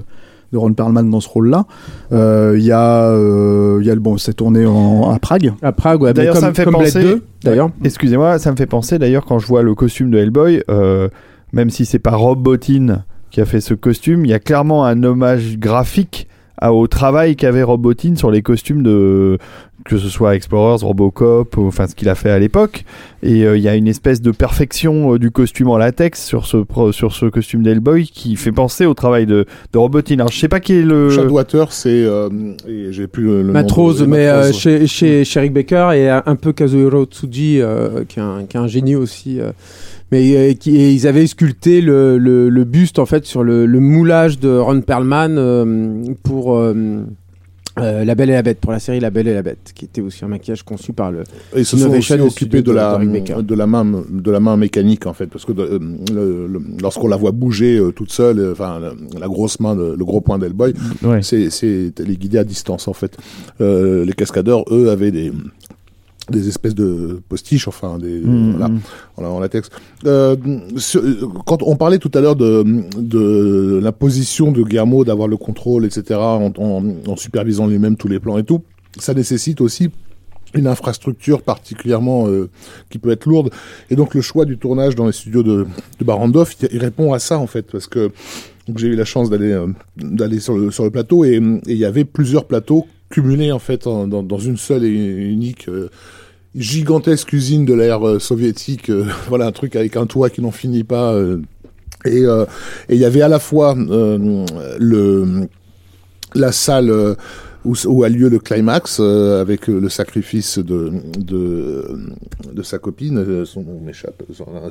[0.52, 1.66] de Ron Perlman dans ce rôle-là.
[2.12, 5.54] Euh, Il y a, euh, il y a le bon, c'est tourné en, à Prague.
[5.62, 6.14] À Prague, ouais.
[6.14, 7.70] D'ailleurs, ça me fait penser- 2, d'ailleurs.
[7.84, 11.10] Excusez-moi, ça me fait penser d'ailleurs quand je vois le costume de Hellboy, euh,
[11.54, 14.86] même si c'est pas Rob Bottin qui a fait ce costume, il y a clairement
[14.86, 16.28] un hommage graphique
[16.60, 19.38] à- au travail qu'avait Rob Bottin sur les costumes de
[19.86, 22.84] que ce soit Explorers, Robocop, ou, enfin ce qu'il a fait à l'époque.
[23.24, 26.46] Et euh, il y a une espèce de perfection euh, du costume en latex sur
[26.46, 26.58] ce
[26.92, 30.16] sur ce costume d'Hellboy qui fait penser au travail de, de Rob Bottin.
[30.16, 32.30] Alors je sais pas qui est le Shadwater, c'est euh,
[32.92, 34.58] j'ai plus le, le nom Matrose, de- mais euh, Matrose.
[34.60, 38.58] chez, chez, chez Rick Baker et un peu Kazuhiro Tsuji, euh, qui, est un, qui
[38.58, 39.40] est un génie aussi.
[40.12, 43.66] Mais euh, qui, et ils avaient sculpté le, le, le buste en fait sur le,
[43.66, 46.74] le moulage de Ron Perlman euh, pour euh,
[47.78, 49.86] euh, La Belle et la Bête, pour la série La Belle et la Bête, qui
[49.86, 51.20] était aussi un maquillage conçu par le.
[51.56, 53.44] Et ils se sont aussi occupés de de- la, de Rick Baker.
[53.44, 55.80] de la main, de la main mécanique en fait, parce que euh,
[56.82, 60.06] lorsqu'on la voit bouger euh, toute seule, euh, enfin la, la grosse main, le, le
[60.06, 60.74] gros point d'Hellboy,
[61.04, 61.22] Ouais.
[61.22, 63.16] c'est c'est les guidés à distance en fait.
[63.62, 65.32] Euh, les cascadeurs, eux, avaient des
[66.32, 68.56] des espèces de postiches, enfin des Mhm.
[68.58, 68.72] voilà,
[69.18, 69.70] en, en latex.
[70.06, 70.36] Euh,
[70.78, 71.02] sur-
[71.46, 72.64] quand on parlait tout à l'heure de,
[72.98, 78.08] de la position de Guillermo, d'avoir le contrôle, etc., en, en, en supervisant lui-même tous
[78.08, 78.62] les plans et tout,
[78.98, 79.90] ça nécessite aussi
[80.56, 82.50] une infrastructure particulièrement euh,
[82.90, 83.52] qui peut être lourde.
[83.92, 85.68] Et donc le choix du tournage dans les studios de,
[86.00, 88.10] de Barandov, il, il répond à ça en fait, parce que
[88.76, 91.86] j'ai eu la chance d'aller euh, d'aller sur le sur le plateau et il y
[91.86, 95.90] avait plusieurs plateaux cumulés en fait dans, une seule et unique euh,
[96.56, 98.90] gigantesque usine de l'ère euh, soviétique.
[98.90, 101.16] euh, voilà un truc avec un toit qui n'en finit pas.
[102.06, 102.24] et
[102.90, 105.48] il y avait à la fois le
[106.36, 107.16] la salle
[107.66, 111.04] où, a lieu le climax euh, avec euh, le sacrifice de
[112.64, 114.24] sa copine, euh, son nom m'échappe,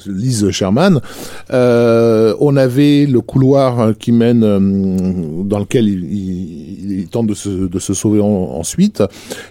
[0.07, 1.01] Lise Sherman.
[1.51, 4.41] On avait le couloir qui mène
[5.45, 9.03] dans lequel il, tente de se, sauver en- ensuite.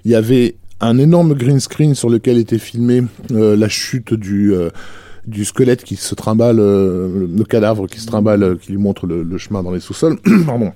[0.06, 5.46] Il y avait un énorme green screen sur lequel était filmé euh, la chute du
[5.46, 9.64] squelette qui se trimballe, le cadavre qui se trimballe, qui lui montre le, le chemin
[9.64, 10.18] dans les sous-sols.
[10.46, 10.72] Pardon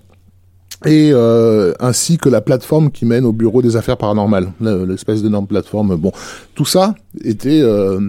[0.86, 5.22] et euh, ainsi que la plateforme qui mène au bureau des affaires paranormales, le- l'espèce
[5.22, 5.96] d'énorme plateforme.
[5.96, 6.12] Bon,
[6.56, 8.00] tout ça était euh,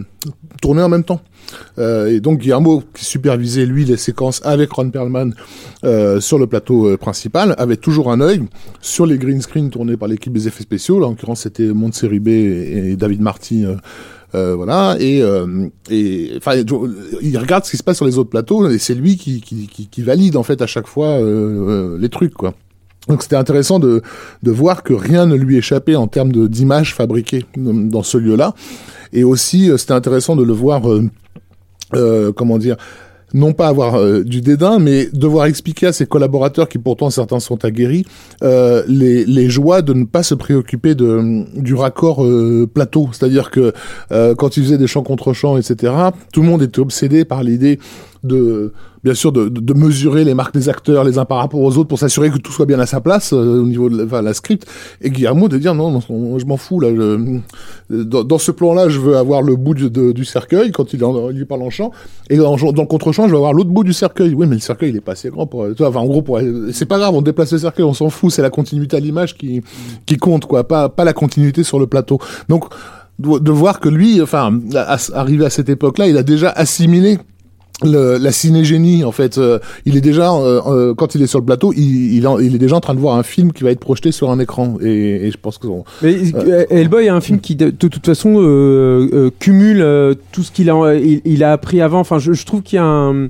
[0.60, 1.20] tourné en même temps.
[1.78, 5.34] Euh, et donc Guillermo, qui supervisait lui les séquences avec Ron Perlman
[5.84, 8.42] euh, sur le plateau euh, principal, avait toujours un œil
[8.80, 10.98] sur les green screens tournés par l'équipe des effets spéciaux.
[10.98, 13.66] Là, en l'occurrence, c'était Montserrat et, et David Marty.
[14.34, 15.68] Euh, voilà, et, euh,
[16.38, 16.52] enfin,
[17.20, 19.66] il regarde ce qui se passe sur les autres plateaux, et c'est lui qui, qui,
[19.66, 22.54] qui, valide en fait à chaque fois euh, euh, les trucs, quoi.
[23.08, 24.00] Donc c'était intéressant de,
[24.42, 28.54] de voir que rien ne lui échappait en termes d'images fabriquées dans ce lieu-là.
[29.12, 30.82] Et aussi, c'était intéressant de le voir,
[32.36, 32.76] comment dire,
[33.34, 37.40] non pas avoir euh, du dédain, mais devoir expliquer à ses collaborateurs, qui pourtant certains
[37.40, 38.04] sont aguerris,
[38.42, 43.08] euh, les, les joies de ne pas se préoccuper de, du raccord euh, plateau.
[43.12, 43.72] C'est-à-dire que
[44.10, 45.92] quand il faisait des chants contre chants, etc.,
[46.32, 47.78] tout le monde était obsédé par l'idée
[48.24, 48.72] de
[49.02, 51.88] bien sûr de, de, mesurer les marques des acteurs les uns par rapport aux autres
[51.88, 54.22] pour s'assurer que tout soit bien à sa place euh, au niveau de la, enfin,
[54.22, 54.64] la script.
[55.00, 57.38] Et Guillermo de dire non, non je m'en fous là je,
[57.90, 60.92] dans, dans ce plan là je veux avoir le bout du, de- du cercueil quand
[60.92, 61.90] il, en- il lui parle en chant.
[62.30, 64.34] Et dans, dans le contre-champ je veux avoir l'autre bout du cercueil.
[64.34, 66.38] Oui mais le cercueil il est pas assez grand pour enfin en gros pour
[66.72, 69.36] c'est pas grave on déplace le cercueil on s'en fout c'est la continuité à l'image
[69.36, 69.62] qui
[70.06, 72.20] qui compte quoi pas pas la continuité sur le plateau.
[72.48, 72.66] Donc
[73.18, 74.58] de voir que lui enfin
[75.12, 77.18] arrivé à cette époque là il a déjà assimilé
[77.84, 81.38] le, la cinégénie en fait euh, il est déjà euh, euh, quand il est sur
[81.38, 83.64] le plateau il, il, en- il est déjà en train de voir un film qui
[83.64, 87.06] va être projeté sur un écran et, et je pense que on- Mais euh, Hellboy
[87.06, 90.70] est un film qui, de, de toute façon, euh, euh, cumule euh, tout ce qu'il
[90.70, 92.00] a, il, il a appris avant.
[92.00, 93.28] Enfin, je, je trouve qu'il y a un.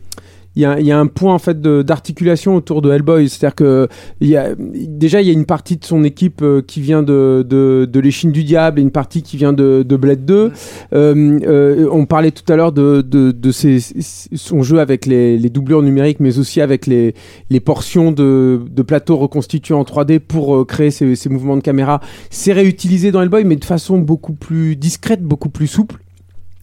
[0.54, 3.54] Il y, a, il y a un point en fait d'articulation autour de Hellboy, c'est-à-dire
[3.54, 3.88] que
[4.20, 7.02] il y a, déjà il y a une partie de son équipe euh, qui vient
[7.02, 10.52] de, de, de l'échine du diable et une partie qui vient de, de Blade 2.
[10.92, 15.38] Euh, euh, on parlait tout à l'heure de, de, de ses, son jeu avec les,
[15.38, 17.14] les doublures numériques, mais aussi avec les,
[17.48, 22.00] les portions de, plateaux reconstitués en 3D pour créer ces, ces mouvements de caméra.
[22.30, 26.02] C'est réutilisé dans Hellboy, mais de façon beaucoup plus discrète, beaucoup plus souple.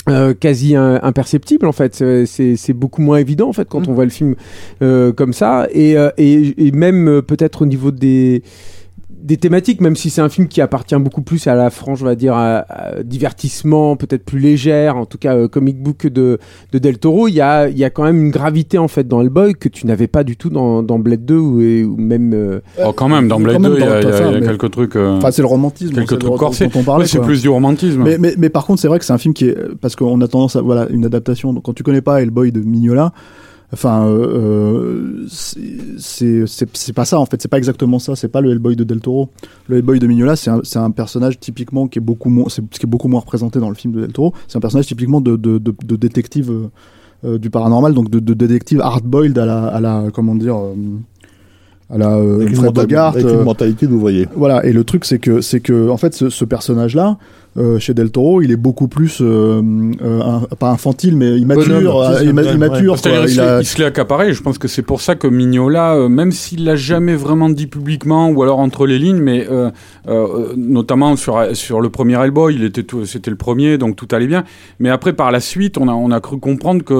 [0.10, 1.95] Euh, quasi imperceptible en fait.
[1.95, 4.36] C'est- c'est c'est beaucoup moins évident en fait quand on voit le film
[4.81, 5.68] euh, comme ça.
[5.72, 8.44] Et, euh, et, et même euh, peut-être au niveau des
[9.22, 12.06] des thématiques, même si c'est un film qui appartient beaucoup plus à la frange, on
[12.06, 16.40] va dire, à- à divertissement, peut-être plus légère, en tout cas euh, comic book de,
[16.72, 19.08] de Del Toro, il y a, il y a quand même une gravité en fait
[19.08, 21.96] dans Hellboy que tu n'avais pas du tout dans, dans Blade 2 ou, et- ou
[21.98, 22.34] même.
[22.34, 24.10] euh, Oh, quand même, dans Blade même, 2, il y a, dans- il y a-
[24.16, 24.96] enfin, il y a mais- quelques trucs.
[24.96, 25.94] euh, Enfin, c'est le romantisme.
[25.94, 26.68] quelques c'est le- trucs corsés.
[26.68, 27.04] dont on parlait.
[27.04, 28.02] Ouais, c'est plus du romantisme.
[28.04, 30.20] Mais, mais, mais par contre, c'est vrai que c'est un film qui est parce qu'on
[30.22, 31.54] a tendance à voilà une adaptation.
[31.54, 33.12] Donc quand tu connais pas Hellboy de Mignola,
[33.74, 37.41] enfin euh, euh, c'est- pas ça en fait.
[37.41, 38.16] C'est pas exactement ça.
[38.16, 39.30] C'est pas le Hellboy de Del Toro.
[39.68, 42.86] Le Hellboy de Mignola, c'est un un personnage typiquement qui est beaucoup moins qui est
[42.88, 44.34] beaucoup moins représenté dans le film de Del Toro.
[44.48, 46.70] C'est un personnage typiquement de de, de, de détective euh,
[47.26, 50.74] euh, du paranormal, donc de, de détective hard-boiled à la à la comment dire euh,
[51.90, 55.41] à la avec, une, Bogart, avec une mentalité d'ouvrier voilà, et le truc c'est que
[55.41, 57.18] c'est que en fait ce, ce personnage-là
[57.58, 59.62] euh, chez Del Toro, il est beaucoup plus euh,
[60.02, 63.02] euh, un- pas infantile mais immature, Bonhomme, euh, imma- immature.
[63.02, 63.12] Quoi.
[63.28, 64.34] il, a- il se l'est accaparé.
[64.34, 67.68] Je pense que c'est pour ça que Mignola, euh, même s'il l'a jamais vraiment dit
[67.68, 69.72] publiquement, ou alors entre les lignes, mais euh,
[70.08, 74.08] euh, notamment sur sur le premier Hellboy, il était tout- c'était le premier, donc tout
[74.12, 74.44] allait bien.
[74.80, 76.94] Mais après, par la suite, on a on a cru comprendre que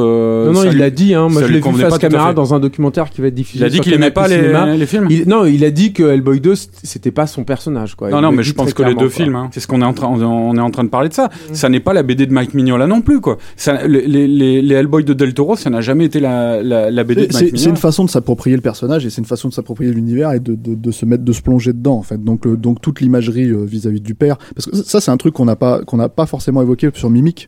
[0.48, 3.10] non, non, il l'a dit, hein, moi je l'ai vu face caméra dans un documentaire
[3.10, 3.64] qui va être diffusé.
[3.64, 5.08] Il a dit qu'il aimait pas les, films.
[5.10, 8.10] Il- non, il a dit que Hellboy 2 c'était pas son personnage quoi.
[8.10, 9.86] Non, Il non, mais je pense que les deux films, hein, c'est ce qu'on est
[9.86, 10.08] en train,
[10.40, 11.30] on est en train de parler de ça.
[11.54, 13.38] Ça n'est pas la BD de Mike Mignola non plus, quoi.
[13.56, 17.04] Ça, les, les, les Hellboy de Del Toro, ça n'a jamais été la, la, la
[17.04, 17.70] BD de Mike c'est c'est Mignola.
[17.72, 20.56] une façon de s'approprier le personnage et c'est une façon de s'approprier l'univers et de,
[20.56, 22.24] de, de se mettre de se plonger dedans en fait.
[22.24, 25.34] Donc le- donc toute l'imagerie euh, vis-à-vis du père parce que ça c'est un truc
[25.34, 27.48] qu'on n'a pas qu'on n'a pas forcément évoqué sur Mimic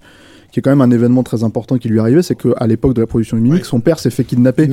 [0.51, 3.01] qui est quand même un événement très important qui lui arrivé, c'est qu'à l'époque de
[3.01, 4.69] la production de Mimic, son père s'est fait kidnapper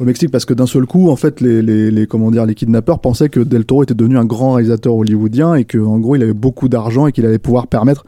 [0.00, 2.54] au Mexique parce que d'un seul coup, en fait, les, les, les comment dire, les
[2.54, 6.16] kidnappeurs pensaient que Del Toro était devenu un grand réalisateur hollywoodien et que en gros,
[6.16, 8.04] il avait beaucoup d'argent et qu'il allait pouvoir permettre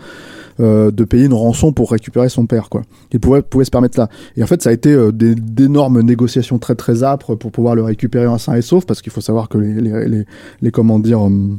[0.60, 2.82] euh, de payer une rançon pour récupérer son père, quoi.
[3.12, 4.08] Il pouvait, pouvait se permettre ça.
[4.36, 7.82] Et en fait, ça a été euh, d'énormes négociations très très âpres pour pouvoir le
[7.82, 10.24] récupérer en sain et sauf, parce qu'il faut savoir que les, les, les,
[10.60, 11.22] les comment dire.
[11.22, 11.58] hum,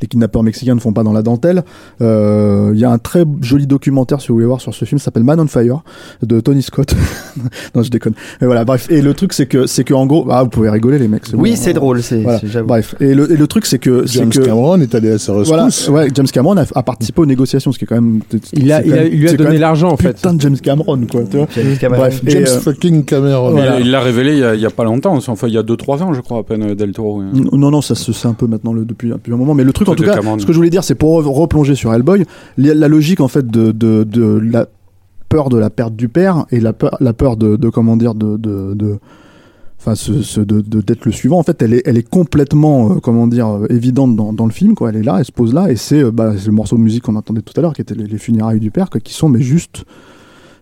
[0.00, 1.64] les kidnappeurs mexicains ne font pas dans la dentelle.
[2.00, 4.98] Euh, Il y a un très joli documentaire, si vous voulez voir, sur ce film,
[4.98, 5.82] ça s'appelle Man on Fire,
[6.22, 6.94] de Tony Scott.
[7.74, 8.14] non, je déconne.
[8.40, 8.86] Et voilà, bref.
[8.90, 11.24] Et le truc, c'est que, c'est que en gros, ah, vous pouvez rigoler, les mecs.
[11.34, 11.56] Oui, bon.
[11.56, 12.40] c'est drôle, c'est Voilà.
[12.64, 12.94] Bref.
[13.00, 15.32] Et le, et le truc, c'est que, c'est James que, Cameron est allé à sa
[15.32, 18.20] voilà, ouais, James Cameron a, a participé aux négociations, ce qui est quand même,
[18.52, 20.14] Il, a, il, a- il lui a donné l'argent en fait.
[20.14, 21.22] Putain de James Cameron, quoi.
[21.30, 22.00] Tu vois James Cameron.
[22.00, 22.22] Bref.
[22.26, 23.80] Et, James euh, fucking Cameron voilà.
[23.80, 25.62] Il l'a révélé il y, a, il y a pas longtemps, enfin il y a
[25.62, 27.20] 2-3 ans, je crois, à peine, euh, Del Toro.
[27.20, 27.26] ouais.
[27.52, 29.54] Non, non, ça se c'est un peu maintenant le, depuis, depuis un moment.
[29.54, 31.74] Mais le truc, en tout cas, ce que je voulais dire, c'est pour re- replonger
[31.74, 32.24] sur Hellboy,
[32.56, 34.66] la, logique en fait de, de, de la
[35.28, 38.14] peur de la perte du père et la peur, la peur de, de comment dire,
[38.14, 38.38] de,
[39.78, 41.38] enfin, ce, ce- de, de- d'être le suivant.
[41.38, 44.52] En fait, elle est, elle est complètement, euh, comment dire, euh, évidente dans, dans le
[44.52, 44.74] film.
[44.74, 46.76] Quoi, elle est là, elle se pose là, et c'est, euh, bah, c'est le morceau
[46.76, 49.00] de musique qu'on entendait tout à l'heure, qui était les, les funérailles du père, quoi,
[49.00, 49.84] qui sont mais juste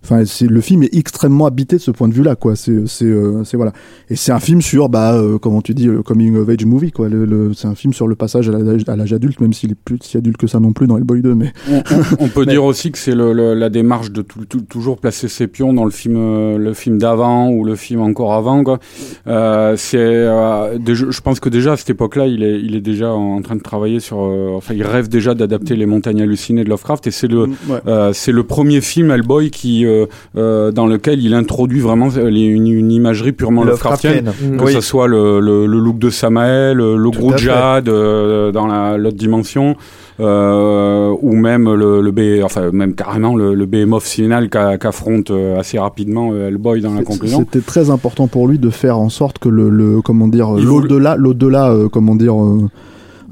[0.04, 2.56] Enfin, c'est le film est extrêmement habité de ce point de vue-là, quoi.
[2.56, 3.72] C'est, c'est, euh, voilà.
[4.10, 6.92] Et c'est un film sur, bah, euh, comment tu dis, le coming of age movie,
[6.92, 7.08] quoi.
[7.08, 9.98] Le, le- c'est un film sur le passage à l'âge, adulte, même s'il est plus
[10.02, 12.64] si adulte que ça non plus dans Hellboy 2, mais On, on- on peut dire
[12.64, 16.16] aussi que c'est la démarche de tout- tout- toujours placer ses pions dans le film,
[16.18, 18.62] euh, le film d'avant ou le film encore avant.
[18.62, 18.78] Quoi.
[19.26, 23.10] Euh, c'est, euh, je pense que déjà à cette époque-là, il est, il est déjà
[23.12, 24.18] en train de travailler sur.
[24.20, 27.80] euh, enfin, il rêve déjà d'adapter les montagnes hallucinées de Lovecraft, et c'est le, ouais.
[27.86, 30.06] euh, c'est le premier film Hellboy qui, euh,
[30.36, 34.24] euh, dans lequel il introduit vraiment euh, les- une, une imagerie purement Lovecraftienne.
[34.26, 34.56] Lovecraftienne.
[34.56, 34.72] Que Oui.
[34.72, 37.36] ce soit le, le, le look de Samael, le, le Tout gros.
[37.36, 39.76] Jad euh, dans la- l'autre dimension,
[40.20, 45.30] euh, ou même le, le B, enfin même carrément le, le behemoth final qu'a- qu'affronte
[45.30, 47.38] euh, assez rapidement euh, Hellboy dans la conclusion.
[47.40, 51.16] C'était très important pour lui de faire en sorte que le, le comment dire l'au-delà
[51.16, 52.68] l'au-delà euh, comment dire euh,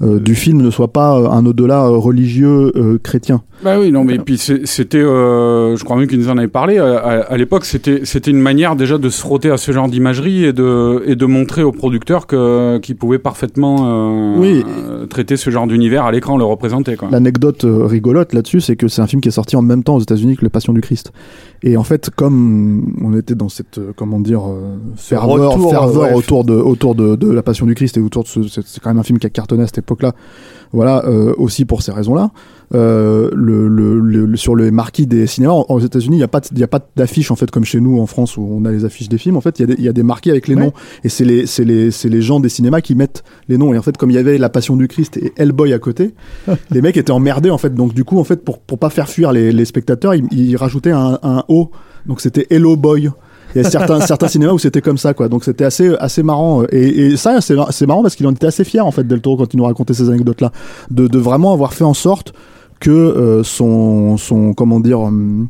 [0.03, 3.43] euh, du film ne soit pas euh, un au-delà euh, religieux euh, chrétien.
[3.65, 6.49] Bah oui, non, mais puis c'est- c'était, euh, je crois même qu'il nous en avait
[6.49, 6.79] parlé.
[6.79, 9.89] euh, À, à l'époque, c'était c'était une manière déjà de se frotter à ce genre
[9.89, 14.65] d'imagerie et de et de montrer aux producteurs que qu'ils pouvaient parfaitement euh, Oui.
[15.11, 16.97] traiter ce genre d'univers à l'écran, le représenter.
[16.97, 17.09] Quoi.
[17.11, 19.97] L'anecdote euh, rigolote là-dessus, c'est que c'est un film qui est sorti en même temps
[19.97, 21.13] aux États-Unis que Le Passion du Christ.
[21.63, 24.43] Et en fait, comme on était dans cette euh, comment dire
[24.97, 26.15] ferveur, retour, ferveur ouais.
[26.15, 28.83] autour de autour de, de La Passion du Christ et autour de ce, c'est c'est
[28.83, 30.13] quand même un film qui a cartonné à cette époque-là.
[30.73, 32.31] Voilà, euh, aussi pour ces raisons-là.
[32.75, 36.41] Euh, le, le, le- sur les marquis des cinémas aux États-Unis, il n'y a pas
[36.57, 38.87] y a pas d'affiche en fait comme chez nous en France où on a les
[38.87, 39.37] affiches des films.
[39.37, 40.63] En fait, il y a des, il y a des marquis avec les Ouais.
[40.65, 40.73] noms
[41.05, 43.75] et c'est les c'est les c'est les gens des cinémas qui mettent les noms.
[43.75, 46.15] Et en fait, comme il y avait La Passion du Christ et Hellboy à côté,
[46.71, 47.75] les mecs étaient emmerdés en fait.
[47.75, 50.57] Donc du coup, en fait, pour pour pas faire fuir les, les spectateurs, ils, ils
[50.57, 51.71] rajoutaient un, un O.
[52.07, 53.11] Donc c'était Hello Boy.
[53.55, 55.29] Il y a certains certains cinémas où c'était comme ça quoi.
[55.29, 58.47] Donc c'était assez assez marrant et, et ça c'est c'est marrant parce qu'il en était
[58.47, 60.53] assez fier en fait Del Toro quand il nous racontait ces anecdotes là
[60.91, 62.33] de de vraiment avoir fait en sorte
[62.83, 65.49] que euh, son son comment dire hum,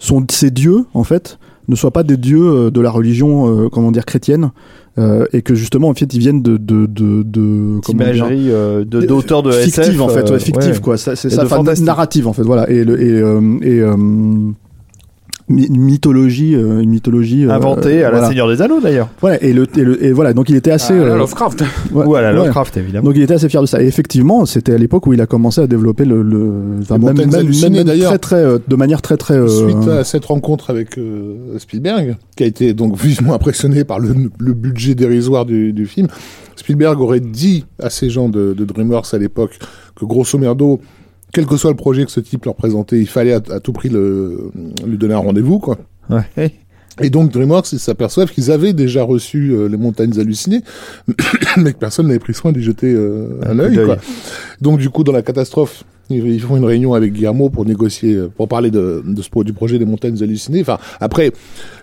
[0.00, 3.68] son ses dieux en fait ne soient pas des dieux euh, de la religion euh,
[3.70, 4.50] comment dire chrétienne
[4.98, 8.50] euh, et que justement en fait ils viennent de de de, de comment dire, Imagerie
[8.50, 10.80] euh, de- d'auteurs de, fictive SF, en fait euh, ouais, fictive ouais.
[10.80, 11.86] quoi Ça, c'est ça fantastique.
[11.86, 13.94] narrative en fait voilà et le, et euh, et euh,
[15.48, 18.28] une mythologie euh, une mythologie euh, Inventé à la voilà.
[18.28, 19.08] Seigneur des Anneaux d'ailleurs.
[19.22, 21.62] Ouais, et le, et le et voilà donc il était assez Ah, euh, Lovecraft.
[21.92, 22.36] ouais, Ou à la ouais.
[22.36, 23.04] Lovecraft évidemment.
[23.06, 23.82] donc il était assez fier de ça.
[23.82, 26.52] Et effectivement, c'était à l'époque où il a commencé à développer le, le
[26.82, 28.10] enfin, même, même- même d'ailleurs.
[28.10, 32.16] très très euh, de manière très très euh, Suite à cette rencontre avec euh, Spielberg,
[32.36, 36.08] qui a été donc vivement impressionné par le, le budget dérisoire du, du film,
[36.56, 39.58] Spielberg aurait dit à ces gens de, de DreamWorks à l'époque
[39.96, 40.80] que grosso merdo,
[41.32, 43.72] quel que soit le projet que ce type leur présentait, il fallait à, à tout
[43.72, 44.50] prix le,
[44.86, 45.78] lui donner un rendez-vous, quoi.
[46.10, 46.52] Ouais.
[47.00, 50.62] Et donc DreamWorks, ils s'aperçoivent qu'ils avaient déjà reçu euh, les montagnes hallucinées,
[51.56, 53.76] mais que personne n'avait pris soin d'y jeter euh, Un œil.
[53.84, 53.98] quoi.
[54.60, 58.28] Donc du coup, dans la catastrophe, ils font une réunion avec Guillermo pour négocier, euh,
[58.34, 60.60] pour parler de, de ce, du projet des montagnes hallucinées.
[60.62, 61.32] Enfin, après,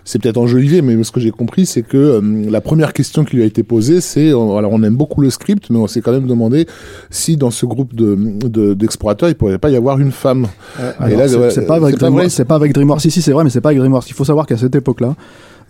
[0.04, 3.36] c'est peut-être enjolivé, mais ce que j'ai compris, c'est que euh, la première question qui
[3.36, 6.00] lui a été posée, c'est, euh, alors on aime beaucoup le script, mais on s'est
[6.00, 6.66] quand même demandé
[7.10, 8.16] si dans ce groupe de
[8.48, 10.46] de- d'explorateurs, il pourrait pas y avoir une femme.
[10.78, 12.30] Là, c'est ouais, pas avec DreamWorks.
[12.30, 13.00] C'est pas avec DreamWorks.
[13.00, 14.08] Si si, c'est vrai, mais c'est pas avec DreamWorks.
[14.08, 15.14] Il faut savoir qu'à cette époque-là,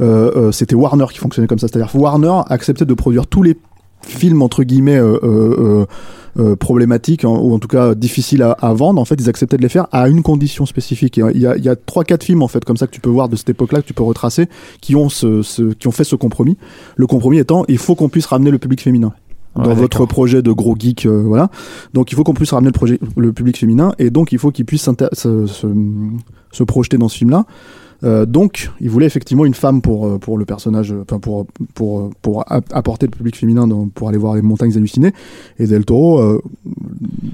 [0.00, 1.68] euh, euh, c'était Warner qui fonctionnait comme ça.
[1.68, 3.56] C'est-à-dire Warner acceptait de produire tous les
[4.02, 5.86] films entre guillemets euh, euh, euh,
[6.38, 9.00] euh, problématiques hein, ou en tout cas difficiles à, à vendre.
[9.00, 11.18] En fait, ils acceptaient de les faire à une condition spécifique.
[11.18, 12.92] Et, Il y a il y a trois quatre films en fait comme ça que
[12.92, 14.46] tu peux voir de cette époque-là que tu peux retracer
[14.80, 16.56] qui ont ce, ce qui ont fait ce compromis.
[16.96, 19.12] Le compromis étant il faut qu'on puisse ramener le public féminin
[19.54, 21.48] dans Ouais, votre projet de gros geek, euh, voilà.
[21.94, 24.50] Donc il faut qu'on puisse ramener le projet, le public féminin, et donc il faut
[24.50, 25.66] qu'il puisse s'inter- se, se,
[26.52, 27.46] se projeter dans ce film-là.
[28.04, 31.46] Euh, donc, il voulait effectivement une femme pour euh, pour le personnage, euh, enfin pour
[31.74, 35.12] pour pour app- apporter le public féminin dans, pour aller voir les montagnes hallucinées.
[35.58, 36.42] Et Del Toro, euh,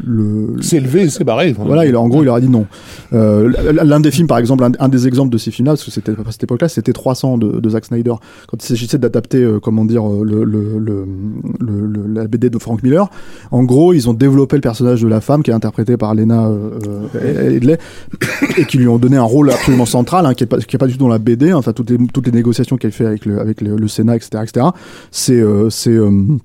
[0.04, 1.52] le C'est élevé, c'est barré.
[1.58, 2.66] voilà, il, en gros, il leur a dit non.
[3.12, 5.90] Euh, L'un des films, par exemple, un, un des exemples de ces films-là, parce que
[5.90, 8.14] c'était à cette époque-là, c'était 300 de, de Zack Snyder.
[8.48, 11.06] Quand il s'agissait d'adapter, comment dire, le, le, le,
[11.60, 13.10] le- le- la BD de Frank Miller,
[13.50, 16.50] en gros, ils ont développé le personnage de la femme qui est interprétée par Lena
[17.22, 17.78] Headley
[18.58, 20.78] et qui lui ont donné un rôle absolument central, hein, qui est pas, qui est
[20.78, 21.50] pas du tout dans la BD.
[21.50, 21.56] hein.
[21.56, 24.42] Enfin, toutes les, toutes les négociations qu'elle fait avec le, avec le, le Sénat, etc.,
[24.42, 24.66] etc.
[25.10, 26.38] C'est, euh, euh,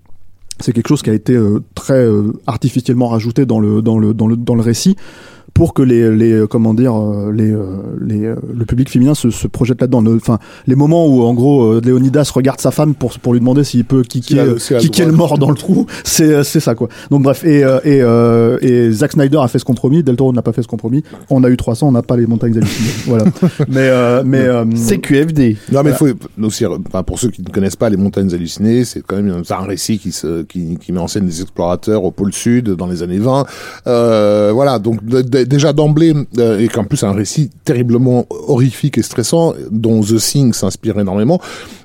[0.60, 2.08] c'est quelque chose qui a été euh, très
[2.48, 4.96] artificiellement rajouté dans le dans le dans le dans le récit
[5.58, 7.66] pour que les les euh, comment dire euh, les euh,
[8.00, 8.20] les
[8.56, 10.02] le public féminin se, se projette là-dedans.
[10.02, 13.64] Le- enfin les moments où en gros Léonidas regarde sa femme pour pour lui demander
[13.64, 16.88] s'il peut kicker kicker le mort dans le trou c'est c'est ça quoi.
[17.12, 20.04] Donc bref et et euh, et Zack Snyder a fait ce compromis.
[20.04, 21.04] Del Toro n'a pas fait ce compromis.
[21.32, 22.90] On a eu 300 on n'a pas les montagnes hallucinées.
[23.08, 23.26] Voilà.
[23.68, 25.58] Mais euh, mais euh, CQFD.
[25.72, 26.08] Non, mais il faut
[26.44, 29.42] aussi, enfin, pour ceux qui ne connaissent pas les montagnes hallucinées, c'est quand même un,
[29.44, 32.70] c'est un récit qui, se, qui, qui met en scène des explorateurs au pôle sud
[32.72, 33.46] dans les années 20.
[33.88, 38.98] Euh, voilà, donc d- d- déjà d'emblée, euh, et qu'en plus un récit terriblement horrifique
[38.98, 41.40] et stressant, dont The Thing s'inspire énormément.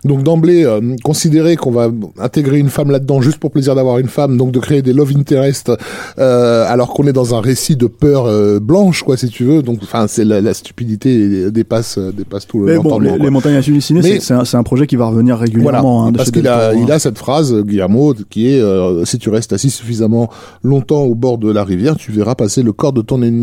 [0.04, 4.08] Donc d'emblée, euh, considérer qu'on va intégrer une femme là-dedans juste pour plaisir d'avoir une
[4.08, 5.72] femme, donc de créer des love interest,
[6.18, 8.26] euh, alors qu'on est dans un récit de peur
[8.60, 9.62] blanche, quoi, si tu veux.
[9.62, 13.54] Donc, enfin, c'est la, la stupidité dépasse dépasse tout le Mais bon, les, les montagnes
[13.56, 16.06] hallucinées, c'est- un, projet qui va revenir Voilà, régulièrement.
[16.06, 16.94] hein, parce qu'il a, il hein.
[16.94, 18.62] a cette phrase, Guillermo, qui est
[19.04, 20.28] si tu restes assis suffisamment
[20.62, 23.41] longtemps au bord de la rivière, tu verras passer le corps de ton ennemi.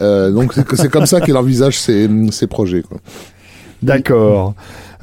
[0.00, 2.82] Euh, donc c'est c'est comme ça qu'il envisage ses, ses projets.
[2.82, 2.98] Quoi.
[3.82, 4.54] D'accord.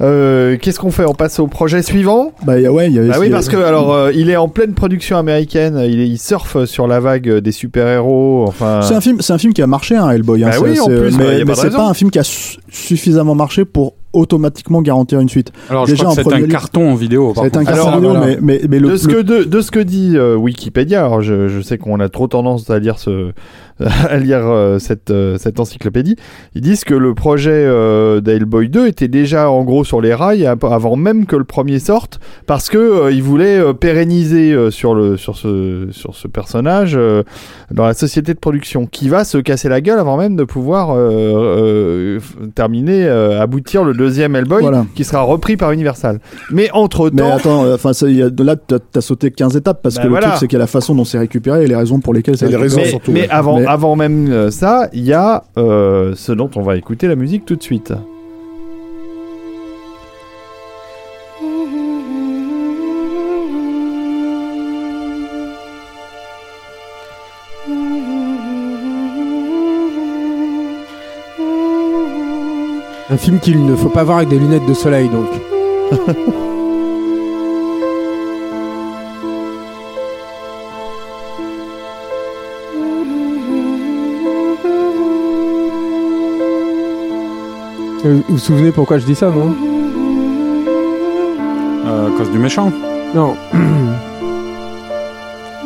[0.02, 1.06] Euh, Qu'est-ce qu'on fait?
[1.06, 2.32] On passe au projet suivant?
[2.44, 4.74] Bah, ouais, il y avait- Ah oui, parce que alors euh, il est en pleine
[4.74, 5.80] production américaine.
[5.88, 8.44] Il, est- il surfe sur la vague des super-héros.
[8.46, 10.44] Enfin, C'est un film, c'est un film qui a marché, hein, Hellboy.
[10.44, 12.10] hein, Bah c'est- oui, en c'est- plus, bah, mais, pas mais c'est pas un film
[12.10, 15.50] qui a su- suffisamment marché pour automatiquement garantir une suite.
[15.70, 17.32] Alors, je Déjà, crois que en c'est un lieu- carton en vidéo.
[17.42, 18.26] Être un carton Alors, vidéo, voilà.
[18.26, 21.04] mais, mais, mais le, de ce le- que de, de ce que dit euh, Wikipédia.
[21.06, 23.32] Alors je, je sais qu'on a trop tendance à lire ce
[24.08, 26.16] à lire euh, cette euh, cette encyclopédie.
[26.54, 30.46] Ils disent que le projet euh, d'Hellboy 2 était déjà en gros sur les rails
[30.46, 34.70] av- avant même que le premier sorte parce que euh, ils voulaient euh, pérenniser euh,
[34.70, 37.22] sur le sur ce sur ce personnage euh,
[37.70, 40.90] dans la société de production qui va se casser la gueule avant même de pouvoir
[40.92, 40.98] euh,
[41.40, 42.20] euh,
[42.54, 44.86] terminer euh, aboutir le deuxième Hellboy Voilà.
[44.94, 46.20] qui sera repris par Universal.
[46.50, 47.90] Mais entre Mais temps attends, euh, enfin,
[48.38, 50.26] là, t'as as sauté 15 étapes parce Bah que voilà.
[50.26, 52.14] le truc, c'est qu'il y a la façon dont c'est récupéré et les raisons pour
[52.14, 52.62] lesquelles c'est récupéré.
[52.68, 53.28] raisons mais, surtout, mais ouais.
[53.30, 57.08] avant, Mais- avant même euh, ça, il y a euh, ce dont on va écouter
[57.08, 57.92] la musique tout de suite.
[73.08, 75.28] Un film qu'il ne faut pas voir avec des lunettes de soleil, donc.
[88.06, 89.54] Vous vous souvenez pourquoi je dis ça, non
[91.86, 92.70] Euh, à cause du méchant.
[93.14, 93.34] Non.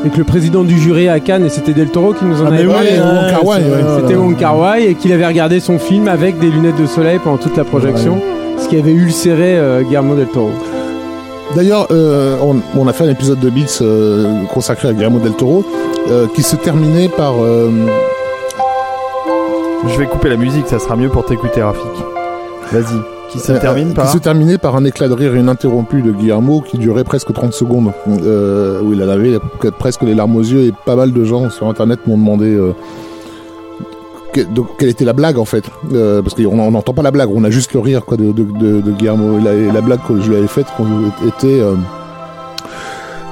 [0.03, 2.47] C'est que le président du jury à Cannes, et c'était Del Toro qui nous en
[2.47, 2.89] Ah, avait mais parlé.
[2.93, 3.13] oui, hein.
[3.23, 3.85] Wong Kar-wai, ouais.
[4.01, 7.19] C'était Wong Kar Wai et qu'il avait regardé son film avec des lunettes de soleil
[7.23, 8.19] pendant toute la projection,
[8.59, 10.53] ce qui avait ulcéré euh, Guillermo del Toro.
[11.55, 15.33] D'ailleurs, euh, on, on a fait un épisode de Beats euh, consacré à Guillermo del
[15.35, 15.65] Toro
[16.11, 17.69] euh, qui se terminait par euh,
[19.87, 21.83] Je vais couper la musique, ça sera mieux pour t'écouter, Rafik.
[22.73, 23.01] Vas-y.
[23.31, 26.11] Qui se Euh, termine qui par se terminait par un éclat de rire ininterrompu de
[26.11, 29.39] Guillermo qui durait presque 30 secondes, euh, où il en avait
[29.79, 32.73] presque les larmes aux yeux et pas mal de gens sur internet m'ont demandé euh,
[34.33, 34.41] que-
[34.79, 37.45] quelle était la blague en fait, Euh, parce qu'on on n'entend pas la blague, on
[37.45, 39.39] a juste le rire quoi de, de, de- de Guillermo.
[39.39, 40.67] Et la, et la blague que je lui avais faite
[41.27, 41.75] était euh,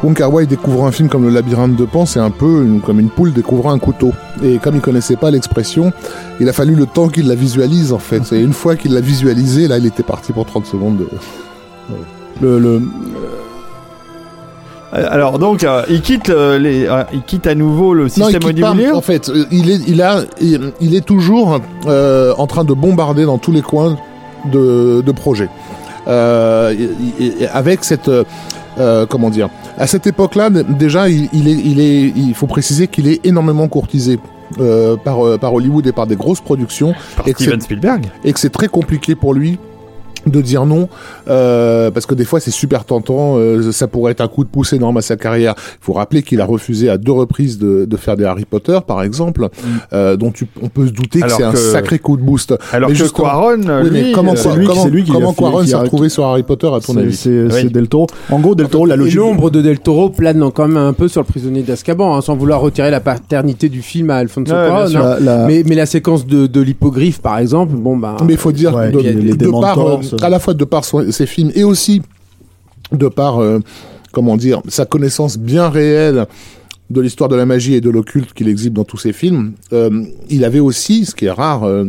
[0.03, 2.81] Wong Kar Wai découvrant un film comme Le Labyrinthe de Pan, c'est un peu une-
[2.81, 4.13] comme une poule découvrant un couteau.
[4.45, 5.93] Et comme il connaissait pas l'expression,
[6.39, 8.33] il a fallu le temps qu'il la visualise en fait.
[8.33, 10.99] Et une fois qu'il l'a visualisé, là, il était parti pour 30 secondes.
[10.99, 11.09] de-
[12.41, 12.83] Le, le-
[14.95, 18.07] Euh, Alors donc, euh, il quitte euh, les, euh, il quitte à nouveau le Non,
[18.07, 18.95] il système pas, audiovisuel.
[18.95, 21.61] En fait, il est, il a, il, il est toujours
[22.39, 23.97] en train de bombarder dans tous les coins
[24.51, 25.51] de, de projets.
[26.09, 26.89] Et-
[27.21, 28.11] et- et avec cette,
[29.11, 33.09] comment dire, à cette époque-là, déjà, il, il est, il est, il faut préciser qu'il
[33.09, 34.19] est énormément courtisé.
[34.61, 38.07] euh, par, euh, par Hollywood et par des grosses productions Par et Steven Spielberg.
[38.25, 39.59] et que c'est très compliqué pour lui
[40.31, 40.89] de dire non
[41.29, 44.49] euh, parce que des fois c'est super tentant euh, ça pourrait être un coup de
[44.49, 47.85] pouce énorme à sa carrière il faut rappeler qu'il a refusé à deux reprises de,
[47.85, 49.49] de faire des Harry Potter par exemple
[49.93, 52.91] euh, dont tu, on peut se douter que c'est un sacré coup de boost Alors
[52.91, 55.31] Mais que Quaron, oui, mais lui, comment, c'est lui qui- comment, c'est lui qui comment
[55.31, 57.71] a fait- Quaron s'est retrouvé sur Harry Potter à ton c'est avis c'est- c'est Oui.
[57.71, 58.07] Del Toro.
[58.31, 59.17] En gros, Del Toro, la logique.
[59.19, 62.37] l'ombre de Del Toro plane quand même un peu sur le prisonnier d'Azkaban, hein, sans
[62.37, 65.17] vouloir retirer la paternité du film à Alfonso Ouais, bien Cuarón, hein.
[65.21, 68.17] La- Mais, mais la séquence de, de l'hippogriffe, par exemple, bon bah.
[68.25, 69.37] mais il faut dire Ouais, de, puis
[70.23, 72.03] euh, à la fois de par ses films et aussi
[72.93, 73.61] de par euh,
[74.13, 76.27] comment dire sa connaissance bien réelle
[76.91, 79.91] de l'histoire de la magie et de l'occulte qu'il exhibe dans tous ses films, euh,
[80.31, 81.85] il avait aussi, ce qui est rare, euh,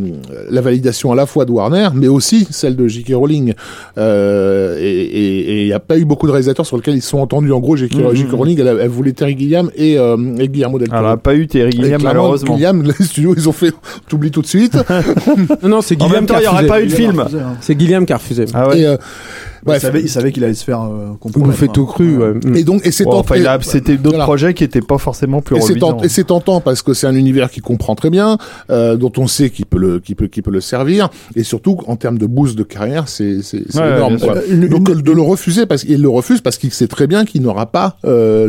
[0.50, 3.12] la validation à la fois de Warner, mais aussi celle de J.K.
[3.14, 3.54] Rowling.
[3.98, 7.02] Euh, et et- et il n'y a pas eu beaucoup de réalisateurs sur lesquels ils
[7.02, 7.50] se sont entendus.
[7.52, 7.94] En gros, J.K.
[7.94, 8.34] Mhm.
[8.34, 10.98] Rowling, elle, elle voulait Terry Gilliam et, euh, et Guillermo del Toro.
[10.98, 12.54] Alors, il n'y a pas eu Terry Et Gilliam, malheureusement.
[12.54, 13.72] Gilliam, les studios, ils ont fait,
[14.08, 14.76] t'oublies tout de suite.
[15.62, 17.24] Non, non, c'est En Guillaume même temps, il n'y a aurait pas eu de film.
[17.60, 18.44] C'est Guillaume qui a refusé.
[18.54, 18.80] Ah ouais.
[18.80, 18.96] Et,
[19.68, 21.54] euh, Il savait, il savait qu'il allait se faire euh, Vous compromettre.
[21.58, 22.16] fait tout cru.
[22.18, 22.34] ouais.
[22.44, 22.56] Mm.
[22.56, 24.24] Et donc, et c'est enfin, a- c'était d'autres Voilà.
[24.24, 25.60] projets qui étaient pas forcément plus Et
[26.08, 28.38] c'est, tentant parce que c'est un univers qu'il comprend très bien,
[28.70, 31.78] euh, dont on sait qu'il peut le, qu'il peut, qu'il peut le servir, et surtout
[31.86, 34.18] en termes de boost de carrière, c'est, c'est, c'est Ouais, énorme.
[34.18, 34.34] quoi.
[34.68, 37.66] Donc de le refuser parce qu'il le refuse parce qu'il sait très bien qu'il n'aura
[37.66, 38.46] pas euh,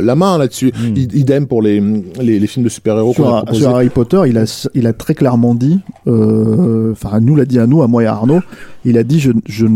[0.00, 0.72] le- la main là-dessus.
[0.96, 1.80] I- Idem pour les,
[2.20, 5.78] les, les films de super-héros Sur, Harry Potter, il a, il a très clairement dit,
[6.06, 8.40] euh, enfin, nous l'a dit à nous, à moi et à Arnaud,
[8.84, 9.66] il a dit je, je,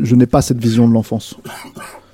[0.00, 1.36] je n'ai pas cette vision de l'enfance.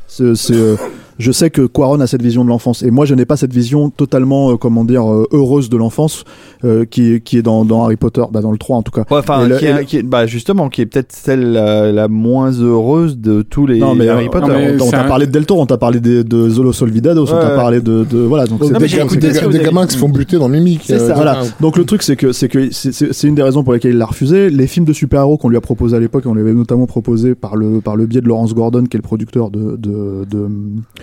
[0.07, 0.77] C'est, euh,
[1.19, 3.53] je sais que Quaron a cette vision de l'enfance et moi je n'ai pas cette
[3.53, 6.25] vision totalement, euh, comment dire, euh, heureuse de l'enfance
[6.65, 8.93] euh, qui, est- qui est dans, dans Harry Potter, bah, dans le 3 en tout
[8.93, 9.05] cas.
[9.11, 12.09] Ouais, enfin, qui est, le- qui est- bah, justement, qui est peut-être celle la, la
[12.09, 14.47] moins heureuse de tous les non mais, Harry euh, Potter.
[14.47, 16.49] non, mais mais on, t'a un- parlé de Del Toro, on t'a parlé de, de
[16.49, 20.09] Zolo Solvidados, on t'a parlé de, de voilà donc c'est des, gamins qui se font
[20.09, 20.83] buter dans Mimic.
[20.85, 21.39] C'est ça, Voilà.
[21.61, 24.07] Donc le truc c'est que c'est que c'est- une des raisons pour lesquelles il l'a
[24.07, 24.49] refusé.
[24.51, 27.35] Les films de super-héros qu'on lui a proposé à l'époque, on lui avait notamment proposé
[27.35, 30.49] par le par le biais de Lawrence Gordon qui est le producteur de de, de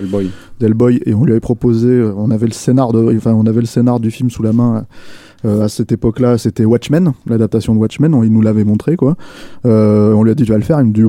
[0.05, 0.29] Hellboy.
[0.59, 4.53] d'Hellboy et on lui avait proposé euh, on avait le scénar du film sous la
[4.53, 4.85] main
[5.43, 9.15] euh, à cette époque-là, c'était Watchmen, l'adaptation de Watchmen, on- il nous l'avait montré quoi.
[9.65, 11.03] Euh, on lui a dit tu vas le faire, il me dit.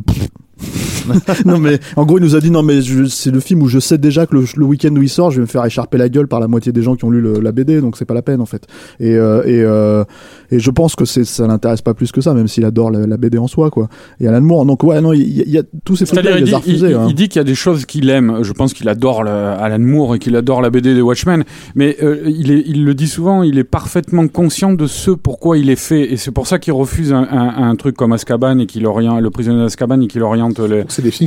[1.45, 3.79] non mais en gros il nous a dit non mais c'est le film où je
[3.79, 6.09] sais déjà que le, le week-end où il sort je vais me faire écharper la
[6.09, 8.15] gueule par la moitié des gens qui ont lu le- la BD donc c'est pas
[8.15, 8.67] la peine en fait
[8.99, 10.03] et euh, et, euh,
[10.51, 13.07] et je pense que c'est ça l'intéresse pas plus que ça même s'il adore la,
[13.07, 15.53] la BD en soi quoi et Alan Moore donc ouais non il y, a- il
[15.53, 17.07] y a tous ces trucs là il dit, il, hein.
[17.09, 18.39] il dit qu'il y a des choses qu'il aime.
[18.43, 21.45] Je pense qu'il adore le- Alan Moore et qu'il adore la BD des Watchmen.
[21.75, 25.59] Mais euh, il, est, il le dit souvent, il est parfaitement conscient de ce pourquoi
[25.59, 26.13] il est fait.
[26.13, 29.29] Et c'est pour ça qu'il refuse un, un, un truc comme Azkaban et qu'il le
[29.31, 30.46] prisonnier d'Azkaban et qu'il oriente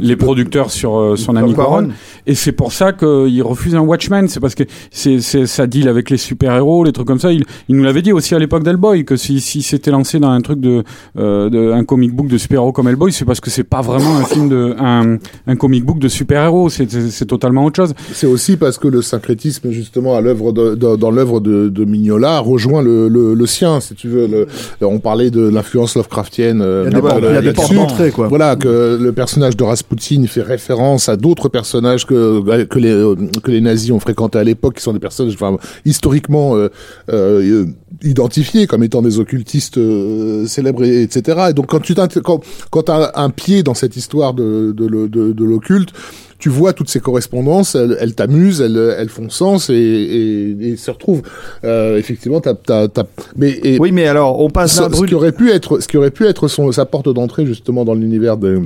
[0.04, 1.90] les, producteurs sur euh, son ami Quaron.
[2.28, 4.28] Et c'est pour ça qu'il refuse un Watchmen.
[4.28, 7.32] C'est parce que c'est, ça deal avec les super-héros, les trucs comme ça.
[7.32, 10.30] Il, il nous l'avait dit aussi à l'époque d'Hellboy que si, si s'était lancé dans
[10.30, 10.84] un truc de,
[11.18, 14.18] euh, de un comic book de super-héros comme Hellboy, c'est parce que c'est pas vraiment
[14.18, 15.18] un film de un,
[15.48, 16.70] un comic book de super-héros.
[16.70, 16.88] C'est,
[17.26, 17.94] totalement autre chose.
[18.14, 21.86] C'est aussi parce que le syncrétisme, justement, à l'œuvre de, de- dans l'œuvre de, de
[21.86, 24.28] Mignola, rejoint le, le, le sien, si tu veux.
[24.28, 24.48] Le,
[24.82, 26.62] on parlait de l'influence Lovecraftienne.
[26.62, 30.42] euh, il y a des, portes- d'entrée quoi Voilà que le personnage de Rasputin fait
[30.44, 34.76] référence à d'autres personnages que que les euh, que les nazis ont fréquentés à l'époque,
[34.76, 36.70] qui sont des personnages enfin, historiquement euh,
[37.12, 37.66] euh,
[38.04, 41.48] identifiés comme étant des occultistes euh, célèbres, et- etc.
[41.50, 45.34] Et donc quand tu quand quand as un pied dans cette histoire de de, de,
[45.34, 45.90] de l'occulte,
[46.38, 50.78] tu vois toutes ces correspondances, elles, elles t'amusent, elles, elles font sens et, et, et
[50.78, 51.22] se retrouvent.
[51.66, 53.04] Euh, effectivement, t'as, t'as, t'as...
[53.36, 55.98] mais et, Oui, mais alors, on passe ce, ce qui aurait pu être, ce qui
[55.98, 58.62] aurait pu être son, sa porte d'entrée justement dans l'univers de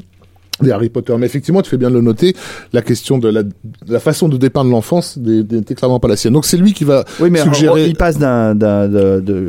[0.63, 1.15] des Harry Potter.
[1.17, 2.35] Mais effectivement, tu fais bien de le noter,
[2.71, 3.51] la question de la, de
[3.87, 6.33] la façon de dépeindre l'enfance n'est clairement pas la sienne.
[6.33, 8.57] Donc c'est lui qui va Oui, mais suggérer il passe d'un,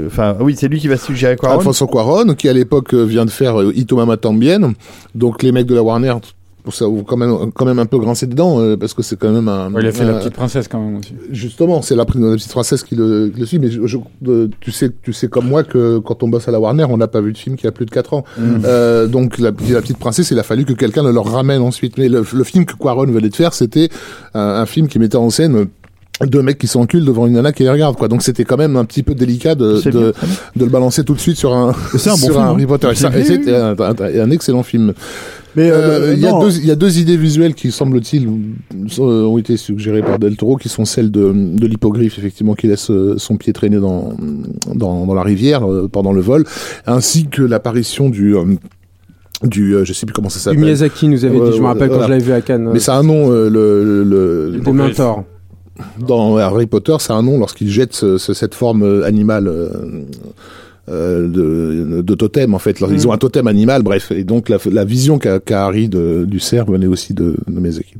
[0.07, 1.59] enfin, oui, c'est lui qui va suggérer Quaron.
[1.59, 1.89] Alfonso
[2.37, 4.75] qui à l'époque euh, vient de faire euh, Ito Mama Tambien.
[5.15, 6.15] Donc les mecs de la Warner,
[6.65, 9.03] pour ça, ont quand même, quand même un peu grincé des dents, euh, parce que
[9.03, 9.71] c'est quand même un...
[9.73, 11.13] Ouais, il a fait un- la petite princesse quand même aussi.
[11.31, 14.49] Justement, c'est la, la petite princesse qui le, qui le suit, mais je, je- euh,
[14.61, 17.07] tu sais, tu sais comme moi que quand on bosse à la Warner, on n'a
[17.07, 18.25] pas vu de film qui a plus de 4 ans.
[18.65, 21.99] Euh, donc la, la petite princesse, il a fallu que quelqu'un le leur ramène ensuite.
[21.99, 23.91] Mais le, le film que Quaron venait de faire, c'était
[24.33, 25.67] un, un film qui mettait en scène
[26.25, 28.77] deux mecs qui s'enculent devant une nana qui les regarde quoi donc c'était quand même
[28.77, 29.91] un petit peu délicat de, de,
[30.55, 32.51] de le balancer tout de suite sur un c'est un bon sur film, hein.
[32.51, 34.95] Harry Potter et, ça- et Oui, c'était un, un- un excellent film
[35.57, 35.75] mais euh,
[36.11, 39.39] euh, il y a deux il y a deux idées visuelles qui semble-t-il euh, ont
[39.39, 43.15] été suggérées par Del Toro qui sont celles de, de l'hippogriffe effectivement qui laisse euh,
[43.19, 44.15] son pied traîner dans
[44.75, 46.45] dans, dans la rivière pendant le vol
[46.87, 48.35] ainsi que l'apparition du
[49.43, 51.67] du euh, je sais plus comment ça Du s'appelle Miyazaki nous avait dit, je me
[51.67, 52.71] rappelle quand je l'avais vu à Cannes.
[52.73, 55.25] mais ça a un nom euh, le, le, le- Des mentors.
[56.07, 59.49] dans Harry Potter, c'est un nom lorsqu'il jette ce- ce- cette forme animale
[60.89, 62.77] de, de totem en fait.
[62.79, 62.95] Alors, Mm.
[62.95, 64.11] Ils ont un totem animal, bref.
[64.11, 67.95] Et donc la, la vision qu'a Harry de, du cerf venait aussi de, de Miyazaki.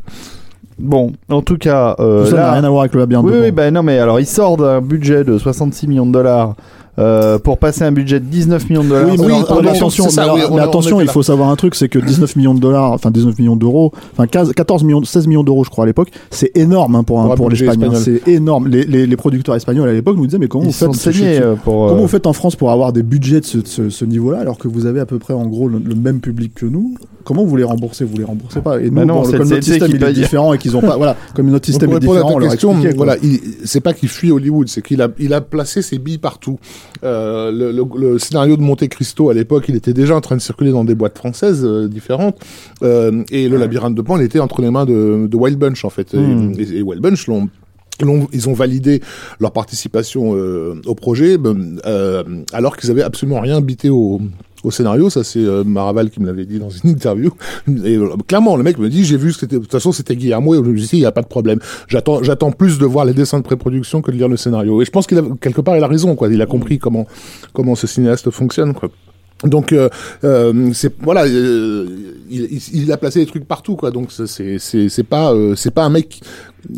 [0.79, 3.33] Bon, en tout cas, euh, Tout ça n'a rien à voir avec le labyrinthe oui,
[3.33, 6.57] de oui, bah non, mais alors il sort d'un budget de 66 millions de dollars
[6.99, 9.09] euh, pour passer un budget de 19 millions de dollars.
[9.11, 11.57] Oui, mais, oui, pardon, attention, ça, mais oui, on mais attention, il faut savoir un
[11.57, 15.03] truc, c'est que 19 millions de dollars, enfin 19 millions d'euros, enfin 15, 14 millions,
[15.05, 17.91] 16 millions d'euros, je crois à l'époque, c'est énorme hein, pour, un- Pour pour l'Espagne.
[17.95, 18.69] c'est énorme.
[18.69, 20.93] Les, les, les producteurs espagnols à l'époque nous disaient mais comment Ils vous se sont
[20.93, 21.89] faites saignés euh, pour.
[21.91, 24.39] euh, vous faites en France pour avoir des budgets de ce, de ce, ce niveau-là
[24.39, 26.95] alors que vous avez à peu près en gros le, le même public que nous
[27.25, 28.83] Comment vous les remboursez Vous les remboursez pas.
[28.83, 30.59] Et nous, Bah non, bon, c'est comme le notre système qui il est différent et
[30.59, 33.95] qu'ils ont pas, voilà, comme notre système pour est répondre différent, voilà, il- c'est pas
[33.95, 36.59] qu'il fuit Hollywood, c'est qu'il a, il a placé ses billes partout.
[37.03, 40.37] Euh, le, le- le scénario de Monte Cristo à l'époque, il était déjà en train
[40.37, 42.37] de circuler dans des boîtes françaises euh, différentes,
[42.83, 45.85] euh, et le labyrinthe de Pan, il était entre les mains de, de Wild Bunch
[45.85, 46.15] en fait.
[46.15, 46.53] Et- Hmm.
[46.59, 47.49] Et, et Wild Bunch l'ont
[48.33, 49.01] ils ont validé
[49.39, 54.21] leur participation euh, au projet, ben, euh, alors qu'ils avaient absolument rien bité au,
[54.65, 55.11] au scénario.
[55.11, 57.31] Ça, c'est euh, Maraval qui me l'avait dit dans une interview.
[57.85, 59.47] Et euh, clairement, le mec me dit, j'ai vu que.
[59.47, 60.55] De toute façon, c'était Guillermo.
[60.55, 61.59] Et je me dit, il y a pas de problème.
[61.89, 64.83] J'attends, j'attends plus de voir les dessins de pré-production que de lire le scénario.
[64.83, 66.17] Et je pense qu'il a quelque part, il a raison.
[66.17, 66.29] Quoi.
[66.29, 67.07] Il a compris comment
[67.53, 68.75] comment ce cinéaste fonctionne.
[68.75, 68.91] Quoi.
[69.45, 69.89] Donc euh,
[70.25, 71.87] euh, c'est voilà, euh,
[72.31, 73.91] il, il- il a placé des trucs partout quoi.
[73.91, 76.21] Donc c'est- c'est c'est pas euh, c'est pas un mec,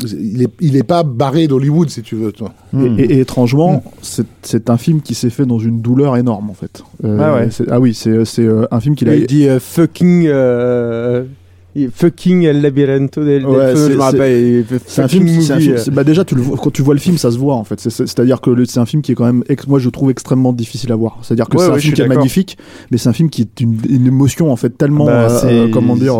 [0.03, 2.31] il est il est pas barré d'Hollywood si tu veux.
[2.31, 2.53] Toi.
[2.73, 6.49] Et, et- et étrangement, c'est- c'est un film qui s'est fait dans une douleur énorme
[6.49, 6.83] en fait.
[7.03, 7.49] Euh, Ah ouais.
[7.69, 9.15] Ah oui, c'est c'est euh, un film qu'il a.
[9.15, 10.27] Il dit euh, fucking.
[11.93, 14.57] Fucking El Labirinto del, Ouais, c'est- je me rappelle.
[14.59, 15.79] il fait C'est un film, c'est un movie, film- euh.
[15.83, 17.63] c'est- bah déjà tu le vois, quand tu vois le film, ça se voit en
[17.63, 17.79] fait.
[17.79, 20.53] C'est- c'est- C'est-à-dire que c'est un film qui est quand même, moi je trouve extrêmement
[20.53, 21.19] difficile à voir.
[21.21, 22.57] C'est-à-dire que Ouais, c'est ouais, un film qui est magnifique,
[22.91, 25.47] mais c'est un film qui est une, une émotion en fait tellement, Bah, euh, c'est-
[25.53, 26.17] euh, comment dire,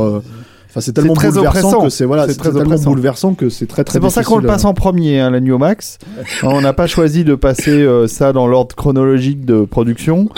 [0.78, 2.90] enfin c'est tellement très bouleversant que c'est voilà, C'est tellement oppressant.
[2.92, 3.94] bouleversant que c'est très très.
[3.94, 5.98] C'est pour ça qu'on le passe en premier, hein, la New Max.
[6.44, 10.30] On n'a pas choisi de passer euh, ça dans l'ordre chronologique de production,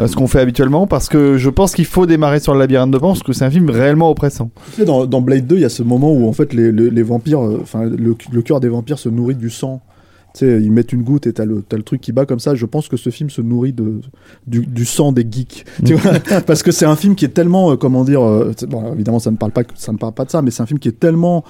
[0.00, 2.90] euh, ce qu'on fait habituellement, parce que je pense qu'il faut démarrer sur le labyrinthe
[2.90, 4.50] de Pan, parce que c'est un film réellement oppressant.
[4.74, 6.70] Tu sais, dans, dans Blade 2, il y a ce moment où en fait les,
[6.72, 9.80] les, les vampires, euh, enfin le, le cœur des vampires se nourrit du sang.
[10.34, 12.38] Tu sais, ils mettent une goutte et t'as le, t'as le truc qui bat comme
[12.38, 12.54] ça.
[12.54, 14.00] Je pense que ce film se nourrit de,
[14.46, 15.64] du, du sang des geeks.
[15.84, 16.12] Tu vois
[16.46, 19.30] Parce que c'est un film qui est tellement, euh, comment dire, euh, bon, évidemment ça
[19.30, 21.00] ne parle pas, ça ne parle pas de ça, mais c'est un film qui est
[21.00, 21.44] tellement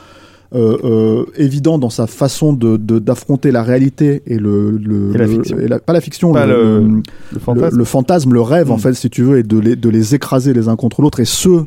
[0.55, 5.26] euh, euh, évident dans sa façon de d'affronter la réalité et le, le, Et la
[5.26, 5.58] le- fiction.
[5.58, 7.76] et la- pas la fiction, Pas le- le, fantasme.
[7.76, 8.81] le fantasme, le rêve, en Mm.
[8.81, 11.26] fait, si tu veux, et de les, de les écraser les uns contre l'autre, et
[11.26, 11.65] ce,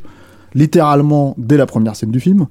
[0.53, 2.47] littéralement, dès la première scène du film,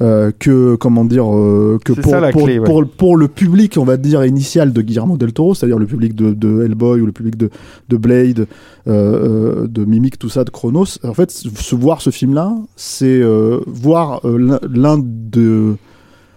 [0.00, 2.64] euh, que, comment dire, euh, que C'est pour, ça la pour, clé, ouais.
[2.64, 6.14] pour, pour le public, on va dire, initial de Guillermo del Toro, c'est-à-dire le public
[6.14, 7.50] de, de Hellboy ou le public de,
[7.88, 8.46] de Blade,
[8.88, 13.60] euh, de Mimic, tout ça, de Chronos, en fait, se voir ce film-là, c'est euh,
[13.66, 15.76] voir l'un de...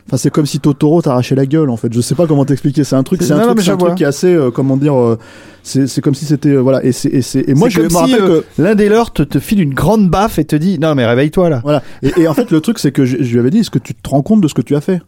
[0.08, 1.92] Enfin, c'est comme si Totoro t'arrachait la gueule, en fait.
[1.94, 2.86] Je sais pas comment t'expliquer.
[2.86, 4.78] C'est un truc, C'est- un, non, truc, c'est un truc qui est assez, euh, comment
[4.78, 5.18] dire, euh,
[5.64, 6.82] c'est c'est comme si c'était, euh, voilà.
[6.86, 9.22] Et c'est, et c'est, et moi, je me si, rappelle que, L'un des leurs te,
[9.24, 11.60] te file une grande baffe et te dit Non, mais réveille-toi là.
[11.62, 11.84] voilà.
[12.04, 13.80] Et, et en fait, le truc, c'est que je, je lui avais dit, est-ce que
[13.80, 15.02] tu te rends compte de ce que tu as fait?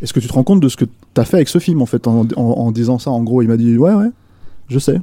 [0.00, 1.82] Est-ce que tu te rends compte de ce que tu as fait avec ce film,
[1.82, 4.10] en fait, en, en, en disant ça, en gros, il m'a dit, ouais, ouais,
[4.68, 5.00] je sais.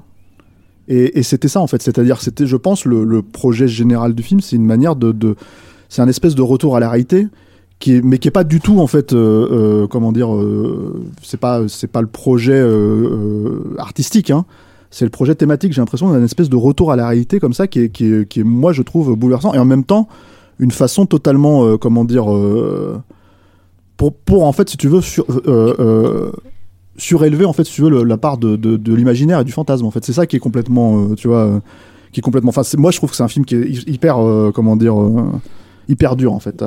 [0.88, 1.82] Et, et c'était ça, en fait.
[1.82, 5.36] C'est-à-dire, c'était, je pense, le, le projet général du film, c'est une manière de, de
[5.90, 7.28] c'est un espèce de retour à la réalité.
[7.88, 9.48] Mais qui est pas du tout en fait euh,
[9.84, 12.62] euh, comment dire euh, c'est pas c'est pas le projet
[13.78, 14.46] artistique hein.
[14.94, 17.68] C'est le projet thématique j'ai l'impression d'un espèce de retour à la réalité comme ça
[17.68, 19.54] qui est, qui est, qui est moi je trouve bouleversant.
[19.54, 20.08] Et en même temps
[20.60, 22.26] une façon totalement comment dire
[23.98, 25.26] pour pour en fait si tu veux sur,
[26.98, 29.86] surélever en fait si tu veux la part de, de, de l'imaginaire et du fantasme
[29.86, 30.04] en fait.
[30.06, 31.62] C'est ça qui est complètement tu vois
[32.12, 34.18] qui est complètement enfin moi je trouve que c'est un film qui est hy- hyper
[34.54, 34.96] comment dire
[35.88, 36.64] hyper dur en fait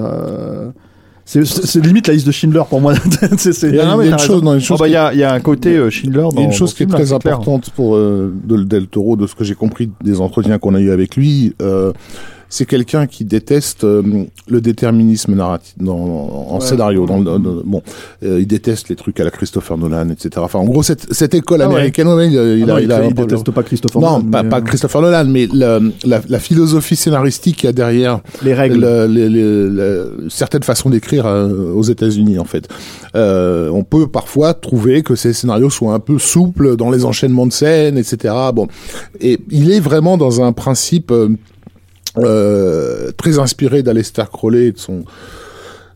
[1.25, 2.93] c'est limite la liste de Schindler pour moi
[3.65, 4.79] Il y a, Non, mais il y a t'as une chose, non, une Oh, chose
[4.79, 6.43] bah, Il qui- y, a, il y a un côté euh, Schindler dans Il y
[6.43, 7.15] a une chose dans qui est très clair.
[7.17, 10.81] importante pour euh, Del, Del Toro, de ce que j'ai compris des entretiens qu'on a
[10.81, 11.93] eu avec lui, euh,
[12.57, 14.03] c'est quelqu'un qui déteste euh,
[14.47, 17.05] le déterminisme narratif dans, en scénario.
[17.05, 17.83] Dans, le- dans- bon,
[18.23, 20.31] euh, il déteste les trucs à la Christopher Nolan, etc.
[20.39, 22.85] Enfin, en gros, cette, cette école Ah américaine, ouais, il, il Ah non, a, il,
[22.85, 25.49] il a il déteste pas Christopher Non, Nolan, pas, mais, pas euh, Christopher Nolan, mais
[25.53, 25.81] la,
[26.29, 30.91] la philosophie scénaristique qu'il y a derrière les règles le- les- les- le- certaines façons
[30.91, 32.69] d'écrire euh, aux États-Unis en fait.
[33.17, 37.47] Euh, on peut parfois trouver que ces scénarios sont un peu souples dans les enchaînements
[37.47, 38.33] de scènes, etc.
[38.55, 38.69] Bon,
[39.21, 41.13] et il est vraiment dans un principe
[42.19, 45.05] euh, euh, très inspiré d'Alester Crowley et de son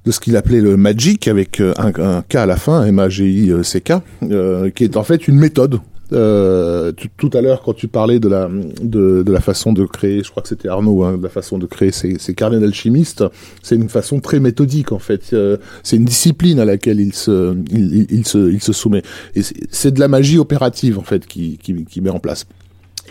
[0.05, 3.93] de ce qu'il appelait le magic avec euh, un, un K à la fin, M-A-G-I-C-K,
[4.23, 5.81] euh, qui est en fait une méthode.
[6.15, 10.23] Euh, tout, à l'heure, quand tu parlais de la de, de la façon de créer,
[10.25, 13.25] je crois que c'était Arnaud, hein, de la façon de créer ces, ces carnets d'alchimistes,
[13.63, 15.21] c'est une façon très méthodique en fait.
[15.35, 19.03] Euh, c'est une discipline à laquelle il se il, se il se soumet.
[19.35, 22.47] Et c'est- c'est de la magie opérative en fait qui qui, qui met en place.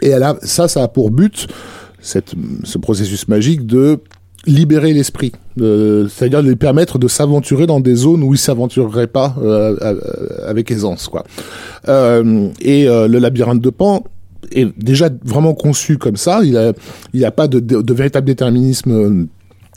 [0.02, 1.48] Et elle a, ça, ça a pour but
[2.08, 4.00] ce processus magique de
[4.46, 9.36] libérer l'esprit, c'est-à-dire de lui permettre de s'aventurer dans des zones où il s'aventurerait pas
[9.42, 10.00] euh, euh,
[10.48, 11.26] avec aisance, quoi.
[11.90, 14.04] Euh, et le labyrinthe de Pan
[14.52, 16.42] est déjà vraiment conçu comme ça.
[16.44, 16.74] Il a,
[17.14, 19.28] il a pas de, véritable déterminisme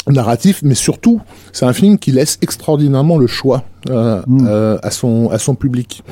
[0.08, 1.20] narratif, mais surtout,
[1.52, 4.46] c'est un film qui laisse extraordinairement le choix euh, Mm.
[4.48, 6.02] euh, à son à son public.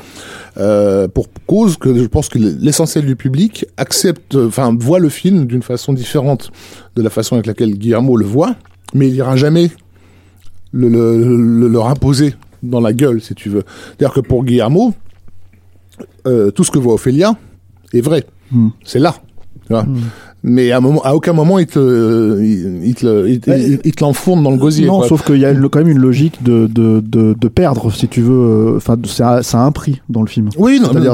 [0.57, 5.45] Euh, pour cause que je pense que l'essentiel du public accepte, enfin voit le film
[5.45, 6.51] d'une façon différente
[6.95, 8.55] de la façon avec laquelle Guillermo le voit,
[8.93, 9.71] mais il ira jamais
[10.71, 13.63] le, le- le- leur imposer dans la gueule, si tu veux.
[13.87, 14.93] C'est-à-dire que pour Guillermo,
[16.27, 17.33] euh, tout ce que voit Ophélia
[17.93, 18.25] est vrai.
[18.51, 18.69] Mm.
[18.83, 19.15] C'est là.
[19.69, 19.85] vois.
[20.43, 23.61] Mais à, un moment, à aucun moment il te, il, te, il te- Ouais.
[23.61, 24.85] il- il te l'enfourne dans le gosier.
[24.87, 25.07] non, quoi.
[25.07, 28.07] sauf qu'il y a une- quand même une logique de, de, de, de perdre, si
[28.07, 28.33] tu veux.
[28.33, 30.49] euh, Enfin, ça, a- ça a un prix dans le film.
[30.57, 31.13] Oui, non, C'est-à-dire,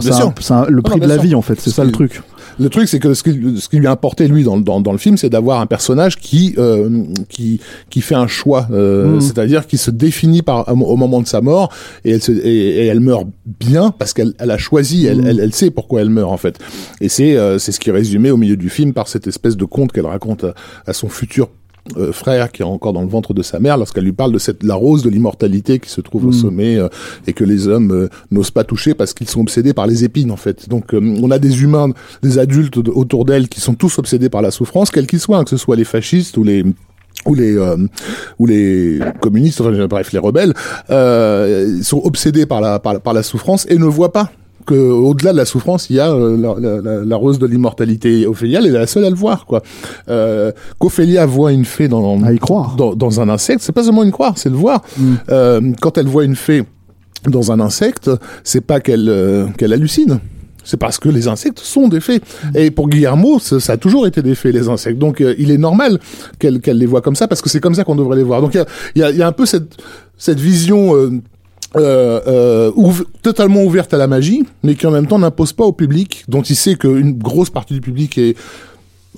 [0.70, 1.24] le prix non, de la sûr.
[1.24, 1.60] vie, en fait.
[1.60, 2.22] C'est ça le truc.
[2.58, 4.94] Le truc, c'est que ce qui, ce qui lui a importé, lui, dans, dans, dans
[4.94, 8.68] le film, c'est d'avoir un personnage qui, euh, qui, qui fait un choix.
[8.72, 9.22] euh, Mm.
[9.22, 11.70] C'est-à-dire qui se définit par, au moment de sa mort
[12.06, 13.28] et elle, se, et, et elle meurt
[13.60, 15.28] bien parce qu'elle elle a choisi, elle, Mm.
[15.28, 16.58] elle, elle sait pourquoi elle meurt, en fait.
[17.02, 19.56] Et c'est euh, c'est ce qui est résumé au milieu du film par cette espèce
[19.58, 20.54] de conte qu'elle raconte à,
[20.86, 21.48] à son futur
[21.98, 24.40] euh, frère qui est encore dans le ventre de sa mère lorsqu'elle lui parle de
[24.40, 26.34] cette la rose de l'immortalité qui se trouve au Mm.
[26.46, 26.88] sommet euh,
[27.28, 30.32] et que les hommes euh, n'osent pas toucher parce qu'ils sont obsédés par les épines
[30.32, 30.68] en fait.
[30.68, 31.90] Donc on a des humains,
[32.24, 35.44] des adultes autour d'elle qui sont tous obsédés par la souffrance, quels qu'ils soient, hein,
[35.44, 36.64] que ce soit les fascistes ou les
[37.28, 37.78] ou les euh,
[38.40, 40.54] ou les communistes, enfin bref les rebelles,
[40.90, 44.32] euh, sont obsédés par la par, la- par la souffrance et ne voient pas
[44.66, 47.46] que au-delà de la souffrance, il y a euh, la, la- la- la rose de
[47.46, 48.26] l'immortalité.
[48.28, 49.62] Ophélia, elle est la seule à le voir, quoi.
[50.10, 52.76] Euh, Qu'Ophélia voit une fée dans, À y croire.
[52.76, 54.82] dans, dans un insecte, c'est pas seulement une croire, c'est le voir.
[54.98, 55.14] Mm.
[55.30, 56.64] Euh, quand elle voit une fée
[57.28, 58.10] dans un insecte,
[58.44, 60.20] c'est pas qu'elle euh, qu'elle hallucine.
[60.68, 62.22] C'est parce que les insectes sont des fées.
[62.56, 64.98] Et pour Guillermo, ça, ça a toujours été des fées, les insectes.
[64.98, 66.00] Donc euh, il est normal
[66.40, 68.42] qu'elle qu'elle les voit comme ça, parce que c'est comme ça qu'on devrait les voir.
[68.42, 69.78] Donc il y a, y, a, y a un peu cette,
[70.18, 71.12] cette vision euh,
[71.78, 75.66] euh, euh, ouv- totalement ouverte à la magie, mais qui en même temps n'impose pas
[75.66, 78.36] au public, dont il sait qu'une grosse partie du public est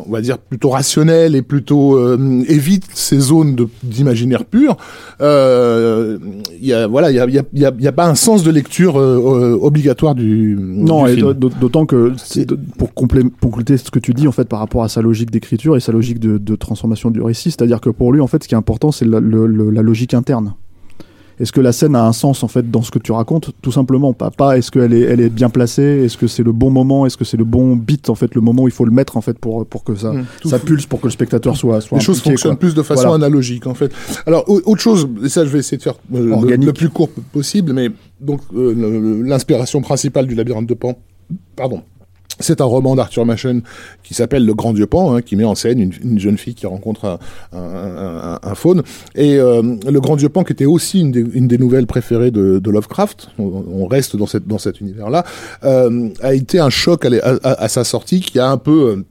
[0.07, 4.77] on va dire plutôt rationnel et plutôt euh, évite ces zones d'imaginaire pur.
[5.21, 6.19] Euh,
[6.61, 8.13] Il y a voilà, il y a, y, a, y a- y a pas un
[8.13, 12.13] sens de lecture euh, obligatoire du Non, du et d'autant que
[12.77, 15.31] pour complé- pour compléter ce que tu dis en fait par rapport à sa logique
[15.31, 18.43] d'écriture et sa logique de, de transformation du récit, c'est-à-dire que pour lui en fait
[18.43, 20.53] ce qui est important c'est la, la logique interne.
[21.39, 23.51] Est-ce que la scène a un sens en fait dans ce que tu racontes?
[23.61, 26.51] Tout simplement, pas, pas est-ce qu'elle est, elle est bien placée Est-ce que c'est le
[26.51, 28.85] bon moment Est-ce que c'est le bon beat en fait, le moment où il faut
[28.85, 31.11] le mettre en fait pour pour que ça Mm, tout ça pulse pour que le
[31.11, 32.59] spectateur soit soit les choses fonctionnent quoi.
[32.59, 33.15] plus de façon Voilà.
[33.25, 33.91] analogique en fait.
[34.25, 37.09] Alors au- autre chose, et ça je vais essayer de faire euh, le, plus court
[37.31, 40.97] possible, mais donc euh, l'inspiration principale du labyrinthe de Pan,
[41.55, 41.81] pardon.
[42.39, 43.61] C'est un roman d'Arthur Machen
[44.03, 46.55] qui s'appelle Le Grand Dieu Pan, hein, qui met en scène une, une jeune fille
[46.55, 47.19] qui rencontre un,
[47.51, 48.83] un, un- un- un faune.
[49.15, 51.11] Et euh, Le Grand Dieu Pan, qui était aussi une
[51.47, 55.23] des, nouvelles préférées de, Lovecraft, on, reste dans, cet univers-là,
[55.63, 58.89] euh, a été un choc à, sa sortie qui a un peu...
[58.97, 59.03] euh,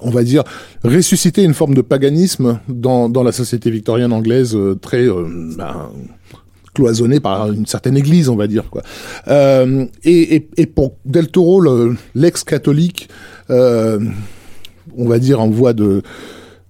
[0.00, 0.42] on va dire,
[0.84, 5.90] ressusciter une forme de paganisme dans, dans la société victorienne anglaise euh, très ben,
[6.74, 8.70] cloisonnée par une certaine église, on va dire.
[8.70, 8.82] quoi.
[9.28, 13.08] Euh, et, pour Del Toro, le- l'ex-catholique,
[13.50, 14.00] euh,
[14.96, 16.02] on va dire en voie de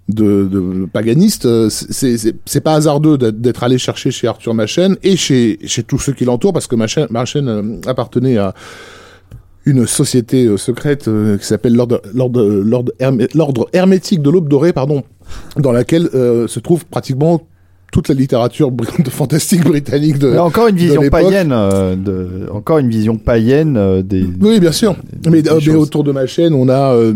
[0.08, 5.84] de, paganiste, euh, c'est pas hasardeux d'être- allé chercher chez Arthur Machen et chez, chez
[5.84, 8.52] tous ceux qui l'entourent, parce que Machen, appartenait à
[9.64, 11.08] une société secrète
[11.40, 15.04] qui s'appelle l'ordre l'ordre l'ordre hermé- l'ordre hermétique de l'aube dorée pardon
[15.56, 17.46] dans laquelle se trouve pratiquement
[17.92, 22.50] toute la littérature br- de fantastique britannique de Là, encore une vision païenne, euh, de,
[22.52, 24.24] encore une vision païenne euh, des.
[24.40, 24.96] oui bien sûr
[25.30, 27.12] mais, des euh, mais autour de ma chaîne on a euh,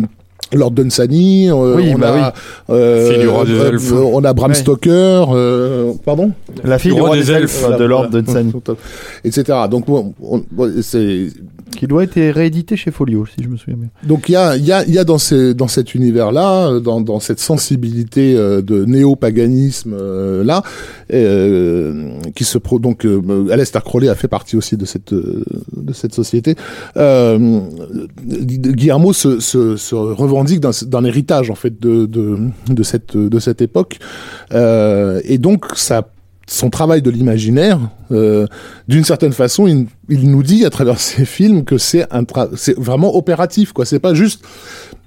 [0.53, 2.33] Lord Dunsany, euh, Oui, on, bah
[2.69, 3.91] a, euh, Fille du roi des euh, elfes.
[3.93, 4.55] euh, on a Bram Ouais.
[4.57, 6.31] Stoker, euh, pardon,
[6.63, 8.23] La fille Le du roi des des elfes elfes, de Lord Voilà.
[8.23, 8.53] Dunsany,
[9.25, 9.59] etc.
[9.69, 11.27] Donc bon, on- bon, c'est
[11.77, 13.89] qui doit être réédité chez Folio, si je me souviens bien.
[14.03, 17.01] Donc il y a, y a, y a dans, ces, dans cet univers-là, euh, dans,
[17.01, 20.61] dans cette sensibilité euh, de néo-paganisme euh,
[21.13, 25.93] euh, qui se pro donc euh, Aleister Crowley a fait partie aussi de cette de
[25.93, 26.55] cette société.
[28.17, 32.39] Guillermo se, se, se revendique d'un héritage en fait de, de,
[32.69, 33.99] de cette de cette époque,
[34.53, 36.09] et donc ça
[36.49, 37.81] son travail de l'imaginaire,
[38.13, 38.47] euh,
[38.87, 42.79] d'une certaine façon, il, il nous dit à travers ses films que c'est un c'est
[42.79, 43.85] vraiment opératif, quoi.
[43.85, 44.45] C'est pas juste,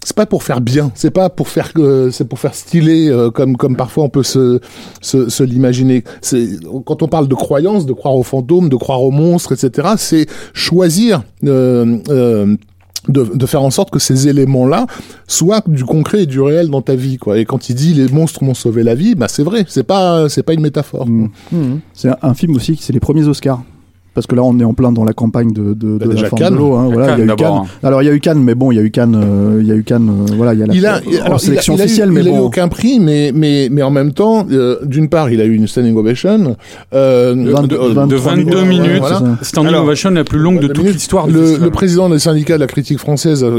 [0.04, 3.32] c'est pas pour faire bien, c'est pas pour faire, euh, c'est pour faire stylé euh,
[3.32, 4.60] comme comme parfois on peut se
[5.02, 6.04] se, se l'imaginer.
[6.22, 6.48] C'est
[6.86, 9.90] quand on parle de croyance, de croire aux fantômes, de croire aux monstres, etc.
[9.98, 11.24] C'est choisir.
[13.10, 14.86] De, de faire en sorte que ces éléments-là
[15.28, 17.40] soient du concret et du réel dans ta vie, quoi.
[17.40, 20.30] Et quand il dit les monstres m'ont sauvé la vie, bah c'est vrai, c'est pas
[20.30, 21.08] c'est pas une métaphore.
[21.08, 21.80] Mm.
[21.94, 23.64] C'est un, un film aussi, c'est les premiers Oscars.
[24.20, 26.24] Parce que là, on est en plein dans la campagne de, de, Bah, de déjà
[26.24, 26.54] la forme Cannes.
[26.54, 26.74] de l'eau.
[26.76, 27.38] Hein, Il y a voilà, il y a Cannes eu Cannes.
[27.38, 29.60] d'abord, Alors, il y a eu Cannes, mais bon, il y a eu Cannes, euh,
[29.62, 31.40] il y a eu Cannes, euh, voilà, il y a la il a, en alors,
[31.40, 32.40] sélection il a, il a eu- officielle, mais il a eu bon.
[32.46, 35.68] aucun prix, mais mais mais en même temps, euh, d'une part, il a eu une
[35.68, 36.56] standing ovation.
[36.94, 39.22] Euh, De, 22 de 23 22 minutes, voilà.
[39.42, 42.20] Standing Alors, ovation la plus longue de 22 toute l'histoire du le, le président des
[42.20, 43.50] syndicats de la critique française a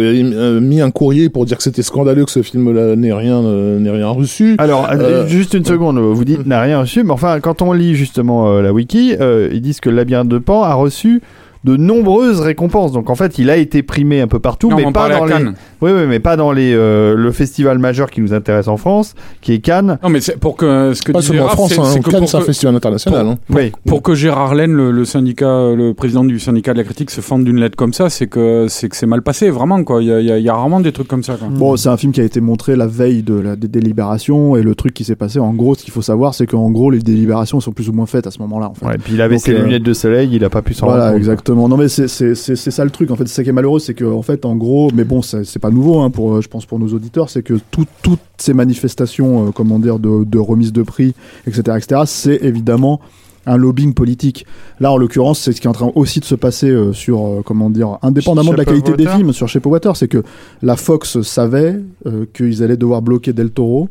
[0.61, 3.91] mis un courrier pour dire que c'était scandaleux que ce film-là n'ait rien euh, n'ait
[3.91, 4.55] rien reçu.
[4.59, 7.95] Alors, Euh, juste une seconde, vous dites n'a rien reçu, mais enfin, quand on lit
[7.95, 11.21] justement euh, la wiki, euh, ils disent que labyrinthe de A reçu
[11.65, 12.93] de nombreuses récompenses.
[12.93, 15.35] Donc en fait, il a été primé un peu partout, Non, mais pas dans les.
[15.83, 19.15] Oui, oui, mais pas dans les euh, le festival majeur qui nous intéresse en France,
[19.41, 19.99] qui est Cannes.
[20.03, 22.11] Non, mais c'est pour que ce que Pas seulement en France, c'est- hein, c'est que
[22.11, 23.27] Cannes, pour c'est un que- festival international.
[23.27, 23.39] hein.
[23.51, 23.73] Oui.
[23.87, 27.21] Pour que Gérard Laine, le, le syndicat, le président du syndicat de la critique, se
[27.21, 30.03] fende d'une lettre comme ça, c'est que c'est que c'est mal passé, vraiment quoi.
[30.03, 31.35] Il y a, il y a- il y a rarement des trucs comme ça.
[31.35, 31.49] Quoi.
[31.51, 34.63] Bon, c'est un film qui a été montré la veille de la des délibérations et
[34.63, 37.01] le truc qui s'est passé, en gros, ce qu'il faut savoir, c'est qu'en gros, les
[37.01, 38.69] délibérations sont plus ou moins faites à ce moment-là.
[38.71, 38.87] En fait.
[38.87, 40.87] Ouais, puis il avait Donc, ses euh, lunettes de soleil, il a pas pu s'en
[40.87, 41.25] Voilà, rendre compte.
[41.51, 41.69] Exactement.
[41.69, 43.11] Non, mais c'est ça le truc.
[43.11, 45.23] En fait, c'est ça qui est malheureux, c'est que en fait, en gros, mais bon,
[45.23, 48.19] c'est pas nouveau, hein, pour euh, je pense pour nos auditeurs, c'est que tout- toutes
[48.39, 51.15] ces manifestations, euh, comment dire, de, de remise de prix,
[51.47, 53.01] etc., etc., c'est évidemment
[53.47, 54.45] un lobbying politique.
[54.81, 57.25] Là, en l'occurrence, c'est ce qui est en train aussi de se passer euh, sur,
[57.27, 60.09] euh, comment dire, indépendamment de la qualité des Shape of films, sur Shape Water, c'est
[60.09, 60.23] que
[60.63, 63.89] la Fox savait euh, qu'ils allaient devoir bloquer Del Toro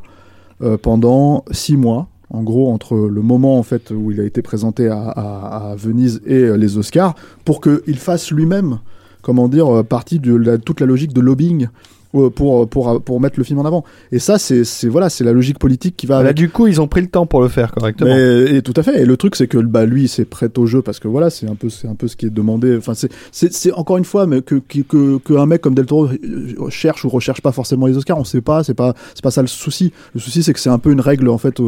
[0.62, 2.08] euh, pendant six mois.
[2.32, 6.34] En gros, entre le moment en fait où il a été présenté à, Venise et
[6.44, 8.80] euh, les Oscars, pour qu'il fasse lui-même,
[9.22, 11.68] comment dire, euh, partie de la- toute la logique de lobbying
[12.12, 13.84] pour, pour, pour mettre le film en avant.
[14.12, 16.38] Et ça, c'est c'est- voilà, c'est la logique politique qui va Là, avec.
[16.38, 18.10] du coup, ils ont pris le temps pour le faire correctement.
[18.14, 19.02] Mais, et tout à fait.
[19.02, 21.48] Et le truc, c'est que bah, lui, c'est prêt au jeu parce que voilà, c'est
[21.48, 22.76] un peu, c'est un peu ce qui est demandé.
[22.78, 22.94] Enfin,
[23.32, 26.70] c'est, encore une fois, mais que, que, que, que un mec comme Del Toro euh,
[26.70, 28.64] cherche ou recherche pas forcément les Oscars, on sait pas.
[28.64, 29.94] C'est pas, c'est pas ça le souci.
[30.16, 31.64] Le souci, c'est que c'est un peu une règle en fait, euh,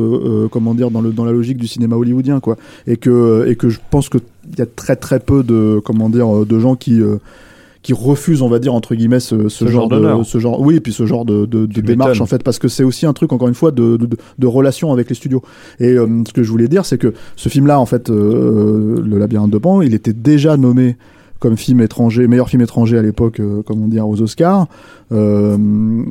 [0.45, 2.57] euh, comment dire, dans le, dans la logique du cinéma hollywoodien, quoi.
[2.87, 4.17] Et que, et que je pense que
[4.51, 7.17] il y a très très peu de, comment dire, euh, de gens qui euh,
[7.81, 10.75] qui refusent, on va dire entre guillemets, ce, ce, Ce genre de, ce genre, oui,
[10.75, 13.13] et puis ce genre de, de, de démarche en fait, parce que c'est aussi un
[13.13, 15.41] truc encore une fois de, de, relation avec les studios.
[15.79, 19.17] Et euh, ce que je voulais dire, c'est que ce film-là, en fait, euh, Le
[19.17, 20.97] Labyrinthe de Pan, il était déjà nommé
[21.39, 24.67] comme film étranger, meilleur film étranger à l'époque, euh, comment dire, aux Oscars.
[25.11, 25.57] Euh,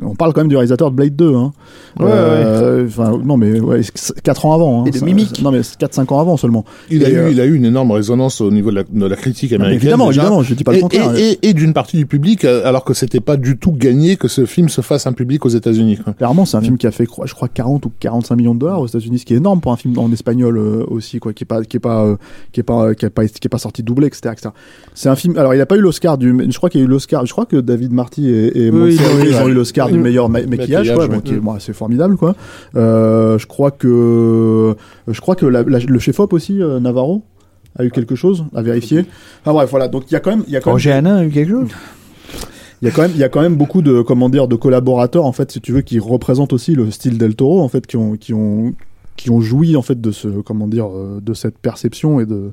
[0.03, 1.33] on parle quand même du réalisateur de Blade 2.
[1.35, 1.51] Hein.
[1.99, 3.81] Ouais, Euh, Enfin, non, mais ouais,
[4.23, 4.81] 4 ans avant.
[4.81, 5.41] Hein, Et de Mimic.
[5.41, 6.65] Non, mais 4-5 ans avant seulement.
[6.89, 9.05] Il a, eu, euh, il a eu une énorme résonance au niveau de la, de
[9.05, 9.77] la critique américaine.
[9.81, 10.21] évidemment, déjà.
[10.21, 11.15] évidemment, je dis pas le et, contraire.
[11.15, 14.15] et, et- et d'une partie du public, euh, alors que c'était pas du tout gagné
[14.17, 15.97] que ce film se fasse un public aux États-Unis.
[16.03, 16.13] quoi.
[16.13, 18.55] Clairement, c'est un film qui a fait, je crois- je crois, 40 ou 45 millions
[18.55, 21.19] de dollars aux États-Unis, ce qui est énorme pour un film en espagnol euh, aussi,
[21.19, 22.17] quoi, qui est pas, qui est pas,
[22.51, 24.49] qui est pas, qui est pas, qui est pas sorti doublé, etc., etc.
[24.93, 25.37] C'est un film.
[25.37, 27.25] Alors, il a pas eu l'Oscar du, je crois qu'il y a eu l'Oscar.
[27.25, 29.97] Je crois que David Marty et, et Oui, L'ont eu, ils ont eu l'Oscar du
[29.99, 31.15] meilleur ma- maquillage, Maquillage, quoi, ouais.
[31.15, 32.35] bon, qui est bon, c'est formidable, quoi.
[32.75, 34.75] Euh, je crois que,
[35.07, 37.23] je crois que la- la- le chef-op aussi, euh, Navarro,
[37.77, 39.05] a eu quelque chose à vérifier.
[39.41, 39.87] Enfin bref, voilà.
[39.87, 41.29] Donc il y a quand même, il y a quand même Roger Hanin a eu
[41.29, 41.69] quelque chose?
[42.81, 44.55] Il y a quand même, il y a quand même beaucoup de, comment dire, de
[44.55, 47.85] collaborateurs, en fait, si tu veux, qui représentent aussi le style Del Toro, en fait,
[47.85, 48.73] qui ont, qui ont,
[49.17, 52.51] qui ont joui, en fait, de ce, comment dire, euh, de cette perception et de,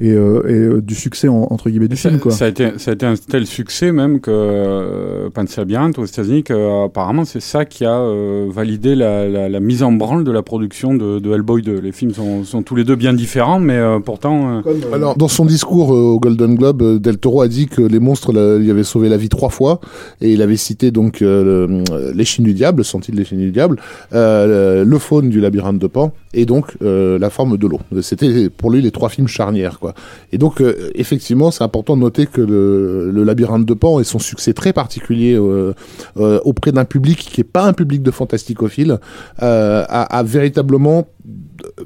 [0.00, 2.32] et, euh, et euh, du succès, en- entre guillemets, du Ça, film, quoi.
[2.32, 6.04] ça a été, ça a été un tel succès même que euh, Panzer Labyrinth aux
[6.04, 9.92] États-Unis, que, euh, apparemment c'est ça qui a euh, validé la, la, la mise en
[9.92, 11.80] branle de la production de, de Hellboy 2.
[11.80, 14.58] Les films sont, sont tous les deux bien différents, mais euh, pourtant.
[14.58, 17.48] euh, Comme, euh, Alors, dans son discours euh, au Golden Globe, euh, Del Toro a
[17.48, 19.80] dit que les monstres là, lui avaient sauvé la vie trois fois,
[20.20, 23.38] et il avait cité donc euh, le- euh, les Chines du diable, senti les Chines
[23.40, 23.76] du diable,
[24.14, 27.80] euh, le faune du labyrinthe de Pan, et donc euh, la forme de l'eau.
[28.02, 29.94] C'était pour lui les trois films charnières, quoi.
[30.32, 34.04] Et donc, euh, effectivement, c'est important de noter que le, le labyrinthe de Pan et
[34.04, 35.74] son succès très particulier euh,
[36.18, 38.98] euh, auprès d'un public qui n'est pas un public de fantasticophile
[39.42, 41.08] euh, a, a véritablement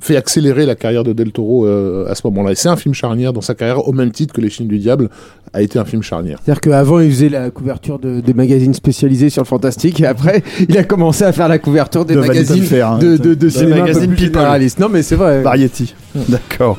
[0.00, 2.52] fait accélérer la carrière de Del Toro euh, à ce moment-là.
[2.52, 4.78] Et c'est un film charnière dans sa carrière, au même titre que Les Chines du
[4.78, 5.08] Diable
[5.52, 6.38] a été un film charnière.
[6.44, 10.42] C'est-à-dire qu'avant, il faisait la couverture de, des magazines spécialisés sur le fantastique, et après,
[10.68, 12.98] il a commencé à faire la couverture des De magazines Fair, hein.
[12.98, 14.78] de, de, de cinéma un peu magazines plus.
[14.78, 15.42] Non, mais c'est vrai.
[15.42, 15.94] Variety.
[16.28, 16.78] D'accord.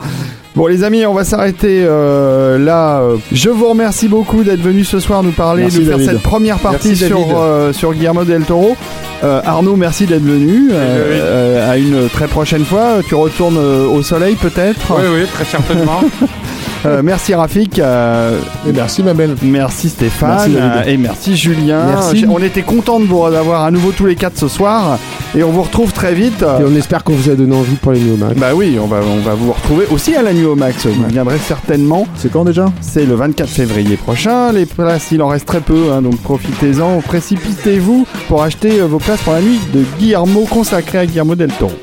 [0.55, 3.01] Bon les amis, on va s'arrêter euh, là.
[3.31, 6.59] Je vous remercie beaucoup d'être venus ce soir nous parler, Merci, nous faire cette première
[6.59, 8.77] partie Merci, sur euh, sur Guillermo del Toro.
[9.23, 10.69] Euh, Arnaud, merci d'être venu.
[10.71, 12.99] Euh, euh, à une très prochaine fois.
[13.07, 14.93] Tu retournes euh, au soleil peut-être.
[14.97, 16.01] Oui, oui, très certainement.
[16.85, 17.79] Euh, merci Rafik.
[17.79, 19.35] euh, Et merci, ma belle.
[19.41, 21.85] Merci Stéphane Merci, euh, et merci Julien.
[21.87, 22.25] Merci.
[22.29, 24.99] On était content de vous avoir à nouveau tous les quatre ce soir
[25.35, 26.41] et on vous retrouve très vite.
[26.43, 28.39] Et on espère qu'on vous a donné envie pour les Néomax.
[28.39, 30.85] Bah oui, on va, on va vous retrouver aussi à la nuit au max.
[30.85, 32.07] Vous viendrez certainement.
[32.15, 32.71] C'est quand déjà?
[32.81, 34.51] C'est le 24 février prochain.
[34.51, 37.01] Les places, il en reste très peu, hein, donc profitez-en.
[37.01, 41.73] Précipitez-vous pour acheter vos places pour la nuit de Guillermo consacrée à Guillermo del Toro.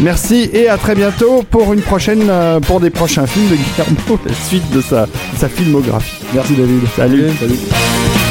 [0.00, 4.20] Merci et à très bientôt pour une prochaine, euh, pour des prochains films de Guillermo,
[4.26, 5.06] la suite de sa,
[5.48, 6.24] filmographie.
[6.32, 6.80] Merci David.
[6.96, 7.30] Salut.
[7.40, 8.27] Salut.